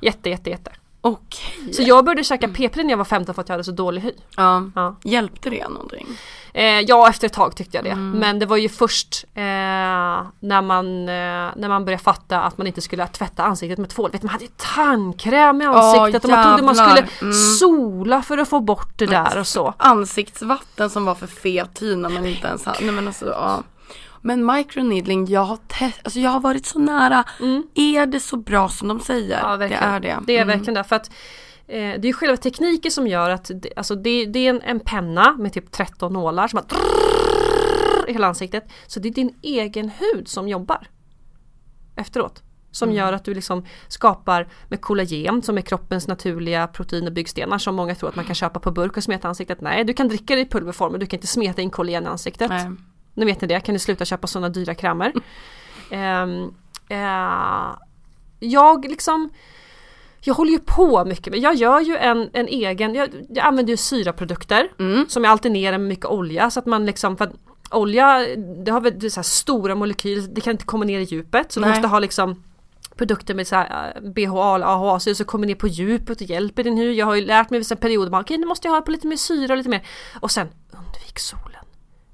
Jätte, 0.00 0.30
jätte, 0.30 0.50
jätte. 0.50 0.72
Okej. 1.06 1.72
Så 1.72 1.82
jag 1.82 2.04
började 2.04 2.24
käka 2.24 2.48
p-piller 2.48 2.84
när 2.84 2.90
jag 2.90 2.98
var 2.98 3.04
15 3.04 3.34
för 3.34 3.42
att 3.42 3.48
jag 3.48 3.54
hade 3.54 3.64
så 3.64 3.72
dålig 3.72 4.02
hy. 4.02 4.12
Ja. 4.36 4.70
ja. 4.74 4.96
Hjälpte 5.02 5.50
det 5.50 5.68
någonting? 5.68 6.06
Eh, 6.54 6.80
ja 6.80 7.08
efter 7.08 7.26
ett 7.26 7.32
tag 7.32 7.56
tyckte 7.56 7.76
jag 7.76 7.84
det. 7.84 7.90
Mm. 7.90 8.10
Men 8.10 8.38
det 8.38 8.46
var 8.46 8.56
ju 8.56 8.68
först 8.68 9.24
eh, 9.34 9.42
när, 9.42 10.62
man, 10.62 11.08
eh, 11.08 11.52
när 11.56 11.68
man 11.68 11.84
började 11.84 12.02
fatta 12.02 12.40
att 12.40 12.58
man 12.58 12.66
inte 12.66 12.80
skulle 12.80 13.06
tvätta 13.06 13.42
ansiktet 13.42 13.78
med 13.78 13.90
tvål. 13.90 14.10
Vet, 14.10 14.22
man 14.22 14.30
hade 14.30 14.44
ju 14.44 14.50
tandkräm 14.56 15.62
i 15.62 15.64
ansiktet 15.64 16.24
oh, 16.24 16.30
och 16.30 16.36
man 16.36 16.44
trodde 16.44 16.62
man 16.62 16.74
skulle 16.74 17.08
mm. 17.20 17.32
sola 17.32 18.22
för 18.22 18.38
att 18.38 18.48
få 18.48 18.60
bort 18.60 18.98
det 18.98 19.06
där 19.06 19.38
och 19.38 19.46
så. 19.46 19.74
Ansiktsvatten 19.76 20.90
som 20.90 21.04
var 21.04 21.14
för 21.14 21.26
fet 21.26 21.82
hy 21.82 21.96
när 21.96 22.08
man 22.08 22.26
inte 22.26 22.46
ens 22.46 22.64
hade. 22.64 22.84
Nej, 22.84 22.94
men 22.94 23.06
alltså, 23.06 23.26
ja. 23.26 23.62
Men 24.26 24.46
microneedling, 24.46 25.26
jag 25.26 25.44
har, 25.44 25.58
alltså 26.02 26.20
jag 26.20 26.30
har 26.30 26.40
varit 26.40 26.66
så 26.66 26.78
nära. 26.78 27.24
Mm. 27.40 27.62
Är 27.74 28.06
det 28.06 28.20
så 28.20 28.36
bra 28.36 28.68
som 28.68 28.88
de 28.88 29.00
säger? 29.00 29.40
Ja, 29.40 29.56
verkligen. 29.56 29.82
Det 29.82 29.88
är 29.88 30.00
det. 30.00 30.20
Det 30.26 30.36
är 30.36 30.42
mm. 30.42 30.48
verkligen 30.58 30.74
det. 30.74 30.84
För 30.84 30.96
att, 30.96 31.10
eh, 31.66 32.00
det 32.00 32.08
är 32.08 32.12
själva 32.12 32.36
tekniken 32.36 32.90
som 32.90 33.06
gör 33.06 33.30
att 33.30 33.50
det, 33.54 33.68
alltså 33.76 33.94
det, 33.94 34.26
det 34.26 34.38
är 34.38 34.50
en, 34.50 34.62
en, 34.62 34.80
penna 34.80 35.36
med 35.38 35.52
typ 35.52 35.70
13 35.70 36.12
nålar 36.12 36.48
som 36.48 36.60
bara 36.68 36.80
i 38.08 38.12
hela 38.12 38.26
ansiktet. 38.26 38.64
Så 38.86 39.00
det 39.00 39.08
är 39.08 39.12
din 39.12 39.34
egen 39.42 39.90
hud 39.90 40.28
som 40.28 40.48
jobbar 40.48 40.88
efteråt. 41.96 42.42
Som 42.70 42.88
mm. 42.88 42.96
gör 42.96 43.12
att 43.12 43.24
du 43.24 43.34
liksom 43.34 43.64
skapar 43.88 44.48
med 44.68 44.80
kollagen 44.80 45.42
som 45.42 45.58
är 45.58 45.62
kroppens 45.62 46.08
naturliga 46.08 46.66
protein 46.66 47.06
och 47.06 47.12
byggstenar 47.12 47.58
som 47.58 47.74
många 47.74 47.94
tror 47.94 48.08
att 48.08 48.16
man 48.16 48.24
kan 48.24 48.34
köpa 48.34 48.60
på 48.60 48.70
burk 48.70 48.96
och 48.96 49.04
smeta 49.04 49.28
ansiktet. 49.28 49.60
Nej, 49.60 49.84
du 49.84 49.92
kan 49.92 50.08
dricka 50.08 50.34
det 50.34 50.40
i 50.40 50.46
pulverform 50.46 50.92
men 50.92 51.00
du 51.00 51.06
kan 51.06 51.16
inte 51.16 51.26
smeta 51.26 51.62
in 51.62 51.70
kollagen 51.70 52.04
i 52.04 52.06
ansiktet. 52.06 52.48
Nej. 52.48 52.70
Nu 53.16 53.26
vet 53.26 53.40
ni 53.40 53.48
det, 53.48 53.60
kan 53.60 53.72
ni 53.72 53.78
sluta 53.78 54.04
köpa 54.04 54.26
sådana 54.26 54.48
dyra 54.48 54.74
krämer. 54.74 55.12
um, 55.90 56.54
uh, 56.90 57.76
jag 58.40 58.84
liksom 58.84 59.30
jag 60.20 60.34
håller 60.34 60.52
ju 60.52 60.58
på 60.58 61.04
mycket 61.04 61.32
med, 61.32 61.40
jag 61.40 61.54
gör 61.54 61.80
ju 61.80 61.96
en, 61.96 62.30
en 62.32 62.48
egen, 62.48 62.94
jag, 62.94 63.08
jag 63.28 63.46
använder 63.46 63.70
ju 63.70 63.76
syraprodukter 63.76 64.68
mm. 64.78 65.06
som 65.08 65.24
jag 65.24 65.30
alternerar 65.30 65.78
med 65.78 65.88
mycket 65.88 66.06
olja 66.06 66.50
så 66.50 66.60
att 66.60 66.66
man 66.66 66.86
liksom, 66.86 67.16
för 67.16 67.24
att 67.24 67.32
olja 67.70 68.26
det 68.36 68.70
har 68.70 68.80
väl 68.80 69.10
så 69.10 69.22
stora 69.22 69.74
molekyler, 69.74 70.28
det 70.28 70.40
kan 70.40 70.50
inte 70.50 70.64
komma 70.64 70.84
ner 70.84 71.00
i 71.00 71.02
djupet 71.02 71.52
så 71.52 71.60
Nej. 71.60 71.68
du 71.68 71.74
måste 71.74 71.88
ha 71.88 71.98
liksom 71.98 72.42
produkter 72.96 73.34
med 73.34 73.46
så 73.46 73.56
här 73.56 73.92
eh, 73.94 74.10
BHA 74.10 74.54
eller 74.54 74.66
AHA 74.66 75.00
så 75.00 75.24
kommer 75.24 75.46
ner 75.46 75.54
på 75.54 75.66
djupet 75.66 76.20
och 76.20 76.26
hjälper 76.26 76.64
din 76.64 76.78
hud. 76.78 76.94
Jag 76.94 77.06
har 77.06 77.14
ju 77.14 77.24
lärt 77.24 77.50
mig 77.50 77.58
vissa 77.60 77.76
perioder, 77.76 78.10
okej 78.10 78.20
okay, 78.20 78.38
nu 78.38 78.46
måste 78.46 78.68
jag 78.68 78.74
ha 78.74 78.80
på 78.80 78.90
lite 78.90 79.06
mer 79.06 79.16
syra 79.16 79.52
och 79.52 79.58
lite 79.58 79.70
mer 79.70 79.86
och 80.20 80.30
sen 80.30 80.48
undvik 80.70 81.18
solen. 81.18 81.55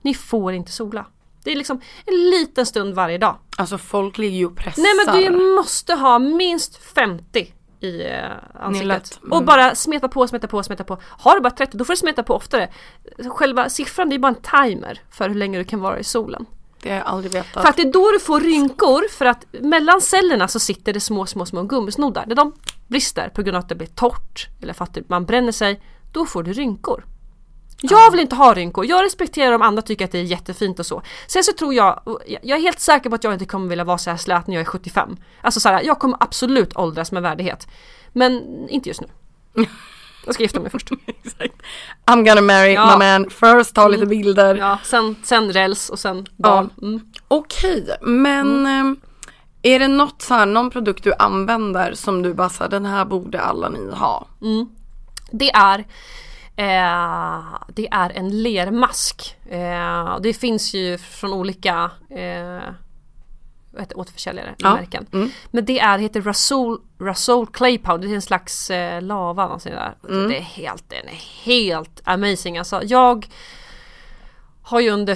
Ni 0.03 0.15
får 0.15 0.53
inte 0.53 0.73
sola. 0.73 1.07
Det 1.45 1.53
är 1.53 1.57
liksom 1.57 1.81
en 2.07 2.31
liten 2.31 2.67
stund 2.67 2.95
varje 2.95 3.19
dag. 3.19 3.39
Alltså 3.57 3.79
folk 3.79 4.19
ligger 4.19 4.39
ju 4.39 4.47
och 4.47 4.57
pressar. 4.57 4.83
Nej 4.83 4.93
men 5.07 5.23
du 5.23 5.55
måste 5.55 5.95
ha 5.95 6.19
minst 6.19 6.77
50 6.77 7.53
i 7.81 8.03
eh, 8.03 8.31
ansiktet. 8.55 9.19
Mm. 9.23 9.33
Och 9.33 9.45
bara 9.45 9.75
smeta 9.75 10.09
på, 10.09 10.29
smeta 10.29 10.49
på, 10.49 10.63
smeta 10.63 10.85
på. 10.85 10.99
Har 11.03 11.35
du 11.35 11.41
bara 11.41 11.51
30 11.51 11.77
då 11.77 11.85
får 11.85 11.93
du 11.93 11.97
smeta 11.97 12.23
på 12.23 12.35
oftare. 12.35 12.69
Själva 13.29 13.69
siffran 13.69 14.09
det 14.09 14.17
är 14.17 14.19
bara 14.19 14.35
en 14.35 14.71
timer 14.71 15.01
för 15.11 15.29
hur 15.29 15.37
länge 15.37 15.59
du 15.59 15.65
kan 15.65 15.81
vara 15.81 15.99
i 15.99 16.05
solen. 16.05 16.47
Det 16.83 16.91
har 16.91 16.97
jag 16.97 17.07
aldrig 17.07 17.33
vetat. 17.33 17.63
För 17.63 17.69
att 17.69 17.77
det 17.77 17.83
är 17.83 17.93
då 17.93 18.11
du 18.11 18.21
får 18.21 18.41
rynkor 18.41 19.09
för 19.11 19.25
att 19.25 19.47
mellan 19.53 20.01
cellerna 20.01 20.49
så 20.49 20.59
sitter 20.61 20.93
det 20.93 21.01
små 21.01 21.27
små 21.27 21.47
små 21.47 21.63
gummisnoddar. 21.63 22.25
När 22.27 22.35
de 22.35 22.53
brister 22.87 23.29
på 23.29 23.43
grund 23.43 23.57
av 23.57 23.63
att 23.63 23.69
det 23.69 23.75
blir 23.75 23.87
torrt 23.87 24.49
eller 24.63 24.73
för 24.73 24.85
att 24.85 24.99
man 25.09 25.25
bränner 25.25 25.53
sig, 25.53 25.83
då 26.13 26.27
får 26.27 26.43
du 26.43 26.53
rynkor. 26.53 27.05
Jag 27.83 28.11
vill 28.11 28.21
inte 28.21 28.37
ha 28.37 28.55
rynkor, 28.55 28.87
jag 28.87 29.05
respekterar 29.05 29.53
om 29.53 29.63
andra 29.63 29.83
tycker 29.83 30.05
att 30.05 30.13
det 30.13 30.19
är 30.19 30.23
jättefint 30.23 30.79
och 30.79 30.87
så. 30.87 31.03
Sen 31.27 31.45
så 31.45 31.53
tror 31.53 31.75
jag, 31.75 32.21
jag 32.27 32.59
är 32.59 32.63
helt 32.63 32.81
säker 32.81 33.11
på 33.11 33.15
att 33.15 33.25
jag 33.25 33.33
inte 33.33 33.45
kommer 33.45 33.69
vilja 33.69 33.85
vara 33.85 33.99
så 33.99 34.11
här 34.11 34.17
slät 34.17 34.47
när 34.47 34.55
jag 34.55 34.61
är 34.61 34.65
75. 34.65 35.17
Alltså 35.41 35.61
så 35.61 35.69
här, 35.69 35.83
jag 35.83 35.99
kommer 35.99 36.17
absolut 36.21 36.77
åldras 36.77 37.13
med 37.13 37.23
värdighet. 37.23 37.69
Men 38.13 38.43
inte 38.69 38.89
just 38.89 39.01
nu. 39.01 39.09
Jag 40.27 40.35
ska 40.35 40.43
gifta 40.43 40.61
mig 40.61 40.71
först. 40.71 40.91
I'm 42.07 42.25
gonna 42.25 42.41
marry 42.41 42.73
ja. 42.73 42.99
my 42.99 43.05
man 43.05 43.31
first, 43.31 43.75
ta 43.75 43.89
lite 43.89 44.03
mm. 44.03 44.09
bilder. 44.09 44.55
Ja, 44.55 44.79
sen, 44.85 45.17
sen 45.23 45.53
räls 45.53 45.91
och 45.91 45.99
sen 45.99 46.27
barn. 46.37 46.71
Ja. 46.77 46.87
Mm. 46.87 47.01
Okej, 47.29 47.83
okay, 47.83 47.97
men 48.01 48.67
mm. 48.67 48.97
är 49.63 49.79
det 49.79 49.89
något 49.89 50.23
så 50.23 50.35
här, 50.35 50.47
någon 50.47 50.71
produkt 50.71 51.05
du 51.05 51.13
använder 51.19 51.95
som 51.95 52.23
du 52.23 52.35
bara 52.35 52.49
säger 52.49 52.71
den 52.71 52.87
här 52.87 53.05
borde 53.05 53.41
alla 53.41 53.69
ni 53.69 53.91
ha? 53.95 54.27
Mm. 54.43 54.69
Det 55.31 55.51
är 55.51 55.85
Eh, 56.57 57.45
det 57.69 57.89
är 57.91 58.11
en 58.11 58.43
lermask. 58.43 59.37
Eh, 59.51 60.19
det 60.21 60.33
finns 60.33 60.75
ju 60.75 60.99
från 60.99 61.33
olika 61.33 61.91
eh, 62.11 62.75
återförsäljare 63.95 64.55
ja. 64.59 64.75
märken. 64.75 65.07
Mm. 65.13 65.31
Men 65.51 65.65
det 65.65 65.81
är, 65.81 65.99
heter 65.99 66.21
Rasol, 66.21 66.81
Rasol 67.01 67.47
Clay 67.47 67.79
Powder, 67.79 68.09
det 68.09 68.13
är 68.13 68.15
en 68.15 68.23
slags 68.23 68.71
eh, 68.71 69.03
lava 69.03 69.43
någonting 69.43 69.73
där. 69.73 69.95
Mm. 70.09 70.29
Det 70.29 70.37
är 70.37 70.43
helt, 70.43 70.89
den 70.89 71.09
är 71.09 71.45
helt 71.45 72.01
amazing 72.05 72.59
alltså. 72.59 72.81
Jag 72.85 73.27
har 74.63 74.81
ju 74.81 74.91
under 74.91 75.15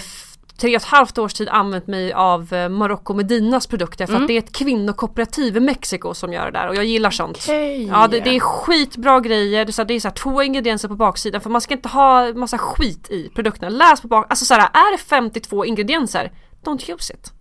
tre 0.59 0.77
och 0.77 0.83
ett 0.83 0.89
halvt 0.89 1.19
års 1.19 1.35
tid 1.35 1.49
använt 1.49 1.87
mig 1.87 2.13
av 2.13 2.53
eh, 2.53 2.69
Marocco 2.69 3.15
Medinas 3.15 3.67
produkter 3.67 4.07
för 4.07 4.13
mm. 4.13 4.23
att 4.23 4.29
det 4.29 4.35
är 4.35 4.39
ett 4.39 4.53
kvinnokooperativ 4.53 5.57
i 5.57 5.61
Mexiko 5.61 6.15
som 6.15 6.33
gör 6.33 6.45
det 6.45 6.51
där 6.51 6.69
och 6.69 6.77
jag 6.77 6.85
gillar 6.85 7.11
sånt. 7.11 7.37
Okay. 7.37 7.87
Ja 7.87 8.09
det, 8.09 8.21
det, 8.21 8.37
är 8.37 8.41
skitbra 8.41 9.21
grejer, 9.21 9.65
det 9.65 9.71
är, 9.71 9.73
så, 9.73 9.85
det 9.85 9.95
är 9.95 10.01
så 10.01 10.09
här, 10.09 10.15
två 10.15 10.43
ingredienser 10.43 10.89
på 10.89 10.97
baksidan 10.97 11.41
för 11.41 11.51
man 11.51 11.61
ska 11.61 11.75
inte 11.75 11.89
ha 11.89 12.35
massa 12.35 12.59
skit 12.59 13.11
i 13.11 13.29
produkterna. 13.29 13.69
Läs 13.69 14.01
på 14.01 14.09
bak, 14.09 14.27
alltså 14.29 14.45
så 14.45 14.55
här, 14.55 14.61
är 14.61 14.93
det 14.93 14.99
52 14.99 15.65
ingredienser, 15.65 16.33
don't 16.65 16.95
use 16.95 17.15
it. 17.15 17.33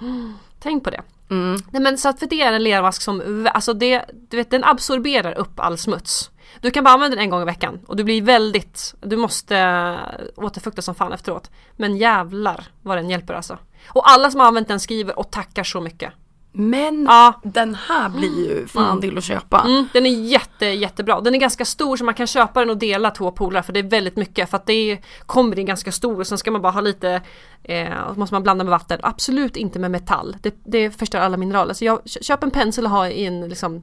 Mm. 0.00 0.34
Tänk 0.60 0.84
på 0.84 0.90
det. 0.90 1.02
Mm. 1.30 1.56
Nej 1.70 1.82
men 1.82 1.98
så 1.98 2.08
att 2.08 2.18
för 2.18 2.26
det 2.26 2.42
är 2.42 2.52
en 2.52 2.62
lermask 2.62 3.02
som, 3.02 3.48
alltså 3.54 3.72
det, 3.72 4.04
du 4.30 4.36
vet 4.36 4.50
den 4.50 4.64
absorberar 4.64 5.38
upp 5.38 5.60
all 5.60 5.78
smuts. 5.78 6.30
Du 6.60 6.70
kan 6.70 6.84
bara 6.84 6.94
använda 6.94 7.16
den 7.16 7.24
en 7.24 7.30
gång 7.30 7.42
i 7.42 7.44
veckan 7.44 7.78
och 7.86 7.96
du 7.96 8.04
blir 8.04 8.22
väldigt, 8.22 8.94
du 9.00 9.16
måste 9.16 9.96
återfukta 10.36 10.82
som 10.82 10.94
fan 10.94 11.12
efteråt. 11.12 11.50
Men 11.76 11.96
jävlar 11.96 12.64
vad 12.82 12.98
den 12.98 13.10
hjälper 13.10 13.34
alltså. 13.34 13.58
Och 13.88 14.10
alla 14.10 14.30
som 14.30 14.40
har 14.40 14.46
använt 14.46 14.68
den 14.68 14.80
skriver 14.80 15.18
och 15.18 15.30
tackar 15.30 15.64
så 15.64 15.80
mycket. 15.80 16.12
Men 16.52 17.04
ja. 17.04 17.40
den 17.44 17.74
här 17.74 18.08
blir 18.08 18.48
ju 18.48 18.66
fan 18.66 18.84
mm. 18.84 19.00
till 19.00 19.18
att 19.18 19.24
köpa. 19.24 19.60
Mm, 19.60 19.88
den 19.92 20.06
är 20.06 20.10
jätte 20.10 20.66
jättebra. 20.66 21.20
Den 21.20 21.34
är 21.34 21.38
ganska 21.38 21.64
stor 21.64 21.96
så 21.96 22.04
man 22.04 22.14
kan 22.14 22.26
köpa 22.26 22.60
den 22.60 22.70
och 22.70 22.76
dela 22.76 23.10
två 23.10 23.30
polare 23.30 23.62
för 23.62 23.72
det 23.72 23.80
är 23.80 23.90
väldigt 23.90 24.16
mycket. 24.16 24.50
För 24.50 24.56
att 24.56 24.66
det 24.66 24.72
är, 24.72 24.98
kommer 25.26 25.58
i 25.58 25.64
ganska 25.64 25.92
stor 25.92 26.20
och 26.20 26.26
sen 26.26 26.38
ska 26.38 26.50
man 26.50 26.62
bara 26.62 26.72
ha 26.72 26.80
lite, 26.80 27.22
eh, 27.68 28.14
måste 28.16 28.34
man 28.34 28.42
blanda 28.42 28.64
med 28.64 28.70
vatten. 28.70 29.00
Absolut 29.02 29.56
inte 29.56 29.78
med 29.78 29.90
metall. 29.90 30.36
Det, 30.42 30.54
det 30.64 30.90
förstör 30.90 31.18
alla 31.18 31.36
mineraler. 31.36 31.74
Så 31.74 31.84
jag, 31.84 32.00
köp 32.04 32.42
en 32.42 32.50
pensel 32.50 32.84
och 32.84 32.90
ha 32.90 33.08
i 33.08 33.26
en 33.26 33.48
liksom 33.48 33.82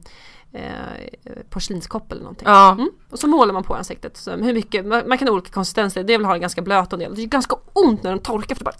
eh, 0.52 1.40
porslinskopp 1.50 2.12
eller 2.12 2.22
någonting. 2.22 2.48
Ja. 2.48 2.72
Mm. 2.72 2.90
Och 3.10 3.18
så 3.18 3.26
målar 3.26 3.54
man 3.54 3.62
på 3.62 3.74
ansiktet. 3.74 4.16
Så 4.16 4.30
hur 4.30 4.54
mycket, 4.54 4.86
man, 4.86 5.08
man 5.08 5.18
kan 5.18 5.28
ha 5.28 5.34
olika 5.34 5.50
konsistenser, 5.50 6.04
det 6.04 6.16
vill 6.16 6.26
ha 6.26 6.32
det 6.32 6.38
ganska 6.38 6.62
blöt 6.62 6.92
och 6.92 6.98
del. 6.98 7.14
Det 7.14 7.22
är 7.22 7.26
ganska 7.26 7.56
ont 7.72 8.02
när 8.02 8.10
den 8.10 8.18
torkar 8.18 8.54
för 8.54 8.64
det 8.64 8.64
bara 8.64 8.76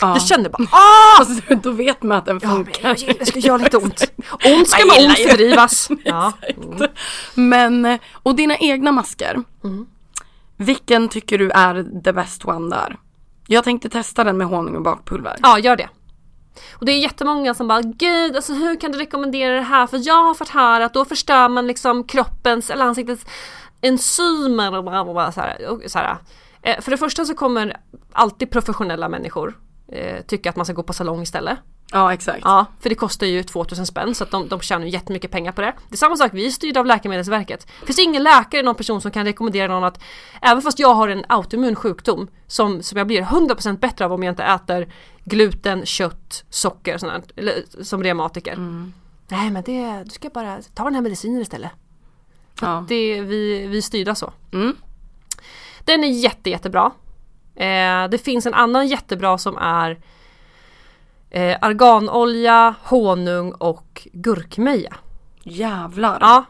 ja. 0.00 0.14
Du 0.14 0.20
känner 0.20 0.50
bara 0.50 0.62
ah! 0.72 1.18
Alltså, 1.18 1.54
då 1.54 1.70
vet 1.70 2.02
man 2.02 2.18
att 2.18 2.26
den 2.26 2.40
funkar. 2.40 2.96
Ja, 3.06 3.14
det 3.18 3.26
ska 3.26 3.38
göra 3.38 3.56
lite 3.56 3.76
ont. 3.76 4.12
Ont 4.44 4.68
ska 4.68 4.86
man 4.86 5.06
ont 5.06 5.18
fördrivas. 5.18 5.88
ja. 6.04 6.32
Mm. 6.56 6.88
Men, 7.34 7.84
eh, 7.84 8.00
och 8.12 8.34
dina 8.34 8.56
egna 8.56 8.92
masker. 8.92 9.42
Mm. 9.64 9.86
Vilken 10.56 11.08
tycker 11.08 11.38
du 11.38 11.50
är 11.50 12.02
the 12.04 12.12
best 12.12 12.44
one 12.44 12.76
där? 12.76 12.96
Jag 13.50 13.64
tänkte 13.64 13.88
testa 13.88 14.24
den 14.24 14.36
med 14.36 14.46
honung 14.46 14.76
och 14.76 14.82
bakpulver. 14.82 15.36
Ja, 15.42 15.58
gör 15.58 15.76
det. 15.76 15.88
Och 16.72 16.86
det 16.86 16.92
är 16.92 16.98
jättemånga 16.98 17.54
som 17.54 17.68
bara 17.68 17.82
Gud, 17.82 18.36
alltså 18.36 18.54
hur 18.54 18.80
kan 18.80 18.92
du 18.92 18.98
rekommendera 18.98 19.54
det 19.54 19.62
här? 19.62 19.86
För 19.86 20.00
jag 20.06 20.24
har 20.24 20.34
fått 20.34 20.48
höra 20.48 20.84
att 20.84 20.94
då 20.94 21.04
förstör 21.04 21.48
man 21.48 21.66
liksom 21.66 22.04
kroppens 22.04 22.70
eller 22.70 22.84
ansiktets 22.84 23.26
enzymer 23.80 24.76
och 24.76 24.84
bara, 24.84 25.04
bara 25.04 25.32
så 25.32 25.40
här, 25.40 25.68
och 25.68 25.82
så 25.86 25.98
här. 25.98 26.16
Eh, 26.62 26.80
för 26.80 26.90
det 26.90 26.96
första 26.96 27.24
så 27.24 27.34
kommer 27.34 27.76
alltid 28.12 28.50
professionella 28.50 29.08
människor 29.08 29.58
eh, 29.92 30.24
tycka 30.26 30.50
att 30.50 30.56
man 30.56 30.66
ska 30.66 30.74
gå 30.74 30.82
på 30.82 30.92
salong 30.92 31.22
istället. 31.22 31.58
Ja 31.92 32.12
exakt. 32.12 32.40
Ja, 32.44 32.66
för 32.80 32.88
det 32.88 32.94
kostar 32.94 33.26
ju 33.26 33.42
2000 33.42 33.86
spänn 33.86 34.14
så 34.14 34.24
att 34.24 34.30
de, 34.30 34.48
de 34.48 34.60
tjänar 34.60 34.84
ju 34.84 34.90
jättemycket 34.90 35.30
pengar 35.30 35.52
på 35.52 35.60
det. 35.60 35.74
Det 35.88 35.94
är 35.94 35.96
samma 35.96 36.16
sak, 36.16 36.30
vi 36.34 36.46
är 36.46 36.50
styrda 36.50 36.80
av 36.80 36.86
Läkemedelsverket. 36.86 37.66
Det 37.80 37.86
finns 37.86 37.98
ingen 37.98 38.22
läkare, 38.22 38.62
någon 38.62 38.74
person 38.74 39.00
som 39.00 39.10
kan 39.10 39.24
rekommendera 39.24 39.72
någon 39.72 39.84
att 39.84 40.00
även 40.42 40.62
fast 40.62 40.78
jag 40.78 40.94
har 40.94 41.08
en 41.08 41.24
autoimmun 41.28 41.74
sjukdom 41.74 42.28
som, 42.46 42.82
som 42.82 42.98
jag 42.98 43.06
blir 43.06 43.22
100% 43.22 43.78
bättre 43.78 44.04
av 44.04 44.12
om 44.12 44.22
jag 44.22 44.32
inte 44.32 44.44
äter 44.44 44.92
gluten, 45.24 45.86
kött, 45.86 46.44
socker 46.50 46.94
och 46.94 47.00
sånt 47.00 47.12
där, 47.12 47.42
eller, 47.42 47.84
som 47.84 48.04
reumatiker. 48.04 48.56
Nej 49.28 49.50
men 49.50 49.62
det, 49.62 50.04
du 50.04 50.10
ska 50.10 50.28
bara 50.28 50.58
ta 50.74 50.84
den 50.84 50.94
här 50.94 51.02
medicinen 51.02 51.42
istället. 51.42 51.70
Ja. 52.60 52.84
Det, 52.88 53.20
vi, 53.20 53.66
vi 53.66 53.78
är 53.78 53.82
styrda 53.82 54.14
så. 54.14 54.32
Mm. 54.52 54.76
Den 55.84 56.04
är 56.04 56.08
jätte, 56.08 56.50
jättebra. 56.50 56.90
Eh, 57.54 58.08
det 58.08 58.24
finns 58.24 58.46
en 58.46 58.54
annan 58.54 58.88
jättebra 58.88 59.38
som 59.38 59.56
är 59.56 60.00
eh, 61.30 61.56
arganolja, 61.60 62.74
honung 62.84 63.52
och 63.52 64.08
gurkmeja. 64.12 64.94
Jävlar. 65.42 66.18
Ja, 66.20 66.44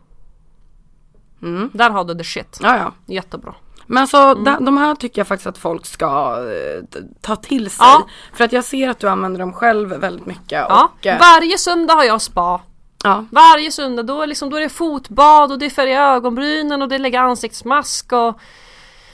Mm. 1.43 1.71
där 1.73 1.91
har 1.91 2.05
du 2.05 2.15
the 2.15 2.25
shit. 2.25 2.59
Ja, 2.63 2.77
ja. 2.77 2.93
Jättebra. 3.15 3.55
Men 3.87 3.99
alltså 4.01 4.17
Mm. 4.19 4.65
de, 4.65 4.77
här 4.79 4.95
tycker 4.95 5.21
jag 5.21 5.27
faktiskt 5.27 5.47
att 5.47 5.59
folk 5.59 5.87
ska 5.87 6.37
eh, 6.37 6.99
ta 7.21 7.37
till 7.37 7.71
sig. 7.71 7.87
Ja. 7.87 8.07
För 8.33 8.45
att 8.45 8.53
jag 8.53 8.65
ser 8.65 8.89
att 8.89 8.99
du 8.99 9.09
använder 9.09 9.41
dem 9.41 9.53
själv 9.53 9.89
väldigt 9.89 10.27
mycket. 10.27 10.53
Ja. 10.53 10.91
Och, 10.99 11.07
eh, 11.07 11.19
Varje 11.21 11.59
söndag 11.59 11.95
har 11.95 12.05
jag 12.05 12.23
spa. 12.23 12.61
ja. 13.05 13.25
Varje 13.31 13.73
söndag 13.73 14.03
då 14.03 14.23
är, 14.23 14.27
liksom, 14.27 14.51
då 14.51 14.57
är 14.57 14.61
det 14.61 14.69
fotbad 14.69 15.53
och 15.53 15.59
det 15.59 15.67
är 15.67 15.71
färga 15.71 16.03
ögonbrynen 16.07 16.83
och 16.83 16.89
det 16.89 16.95
är 16.95 16.99
lägga 16.99 17.21
ansiktsmask 17.21 18.13
och 18.13 18.39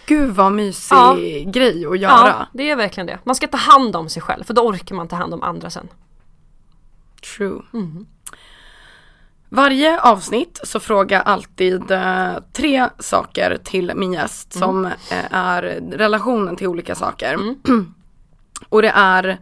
Gud 0.06 0.30
vad 0.30 0.52
mysig 0.52 0.96
Ja. 0.96 1.14
grej 1.46 1.86
att 1.86 2.00
ja, 2.00 2.26
göra. 2.26 2.46
det 2.52 2.70
är 2.70 2.76
verkligen 2.76 3.06
det. 3.06 3.18
Man 3.24 3.34
ska 3.34 3.46
ta 3.48 3.56
hand 3.56 3.96
om 3.96 4.08
sig 4.08 4.22
själv 4.22 4.44
för 4.44 4.54
då 4.54 4.62
orkar 4.62 4.94
man 4.94 5.08
ta 5.08 5.16
hand 5.16 5.34
om 5.34 5.42
andra 5.42 5.70
sen. 5.70 5.88
True. 7.36 7.62
Mm. 7.72 8.06
Varje 9.48 10.00
avsnitt 10.00 10.60
så 10.64 10.80
frågar 10.80 11.16
jag 11.18 11.26
alltid 11.26 11.90
eh, 11.90 12.32
tre 12.52 12.88
saker 12.98 13.58
till 13.64 13.92
min 13.94 14.12
gäst 14.12 14.56
Mm. 14.56 14.68
som 14.68 14.84
eh, 14.86 14.92
är 15.34 15.62
relationen 15.92 16.56
till 16.56 16.66
olika 16.66 16.94
saker. 16.94 17.34
Mm. 17.34 17.94
Och 18.68 18.82
det 18.82 18.88
är, 18.94 19.38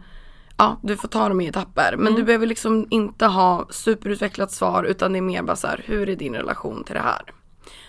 ja 0.57 0.77
du 0.83 0.97
får 0.97 1.09
ta 1.09 1.29
dem 1.29 1.41
i 1.41 1.47
etapper 1.49 1.95
men 1.97 2.07
Mm. 2.07 2.15
du 2.15 2.23
behöver 2.25 2.47
liksom 2.47 2.87
inte 2.91 3.27
ha 3.27 3.67
superutvecklat 3.71 4.53
svar 4.53 4.85
utan 4.85 5.13
det 5.13 5.19
är 5.19 5.23
mer 5.23 5.43
bara 5.43 5.57
så 5.57 5.67
här, 5.67 5.81
hur 5.85 6.09
är 6.09 6.17
din 6.17 6.35
relation 6.35 6.85
till 6.85 6.95
det 6.95 7.01
här? 7.01 7.23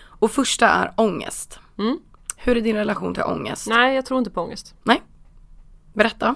Och 0.06 0.30
första 0.30 0.68
är 0.68 0.92
ångest. 0.96 1.58
Mm. 2.44 2.54
Hur 2.54 2.56
är 2.56 2.60
din 2.60 2.76
relation 2.76 3.14
till 3.14 3.22
ångest? 3.22 3.66
Nej, 3.68 3.94
jag 3.94 4.06
tror 4.06 4.18
inte 4.18 4.30
på 4.30 4.40
ångest. 4.42 4.74
Nej. 4.82 5.02
Berätta. 5.92 6.34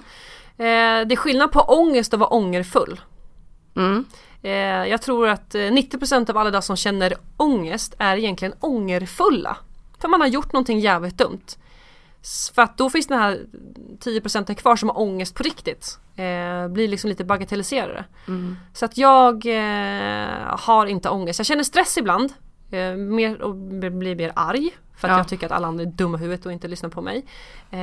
Eh, 0.57 1.07
det 1.07 1.15
är 1.15 1.17
skillnad 1.17 1.53
på 1.53 1.61
ångest 1.61 2.15
och 2.15 2.21
vara 2.21 2.31
ångerfull. 2.31 3.01
Mm. 3.77 4.05
Eh, 4.43 4.51
jag 4.91 5.03
tror 5.03 5.29
att 5.29 5.55
eh, 5.55 5.59
90% 5.59 6.31
av 6.31 6.37
alla 6.37 6.51
de 6.51 6.63
som 6.63 6.77
känner 6.77 7.15
ångest 7.37 7.95
är 7.99 8.17
egentligen 8.17 8.55
ångerfulla. 8.61 9.57
För 9.99 10.09
man 10.09 10.21
har 10.21 10.29
gjort 10.29 10.53
någonting 10.53 10.81
jävligt 10.81 11.19
dumt. 11.19 11.47
För 12.55 12.63
att 12.63 12.79
då 12.79 12.91
finns 12.91 13.07
den 13.07 13.19
här 13.19 13.41
10% 14.01 14.55
kvar 14.55 14.77
som 14.77 14.89
har 14.89 14.99
ångest 14.99 15.35
på 15.35 15.43
riktigt. 15.43 15.99
Eh, 16.17 16.69
blir 16.69 16.89
liksom 16.89 17.11
lite 17.11 17.25
bagatelliserade. 17.25 18.05
Så 18.73 18.85
att 18.85 18.99
jag 18.99 19.47
eh, 19.47 20.57
har 20.59 20.87
inte 20.87 21.09
ångest. 21.09 21.39
Jag 21.39 21.47
känner 21.47 21.65
stress 21.65 21.99
ibland. 21.99 22.33
Eh, 22.71 22.97
mer, 22.97 23.43
och 23.43 23.55
blir 23.55 24.15
mer 24.17 24.33
arg. 24.37 24.71
För 24.97 25.09
att 25.09 25.13
Ja. 25.13 25.19
jag 25.19 25.29
tycker 25.29 25.47
att 25.47 25.53
alla 25.53 25.67
andra 25.67 25.83
är 25.83 25.87
dumma 25.87 26.19
i 26.19 26.21
huvudet 26.21 26.47
och 26.47 26.53
inte 26.53 26.69
lyssnar 26.69 26.91
på 26.91 27.03
mig. 27.03 27.17
Eh, 27.71 27.79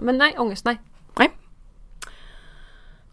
men 0.00 0.18
nej, 0.18 0.34
ångest 0.38 0.64
nej. 0.64 0.80
Nej. 1.16 1.30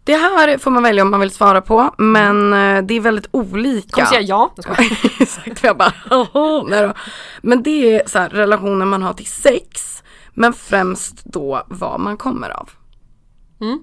Det 0.03 0.15
här 0.15 0.57
får 0.57 0.71
man 0.71 0.83
välja 0.83 1.03
om 1.03 1.11
man 1.11 1.19
vill 1.19 1.31
svara 1.31 1.61
på 1.61 1.93
men 1.97 2.53
eh, 2.53 2.83
det 2.83 2.93
är 2.93 2.99
väldigt 2.99 3.27
olika. 3.31 3.89
Kommer 3.91 4.07
säga 4.07 4.21
ja. 4.21 4.53
Exakt, 5.19 5.63
jag 5.63 5.77
bara 5.77 5.93
då. 6.09 6.93
Men 7.41 7.63
det 7.63 7.95
är 7.95 8.07
så 8.07 8.19
här, 8.19 8.29
relationer 8.29 8.85
man 8.85 9.01
har 9.03 9.13
till 9.13 9.25
sex 9.27 10.03
men 10.33 10.53
främst 10.53 11.25
då 11.25 11.63
vad 11.67 11.99
man 11.99 12.17
kommer 12.17 12.49
av. 12.49 12.69
Nej 13.59 13.79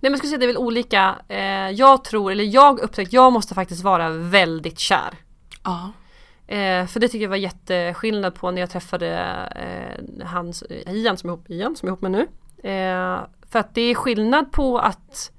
men 0.00 0.10
jag 0.12 0.18
skulle 0.18 0.28
säga 0.30 0.38
det 0.38 0.44
är 0.44 0.46
väl 0.46 0.56
olika. 0.56 1.14
Eh, 1.28 1.70
jag 1.70 2.04
tror, 2.04 2.32
eller 2.32 2.44
jag 2.44 2.80
upptäckt, 2.80 3.12
jag 3.12 3.32
måste 3.32 3.54
faktiskt 3.54 3.82
vara 3.84 4.08
väldigt 4.10 4.78
kär. 4.78 5.14
Ja. 5.64 5.92
Eh, 6.46 6.86
för 6.86 7.00
det 7.00 7.08
tycker 7.08 7.22
jag 7.22 7.30
var 7.30 7.36
jätteskillnad 7.36 8.34
på 8.34 8.50
när 8.50 8.60
jag 8.60 8.70
träffade 8.70 9.08
eh, 9.56 10.26
hans, 10.26 10.64
Ian, 10.86 11.16
som 11.16 11.30
är 11.30 11.34
ihop, 11.34 11.50
Ian 11.50 11.76
som 11.76 11.86
är 11.86 11.90
ihop 11.90 12.02
med 12.02 12.10
nu. 12.10 12.22
Eh, 12.70 13.20
för 13.50 13.58
att 13.58 13.74
det 13.74 13.80
är 13.80 13.94
skillnad 13.94 14.52
på 14.52 14.78
att 14.78 15.30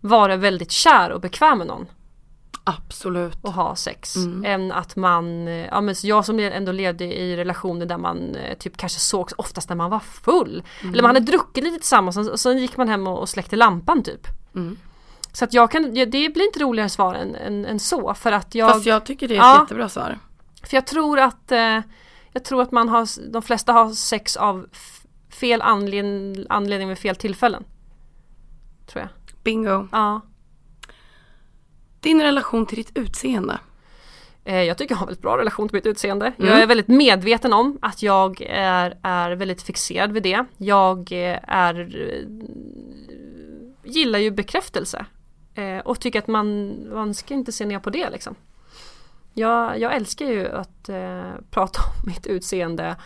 vara 0.00 0.36
väldigt 0.36 0.70
kär 0.70 1.10
och 1.10 1.20
bekväm 1.20 1.58
med 1.58 1.66
någon 1.66 1.86
Absolut. 2.64 3.38
och 3.42 3.52
ha 3.52 3.76
sex. 3.76 4.14
Än 4.44 4.72
att 4.72 4.96
man, 4.96 5.48
eh, 5.48 5.66
ja 5.66 5.80
men 5.80 5.94
jag 6.02 6.24
som 6.24 6.38
ändå 6.38 6.72
levde 6.72 7.04
i 7.04 7.36
relationer 7.36 7.86
där 7.86 7.98
man 7.98 8.34
eh, 8.36 8.58
typ 8.58 8.76
kanske 8.76 9.00
sågs 9.00 9.34
oftast 9.38 9.68
när 9.68 9.76
man 9.76 9.90
var 9.90 10.00
full. 10.00 10.62
Eller 10.82 11.02
man 11.02 11.14
hade 11.14 11.20
druckit 11.20 11.64
lite 11.64 11.76
tillsammans 11.76 12.16
och 12.16 12.40
sen 12.40 12.58
gick 12.58 12.76
man 12.76 12.88
hem 12.88 13.06
och, 13.06 13.18
och 13.18 13.28
släckte 13.28 13.56
lampan 13.56 14.02
typ. 14.02 14.26
Mm. 14.54 14.78
Så 15.32 15.44
att 15.44 15.54
jag 15.54 15.70
kan, 15.70 15.94
det 15.94 16.06
blir 16.06 16.44
inte 16.44 16.58
roligare 16.58 16.88
svar 16.88 17.14
än, 17.14 17.34
än, 17.34 17.64
än 17.66 17.80
så 17.80 18.14
för 18.14 18.32
att 18.32 18.54
jag, 18.54 18.70
Fast 18.70 18.86
jag 18.86 19.06
tycker 19.06 19.28
det 19.28 19.34
är 19.34 19.38
ett 19.38 19.44
Ja. 19.44 19.60
jättebra 19.62 19.88
svar. 19.88 20.18
För 20.62 20.76
jag 20.76 20.86
tror 20.86 21.18
att 21.18 21.52
eh, 21.52 21.80
jag 22.32 22.44
tror 22.44 22.62
att 22.62 22.72
man 22.72 22.88
har, 22.88 23.30
de 23.32 23.42
flesta 23.42 23.72
har 23.72 23.90
sex 23.90 24.36
av 24.36 24.66
fel 25.40 25.62
anledning, 25.62 26.46
anledning 26.48 26.88
med 26.88 26.98
fel 26.98 27.16
tillfällen. 27.16 27.64
Tror 28.86 29.00
jag. 29.00 29.08
Bingo. 29.42 29.88
Ja. 29.92 30.20
Din 32.00 32.22
relation 32.22 32.66
till 32.66 32.76
ditt 32.76 32.96
utseende. 32.96 33.58
Eh, 34.44 34.62
Jag 34.62 34.78
tycker 34.78 34.94
jag 34.94 34.98
har 34.98 35.04
en 35.04 35.08
väldigt 35.08 35.22
bra 35.22 35.38
relation 35.38 35.68
till 35.68 35.76
mitt 35.76 35.86
utseende. 35.86 36.32
Mm. 36.38 36.50
Jag 36.50 36.62
är 36.62 36.66
väldigt 36.66 36.88
medveten 36.88 37.52
om 37.52 37.78
att 37.82 38.02
jag 38.02 38.42
är, 38.48 38.98
är 39.02 39.30
väldigt 39.30 39.62
fixerad 39.62 40.12
vid 40.12 40.22
det. 40.22 40.44
Jag 40.56 41.12
eh, 41.12 41.38
är 41.42 41.74
gillar 43.84 44.18
ju 44.18 44.30
bekräftelse. 44.30 45.06
Eh, 45.54 45.78
och 45.78 46.00
tycker 46.00 46.18
att 46.18 46.26
man, 46.26 46.76
man 46.94 47.14
ska 47.14 47.34
inte 47.34 47.52
se 47.52 47.66
ner 47.66 47.78
på 47.78 47.90
det 47.90 48.10
liksom. 48.10 48.34
Jag, 49.34 49.78
jag 49.80 49.94
älskar 49.96 50.26
ju 50.26 50.48
att 50.48 50.88
eh, 50.88 51.30
prata 51.50 51.80
om 51.82 52.06
mitt 52.06 52.26
utseende. 52.26 52.96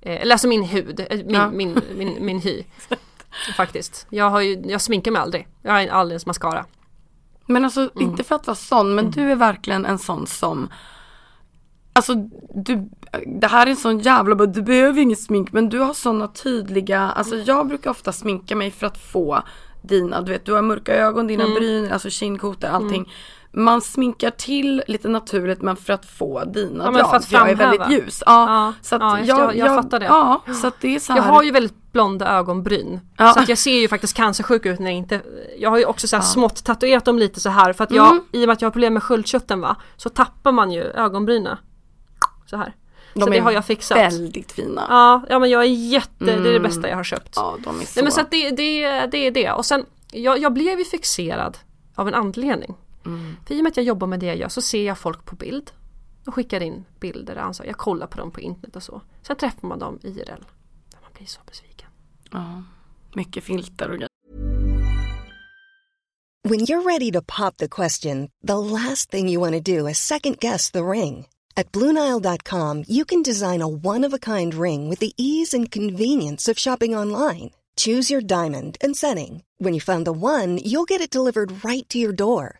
Eh, 0.00 0.22
eller 0.22 0.32
alltså 0.32 0.48
min 0.48 0.62
hud, 0.62 1.00
eh, 1.00 1.06
min, 1.16 1.34
Ja. 1.34 1.50
min, 1.50 1.80
min, 1.96 2.16
min 2.26 2.40
hy. 2.40 2.62
Faktiskt. 3.56 4.06
Jag, 4.10 4.30
har 4.30 4.40
ju, 4.40 4.62
jag 4.64 4.80
sminkar 4.80 5.10
mig 5.10 5.22
aldrig. 5.22 5.48
Jag 5.62 5.72
har 5.72 5.86
aldrig 5.88 6.14
ens 6.14 6.26
mascara. 6.26 6.64
Men 7.46 7.64
alltså 7.64 7.80
Mm. 7.80 7.90
inte 8.10 8.24
för 8.24 8.34
att 8.34 8.46
vara 8.46 8.54
sån 8.54 8.94
men 8.94 9.10
du 9.10 9.30
är 9.32 9.36
verkligen 9.36 9.86
en 9.86 9.98
sån 9.98 10.26
som 10.26 10.68
Alltså 11.92 12.14
du, 12.54 12.88
det 13.26 13.46
här 13.46 13.66
är 13.66 13.70
en 13.70 13.76
sån 13.76 13.98
jävla, 13.98 14.34
du 14.46 14.62
behöver 14.62 15.00
inget 15.00 15.20
smink 15.20 15.52
men 15.52 15.68
du 15.68 15.78
har 15.78 15.94
såna 15.94 16.28
tydliga, 16.28 17.00
alltså 17.00 17.36
jag 17.36 17.66
brukar 17.68 17.90
ofta 17.90 18.12
sminka 18.12 18.56
mig 18.56 18.70
för 18.70 18.86
att 18.86 18.98
få 18.98 19.42
dina, 19.82 20.20
du 20.22 20.32
vet 20.32 20.44
du 20.44 20.52
har 20.52 20.62
mörka 20.62 20.94
ögon, 20.94 21.26
dina 21.26 21.44
Mm. 21.44 21.54
bryn, 21.54 21.92
alltså 21.92 22.10
kindkotor, 22.10 22.68
allting. 22.68 23.12
Man 23.52 23.80
sminkar 23.80 24.30
till 24.30 24.82
lite 24.86 25.08
naturligt 25.08 25.62
men 25.62 25.76
för 25.76 25.92
att 25.92 26.06
få 26.06 26.44
dina 26.44 26.84
Ja, 26.84 26.90
drag. 26.90 27.10
för 27.10 27.16
att 27.16 27.32
jag 27.32 27.50
är 27.50 27.54
väldigt 27.54 27.90
ljus. 27.90 28.22
Ja, 28.26 28.46
Ja, 28.66 28.72
så 28.82 28.94
att 28.96 29.02
ja, 29.02 29.20
jag, 29.20 29.48
det, 29.50 29.54
jag 29.56 29.82
fattar 29.82 30.00
det. 30.00 30.06
Ja, 30.06 30.42
så 30.60 30.66
att 30.66 30.74
det 30.80 30.94
är 30.94 31.00
så 31.00 31.12
här. 31.12 31.20
Jag 31.20 31.24
har 31.24 31.42
ju 31.42 31.50
väldigt 31.50 31.92
blonda 31.92 32.28
ögonbryn. 32.28 33.00
Så 33.18 33.24
att 33.40 33.48
jag 33.48 33.58
ser 33.58 33.78
ju 33.80 33.88
faktiskt 33.88 34.14
cancersjuk 34.16 34.66
ut 34.66 34.78
när 34.78 34.90
jag 34.90 34.98
inte 34.98 35.20
Jag 35.58 35.70
har 35.70 35.78
ju 35.78 35.84
också 35.84 36.08
så 36.08 36.16
här 36.16 36.22
smått 36.22 36.64
tatuerat 36.64 37.04
dem 37.04 37.18
lite 37.18 37.40
så 37.40 37.48
här 37.48 37.72
för 37.72 37.84
att 37.84 37.90
jag 37.90 38.10
Mm. 38.10 38.24
I 38.32 38.44
och 38.44 38.46
med 38.48 38.52
att 38.52 38.62
jag 38.62 38.66
har 38.66 38.72
problem 38.72 38.94
med 38.94 39.02
sköldkörteln 39.02 39.60
va 39.60 39.76
Så 39.96 40.08
tappar 40.08 40.52
man 40.52 40.70
ju 40.70 40.82
ögonbrynen 40.82 41.56
Så 42.46 42.56
här 42.56 42.74
de 43.14 43.20
Så 43.20 43.30
det 43.30 43.38
har 43.38 43.50
jag 43.50 43.64
fixat 43.64 43.98
väldigt 43.98 44.52
fina. 44.52 44.86
Ja, 44.88 45.22
ja 45.28 45.38
men 45.38 45.50
jag 45.50 45.60
är 45.62 45.66
jätte, 45.68 46.08
det 46.18 46.32
är 46.32 46.40
det 46.40 46.50
Mm. 46.50 46.62
bästa 46.62 46.88
jag 46.88 46.96
har 46.96 47.04
köpt 47.04 47.32
Ja, 47.36 47.56
de 47.64 47.80
är 47.80 47.84
så. 47.84 47.90
Nej 47.96 48.02
men 48.02 48.12
så 48.12 48.20
att 48.20 48.30
det, 48.30 48.50
det, 48.50 49.06
det 49.06 49.18
är 49.26 49.30
det 49.30 49.52
och 49.52 49.64
sen 49.66 49.84
jag, 50.12 50.38
jag 50.38 50.52
blev 50.52 50.78
ju 50.78 50.84
fixerad 50.84 51.58
av 51.94 52.08
en 52.08 52.14
anledning 52.14 52.74
Mm. 53.06 53.36
För 53.46 53.54
i 53.54 53.58
och 53.58 53.64
med 53.64 53.70
att 53.70 53.76
jag 53.76 53.86
jobbar 53.86 54.06
med 54.06 54.20
det 54.20 54.26
jag 54.26 54.36
gör 54.36 54.48
så 54.48 54.62
ser 54.62 54.84
jag 54.84 54.98
folk 54.98 55.24
på 55.24 55.36
bild 55.36 55.70
och 56.26 56.34
skickar 56.34 56.60
in 56.60 56.84
bilder, 57.00 57.36
alltså 57.36 57.64
jag 57.64 57.76
kollar 57.76 58.06
på 58.06 58.18
dem 58.18 58.30
på 58.30 58.40
internet 58.40 58.76
och 58.76 58.82
så 58.82 59.00
Sen 59.22 59.36
träffar 59.36 59.68
man 59.68 59.78
dem 59.78 59.98
IRL 60.02 60.44
man 61.02 61.10
blir 61.14 61.26
så 61.26 61.40
besviken 61.46 61.88
Ja, 62.30 62.62
mycket 63.14 63.44
filter 63.44 63.90
och 63.90 63.96
grejer. 63.96 64.10
When 66.42 66.60
you're 66.60 66.82
ready 66.82 67.12
to 67.12 67.20
pop 67.22 67.58
the 67.58 67.68
question, 67.68 68.30
the 68.42 68.58
last 68.58 69.10
thing 69.10 69.28
you 69.28 69.40
want 69.40 69.54
to 69.54 69.60
do 69.60 69.86
is 69.86 69.98
second 69.98 70.38
guess 70.40 70.70
the 70.70 70.84
ring. 70.84 71.26
At 71.54 71.70
Bluenile.com, 71.72 72.84
you 72.88 73.04
can 73.04 73.22
design 73.22 73.60
a 73.60 73.68
one 73.68 74.06
of 74.06 74.14
a 74.14 74.18
kind 74.18 74.54
ring 74.54 74.88
with 74.88 75.00
the 75.00 75.12
ease 75.18 75.52
and 75.52 75.70
convenience 75.70 76.48
of 76.48 76.58
shopping 76.58 76.96
online. 76.96 77.50
Choose 77.76 78.10
your 78.10 78.22
diamond 78.22 78.78
and 78.80 78.96
setting. 78.96 79.42
When 79.58 79.74
you 79.74 79.80
find 79.80 80.06
the 80.06 80.12
one, 80.12 80.58
you'll 80.64 80.88
get 80.88 81.02
it 81.02 81.10
delivered 81.10 81.62
right 81.62 81.86
to 81.90 81.98
your 81.98 82.12
door. 82.12 82.59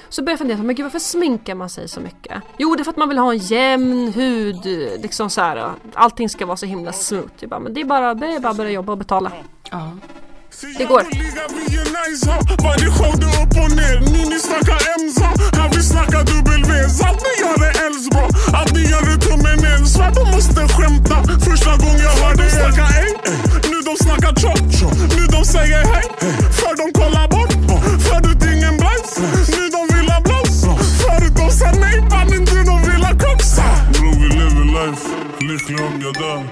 Så 0.11 0.21
började 0.21 0.31
jag 0.31 0.39
fundera, 0.39 0.63
men 0.63 0.75
gud 0.75 0.83
varför 0.83 0.99
sminkar 0.99 1.55
man 1.55 1.69
sig 1.69 1.87
så 1.87 1.99
mycket? 1.99 2.43
Jo 2.57 2.75
det 2.75 2.81
är 2.81 2.83
för 2.83 2.91
att 2.91 2.97
man 2.97 3.09
vill 3.09 3.17
ha 3.17 3.31
en 3.31 3.37
jämn 3.37 4.13
hud, 4.13 4.65
liksom 5.01 5.29
så 5.29 5.41
här. 5.41 5.71
allting 5.93 6.29
ska 6.29 6.45
vara 6.45 6.57
så 6.57 6.65
himla 6.65 6.93
smooth. 6.93 7.29
Jag 7.39 7.49
bara, 7.49 7.59
men 7.59 7.73
det 7.73 7.81
är 7.81 7.85
bara, 7.85 8.13
det 8.13 8.25
är 8.25 8.39
bara 8.39 8.49
att 8.49 8.57
börja 8.57 8.71
jobba 8.71 8.91
och 8.91 8.97
betala. 8.97 9.31
Ja. 9.71 9.91
Det 10.77 10.85
går. 10.85 11.01
Er. 11.01 11.05
Nu 25.17 25.25
de 25.27 25.45
säger 25.45 25.85
hej. 25.93 26.03
För 26.59 26.77
de 26.77 26.93
kollar 26.99 27.27
bort, 27.27 27.53
förut 28.01 28.53
ingen 28.53 28.77
blöjs. 28.77 29.60
Sa 31.73 31.79
nej. 31.79 32.01
Mannen 32.01 32.45
du 32.45 32.63
de 32.63 32.91
vill 32.91 33.03
ha 33.03 33.17
kroppsa. 33.17 33.63
Bror 33.93 34.15
vi 34.21 34.27
lever 34.27 34.65
life, 34.65 35.09
lycklig 35.39 35.79
om 35.79 36.01
jag 36.01 36.13
dör. 36.13 36.43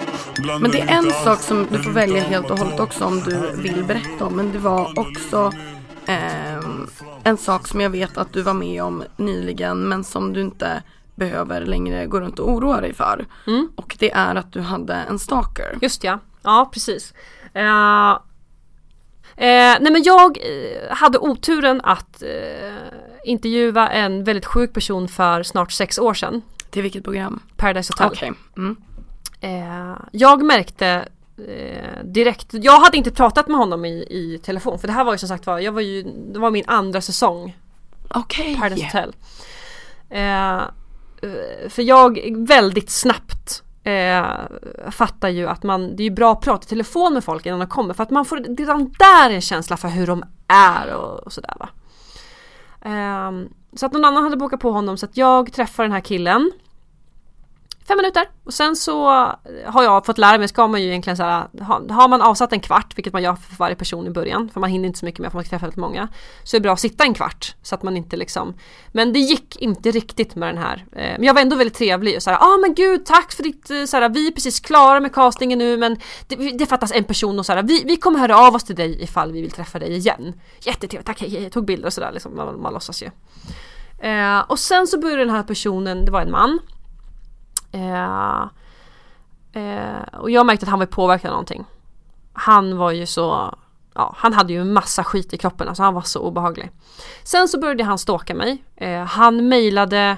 Men 0.59 0.71
det 0.71 0.79
är 0.79 0.97
en 0.97 1.11
sak 1.11 1.39
som 1.39 1.67
du 1.71 1.83
får 1.83 1.91
välja 1.91 2.23
helt 2.23 2.49
och 2.51 2.59
hållet 2.59 2.79
också 2.79 3.05
om 3.05 3.19
du 3.19 3.51
vill 3.61 3.83
berätta 3.83 4.25
om. 4.25 4.35
Men 4.35 4.51
det 4.51 4.59
var 4.59 4.99
också 4.99 5.51
ehm, 6.05 6.87
en 7.23 7.37
sak 7.37 7.67
som 7.67 7.81
jag 7.81 7.89
vet 7.89 8.17
att 8.17 8.33
du 8.33 8.41
var 8.41 8.53
med 8.53 8.83
om 8.83 9.03
nyligen 9.17 9.89
men 9.89 10.03
som 10.03 10.33
du 10.33 10.41
inte 10.41 10.83
behöver 11.15 11.61
längre 11.61 12.05
gå 12.05 12.19
runt 12.19 12.39
och 12.39 12.49
oroa 12.49 12.81
dig 12.81 12.93
för. 12.93 13.25
Och 13.75 13.95
det 13.99 14.11
är 14.11 14.35
att 14.35 14.53
du 14.53 14.61
hade 14.61 14.93
en 14.93 15.19
stalker. 15.19 15.77
Just 15.81 16.03
ja, 16.03 16.19
ja 16.43 16.69
precis. 16.73 17.13
Eh, 17.53 18.11
eh, 19.35 19.77
nej 19.81 19.91
men 19.91 20.03
jag 20.03 20.37
eh, 20.37 20.95
hade 20.95 21.17
oturen 21.17 21.81
att 21.83 22.21
eh, 22.21 23.08
intervjua 23.23 23.89
en 23.89 24.23
väldigt 24.23 24.45
sjuk 24.45 24.73
person 24.73 25.07
för 25.07 25.43
snart 25.43 25.71
sex 25.71 25.99
år 25.99 26.13
sedan. 26.13 26.41
Till 26.69 26.81
vilket 26.81 27.03
program? 27.03 27.39
Paradise 27.57 27.93
Hotel. 27.93 28.07
Okej. 28.07 28.31
Mm. 28.57 28.75
Eh, 29.41 29.97
jag 30.11 30.43
märkte 30.43 31.07
eh, 31.47 32.03
direkt, 32.03 32.47
jag 32.51 32.79
hade 32.79 32.97
inte 32.97 33.11
pratat 33.11 33.47
med 33.47 33.57
honom 33.57 33.85
i, 33.85 34.07
i 34.09 34.39
telefon 34.43 34.79
för 34.79 34.87
det 34.87 34.93
här 34.93 35.03
var 35.03 35.11
ju 35.11 35.17
som 35.17 35.29
sagt 35.29 35.45
var, 35.45 35.59
jag 35.59 35.71
var 35.71 35.81
ju, 35.81 36.03
det 36.03 36.39
var 36.39 36.51
min 36.51 36.63
andra 36.67 37.01
säsong 37.01 37.57
Okej. 38.07 38.57
Paradise 38.59 38.85
Hotel. 38.85 39.15
Eh, 40.09 40.57
eh, 40.57 41.69
för 41.69 41.81
jag 41.81 42.19
väldigt 42.47 42.89
snabbt 42.89 43.63
eh, 43.83 44.25
fattar 44.91 45.29
ju 45.29 45.47
att 45.47 45.63
man, 45.63 45.95
det 45.95 46.03
är 46.03 46.05
ju 46.05 46.15
bra 46.15 46.31
att 46.31 46.41
prata 46.41 46.65
i 46.65 46.69
telefon 46.69 47.13
med 47.13 47.23
folk 47.23 47.45
innan 47.45 47.59
de 47.59 47.67
kommer 47.67 47.93
för 47.93 48.03
att 48.03 48.09
man 48.09 48.25
får 48.25 48.37
redan 48.57 48.93
där 48.99 49.29
en 49.29 49.41
känsla 49.41 49.77
för 49.77 49.87
hur 49.87 50.07
de 50.07 50.23
är 50.47 50.93
och, 50.93 51.19
och 51.19 51.33
sådär 51.33 51.53
va. 51.59 51.69
Um, 52.85 53.53
så 53.73 53.85
att 53.85 53.93
någon 53.93 54.05
annan 54.05 54.23
hade 54.23 54.37
bokat 54.37 54.59
på 54.59 54.71
honom 54.71 54.97
så 54.97 55.05
att 55.05 55.17
jag 55.17 55.53
träffar 55.53 55.83
den 55.83 55.91
här 55.91 55.99
killen. 55.99 56.51
Fem 57.89 57.97
minuter 57.97 58.29
och 58.43 58.53
sen 58.53 58.75
så 58.75 59.05
har 59.65 59.83
jag 59.83 60.05
fått 60.05 60.17
lära 60.17 60.37
mig, 60.37 60.47
ska 60.47 60.67
man 60.67 60.81
ju 60.81 60.87
egentligen 60.87 61.17
så 61.17 61.23
här, 61.23 61.47
har 61.89 62.07
man 62.07 62.21
avsatt 62.21 62.53
en 62.53 62.59
kvart, 62.59 62.97
vilket 62.97 63.13
man 63.13 63.23
gör 63.23 63.35
för 63.35 63.55
varje 63.55 63.75
person 63.75 64.07
i 64.07 64.09
början, 64.09 64.49
för 64.53 64.59
man 64.59 64.69
hinner 64.69 64.87
inte 64.87 64.99
så 64.99 65.05
mycket 65.05 65.19
med 65.19 65.31
för 65.31 65.37
man 65.37 65.43
ska 65.43 65.49
träffa 65.49 65.65
väldigt 65.65 65.77
många, 65.77 66.07
så 66.43 66.55
är 66.55 66.59
det 66.59 66.63
bra 66.63 66.73
att 66.73 66.79
sitta 66.79 67.03
en 67.03 67.13
kvart 67.13 67.55
så 67.61 67.75
att 67.75 67.83
man 67.83 67.97
inte 67.97 68.17
liksom, 68.17 68.53
men 68.91 69.13
det 69.13 69.19
gick 69.19 69.55
inte 69.55 69.91
riktigt 69.91 70.35
med 70.35 70.49
den 70.49 70.57
här. 70.57 70.85
Eh, 70.91 71.11
men 71.17 71.23
jag 71.23 71.33
var 71.33 71.41
ändå 71.41 71.55
väldigt 71.55 71.77
trevlig 71.77 72.15
och 72.15 72.23
såhär, 72.23 72.37
ja 72.37 72.45
ah, 72.45 72.57
men 72.57 72.73
gud 72.73 73.05
tack 73.05 73.31
för 73.31 73.43
ditt, 73.43 73.69
eh, 73.69 73.83
så 73.85 73.97
här, 73.97 74.09
vi 74.09 74.27
är 74.27 74.31
precis 74.31 74.59
klara 74.59 74.99
med 74.99 75.13
castingen 75.13 75.59
nu 75.59 75.77
men 75.77 75.97
det, 76.27 76.35
det 76.35 76.65
fattas 76.65 76.91
en 76.91 77.03
person 77.03 77.39
och 77.39 77.45
såhär, 77.45 77.63
vi, 77.63 77.83
vi 77.83 77.97
kommer 77.97 78.19
höra 78.19 78.37
av 78.37 78.55
oss 78.55 78.63
till 78.63 78.75
dig 78.75 79.03
ifall 79.03 79.31
vi 79.31 79.41
vill 79.41 79.51
träffa 79.51 79.79
dig 79.79 79.95
igen. 79.95 80.33
Jättetrevligt, 80.59 81.07
tack 81.07 81.21
hej, 81.21 81.29
hej, 81.29 81.43
jag 81.43 81.51
tog 81.51 81.65
bilder 81.65 81.87
och 81.87 81.93
sådär 81.93 82.11
liksom, 82.11 82.35
man, 82.35 82.61
man 82.61 82.73
låtsas 82.73 83.03
ju. 83.03 83.09
Eh, 84.09 84.39
och 84.39 84.59
sen 84.59 84.87
så 84.87 84.99
började 84.99 85.21
den 85.21 85.35
här 85.35 85.43
personen, 85.43 86.05
det 86.05 86.11
var 86.11 86.21
en 86.21 86.31
man, 86.31 86.59
Eh, 87.71 88.41
eh, 89.63 90.19
och 90.19 90.31
jag 90.31 90.45
märkte 90.45 90.63
att 90.63 90.69
han 90.69 90.79
var 90.79 90.85
påverkad 90.85 91.29
av 91.29 91.33
någonting. 91.33 91.65
Han 92.33 92.77
var 92.77 92.91
ju 92.91 93.05
så, 93.05 93.55
ja 93.95 94.13
han 94.17 94.33
hade 94.33 94.53
ju 94.53 94.61
en 94.61 94.73
massa 94.73 95.03
skit 95.03 95.33
i 95.33 95.37
kroppen, 95.37 95.67
alltså 95.67 95.83
han 95.83 95.93
var 95.93 96.01
så 96.01 96.19
obehaglig. 96.19 96.71
Sen 97.23 97.47
så 97.47 97.59
började 97.59 97.83
han 97.83 97.97
stalka 97.97 98.35
mig. 98.35 98.63
Eh, 98.75 99.03
han 99.03 99.47
mejlade, 99.47 100.17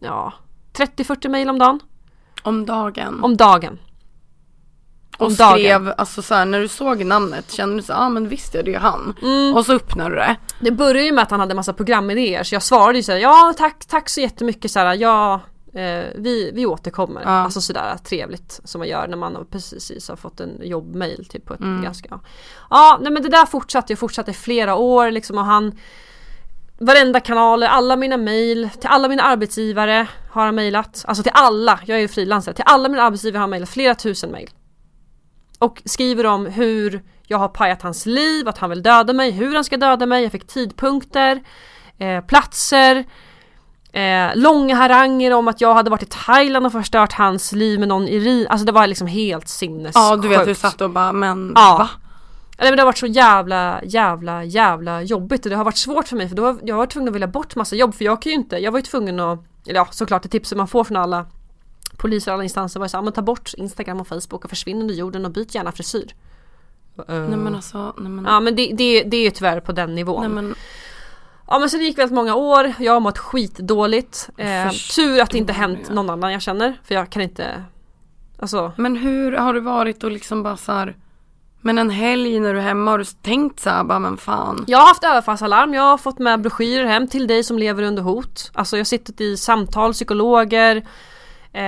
ja 0.00 0.32
30-40 0.74 1.28
mejl 1.28 1.50
om 1.50 1.58
dagen. 1.58 1.80
Om 2.42 2.66
dagen. 2.66 3.24
Om 3.24 3.36
dagen. 3.36 3.78
och 5.18 5.26
om 5.26 5.34
dagen. 5.34 5.58
skrev, 5.58 5.94
alltså 5.98 6.22
så 6.22 6.34
här, 6.34 6.44
när 6.44 6.60
du 6.60 6.68
såg 6.68 7.04
namnet 7.04 7.52
kände 7.52 7.76
du 7.76 7.82
så 7.82 7.92
ja 7.92 7.98
ah, 7.98 8.08
men 8.08 8.28
visst 8.28 8.54
är 8.54 8.62
det 8.62 8.70
ju 8.70 8.78
han. 8.78 9.14
Mm. 9.22 9.56
Och 9.56 9.66
så 9.66 9.72
öppnade 9.72 10.10
du 10.10 10.16
det. 10.16 10.36
Det 10.60 10.70
började 10.70 11.02
ju 11.02 11.12
med 11.12 11.22
att 11.22 11.30
han 11.30 11.40
hade 11.40 11.54
massa 11.54 11.72
programidéer 11.72 12.42
så 12.42 12.54
jag 12.54 12.62
svarade 12.62 12.98
ju 12.98 13.02
såhär, 13.02 13.18
ja 13.18 13.54
tack, 13.56 13.84
tack 13.84 14.08
så 14.08 14.20
jättemycket 14.20 14.70
såhär, 14.70 14.94
ja 14.94 15.40
eh, 15.74 16.06
vi, 16.14 16.50
vi 16.54 16.66
återkommer. 16.66 17.22
Ja. 17.22 17.28
Alltså 17.28 17.60
sådär 17.60 17.96
trevligt 18.04 18.60
som 18.64 18.78
man 18.78 18.88
gör 18.88 19.08
när 19.08 19.16
man 19.16 19.36
har 19.36 19.44
precis 19.44 20.08
har 20.08 20.16
fått 20.16 20.40
en 20.40 20.60
jobbmail 20.62 21.26
typ 21.28 21.44
på 21.44 21.54
ett 21.54 21.60
ganska 21.60 22.08
ja. 22.10 22.20
ja 22.70 22.98
nej 23.00 23.12
men 23.12 23.22
det 23.22 23.28
där 23.28 23.46
fortsatte 23.46 23.92
och 23.92 23.98
fortsatte 23.98 24.30
i 24.30 24.34
flera 24.34 24.74
år 24.74 25.10
liksom 25.10 25.38
och 25.38 25.44
han 25.44 25.72
Varenda 26.78 27.20
kanaler, 27.20 27.66
alla 27.66 27.96
mina 27.96 28.16
mail, 28.16 28.70
till 28.80 28.88
alla 28.88 29.08
mina 29.08 29.22
arbetsgivare 29.22 30.06
har 30.30 30.44
han 30.44 30.54
mejlat. 30.54 31.04
Alltså 31.08 31.22
till 31.22 31.32
alla, 31.34 31.80
jag 31.86 31.96
är 31.96 32.00
ju 32.00 32.08
frilansare, 32.08 32.54
till 32.54 32.64
alla 32.66 32.88
mina 32.88 33.02
arbetsgivare 33.02 33.38
har 33.38 33.42
han 33.42 33.50
mejlat 33.50 33.68
flera 33.68 33.94
tusen 33.94 34.30
mejl. 34.30 34.50
Och 35.58 35.82
skriver 35.84 36.26
om 36.26 36.46
hur 36.46 37.02
jag 37.26 37.38
har 37.38 37.48
pajat 37.48 37.82
hans 37.82 38.06
liv, 38.06 38.48
att 38.48 38.58
han 38.58 38.70
vill 38.70 38.82
döda 38.82 39.12
mig, 39.12 39.30
hur 39.30 39.54
han 39.54 39.64
ska 39.64 39.76
döda 39.76 40.06
mig, 40.06 40.22
jag 40.22 40.32
fick 40.32 40.46
tidpunkter, 40.46 41.42
eh, 41.98 42.20
platser, 42.24 43.04
eh, 44.00 44.30
långa 44.36 44.74
haranger 44.74 45.32
om 45.34 45.48
att 45.48 45.60
jag 45.60 45.74
hade 45.74 45.90
varit 45.90 46.02
i 46.02 46.06
Thailand 46.26 46.66
och 46.66 46.72
förstört 46.72 47.12
hans 47.12 47.52
liv 47.52 47.78
med 47.80 47.88
någon 47.88 48.08
i 48.08 48.18
Ri- 48.20 48.46
Alltså 48.50 48.66
det 48.66 48.72
var 48.72 48.86
liksom 48.86 49.06
helt 49.06 49.48
sinnessjukt. 49.48 49.94
Ja 49.96 50.16
du 50.16 50.28
vet 50.28 50.44
du 50.46 50.54
satt 50.54 50.80
och 50.80 50.90
bara 50.90 51.12
men 51.12 51.52
Ja. 51.56 51.76
va? 51.78 51.88
Nej 52.58 52.70
men 52.70 52.76
det 52.76 52.82
har 52.82 52.86
varit 52.86 52.98
så 52.98 53.06
jävla, 53.06 53.80
jävla, 53.84 54.44
jävla 54.44 55.02
jobbigt 55.02 55.46
och 55.46 55.50
det 55.50 55.56
har 55.56 55.64
varit 55.64 55.76
svårt 55.76 56.08
för 56.08 56.16
mig 56.16 56.28
för 56.28 56.36
då 56.36 56.44
har 56.44 56.58
jag 56.62 56.76
varit 56.76 56.90
tvungen 56.90 57.08
att 57.08 57.14
välja 57.14 57.26
bort 57.28 57.56
massa 57.56 57.76
jobb 57.76 57.94
för 57.94 58.04
jag 58.04 58.22
kan 58.22 58.32
ju 58.32 58.36
inte, 58.38 58.56
jag 58.58 58.72
var 58.72 58.78
ju 58.78 58.82
tvungen 58.82 59.20
att, 59.20 59.38
eller 59.66 59.80
ja 59.80 59.88
såklart 59.90 60.22
det 60.22 60.28
tipset 60.28 60.58
man 60.58 60.68
får 60.68 60.84
från 60.84 60.96
alla 60.96 61.26
poliser 61.96 62.30
och 62.30 62.34
alla 62.34 62.42
instanser 62.44 62.80
var 62.80 62.84
ju 62.86 62.88
såhär, 62.88 63.10
ta 63.10 63.22
bort 63.22 63.50
Instagram 63.56 64.00
och 64.00 64.08
Facebook 64.08 64.44
och 64.44 64.50
försvinn 64.50 64.80
under 64.80 64.94
jorden 64.94 65.24
och 65.24 65.30
byt 65.30 65.54
gärna 65.54 65.72
frisyr. 65.72 66.14
Nej 67.08 67.18
men 67.28 67.54
alltså, 67.54 67.94
nej 67.98 68.10
men, 68.10 68.24
Ja 68.24 68.40
men 68.40 68.56
det, 68.56 68.66
det, 68.74 69.02
det 69.02 69.16
är 69.16 69.24
ju 69.24 69.30
tyvärr 69.30 69.60
på 69.60 69.72
den 69.72 69.94
nivån. 69.94 70.20
nej 70.20 70.30
men 70.30 70.54
Ja 71.48 71.58
men 71.58 71.70
så 71.70 71.76
det 71.76 71.84
gick 71.84 71.98
väldigt 71.98 72.14
många 72.14 72.34
år, 72.34 72.72
jag 72.78 72.92
har 72.92 73.00
mått 73.00 73.18
skitdåligt. 73.18 74.30
Eh, 74.36 74.70
tur 74.70 75.20
att 75.20 75.30
det 75.30 75.38
inte 75.38 75.52
hänt 75.52 75.90
någon 75.90 76.10
annan 76.10 76.32
jag 76.32 76.42
känner 76.42 76.78
för 76.84 76.94
jag 76.94 77.10
kan 77.10 77.22
inte 77.22 77.64
Alltså 78.38 78.72
Men 78.76 78.96
hur 78.96 79.32
har 79.32 79.54
det 79.54 79.60
varit 79.60 80.04
och 80.04 80.10
liksom 80.10 80.42
bara 80.42 80.56
så 80.56 80.72
här, 80.72 80.96
Men 81.60 81.78
en 81.78 81.90
helg 81.90 82.40
när 82.40 82.52
du 82.52 82.58
är 82.58 82.64
hemma 82.64 82.90
har 82.90 82.98
du 82.98 83.04
tänkt 83.04 83.60
så 83.60 83.70
här, 83.70 83.84
bara 83.84 83.98
men 83.98 84.16
fan. 84.16 84.64
Jag 84.66 84.78
har 84.78 84.86
haft 84.86 85.04
överfallsalarm, 85.04 85.74
jag 85.74 85.82
har 85.82 85.98
fått 85.98 86.18
med 86.18 86.40
broschyrer 86.40 86.86
hem 86.86 87.08
till 87.08 87.26
dig 87.26 87.44
som 87.44 87.58
lever 87.58 87.82
under 87.82 88.02
hot. 88.02 88.50
Alltså 88.54 88.76
jag 88.76 88.80
har 88.80 88.84
suttit 88.84 89.20
i 89.20 89.36
samtal, 89.36 89.92
psykologer. 89.92 90.76
Eh, 91.52 91.62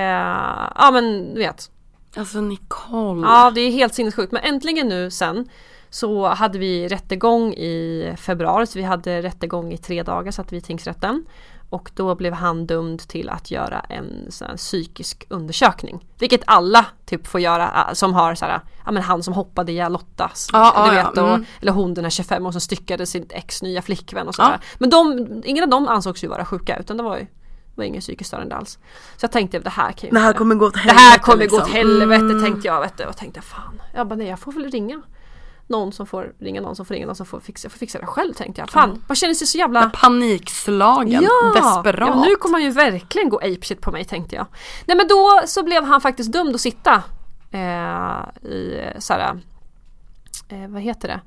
ja 0.75 0.89
men 0.93 1.33
du 1.33 1.39
vet. 1.39 1.71
Alltså 2.17 2.41
Nicole. 2.41 3.27
Ja 3.27 3.51
det 3.51 3.61
är 3.61 3.71
helt 3.71 3.93
sinnessjukt 3.93 4.31
men 4.31 4.43
äntligen 4.43 4.87
nu 4.87 5.11
sen 5.11 5.49
så 5.97 6.27
hade 6.27 6.59
vi 6.59 6.87
rättegång 6.87 7.53
i 7.53 8.13
februari, 8.17 8.67
så 8.67 8.79
vi 8.79 8.85
hade 8.85 9.21
rättegång 9.21 9.73
i 9.73 9.77
tre 9.77 10.03
dagar 10.03 10.31
satt 10.31 10.53
vi 10.53 10.57
i 10.57 10.61
tingsrätten. 10.61 11.25
Och 11.69 11.91
då 11.95 12.15
blev 12.15 12.33
han 12.33 12.67
dömd 12.67 12.99
till 12.99 13.29
att 13.29 13.51
göra 13.51 13.79
en 13.79 14.31
sån 14.31 14.57
psykisk 14.57 15.25
undersökning. 15.29 16.07
Vilket 16.19 16.41
alla 16.45 16.85
typ 17.05 17.27
får 17.27 17.41
göra 17.41 17.85
äh, 17.87 17.93
som 17.93 18.13
har 18.13 18.35
så 18.35 18.45
här, 18.45 18.61
ja 18.85 18.91
men 18.91 19.03
han 19.03 19.23
som 19.23 19.33
hoppade 19.33 19.71
ihjäl 19.71 19.91
Lotta. 19.91 20.31
Ja, 20.53 20.87
du 20.89 20.95
ja, 20.95 21.09
och, 21.09 21.17
mm. 21.17 21.45
Eller 21.61 21.71
hon 21.71 21.93
den 21.93 22.05
här 22.05 22.09
25 22.09 22.45
och 22.45 22.51
som 22.51 22.61
styckade 22.61 23.05
sitt 23.05 23.31
ex 23.31 23.61
nya 23.61 23.81
flickvän 23.81 24.27
och 24.27 24.35
sådär. 24.35 24.57
Ja. 24.61 24.67
Men 24.79 24.89
de, 24.89 25.27
ingen 25.45 25.63
av 25.63 25.69
dem 25.69 25.87
ansågs 25.87 26.23
ju 26.23 26.27
vara 26.27 26.45
sjuka 26.45 26.77
utan 26.77 26.97
det 26.97 27.03
var 27.03 27.17
ju 27.17 27.27
var 27.75 27.83
ingen 27.83 28.01
psykiskt 28.01 28.27
störande 28.27 28.55
alls. 28.55 28.79
Så 29.17 29.23
jag 29.23 29.31
tänkte 29.31 29.59
det 29.59 29.69
här 29.69 29.91
kan 29.91 30.09
ju 30.09 30.13
Det 30.13 30.19
här 30.19 30.33
kommer 30.33 30.55
gå 30.55 30.65
åt 30.65 30.73
det 30.73 30.79
här 30.79 30.93
helvete, 30.93 31.23
kommer 31.23 31.47
gå 31.47 31.57
åt 31.57 31.63
liksom. 31.63 31.75
helvete 31.75 32.23
Mm. 32.23 32.43
tänkte 32.43 32.67
jag 32.67 32.81
vet 32.81 32.97
du. 32.97 33.05
Och 33.05 33.17
tänkte 33.17 33.41
fan, 33.41 33.81
jag 33.93 34.07
bara 34.07 34.15
nej 34.15 34.27
jag 34.27 34.39
får 34.39 34.51
väl 34.51 34.71
ringa 34.71 35.01
någon 35.67 35.91
som 35.91 36.05
får 36.05 36.33
ringa 36.39 36.61
någon 36.61 36.75
som 36.75 36.85
får 36.85 36.93
ringa 36.93 37.05
någon 37.05 37.15
som 37.15 37.25
får 37.25 37.39
fixa, 37.39 37.65
jag 37.65 37.71
får 37.71 37.79
fixa 37.79 37.99
det 37.99 38.05
själv 38.05 38.33
tänkte 38.33 38.61
jag. 38.61 38.69
Fan, 38.69 39.03
man 39.07 39.15
känner 39.15 39.33
sig 39.33 39.47
så 39.47 39.57
jävla 39.57 39.89
Panikslagen, 39.89 41.23
desperat. 41.55 41.99
Ja, 41.99 42.15
men 42.15 42.29
nu 42.29 42.35
kommer 42.35 42.53
han 42.55 42.63
ju 42.63 42.71
verkligen 42.71 43.29
gå 43.29 43.37
apeshit 43.37 43.81
på 43.81 43.91
mig 43.91 44.05
tänkte 44.05 44.35
jag. 44.35 44.45
Nej 44.85 44.97
men 44.97 45.07
då 45.07 45.41
så 45.45 45.63
blev 45.63 45.83
han 45.83 46.01
faktiskt 46.01 46.31
dömd 46.31 46.55
att 46.55 46.61
sitta 46.61 47.03
eh, 47.51 48.49
i 48.51 48.81
såhär, 48.99 49.39
eh, 50.49 50.67
vad 50.67 50.81
heter 50.81 51.07
det, 51.07 51.21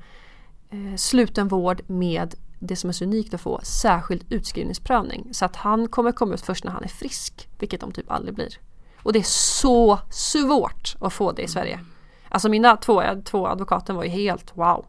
eh, 0.77 0.95
sluten 0.95 1.47
vård 1.47 1.81
med 1.87 2.35
det 2.59 2.75
som 2.75 2.89
är 2.89 2.93
så 2.93 3.03
unikt 3.03 3.33
att 3.33 3.41
få 3.41 3.59
särskild 3.63 4.25
utskrivningsprövning. 4.29 5.29
Så 5.31 5.45
att 5.45 5.55
han 5.55 5.87
kommer 5.87 6.11
komma 6.11 6.33
ut 6.33 6.41
först 6.41 6.63
när 6.63 6.71
han 6.71 6.83
är 6.83 6.87
frisk, 6.87 7.49
vilket 7.59 7.81
de 7.81 7.91
typ 7.91 8.11
aldrig 8.11 8.35
blir. 8.35 8.57
Och 9.03 9.13
det 9.13 9.19
är 9.19 9.23
så 9.23 9.99
svårt 10.09 10.95
att 11.01 11.13
få 11.13 11.31
det 11.31 11.41
i 11.41 11.47
Sverige. 11.47 11.79
Alltså 12.31 12.49
mina 12.49 12.77
två, 12.77 13.03
två 13.25 13.47
advokater 13.47 13.93
var 13.93 14.03
ju 14.03 14.09
helt 14.09 14.51
wow. 14.57 14.85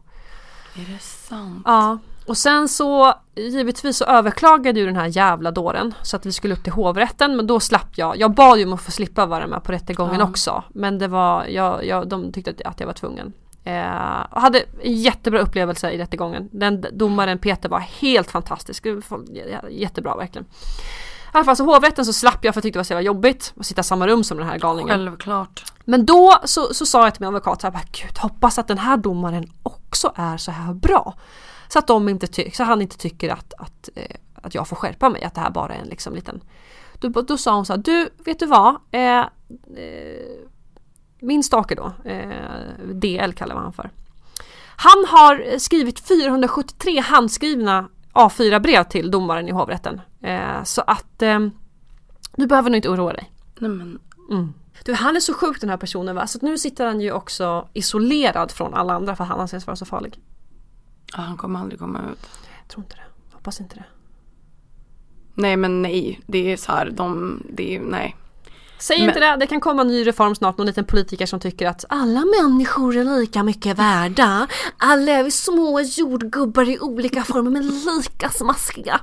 Är 0.75 0.93
det 0.93 0.99
sant? 1.01 1.61
Ja. 1.65 1.97
Och 2.27 2.37
sen 2.37 2.67
så 2.69 3.13
givetvis 3.35 3.97
så 3.97 4.05
överklagade 4.05 4.79
ju 4.79 4.85
den 4.85 4.95
här 4.95 5.05
jävla 5.07 5.51
dåren 5.51 5.93
så 6.01 6.15
att 6.15 6.25
vi 6.25 6.31
skulle 6.31 6.53
upp 6.53 6.63
till 6.63 6.73
hovrätten 6.73 7.35
men 7.35 7.47
då 7.47 7.59
slapp 7.59 7.89
jag. 7.97 8.17
Jag 8.17 8.31
bad 8.33 8.59
ju 8.59 8.65
om 8.65 8.73
att 8.73 8.81
få 8.81 8.91
slippa 8.91 9.25
vara 9.25 9.47
med 9.47 9.63
på 9.63 9.71
rättegången 9.71 10.19
Ja. 10.19 10.29
också. 10.29 10.63
Men 10.69 10.99
det 10.99 11.07
var, 11.07 11.45
jag, 11.45 11.85
jag, 11.85 12.07
de 12.09 12.31
tyckte 12.31 12.51
att- 12.51 12.61
att 12.71 12.79
jag 12.79 12.87
var 12.87 12.93
tvungen. 12.93 13.33
Eh, 13.63 14.21
och 14.31 14.41
hade 14.41 14.59
en 14.83 14.93
jättebra 15.01 15.39
upplevelse 15.39 15.91
i 15.91 15.97
rättegången. 15.97 16.49
Den 16.51 16.85
domaren 16.93 17.39
Peter 17.39 17.69
var 17.69 17.79
helt 17.79 18.31
fantastisk. 18.31 18.85
Jättebra 19.69 20.15
verkligen. 20.15 20.45
I 21.33 21.37
alla 21.37 21.45
fall 21.45 21.55
så 21.55 21.63
hovrätten 21.65 22.05
så 22.05 22.13
slapp 22.13 22.45
jag 22.45 22.53
för 22.53 22.59
jag 22.59 22.63
tyckte 22.63 22.77
det 22.77 22.79
var 22.79 22.83
så 22.83 22.93
jävla 22.93 23.05
jobbigt 23.05 23.53
att 23.59 23.65
sitta 23.65 23.81
i 23.81 23.83
samma 23.83 24.07
rum 24.07 24.23
som 24.23 24.37
den 24.37 24.47
här 24.47 24.57
galningen. 24.57 24.89
Självklart. 24.89 25.63
Men 25.85 26.05
då 26.05 26.39
så, 26.45 26.73
så 26.73 26.85
sa 26.85 27.03
jag 27.03 27.13
till 27.13 27.21
min 27.21 27.27
advokat 27.27 27.61
så 27.61 27.67
här, 27.67 27.85
Gud, 27.91 28.17
hoppas 28.17 28.57
att 28.57 28.67
den 28.67 28.77
här 28.77 28.97
domaren 28.97 29.51
också 29.63 30.11
är 30.15 30.37
så 30.37 30.51
här 30.51 30.73
bra. 30.73 31.13
Så 31.67 31.79
att, 31.79 31.87
de 31.87 32.09
inte 32.09 32.27
ty- 32.27 32.51
så 32.51 32.63
han 32.63 32.81
inte 32.81 32.97
tycker 32.97 33.29
att, 33.29 33.53
att, 33.57 33.89
eh, 33.95 34.15
att 34.41 34.55
jag 34.55 34.67
får 34.67 34.75
skärpa 34.75 35.09
mig, 35.09 35.23
att 35.23 35.35
det 35.35 35.41
här 35.41 35.49
bara 35.49 35.75
är 35.75 35.79
en 35.79 35.87
liksom 35.87 36.15
liten... 36.15 36.41
Då, 36.99 37.21
då 37.21 37.37
sa 37.37 37.55
hon 37.55 37.65
så 37.65 37.73
här, 37.73 37.77
du 37.77 38.09
vet 38.25 38.39
du 38.39 38.45
vad? 38.45 38.75
Eh, 38.91 39.19
eh, 39.19 39.25
min 41.19 41.43
stake 41.43 41.75
då, 41.75 41.91
eh, 42.09 42.29
DL 42.93 43.33
kallar 43.33 43.55
man 43.55 43.63
han 43.63 43.73
för. 43.73 43.89
Han 44.75 45.05
har 45.07 45.57
skrivit 45.59 45.99
473 46.07 46.99
handskrivna 46.99 47.89
A4-brev 48.13 48.83
till 48.83 49.11
domaren 49.11 49.47
i 49.47 49.51
hovrätten. 49.51 50.01
Eh, 50.23 50.63
så 50.63 50.81
att 50.81 51.21
eh, 51.21 51.39
du 52.35 52.47
behöver 52.47 52.69
nog 52.69 52.77
inte 52.77 52.89
oroa 52.89 53.13
dig. 53.13 53.31
Nej 53.59 53.69
men, 53.69 53.99
Du, 54.85 54.93
han 54.93 55.15
är 55.15 55.19
så 55.19 55.33
sjuk 55.33 55.61
den 55.61 55.69
här 55.69 55.77
personen 55.77 56.15
va? 56.15 56.27
Så 56.27 56.37
att 56.37 56.41
nu 56.41 56.57
sitter 56.57 56.85
han 56.85 57.01
ju 57.01 57.11
också 57.11 57.67
isolerad 57.73 58.51
från 58.51 58.73
alla 58.73 58.93
andra 58.93 59.15
för 59.15 59.23
att 59.23 59.29
han 59.29 59.39
anses 59.39 59.67
vara 59.67 59.75
så 59.75 59.85
farlig. 59.85 60.19
ja, 61.15 61.21
han 61.21 61.37
kommer 61.37 61.59
aldrig 61.59 61.79
komma 61.79 61.99
ut. 62.13 62.29
Jag 62.61 62.67
tror 62.67 62.83
inte 62.83 62.95
det. 62.95 63.35
Hoppas 63.35 63.59
inte 63.61 63.75
det. 63.75 63.83
Nej 65.33 65.57
men 65.57 65.81
nej, 65.81 66.19
det 66.25 66.51
är 66.53 66.57
så 66.57 66.71
här, 66.71 66.89
de, 66.89 67.41
det 67.49 67.75
är, 67.75 67.79
nej. 67.81 68.15
Säg 68.79 68.99
Men- 68.99 69.07
inte 69.09 69.19
det, 69.19 69.35
det 69.39 69.47
kan 69.47 69.59
komma 69.61 69.81
en 69.81 69.87
ny 69.87 70.07
reform 70.07 70.35
snart, 70.35 70.57
någon 70.57 70.67
liten 70.67 70.85
politiker 70.85 71.25
som 71.25 71.39
tycker 71.39 71.67
att 71.67 71.85
alla 71.89 72.23
människor 72.41 72.97
är 72.97 73.03
lika 73.19 73.43
mycket 73.43 73.79
värda. 73.79 74.47
Alla 74.77 75.11
är 75.11 75.23
vi 75.23 75.31
små 75.31 75.79
jordgubbar 75.81 76.69
i 76.69 76.79
olika 76.79 77.23
former 77.23 77.51
men 77.51 77.67
lika 77.67 78.29
smaskiga. 78.29 78.99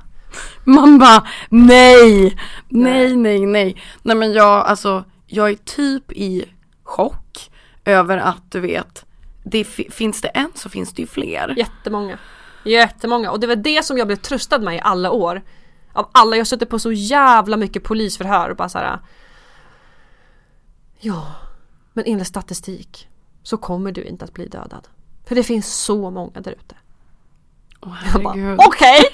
Man 0.63 0.99
bara 0.99 1.27
nej, 1.49 2.37
nej, 2.69 3.15
nej, 3.15 3.45
nej. 3.45 3.81
Nej 4.01 4.15
men 4.15 4.33
jag, 4.33 4.65
alltså, 4.65 5.03
jag 5.27 5.49
är 5.49 5.55
typ 5.55 6.11
i 6.11 6.45
chock 6.83 7.51
över 7.85 8.17
att 8.17 8.51
du 8.51 8.59
vet, 8.59 9.05
det 9.43 9.63
fi- 9.63 9.91
finns 9.91 10.21
det 10.21 10.27
en 10.27 10.51
så 10.55 10.69
finns 10.69 10.93
det 10.93 11.01
ju 11.01 11.07
fler. 11.07 11.53
Jättemånga. 11.57 12.17
Jättemånga. 12.65 13.31
Och 13.31 13.39
det 13.39 13.47
var 13.47 13.55
det 13.55 13.85
som 13.85 13.97
jag 13.97 14.07
blev 14.07 14.17
tröstad 14.17 14.59
med 14.59 14.75
i 14.75 14.79
alla 14.83 15.11
år. 15.11 15.41
Av 15.93 16.09
alla, 16.11 16.35
jag 16.37 16.47
suttit 16.47 16.69
på 16.69 16.79
så 16.79 16.91
jävla 16.91 17.57
mycket 17.57 17.83
polisförhör 17.83 18.49
och 18.49 18.55
bara 18.55 18.69
såhär. 18.69 18.99
Ja, 20.99 21.27
men 21.93 22.03
enligt 22.07 22.27
statistik 22.27 23.07
så 23.43 23.57
kommer 23.57 23.91
du 23.91 24.03
inte 24.03 24.25
att 24.25 24.33
bli 24.33 24.47
dödad. 24.47 24.87
För 25.25 25.35
det 25.35 25.43
finns 25.43 25.73
så 25.83 26.11
många 26.11 26.41
där 26.41 26.51
ute. 26.51 26.75
Herregud. 27.89 28.59
Okej! 28.59 29.03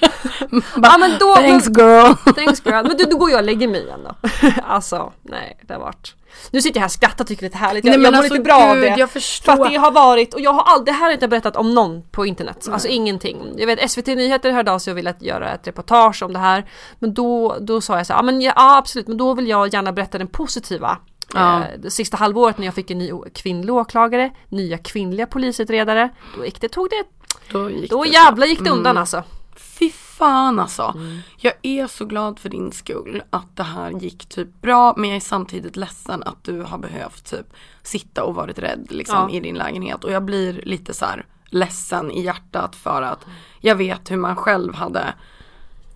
ja 0.82 0.98
men 0.98 1.18
då, 1.20 1.34
Thanks 1.34 1.66
girl. 1.68 2.14
Thanks 2.34 2.62
girl. 2.66 2.86
Men 2.86 2.96
du, 2.96 3.04
då 3.04 3.18
går 3.18 3.30
jag 3.30 3.38
och 3.38 3.44
lägger 3.44 3.68
mig 3.68 3.82
igen 3.82 4.00
då. 4.04 4.28
alltså, 4.66 5.12
nej 5.22 5.58
det 5.62 5.74
har 5.74 5.80
varit. 5.80 6.14
Nu 6.50 6.60
sitter 6.60 6.76
jag 6.76 6.80
här 6.80 6.86
och 6.88 6.92
skrattar 6.92 7.24
och 7.24 7.28
tycker 7.28 7.42
det 7.42 7.46
är 7.46 7.48
lite 7.48 7.58
härligt. 7.58 7.84
Jag, 7.84 7.90
Nej, 7.90 7.98
men 7.98 8.04
jag 8.04 8.12
mår 8.12 8.18
alltså, 8.18 8.34
lite 8.34 8.44
bra 8.44 8.70
av 8.70 8.74
gud, 8.74 8.84
det. 8.84 8.96
jag 8.98 9.10
För 9.10 9.20
förstår. 9.20 9.52
att 9.52 9.72
det 9.72 9.76
har 9.76 9.90
varit, 9.90 10.34
och 10.34 10.40
jag 10.40 10.52
har 10.52 10.62
aldrig, 10.62 10.86
det 10.86 10.92
här 10.92 11.00
har 11.00 11.08
jag 11.08 11.16
inte 11.16 11.28
berättat 11.28 11.56
om 11.56 11.74
någon 11.74 12.02
på 12.10 12.26
internet. 12.26 12.68
Alltså 12.70 12.88
ingenting. 12.88 13.54
Jag 13.56 13.66
vet 13.66 13.90
SVT 13.90 14.06
Nyheter 14.06 14.50
hörde 14.50 14.72
av 14.72 14.78
sig 14.78 14.90
och 14.90 14.98
ville 14.98 15.14
göra 15.20 15.54
ett 15.54 15.66
reportage 15.66 16.22
om 16.22 16.32
det 16.32 16.38
här. 16.38 16.70
Men 16.98 17.14
då, 17.14 17.56
då 17.60 17.80
sa 17.80 17.96
jag 17.96 18.06
så 18.06 18.12
här, 18.12 18.18
ja 18.18 18.22
men 18.22 18.40
ja, 18.40 18.52
absolut, 18.56 19.08
men 19.08 19.16
då 19.16 19.34
vill 19.34 19.48
jag 19.48 19.74
gärna 19.74 19.92
berätta 19.92 20.18
den 20.18 20.28
positiva. 20.28 20.98
Ja. 21.34 21.58
Eh, 21.58 21.64
det 21.78 21.90
sista 21.90 22.16
halvåret 22.16 22.58
när 22.58 22.64
jag 22.64 22.74
fick 22.74 22.90
en 22.90 22.98
ny 22.98 23.10
kvinnlig 23.34 23.74
åklagare, 23.74 24.30
nya 24.48 24.78
kvinnliga 24.78 25.26
polisutredare. 25.26 26.08
Då 26.36 26.44
gick 26.44 26.60
det, 26.60 26.68
tog 26.68 26.90
det, 26.90 27.04
Då, 27.52 27.70
gick 27.70 27.90
då 27.90 28.02
det 28.02 28.08
jävlar 28.08 28.46
gick 28.46 28.64
det 28.64 28.70
undan 28.70 28.98
alltså. 28.98 29.22
Fy 29.56 29.90
fan 29.90 30.60
alltså. 30.60 30.92
Mm. 30.96 31.18
Jag 31.36 31.52
är 31.62 31.86
så 31.86 32.04
glad 32.04 32.38
för 32.38 32.48
din 32.48 32.72
skull 32.72 33.22
att 33.30 33.56
det 33.56 33.62
här 33.62 33.90
gick 33.90 34.26
typ 34.26 34.60
bra 34.60 34.94
men 34.96 35.10
jag 35.10 35.16
är 35.16 35.20
samtidigt 35.20 35.76
ledsen 35.76 36.22
att 36.22 36.44
du 36.44 36.62
har 36.62 36.78
behövt 36.78 37.30
typ 37.30 37.46
sitta 37.82 38.24
och 38.24 38.34
varit 38.34 38.58
rädd 38.58 38.86
liksom 38.90 39.28
Ja. 39.30 39.36
i 39.36 39.40
din 39.40 39.54
lägenhet 39.54 40.04
och 40.04 40.12
jag 40.12 40.22
blir 40.22 40.52
lite 40.64 40.94
så 40.94 41.04
här 41.04 41.26
ledsen 41.44 42.10
i 42.10 42.22
hjärtat 42.22 42.76
för 42.76 43.02
att 43.02 43.26
jag 43.60 43.74
vet 43.74 44.10
hur 44.10 44.16
man 44.16 44.36
själv 44.36 44.74
hade 44.74 45.14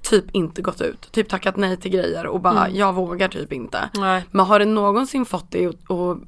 typ 0.02 0.24
inte 0.32 0.62
gått 0.62 0.80
ut, 0.80 1.12
typ 1.12 1.28
tackat 1.28 1.56
nej 1.56 1.76
till 1.76 1.90
grejer 1.90 2.26
och 2.26 2.40
bara 2.40 2.70
jag 2.70 2.92
vågar 2.92 3.28
typ 3.28 3.52
inte. 3.52 3.78
Mm. 3.78 4.08
Nej. 4.08 4.24
Men 4.30 4.46
har 4.46 4.58
det 4.58 4.64
någonsin 4.64 5.24
fått 5.24 5.50
dig 5.50 5.66
att 5.66 6.18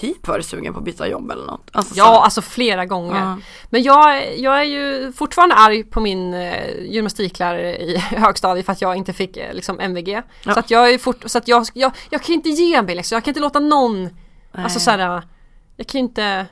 typ 0.00 0.28
varit 0.28 0.46
sugen 0.46 0.72
på 0.72 0.78
att 0.78 0.84
byta 0.84 1.08
jobb 1.08 1.30
eller 1.30 1.46
något? 1.46 1.68
Alltså, 1.72 1.94
så 1.94 2.00
Ja, 2.00 2.04
här- 2.04 2.20
alltså 2.20 2.42
flera 2.42 2.86
gånger. 2.86 3.20
Ja. 3.20 3.38
Men 3.70 3.82
jag, 3.82 4.38
jag 4.38 4.58
är 4.60 4.64
ju 4.64 5.12
fortfarande 5.12 5.54
arg 5.54 5.84
på 5.84 6.00
min 6.00 6.34
eh, 6.34 6.80
gymnastiklärare 6.80 7.76
i 7.76 7.96
högstadiet 8.16 8.66
för 8.66 8.72
att 8.72 8.82
jag 8.82 8.96
inte 8.96 9.12
fick 9.12 9.36
eh, 9.36 9.54
liksom 9.54 9.80
MVG. 9.80 10.08
Ja. 10.08 10.54
Så 10.54 10.60
att 10.60 10.70
jag 10.70 10.90
är 10.90 10.98
fort, 10.98 11.22
så 11.26 11.38
att 11.38 11.48
jag, 11.48 11.66
jag, 11.74 11.92
jag 12.10 12.22
kan 12.22 12.34
inte 12.34 12.48
ge 12.50 12.82
mig 12.82 12.94
liksom. 12.94 13.16
Jag 13.16 13.24
kan 13.24 13.30
inte 13.30 13.40
låta 13.40 13.60
någon, 13.60 14.08
alltså 14.52 14.78
Nej. 14.78 14.84
såhär, 14.84 15.22
jag 15.76 15.86
kan 15.86 15.98
inte 15.98 16.46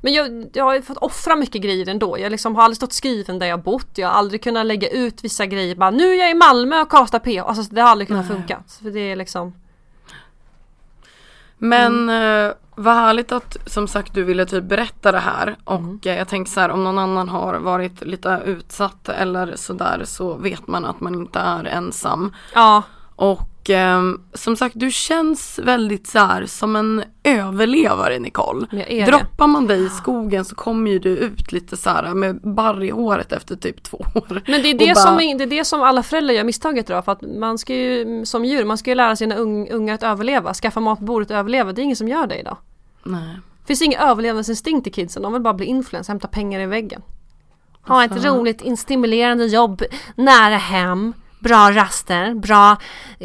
men 0.00 0.12
jag, 0.12 0.46
jag 0.52 0.64
har 0.64 0.74
ju 0.74 0.82
fått 0.82 0.96
offra 0.98 1.36
mycket 1.36 1.62
grejer 1.62 1.88
ändå. 1.88 2.18
Jag 2.18 2.30
liksom 2.30 2.56
har 2.56 2.62
aldrig 2.62 2.76
stått 2.76 2.92
skriven 2.92 3.38
där 3.38 3.46
jag 3.46 3.62
bott. 3.62 3.88
Jag 3.94 4.08
har 4.08 4.14
aldrig 4.14 4.42
kunnat 4.42 4.66
lägga 4.66 4.88
ut 4.88 5.24
vissa 5.24 5.46
grejer. 5.46 5.74
Bara, 5.74 5.90
nu 5.90 6.12
är 6.12 6.14
jag 6.20 6.30
i 6.30 6.34
Malmö 6.34 6.80
och 6.80 6.90
kastar 6.90 7.18
PH. 7.18 7.48
Alltså 7.48 7.74
det 7.74 7.80
har 7.80 7.88
aldrig 7.88 8.08
kunnat 8.08 8.28
Nej. 8.28 8.36
funka. 8.36 8.62
För 8.82 8.90
det 8.90 9.00
är 9.00 9.16
liksom 9.16 9.54
Men 11.60 12.08
eh, 12.08 12.52
vad 12.74 12.94
härligt 12.94 13.32
att 13.32 13.56
som 13.66 13.88
sagt 13.88 14.14
du 14.14 14.24
ville 14.24 14.46
typ 14.46 14.64
berätta 14.64 15.12
det 15.12 15.18
här. 15.18 15.56
Och 15.64 16.06
eh, 16.06 16.18
jag 16.18 16.28
tänker 16.28 16.50
så 16.52 16.60
här 16.60 16.70
om 16.70 16.84
någon 16.84 16.98
annan 16.98 17.28
har 17.28 17.54
varit 17.54 18.04
lite 18.04 18.42
utsatt 18.44 19.08
eller 19.08 19.56
sådär 19.56 20.02
så 20.04 20.34
vet 20.34 20.66
man 20.66 20.84
att 20.84 21.00
man 21.00 21.14
inte 21.14 21.38
är 21.38 21.64
ensam. 21.64 22.32
Ja, 22.54 22.82
Och 23.16 23.49
ehm, 23.68 24.20
som 24.34 24.56
sagt 24.56 24.74
du 24.78 24.90
känns 24.90 25.58
väldigt 25.58 26.06
så 26.06 26.18
här 26.18 26.46
som 26.46 26.76
en 26.76 27.02
överlevare 27.24 28.18
Nicole. 28.18 28.66
Droppar 29.06 29.46
man 29.46 29.66
dig 29.66 29.84
i 29.84 29.88
skogen 29.88 30.44
så 30.44 30.54
kommer 30.54 30.90
ju 30.90 30.98
du 30.98 31.08
ut 31.10 31.52
lite 31.52 31.76
så 31.76 31.90
här 31.90 32.14
med 32.14 32.40
barr 32.42 32.82
i 32.84 32.90
håret 32.90 33.32
efter 33.32 33.56
typ 33.56 33.82
två 33.82 33.96
år. 34.14 34.42
Men 34.46 34.62
det 34.62 34.68
är 34.70 34.74
Och 34.74 34.78
det, 34.78 34.94
bara- 34.94 34.94
som, 34.94 35.20
är, 35.20 35.38
det 35.38 35.44
är 35.44 35.46
det 35.58 35.64
som 35.64 35.82
alla 35.82 36.02
föräldrar 36.02 36.34
gör 36.34 36.44
misstaget 36.44 36.86
då, 36.86 37.02
för 37.02 37.12
att 37.12 37.22
man 37.22 37.58
ska 37.58 37.74
ju 37.74 38.22
som 38.26 38.44
djur, 38.44 38.64
man 38.64 38.78
ska 38.78 38.90
ju 38.90 38.94
lära 38.94 39.16
sina 39.16 39.34
ung, 39.34 39.70
ungar 39.70 39.94
att 39.94 40.02
överleva, 40.02 40.54
skaffa 40.54 40.80
mat 40.80 40.98
på 40.98 41.04
bordet 41.04 41.30
och 41.30 41.36
överleva, 41.36 41.72
det 41.72 41.80
är 41.80 41.84
ingen 41.84 41.96
som 41.96 42.08
gör 42.08 42.26
det 42.26 42.38
idag. 42.38 42.56
Nej. 43.04 43.38
Det 43.60 43.66
finns 43.66 43.82
ingen 43.82 44.00
överlevnadsinstinkt 44.00 44.86
i 44.86 44.90
kidsen, 44.90 45.22
de 45.22 45.32
vill 45.32 45.42
bara 45.42 45.54
bli 45.54 45.66
influencers, 45.66 46.08
hämta 46.08 46.28
pengar 46.28 46.60
i 46.60 46.66
väggen. 46.66 47.02
Ha 47.86 48.04
ett 48.04 48.24
roligt, 48.24 48.60
in- 48.62 48.76
stimulerande 48.76 49.46
jobb, 49.46 49.82
nära 50.14 50.56
hem, 50.56 51.12
bra 51.40 51.70
raster, 51.70 52.34
bra 52.34 52.76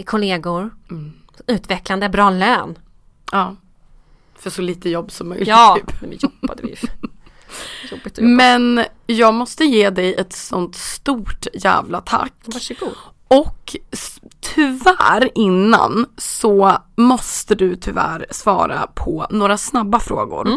kollegor, 0.06 0.74
utvecklande, 1.48 2.10
bra 2.10 2.30
lön. 2.30 2.80
Ja. 3.32 3.56
För 4.40 4.50
så 4.50 4.62
lite 4.62 4.90
jobb 4.90 5.12
som 5.12 5.30
möjligt. 5.30 5.48
Ja, 5.48 5.78
typ. 5.80 6.02
men 6.02 6.10
vi 6.10 6.18
jobbade 6.22 6.62
vi 6.64 6.70
ju. 6.70 6.76
Jobbigt 7.92 8.14
att 8.14 8.18
jobba. 8.18 8.30
Men 8.30 8.86
jag 9.06 9.34
måste 9.34 9.64
ge 9.64 9.90
dig 9.90 10.14
ett 10.14 10.34
sånt 10.34 10.76
stort 10.76 11.48
jävla 11.54 12.02
tack. 12.02 12.34
Varsågod. 12.46 12.94
Och 13.28 13.76
tyvärr 14.40 15.30
innan 15.36 16.06
så 16.18 16.78
måste 16.96 17.56
du 17.56 17.76
tyvärr 17.76 18.26
svara 18.30 18.88
på 18.96 19.28
några 19.30 19.58
snabba 19.58 20.00
frågor. 20.00 20.50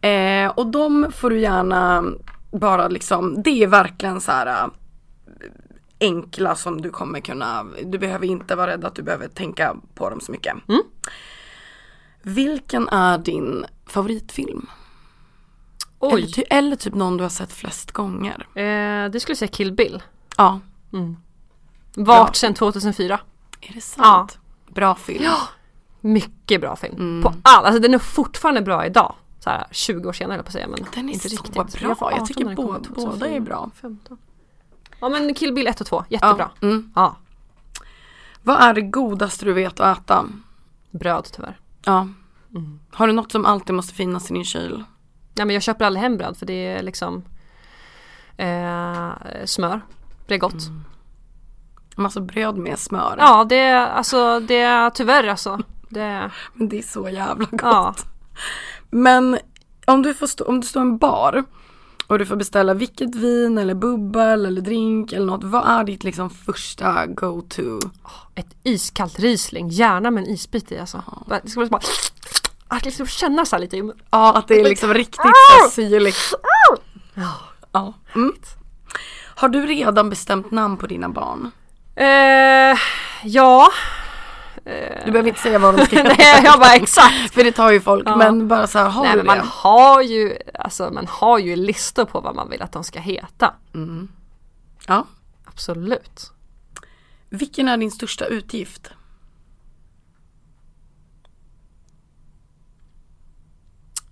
Eh, 0.00 0.48
och 0.48 0.66
de 0.66 1.12
får 1.16 1.30
du 1.30 1.40
gärna 1.40 2.04
bara 2.52 2.88
liksom, 2.88 3.42
det 3.42 3.62
är 3.62 3.66
verkligen 3.66 4.20
så 4.20 4.32
här 4.32 4.68
enkla 6.00 6.54
som 6.54 6.80
du 6.80 6.90
kommer 6.90 7.20
kunna, 7.20 7.64
du 7.84 7.98
behöver 7.98 8.26
inte 8.26 8.54
vara 8.56 8.70
rädd 8.70 8.84
att 8.84 8.94
du 8.94 9.02
behöver 9.02 9.28
tänka 9.28 9.76
på 9.94 10.10
dem 10.10 10.20
så 10.20 10.32
mycket. 10.32 10.56
Vilken 12.22 12.88
är 12.88 13.18
din 13.18 13.64
favoritfilm? 13.86 14.66
Eller, 16.02 16.14
Oj. 16.14 16.32
ty, 16.32 16.42
eller 16.50 16.76
typ 16.76 16.94
någon 16.94 17.16
du 17.16 17.22
har 17.22 17.28
sett 17.30 17.52
flest 17.52 17.92
gånger. 17.92 18.46
Eh, 18.54 19.10
det 19.10 19.20
skulle 19.20 19.36
säga 19.36 19.48
Kill 19.48 19.72
Bill. 19.72 20.02
Ja, 20.36 20.60
Vart 21.96 22.06
Bra. 22.26 22.32
sedan 22.32 22.54
2004. 22.54 23.20
är 23.60 23.74
det 23.74 23.80
sant? 23.80 24.38
Bra 24.68 24.94
film. 24.94 25.30
Mycket 26.00 26.60
bra 26.60 26.76
film. 26.76 26.94
Mm. 26.96 27.22
På 27.22 27.32
all, 27.42 27.64
alltså 27.64 27.80
den 27.80 27.94
är 27.94 27.98
fortfarande 27.98 28.62
bra 28.62 28.86
idag. 28.86 29.14
Så 29.40 29.50
här, 29.50 29.66
20 29.70 30.08
år 30.08 30.12
senare 30.12 30.42
på 30.42 30.46
att 30.46 30.52
säga 30.52 30.68
men 30.68 30.86
Den 30.94 31.08
är 31.08 31.12
inte 31.12 31.28
så 31.28 31.36
riktigt. 31.36 31.54
bra. 31.54 31.66
Jag 31.80 31.90
Jag 32.00 32.12
18 32.12 32.26
tycker 32.26 32.54
båda- 32.54 32.78
2004. 32.84 33.10
båda 33.10 33.28
är 33.28 33.40
bra. 33.40 33.70
15. 33.80 34.18
Ja 35.00 35.08
men 35.08 35.34
Kill 35.34 35.52
Bill 35.52 35.66
1 35.66 35.80
och 35.80 35.86
2, 35.86 36.04
jättebra. 36.08 36.50
Ja, 36.60 36.66
mm. 36.66 36.92
Ja. 36.94 37.16
Vad 38.42 38.60
är 38.60 38.74
det 38.74 38.82
godaste 38.82 39.44
du 39.44 39.52
vet 39.52 39.80
att 39.80 39.98
äta? 39.98 40.26
Bröd 40.90 41.28
tyvärr. 41.32 41.58
Ja. 41.84 42.08
Mm. 42.50 42.80
Har 42.92 43.06
du 43.06 43.12
något 43.12 43.32
som 43.32 43.46
alltid 43.46 43.74
måste 43.74 43.94
finnas 43.94 44.30
i 44.30 44.34
din 44.34 44.44
kyl? 44.44 44.84
Nej 45.34 45.46
men 45.46 45.54
jag 45.54 45.62
köper 45.62 45.84
aldrig 45.84 46.02
hem 46.02 46.16
bröd 46.16 46.36
för 46.36 46.46
det 46.46 46.66
är 46.66 46.82
liksom 46.82 47.24
eh, 48.36 49.10
smör. 49.44 49.80
Det 50.26 50.34
är 50.34 50.38
gott. 50.38 50.70
Massa 51.96 52.20
bröd 52.20 52.56
med 52.56 52.78
smör. 52.78 53.16
Ja 53.18 53.44
det 53.44 53.56
är 53.56 53.86
alltså 53.86 54.40
det 54.40 54.60
är 54.60 54.90
tyvärr 54.90 55.26
alltså. 55.26 55.60
Det 55.88 56.30
Men 56.52 56.68
det 56.68 56.78
är 56.78 56.82
så 56.82 57.08
jävla 57.08 57.46
gott. 57.50 57.60
ja. 57.62 57.94
Men 58.90 59.38
om 59.86 60.02
du, 60.02 60.14
får 60.14 60.26
stå, 60.26 60.44
om 60.44 60.60
du 60.60 60.66
står 60.66 60.82
i 60.82 60.86
en 60.86 60.98
bar 60.98 61.44
och 62.06 62.18
du 62.18 62.26
får 62.26 62.36
beställa 62.36 62.74
vilket 62.74 63.14
vin 63.14 63.58
eller 63.58 63.74
bubbel 63.74 64.46
eller 64.46 64.60
drink 64.60 65.12
eller 65.12 65.26
något. 65.26 65.44
Vad 65.44 65.68
är 65.68 65.84
ditt 65.84 66.04
liksom 66.04 66.30
första 66.30 67.06
go-to? 67.06 67.80
Ett 68.34 68.56
iskallt 68.62 69.18
Riesling, 69.18 69.68
gärna 69.68 70.10
med 70.10 70.24
en 70.24 70.30
isbit 70.30 70.72
i 70.72 70.78
alltså. 70.78 71.02
Bara- 71.26 71.40
Det 71.42 71.48
ska 71.50 71.66
bara 71.66 71.80
att 72.68 72.84
liksom 72.84 73.06
känna 73.06 73.44
så 73.44 73.58
lite. 73.58 73.76
Ja, 74.10 74.34
att 74.34 74.48
det 74.48 74.60
är 74.60 74.64
liksom 74.64 74.94
riktigt 74.94 75.20
så 75.62 75.70
syrligt. 75.70 76.16
Ja. 77.72 77.92
Mm. 78.14 78.32
Har 79.34 79.48
du 79.48 79.66
redan 79.66 80.10
bestämt 80.10 80.50
namn 80.50 80.76
på 80.76 80.86
dina 80.86 81.08
barn? 81.08 81.50
Eh, 81.96 82.78
ja. 83.24 83.68
Du 85.04 85.10
behöver 85.12 85.28
inte 85.28 85.40
säga 85.40 85.58
vad 85.58 85.76
de 85.76 85.86
ska 85.86 85.96
heta. 86.02 86.14
Nej 86.18 86.40
jag 86.44 86.58
bara 86.60 86.74
exakt. 86.74 87.34
För 87.34 87.44
det 87.44 87.52
tar 87.52 87.70
ju 87.70 87.80
folk. 87.80 88.08
Ja. 88.08 88.16
Men 88.16 88.48
bara 88.48 88.66
så 88.66 88.78
här, 88.78 88.88
har 88.88 89.02
Nej 89.02 89.12
du 89.12 89.16
men 89.16 89.26
man 89.26 89.38
det? 89.38 89.44
har 89.46 90.02
ju, 90.02 90.36
alltså 90.54 90.90
man 90.90 91.06
har 91.06 91.38
ju 91.38 91.56
listor 91.56 92.04
på 92.04 92.20
vad 92.20 92.34
man 92.34 92.50
vill 92.50 92.62
att 92.62 92.72
de 92.72 92.84
ska 92.84 93.00
heta. 93.00 93.54
Ja. 94.86 95.06
Absolut. 95.44 96.30
Vilken 97.30 97.68
är 97.68 97.76
din 97.76 97.90
största 97.90 98.24
utgift? 98.26 98.90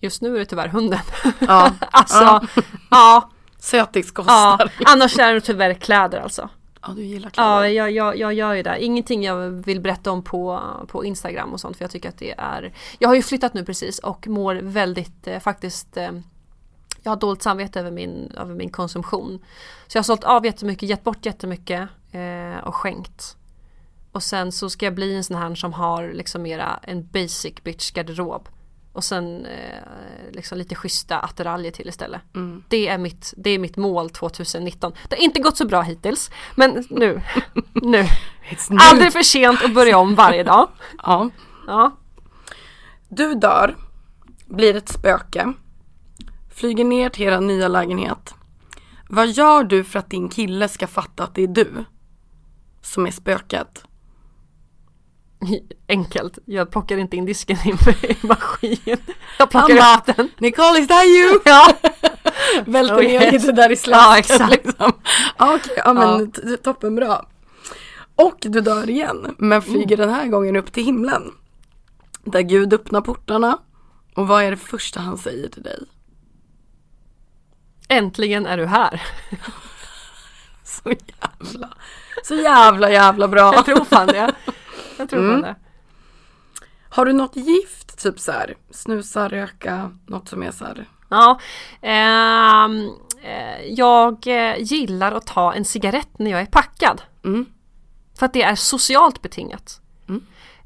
Just 0.00 0.22
nu 0.22 0.34
är 0.34 0.38
det 0.38 0.44
tyvärr 0.46 0.68
hunden. 0.68 0.98
Ja. 1.38 1.72
alltså, 1.90 2.18
Ja. 2.24 2.42
ja. 2.90 3.30
Sötix 3.58 4.08
Ja, 4.08 4.14
kostar. 4.14 4.72
annars 4.86 5.18
är 5.18 5.34
det 5.34 5.40
tyvärr 5.40 5.74
kläder 5.74 6.20
alltså. 6.20 6.48
Ja, 6.86 6.92
du 6.92 7.04
gillar 7.04 7.30
kläder. 7.30 7.50
Ja, 7.50 7.68
jag, 7.68 7.90
jag, 7.90 8.16
jag 8.16 8.34
gör 8.34 8.54
ju 8.54 8.62
det. 8.62 8.84
Ingenting 8.84 9.24
jag 9.24 9.50
vill 9.50 9.80
berätta 9.80 10.12
om 10.12 10.22
på, 10.22 10.60
på 10.88 11.04
Instagram 11.04 11.52
och 11.52 11.60
sånt 11.60 11.76
för 11.76 11.84
jag 11.84 11.90
tycker 11.90 12.08
att 12.08 12.18
det 12.18 12.34
är 12.38 12.72
Jag 12.98 13.08
har 13.08 13.14
ju 13.14 13.22
flyttat 13.22 13.54
nu 13.54 13.64
precis 13.64 13.98
och 13.98 14.28
mår 14.28 14.54
väldigt 14.54 15.26
eh, 15.26 15.38
faktiskt 15.38 15.96
eh, 15.96 16.10
Jag 17.02 17.10
har 17.10 17.16
dåligt 17.16 17.42
samvete 17.42 17.80
över 17.80 17.90
min, 17.90 18.32
över 18.36 18.54
min 18.54 18.70
konsumtion. 18.70 19.44
Så 19.86 19.96
jag 19.96 20.00
har 20.00 20.04
sålt 20.04 20.24
av 20.24 20.46
jättemycket, 20.46 20.88
gett 20.88 21.04
bort 21.04 21.26
jättemycket 21.26 21.88
eh, 22.12 22.64
och 22.64 22.74
skänkt. 22.74 23.36
Och 24.12 24.22
sen 24.22 24.52
så 24.52 24.70
ska 24.70 24.86
jag 24.86 24.94
bli 24.94 25.14
en 25.14 25.24
sån 25.24 25.36
här 25.36 25.54
som 25.54 25.72
har 25.72 26.12
liksom 26.12 26.42
mera 26.42 26.80
en 26.82 27.06
basic 27.06 27.54
bitch 27.62 27.92
garderob. 27.92 28.48
Och 28.94 29.04
sen 29.04 29.46
eh, 29.46 29.78
liksom 30.32 30.58
lite 30.58 30.74
schyssta 30.74 31.18
attiraljer 31.18 31.72
till 31.72 31.88
istället. 31.88 32.20
Det, 32.68 32.88
är 32.88 32.98
mitt, 32.98 33.34
det 33.36 33.50
är 33.50 33.58
mitt 33.58 33.76
mål 33.76 34.10
2019. 34.10 34.92
Det 35.08 35.16
har 35.16 35.22
inte 35.22 35.40
gått 35.40 35.56
så 35.56 35.66
bra 35.66 35.82
hittills. 35.82 36.30
Men 36.54 36.84
nu, 36.90 37.22
nu. 37.72 38.06
Aldrig 38.80 39.12
för 39.12 39.22
sent 39.22 39.64
att 39.64 39.74
börja 39.74 39.98
om 39.98 40.14
varje 40.14 40.42
dag. 40.42 40.68
Ja. 41.02 41.30
Ja. 41.66 41.96
Du 43.08 43.34
dör, 43.34 43.76
blir 44.46 44.76
ett 44.76 44.88
spöke, 44.88 45.52
flyger 46.54 46.84
ner 46.84 47.08
till 47.08 47.24
er 47.24 47.40
nya 47.40 47.68
lägenhet. 47.68 48.34
Vad 49.08 49.28
gör 49.28 49.64
du 49.64 49.84
för 49.84 49.98
att 49.98 50.10
din 50.10 50.28
kille 50.28 50.68
ska 50.68 50.86
fatta 50.86 51.24
att 51.24 51.34
det 51.34 51.42
är 51.42 51.48
du 51.48 51.84
som 52.82 53.06
är 53.06 53.10
spöket? 53.10 53.84
Enkelt. 55.88 56.38
Jag 56.44 56.70
plockar 56.70 56.96
inte 56.96 57.16
in 57.16 57.24
disken 57.24 57.56
i 57.56 57.74
maskin. 58.26 58.96
Jag 59.38 59.50
plockar 59.50 59.80
Han 59.80 59.98
upp 59.98 60.16
den. 60.16 60.28
Nicole 60.38 60.78
is 60.78 60.88
that 60.88 61.04
you? 61.04 61.40
Ja. 61.44 61.72
Välter 62.66 62.94
Oh, 62.96 63.02
ner 63.02 63.22
yes. 63.22 63.32
lite 63.32 63.52
där 63.52 63.72
i 63.72 63.76
slasken. 63.76 64.00
Ja, 64.10 64.18
exakt. 64.18 64.64
Liksom. 64.66 64.92
Ja, 65.38 65.54
okej, 65.54 65.74
ja 65.84 65.92
men 65.92 66.32
Ja. 66.34 66.40
t- 66.42 66.56
toppen 66.56 66.94
bra. 66.94 67.26
Och 68.16 68.36
du 68.40 68.60
dör 68.60 68.90
igen, 68.90 69.34
men 69.38 69.62
flyger 69.62 69.96
Mm. 69.96 70.08
den 70.08 70.14
här 70.16 70.26
gången 70.26 70.56
upp 70.56 70.72
till 70.72 70.84
himlen. 70.84 71.32
Där 72.24 72.40
Gud 72.40 72.72
öppnar 72.74 73.00
portarna. 73.00 73.58
Och 74.14 74.28
vad 74.28 74.42
är 74.44 74.50
det 74.50 74.56
första 74.56 75.00
han 75.00 75.18
säger 75.18 75.48
till 75.48 75.62
dig? 75.62 75.78
Äntligen 77.88 78.46
är 78.46 78.56
du 78.56 78.66
här. 78.66 79.02
Så 80.64 80.88
jävla, 80.90 81.68
så 82.24 82.34
jävla 82.34 82.90
jävla 82.90 83.28
bra. 83.28 83.54
Jag 83.54 83.64
tror 83.64 83.84
fan 83.84 84.06
det. 84.06 84.32
Jag 84.98 85.10
tror 85.10 85.24
Mm. 85.28 85.42
det. 85.42 85.54
Har 86.88 87.06
du 87.06 87.12
något 87.12 87.36
gift? 87.36 88.02
Typ 88.02 88.20
så 88.20 88.32
här, 88.32 88.54
snusa, 88.70 89.28
röka, 89.28 89.90
något 90.06 90.28
som 90.28 90.42
är 90.42 90.50
så 90.50 90.64
här. 90.64 90.88
Ja, 91.08 91.40
ehm, 91.82 92.90
eh, 93.22 93.62
jag 93.66 94.26
eh, 94.26 94.56
gillar 94.58 95.12
att 95.12 95.26
ta 95.26 95.52
en 95.54 95.64
cigarett 95.64 96.18
när 96.18 96.30
jag 96.30 96.40
är 96.40 96.46
packad. 96.46 97.02
Mm. 97.24 97.46
För 98.18 98.26
att 98.26 98.32
det 98.32 98.42
är 98.42 98.54
socialt 98.54 99.22
betingat. 99.22 99.80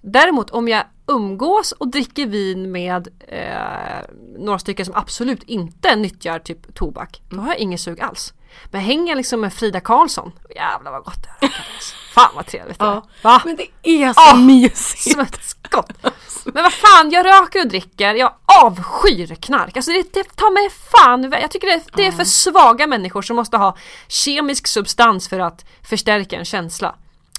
Däremot 0.01 0.51
om 0.51 0.69
jag 0.69 0.85
umgås 1.07 1.73
och 1.73 1.89
dricker 1.89 2.27
vin 2.27 2.73
med 2.73 3.09
eh, 3.29 4.05
några 4.39 4.59
stycken 4.59 4.87
som 4.87 4.95
absolut 4.95 5.43
inte 5.43 5.97
nyttjar 5.97 6.39
typ 6.39 6.75
tobak, 6.75 7.23
då 7.31 7.37
har 7.37 7.47
jag 7.49 7.59
ingen 7.59 7.79
sug 7.79 8.01
alls. 8.01 8.35
Men 8.71 8.81
hänger 8.81 9.17
liksom 9.17 9.41
med 9.41 9.53
Frida 9.53 9.81
Karlsson, 9.81 10.33
jävlar 10.55 10.93
vad 10.93 11.05
gott 11.05 11.23
det 11.41 11.47
är. 11.47 11.53
Fan 12.19 12.31
vad 12.35 12.47
trevligt. 12.47 12.77
Ja. 12.81 13.07
Va? 13.23 13.43
Men 13.45 13.57
det 13.57 13.69
är 13.83 14.13
så 14.13 14.21
Ah, 14.21 14.37
mysigt. 14.37 15.13
Som 15.13 15.21
ett 15.21 15.45
skott. 15.45 15.93
Men 16.45 16.63
vad 16.63 16.73
fan, 16.73 17.11
jag 17.11 17.27
röker 17.27 17.61
och 17.61 17.69
dricker, 17.69 18.15
jag 18.15 18.35
avskyr 18.63 19.35
knark. 19.35 19.77
Alltså 19.77 19.91
det, 19.91 20.13
det 20.13 20.37
tar 20.37 20.53
mig 20.53 20.71
fan 20.71 21.33
Jag 21.41 21.51
tycker 21.51 21.67
det, 21.67 21.85
det 21.95 22.07
är 22.07 22.13
för 22.13 22.25
svaga 22.25 22.87
människor 22.87 23.23
som 23.23 23.37
måste 23.37 23.57
ha 23.57 23.77
kemisk 24.09 24.67
substans 24.67 25.29
för 25.29 25.41
att 25.41 25.65
förstärka 25.83 26.37
en 26.37 26.45
känsla. 26.45 26.95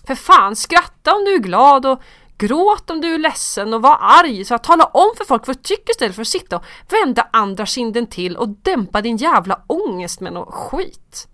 För 0.08 0.16
fan, 0.16 0.56
skratta 0.56 1.16
om 1.16 1.26
du 1.26 1.34
är 1.34 1.40
glad 1.40 1.86
och 1.86 2.02
gråt 2.38 2.90
om 2.90 3.02
du 3.02 3.14
är 3.14 3.18
ledsen 3.20 3.74
och 3.74 3.82
var 3.82 3.98
arg. 4.02 4.46
Så 4.46 4.56
att 4.56 4.64
tala 4.64 4.84
om 4.84 5.12
för 5.18 5.26
folk 5.26 5.48
vad 5.48 5.56
du 5.56 5.62
tycker 5.62 5.92
istället 5.92 6.16
för 6.16 6.22
att 6.22 6.28
sitta 6.28 6.56
och 6.58 6.64
vända 6.90 7.28
andra 7.32 7.66
kinden 7.66 8.08
till 8.08 8.38
och 8.38 8.50
dämpa 8.50 9.02
din 9.02 9.18
jävla 9.18 9.62
ångest 9.68 10.20
med 10.20 10.34
något 10.34 10.54
skit. 10.54 11.28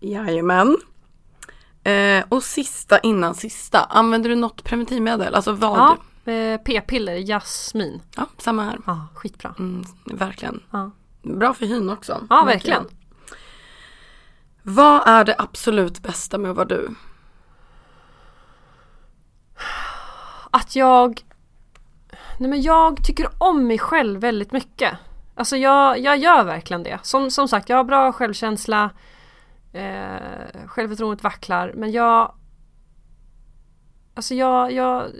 Jajamän. 0.00 0.76
Eh, 1.90 2.24
och 2.28 2.42
sista 2.42 2.98
innan 2.98 3.34
sista, 3.34 3.84
använder 3.84 4.30
du 4.30 4.36
något 4.36 4.64
preventivmedel? 4.64 5.34
Alltså 5.34 5.52
vad? 5.52 5.78
Ja, 5.78 6.32
eh, 6.32 6.60
p-piller, 6.60 7.16
jasmin. 7.16 8.02
Ja, 8.16 8.26
samma 8.38 8.64
här. 8.64 8.78
Ja, 8.86 9.06
skitbra. 9.14 9.54
Mm, 9.58 9.84
verkligen. 10.04 10.62
Ja. 10.70 10.90
Bra 11.22 11.54
för 11.54 11.66
hyn 11.66 11.90
också. 11.90 12.26
Ja, 12.30 12.44
verkligen. 12.44 12.82
jag. 12.82 13.36
Vad 14.62 15.08
är 15.08 15.24
det 15.24 15.34
absolut 15.38 16.02
bästa 16.02 16.38
med 16.38 16.50
att 16.50 16.56
vara 16.56 16.66
du? 16.66 16.94
att 20.50 20.76
jag 20.76 21.22
Nej 22.38 22.50
men 22.50 22.62
jag 22.62 23.04
tycker 23.04 23.28
om 23.38 23.66
mig 23.66 23.78
själv 23.78 24.20
väldigt 24.20 24.52
mycket. 24.52 24.98
Alltså 25.34 25.56
jag, 25.56 25.98
jag 25.98 26.16
gör 26.16 26.44
verkligen 26.44 26.82
det. 26.82 26.98
Som, 27.02 27.30
som 27.30 27.48
sagt, 27.48 27.68
jag 27.68 27.76
har 27.76 27.84
bra 27.84 28.12
självkänsla. 28.12 28.90
Eh, 29.76 30.66
självförtroendet 30.66 31.24
vacklar. 31.24 31.72
Men 31.76 31.92
jag 31.92 32.34
Alltså 34.14 34.34
jag, 34.34 34.72
jag, 34.72 35.10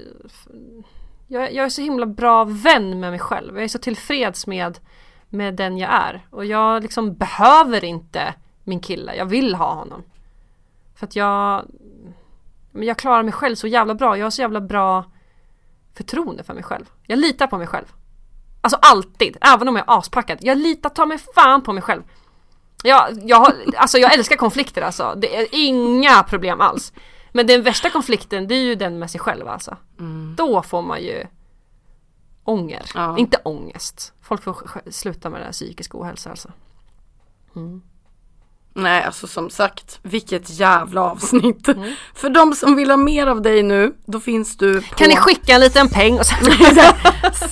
jag 1.27 1.53
Jag 1.55 1.67
är 1.67 1.69
så 1.69 1.83
himla 1.83 2.07
bra 2.07 2.45
vän 2.45 3.01
med 3.01 3.11
mig 3.11 3.19
själv. 3.19 3.55
Jag 3.55 3.65
är 3.65 3.69
så 3.69 3.79
tillfreds 3.79 4.47
med 4.47 4.79
Med 5.29 5.55
den 5.55 5.79
jag 5.79 5.91
är. 5.91 6.27
Och 6.31 6.45
jag 6.45 6.83
liksom 6.83 7.15
behöver 7.15 7.85
inte 7.85 8.35
min 8.65 8.81
kille. 8.81 9.15
Jag 9.15 9.27
vill 9.27 9.55
ha 9.55 9.75
honom. 9.75 10.03
För 10.95 11.07
att 11.07 11.17
jag 11.17 11.65
Men 12.73 12.83
jag 12.83 12.97
klarar 12.97 13.23
mig 13.23 13.33
själv 13.33 13.55
så 13.55 13.67
jävla 13.67 13.95
bra. 13.95 14.19
Jag 14.19 14.27
har 14.27 14.31
så 14.31 14.43
jävla 14.43 14.61
bra 14.61 15.05
förtroende 15.95 16.43
för 16.43 16.55
mig 16.55 16.63
själv. 16.63 16.85
Jag 17.07 17.19
litar 17.19 17.47
på 17.47 17.59
mig 17.59 17.67
själv. 17.67 17.87
Alltså 18.61 18.79
alltid, 18.83 19.37
även 19.41 19.69
om 19.69 19.77
jag 19.77 19.89
är 19.89 19.99
aspackad. 19.99 20.39
Jag 20.41 20.59
litar 20.59 20.91
ta 20.91 21.07
mig 21.07 21.19
fan 21.35 21.63
på 21.63 21.73
mig 21.73 21.83
själv. 21.83 22.03
Jag, 22.87 23.19
jag, 23.25 23.37
har, 23.37 23.55
alltså 23.77 23.99
jag 23.99 24.15
älskar 24.15 24.37
konflikter 24.37 24.83
alltså. 24.83 25.15
Det 25.17 25.37
är 25.37 25.49
inga 25.53 26.23
problem 26.23 26.61
alls. 26.61 26.93
Men 27.33 27.47
den 27.47 27.63
värsta 27.63 27.91
konflikten 27.91 28.49
det 28.49 28.55
är 28.55 28.63
ju 28.63 28.75
den 28.75 28.99
med 28.99 29.11
sig 29.11 29.21
själv 29.21 29.49
alltså. 29.49 29.77
Då 30.37 30.63
får 30.63 30.83
man 30.83 31.03
ju 31.03 31.27
ånger. 32.45 32.91
Ja. 32.95 33.19
Inte 33.19 33.41
ångest. 33.45 34.13
Folk 34.23 34.43
får 34.43 34.91
sluta 34.91 35.31
med 35.31 35.41
det 35.41 35.45
här 35.45 35.53
psykisk 35.53 35.95
ohälsa 35.95 36.31
alltså. 36.31 36.49
Nej, 38.79 39.03
alltså 39.03 39.27
som 39.27 39.51
sagt, 39.51 39.99
vilket 40.03 40.51
jävla 40.51 41.01
avsnitt. 41.01 41.69
För 42.15 42.29
de 42.29 42.55
som 42.55 42.77
vill 42.77 42.91
ha 42.91 42.97
mer 42.97 43.27
av 43.27 43.43
dig 43.43 43.63
nu, 43.63 43.93
då 44.07 44.21
finns 44.21 44.57
du 44.57 44.81
på... 44.81 44.95
Kan 44.95 45.09
ni 45.09 45.17
skicka 45.17 45.55
en 45.55 45.61
liten 45.61 45.89
peng 45.89 46.19
och 46.19 46.27
sen 46.27 46.39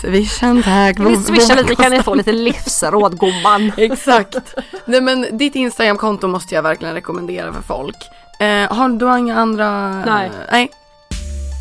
Swishen 0.00 0.62
tack. 0.62 0.96
kan 0.96 1.04
ni 1.04 1.16
swisha 1.16 1.54
lite 1.54 1.74
kan 1.74 1.92
ni 1.92 2.02
få 2.02 2.14
lite 2.14 2.32
livsråd 2.32 3.20
gumman. 3.20 3.72
Exakt. 3.76 4.36
Nej 4.84 5.00
men 5.00 5.26
ditt 5.38 5.54
Instagramkonto 5.54 6.28
måste 6.28 6.54
jag 6.54 6.62
verkligen 6.62 6.94
rekommendera 6.94 7.52
för 7.52 7.62
folk. 7.62 7.96
Eh, 8.40 8.72
har 8.76 8.88
du 8.88 9.06
har 9.06 9.18
inga 9.18 9.36
andra? 9.40 9.88
Nej. 10.04 10.30
nej. 10.52 10.70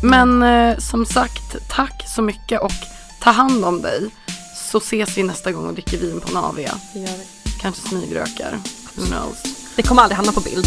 Men 0.02 0.42
eh, 0.42 0.78
som 0.78 1.06
sagt, 1.06 1.68
tack 1.70 2.04
så 2.16 2.22
mycket 2.22 2.60
och 2.60 2.72
ta 3.20 3.30
hand 3.30 3.64
om 3.64 3.82
dig. 3.82 4.10
Så 4.70 4.78
ses 4.78 5.18
vi 5.18 5.22
nästa 5.22 5.52
gång 5.52 5.66
och 5.66 5.74
dricker 5.74 5.98
vin 5.98 6.20
på 6.20 6.28
en 6.30 6.36
AV. 6.36 6.56
Det 6.56 6.62
gör 6.62 7.06
vi. 7.06 7.50
Kanske 7.60 7.88
smygrökar. 7.88 8.58
Who 8.96 9.06
knows? 9.06 9.42
Det 9.76 9.82
kommer 9.82 10.02
aldrig 10.02 10.16
hamna 10.16 10.32
på 10.32 10.40
bild. 10.40 10.66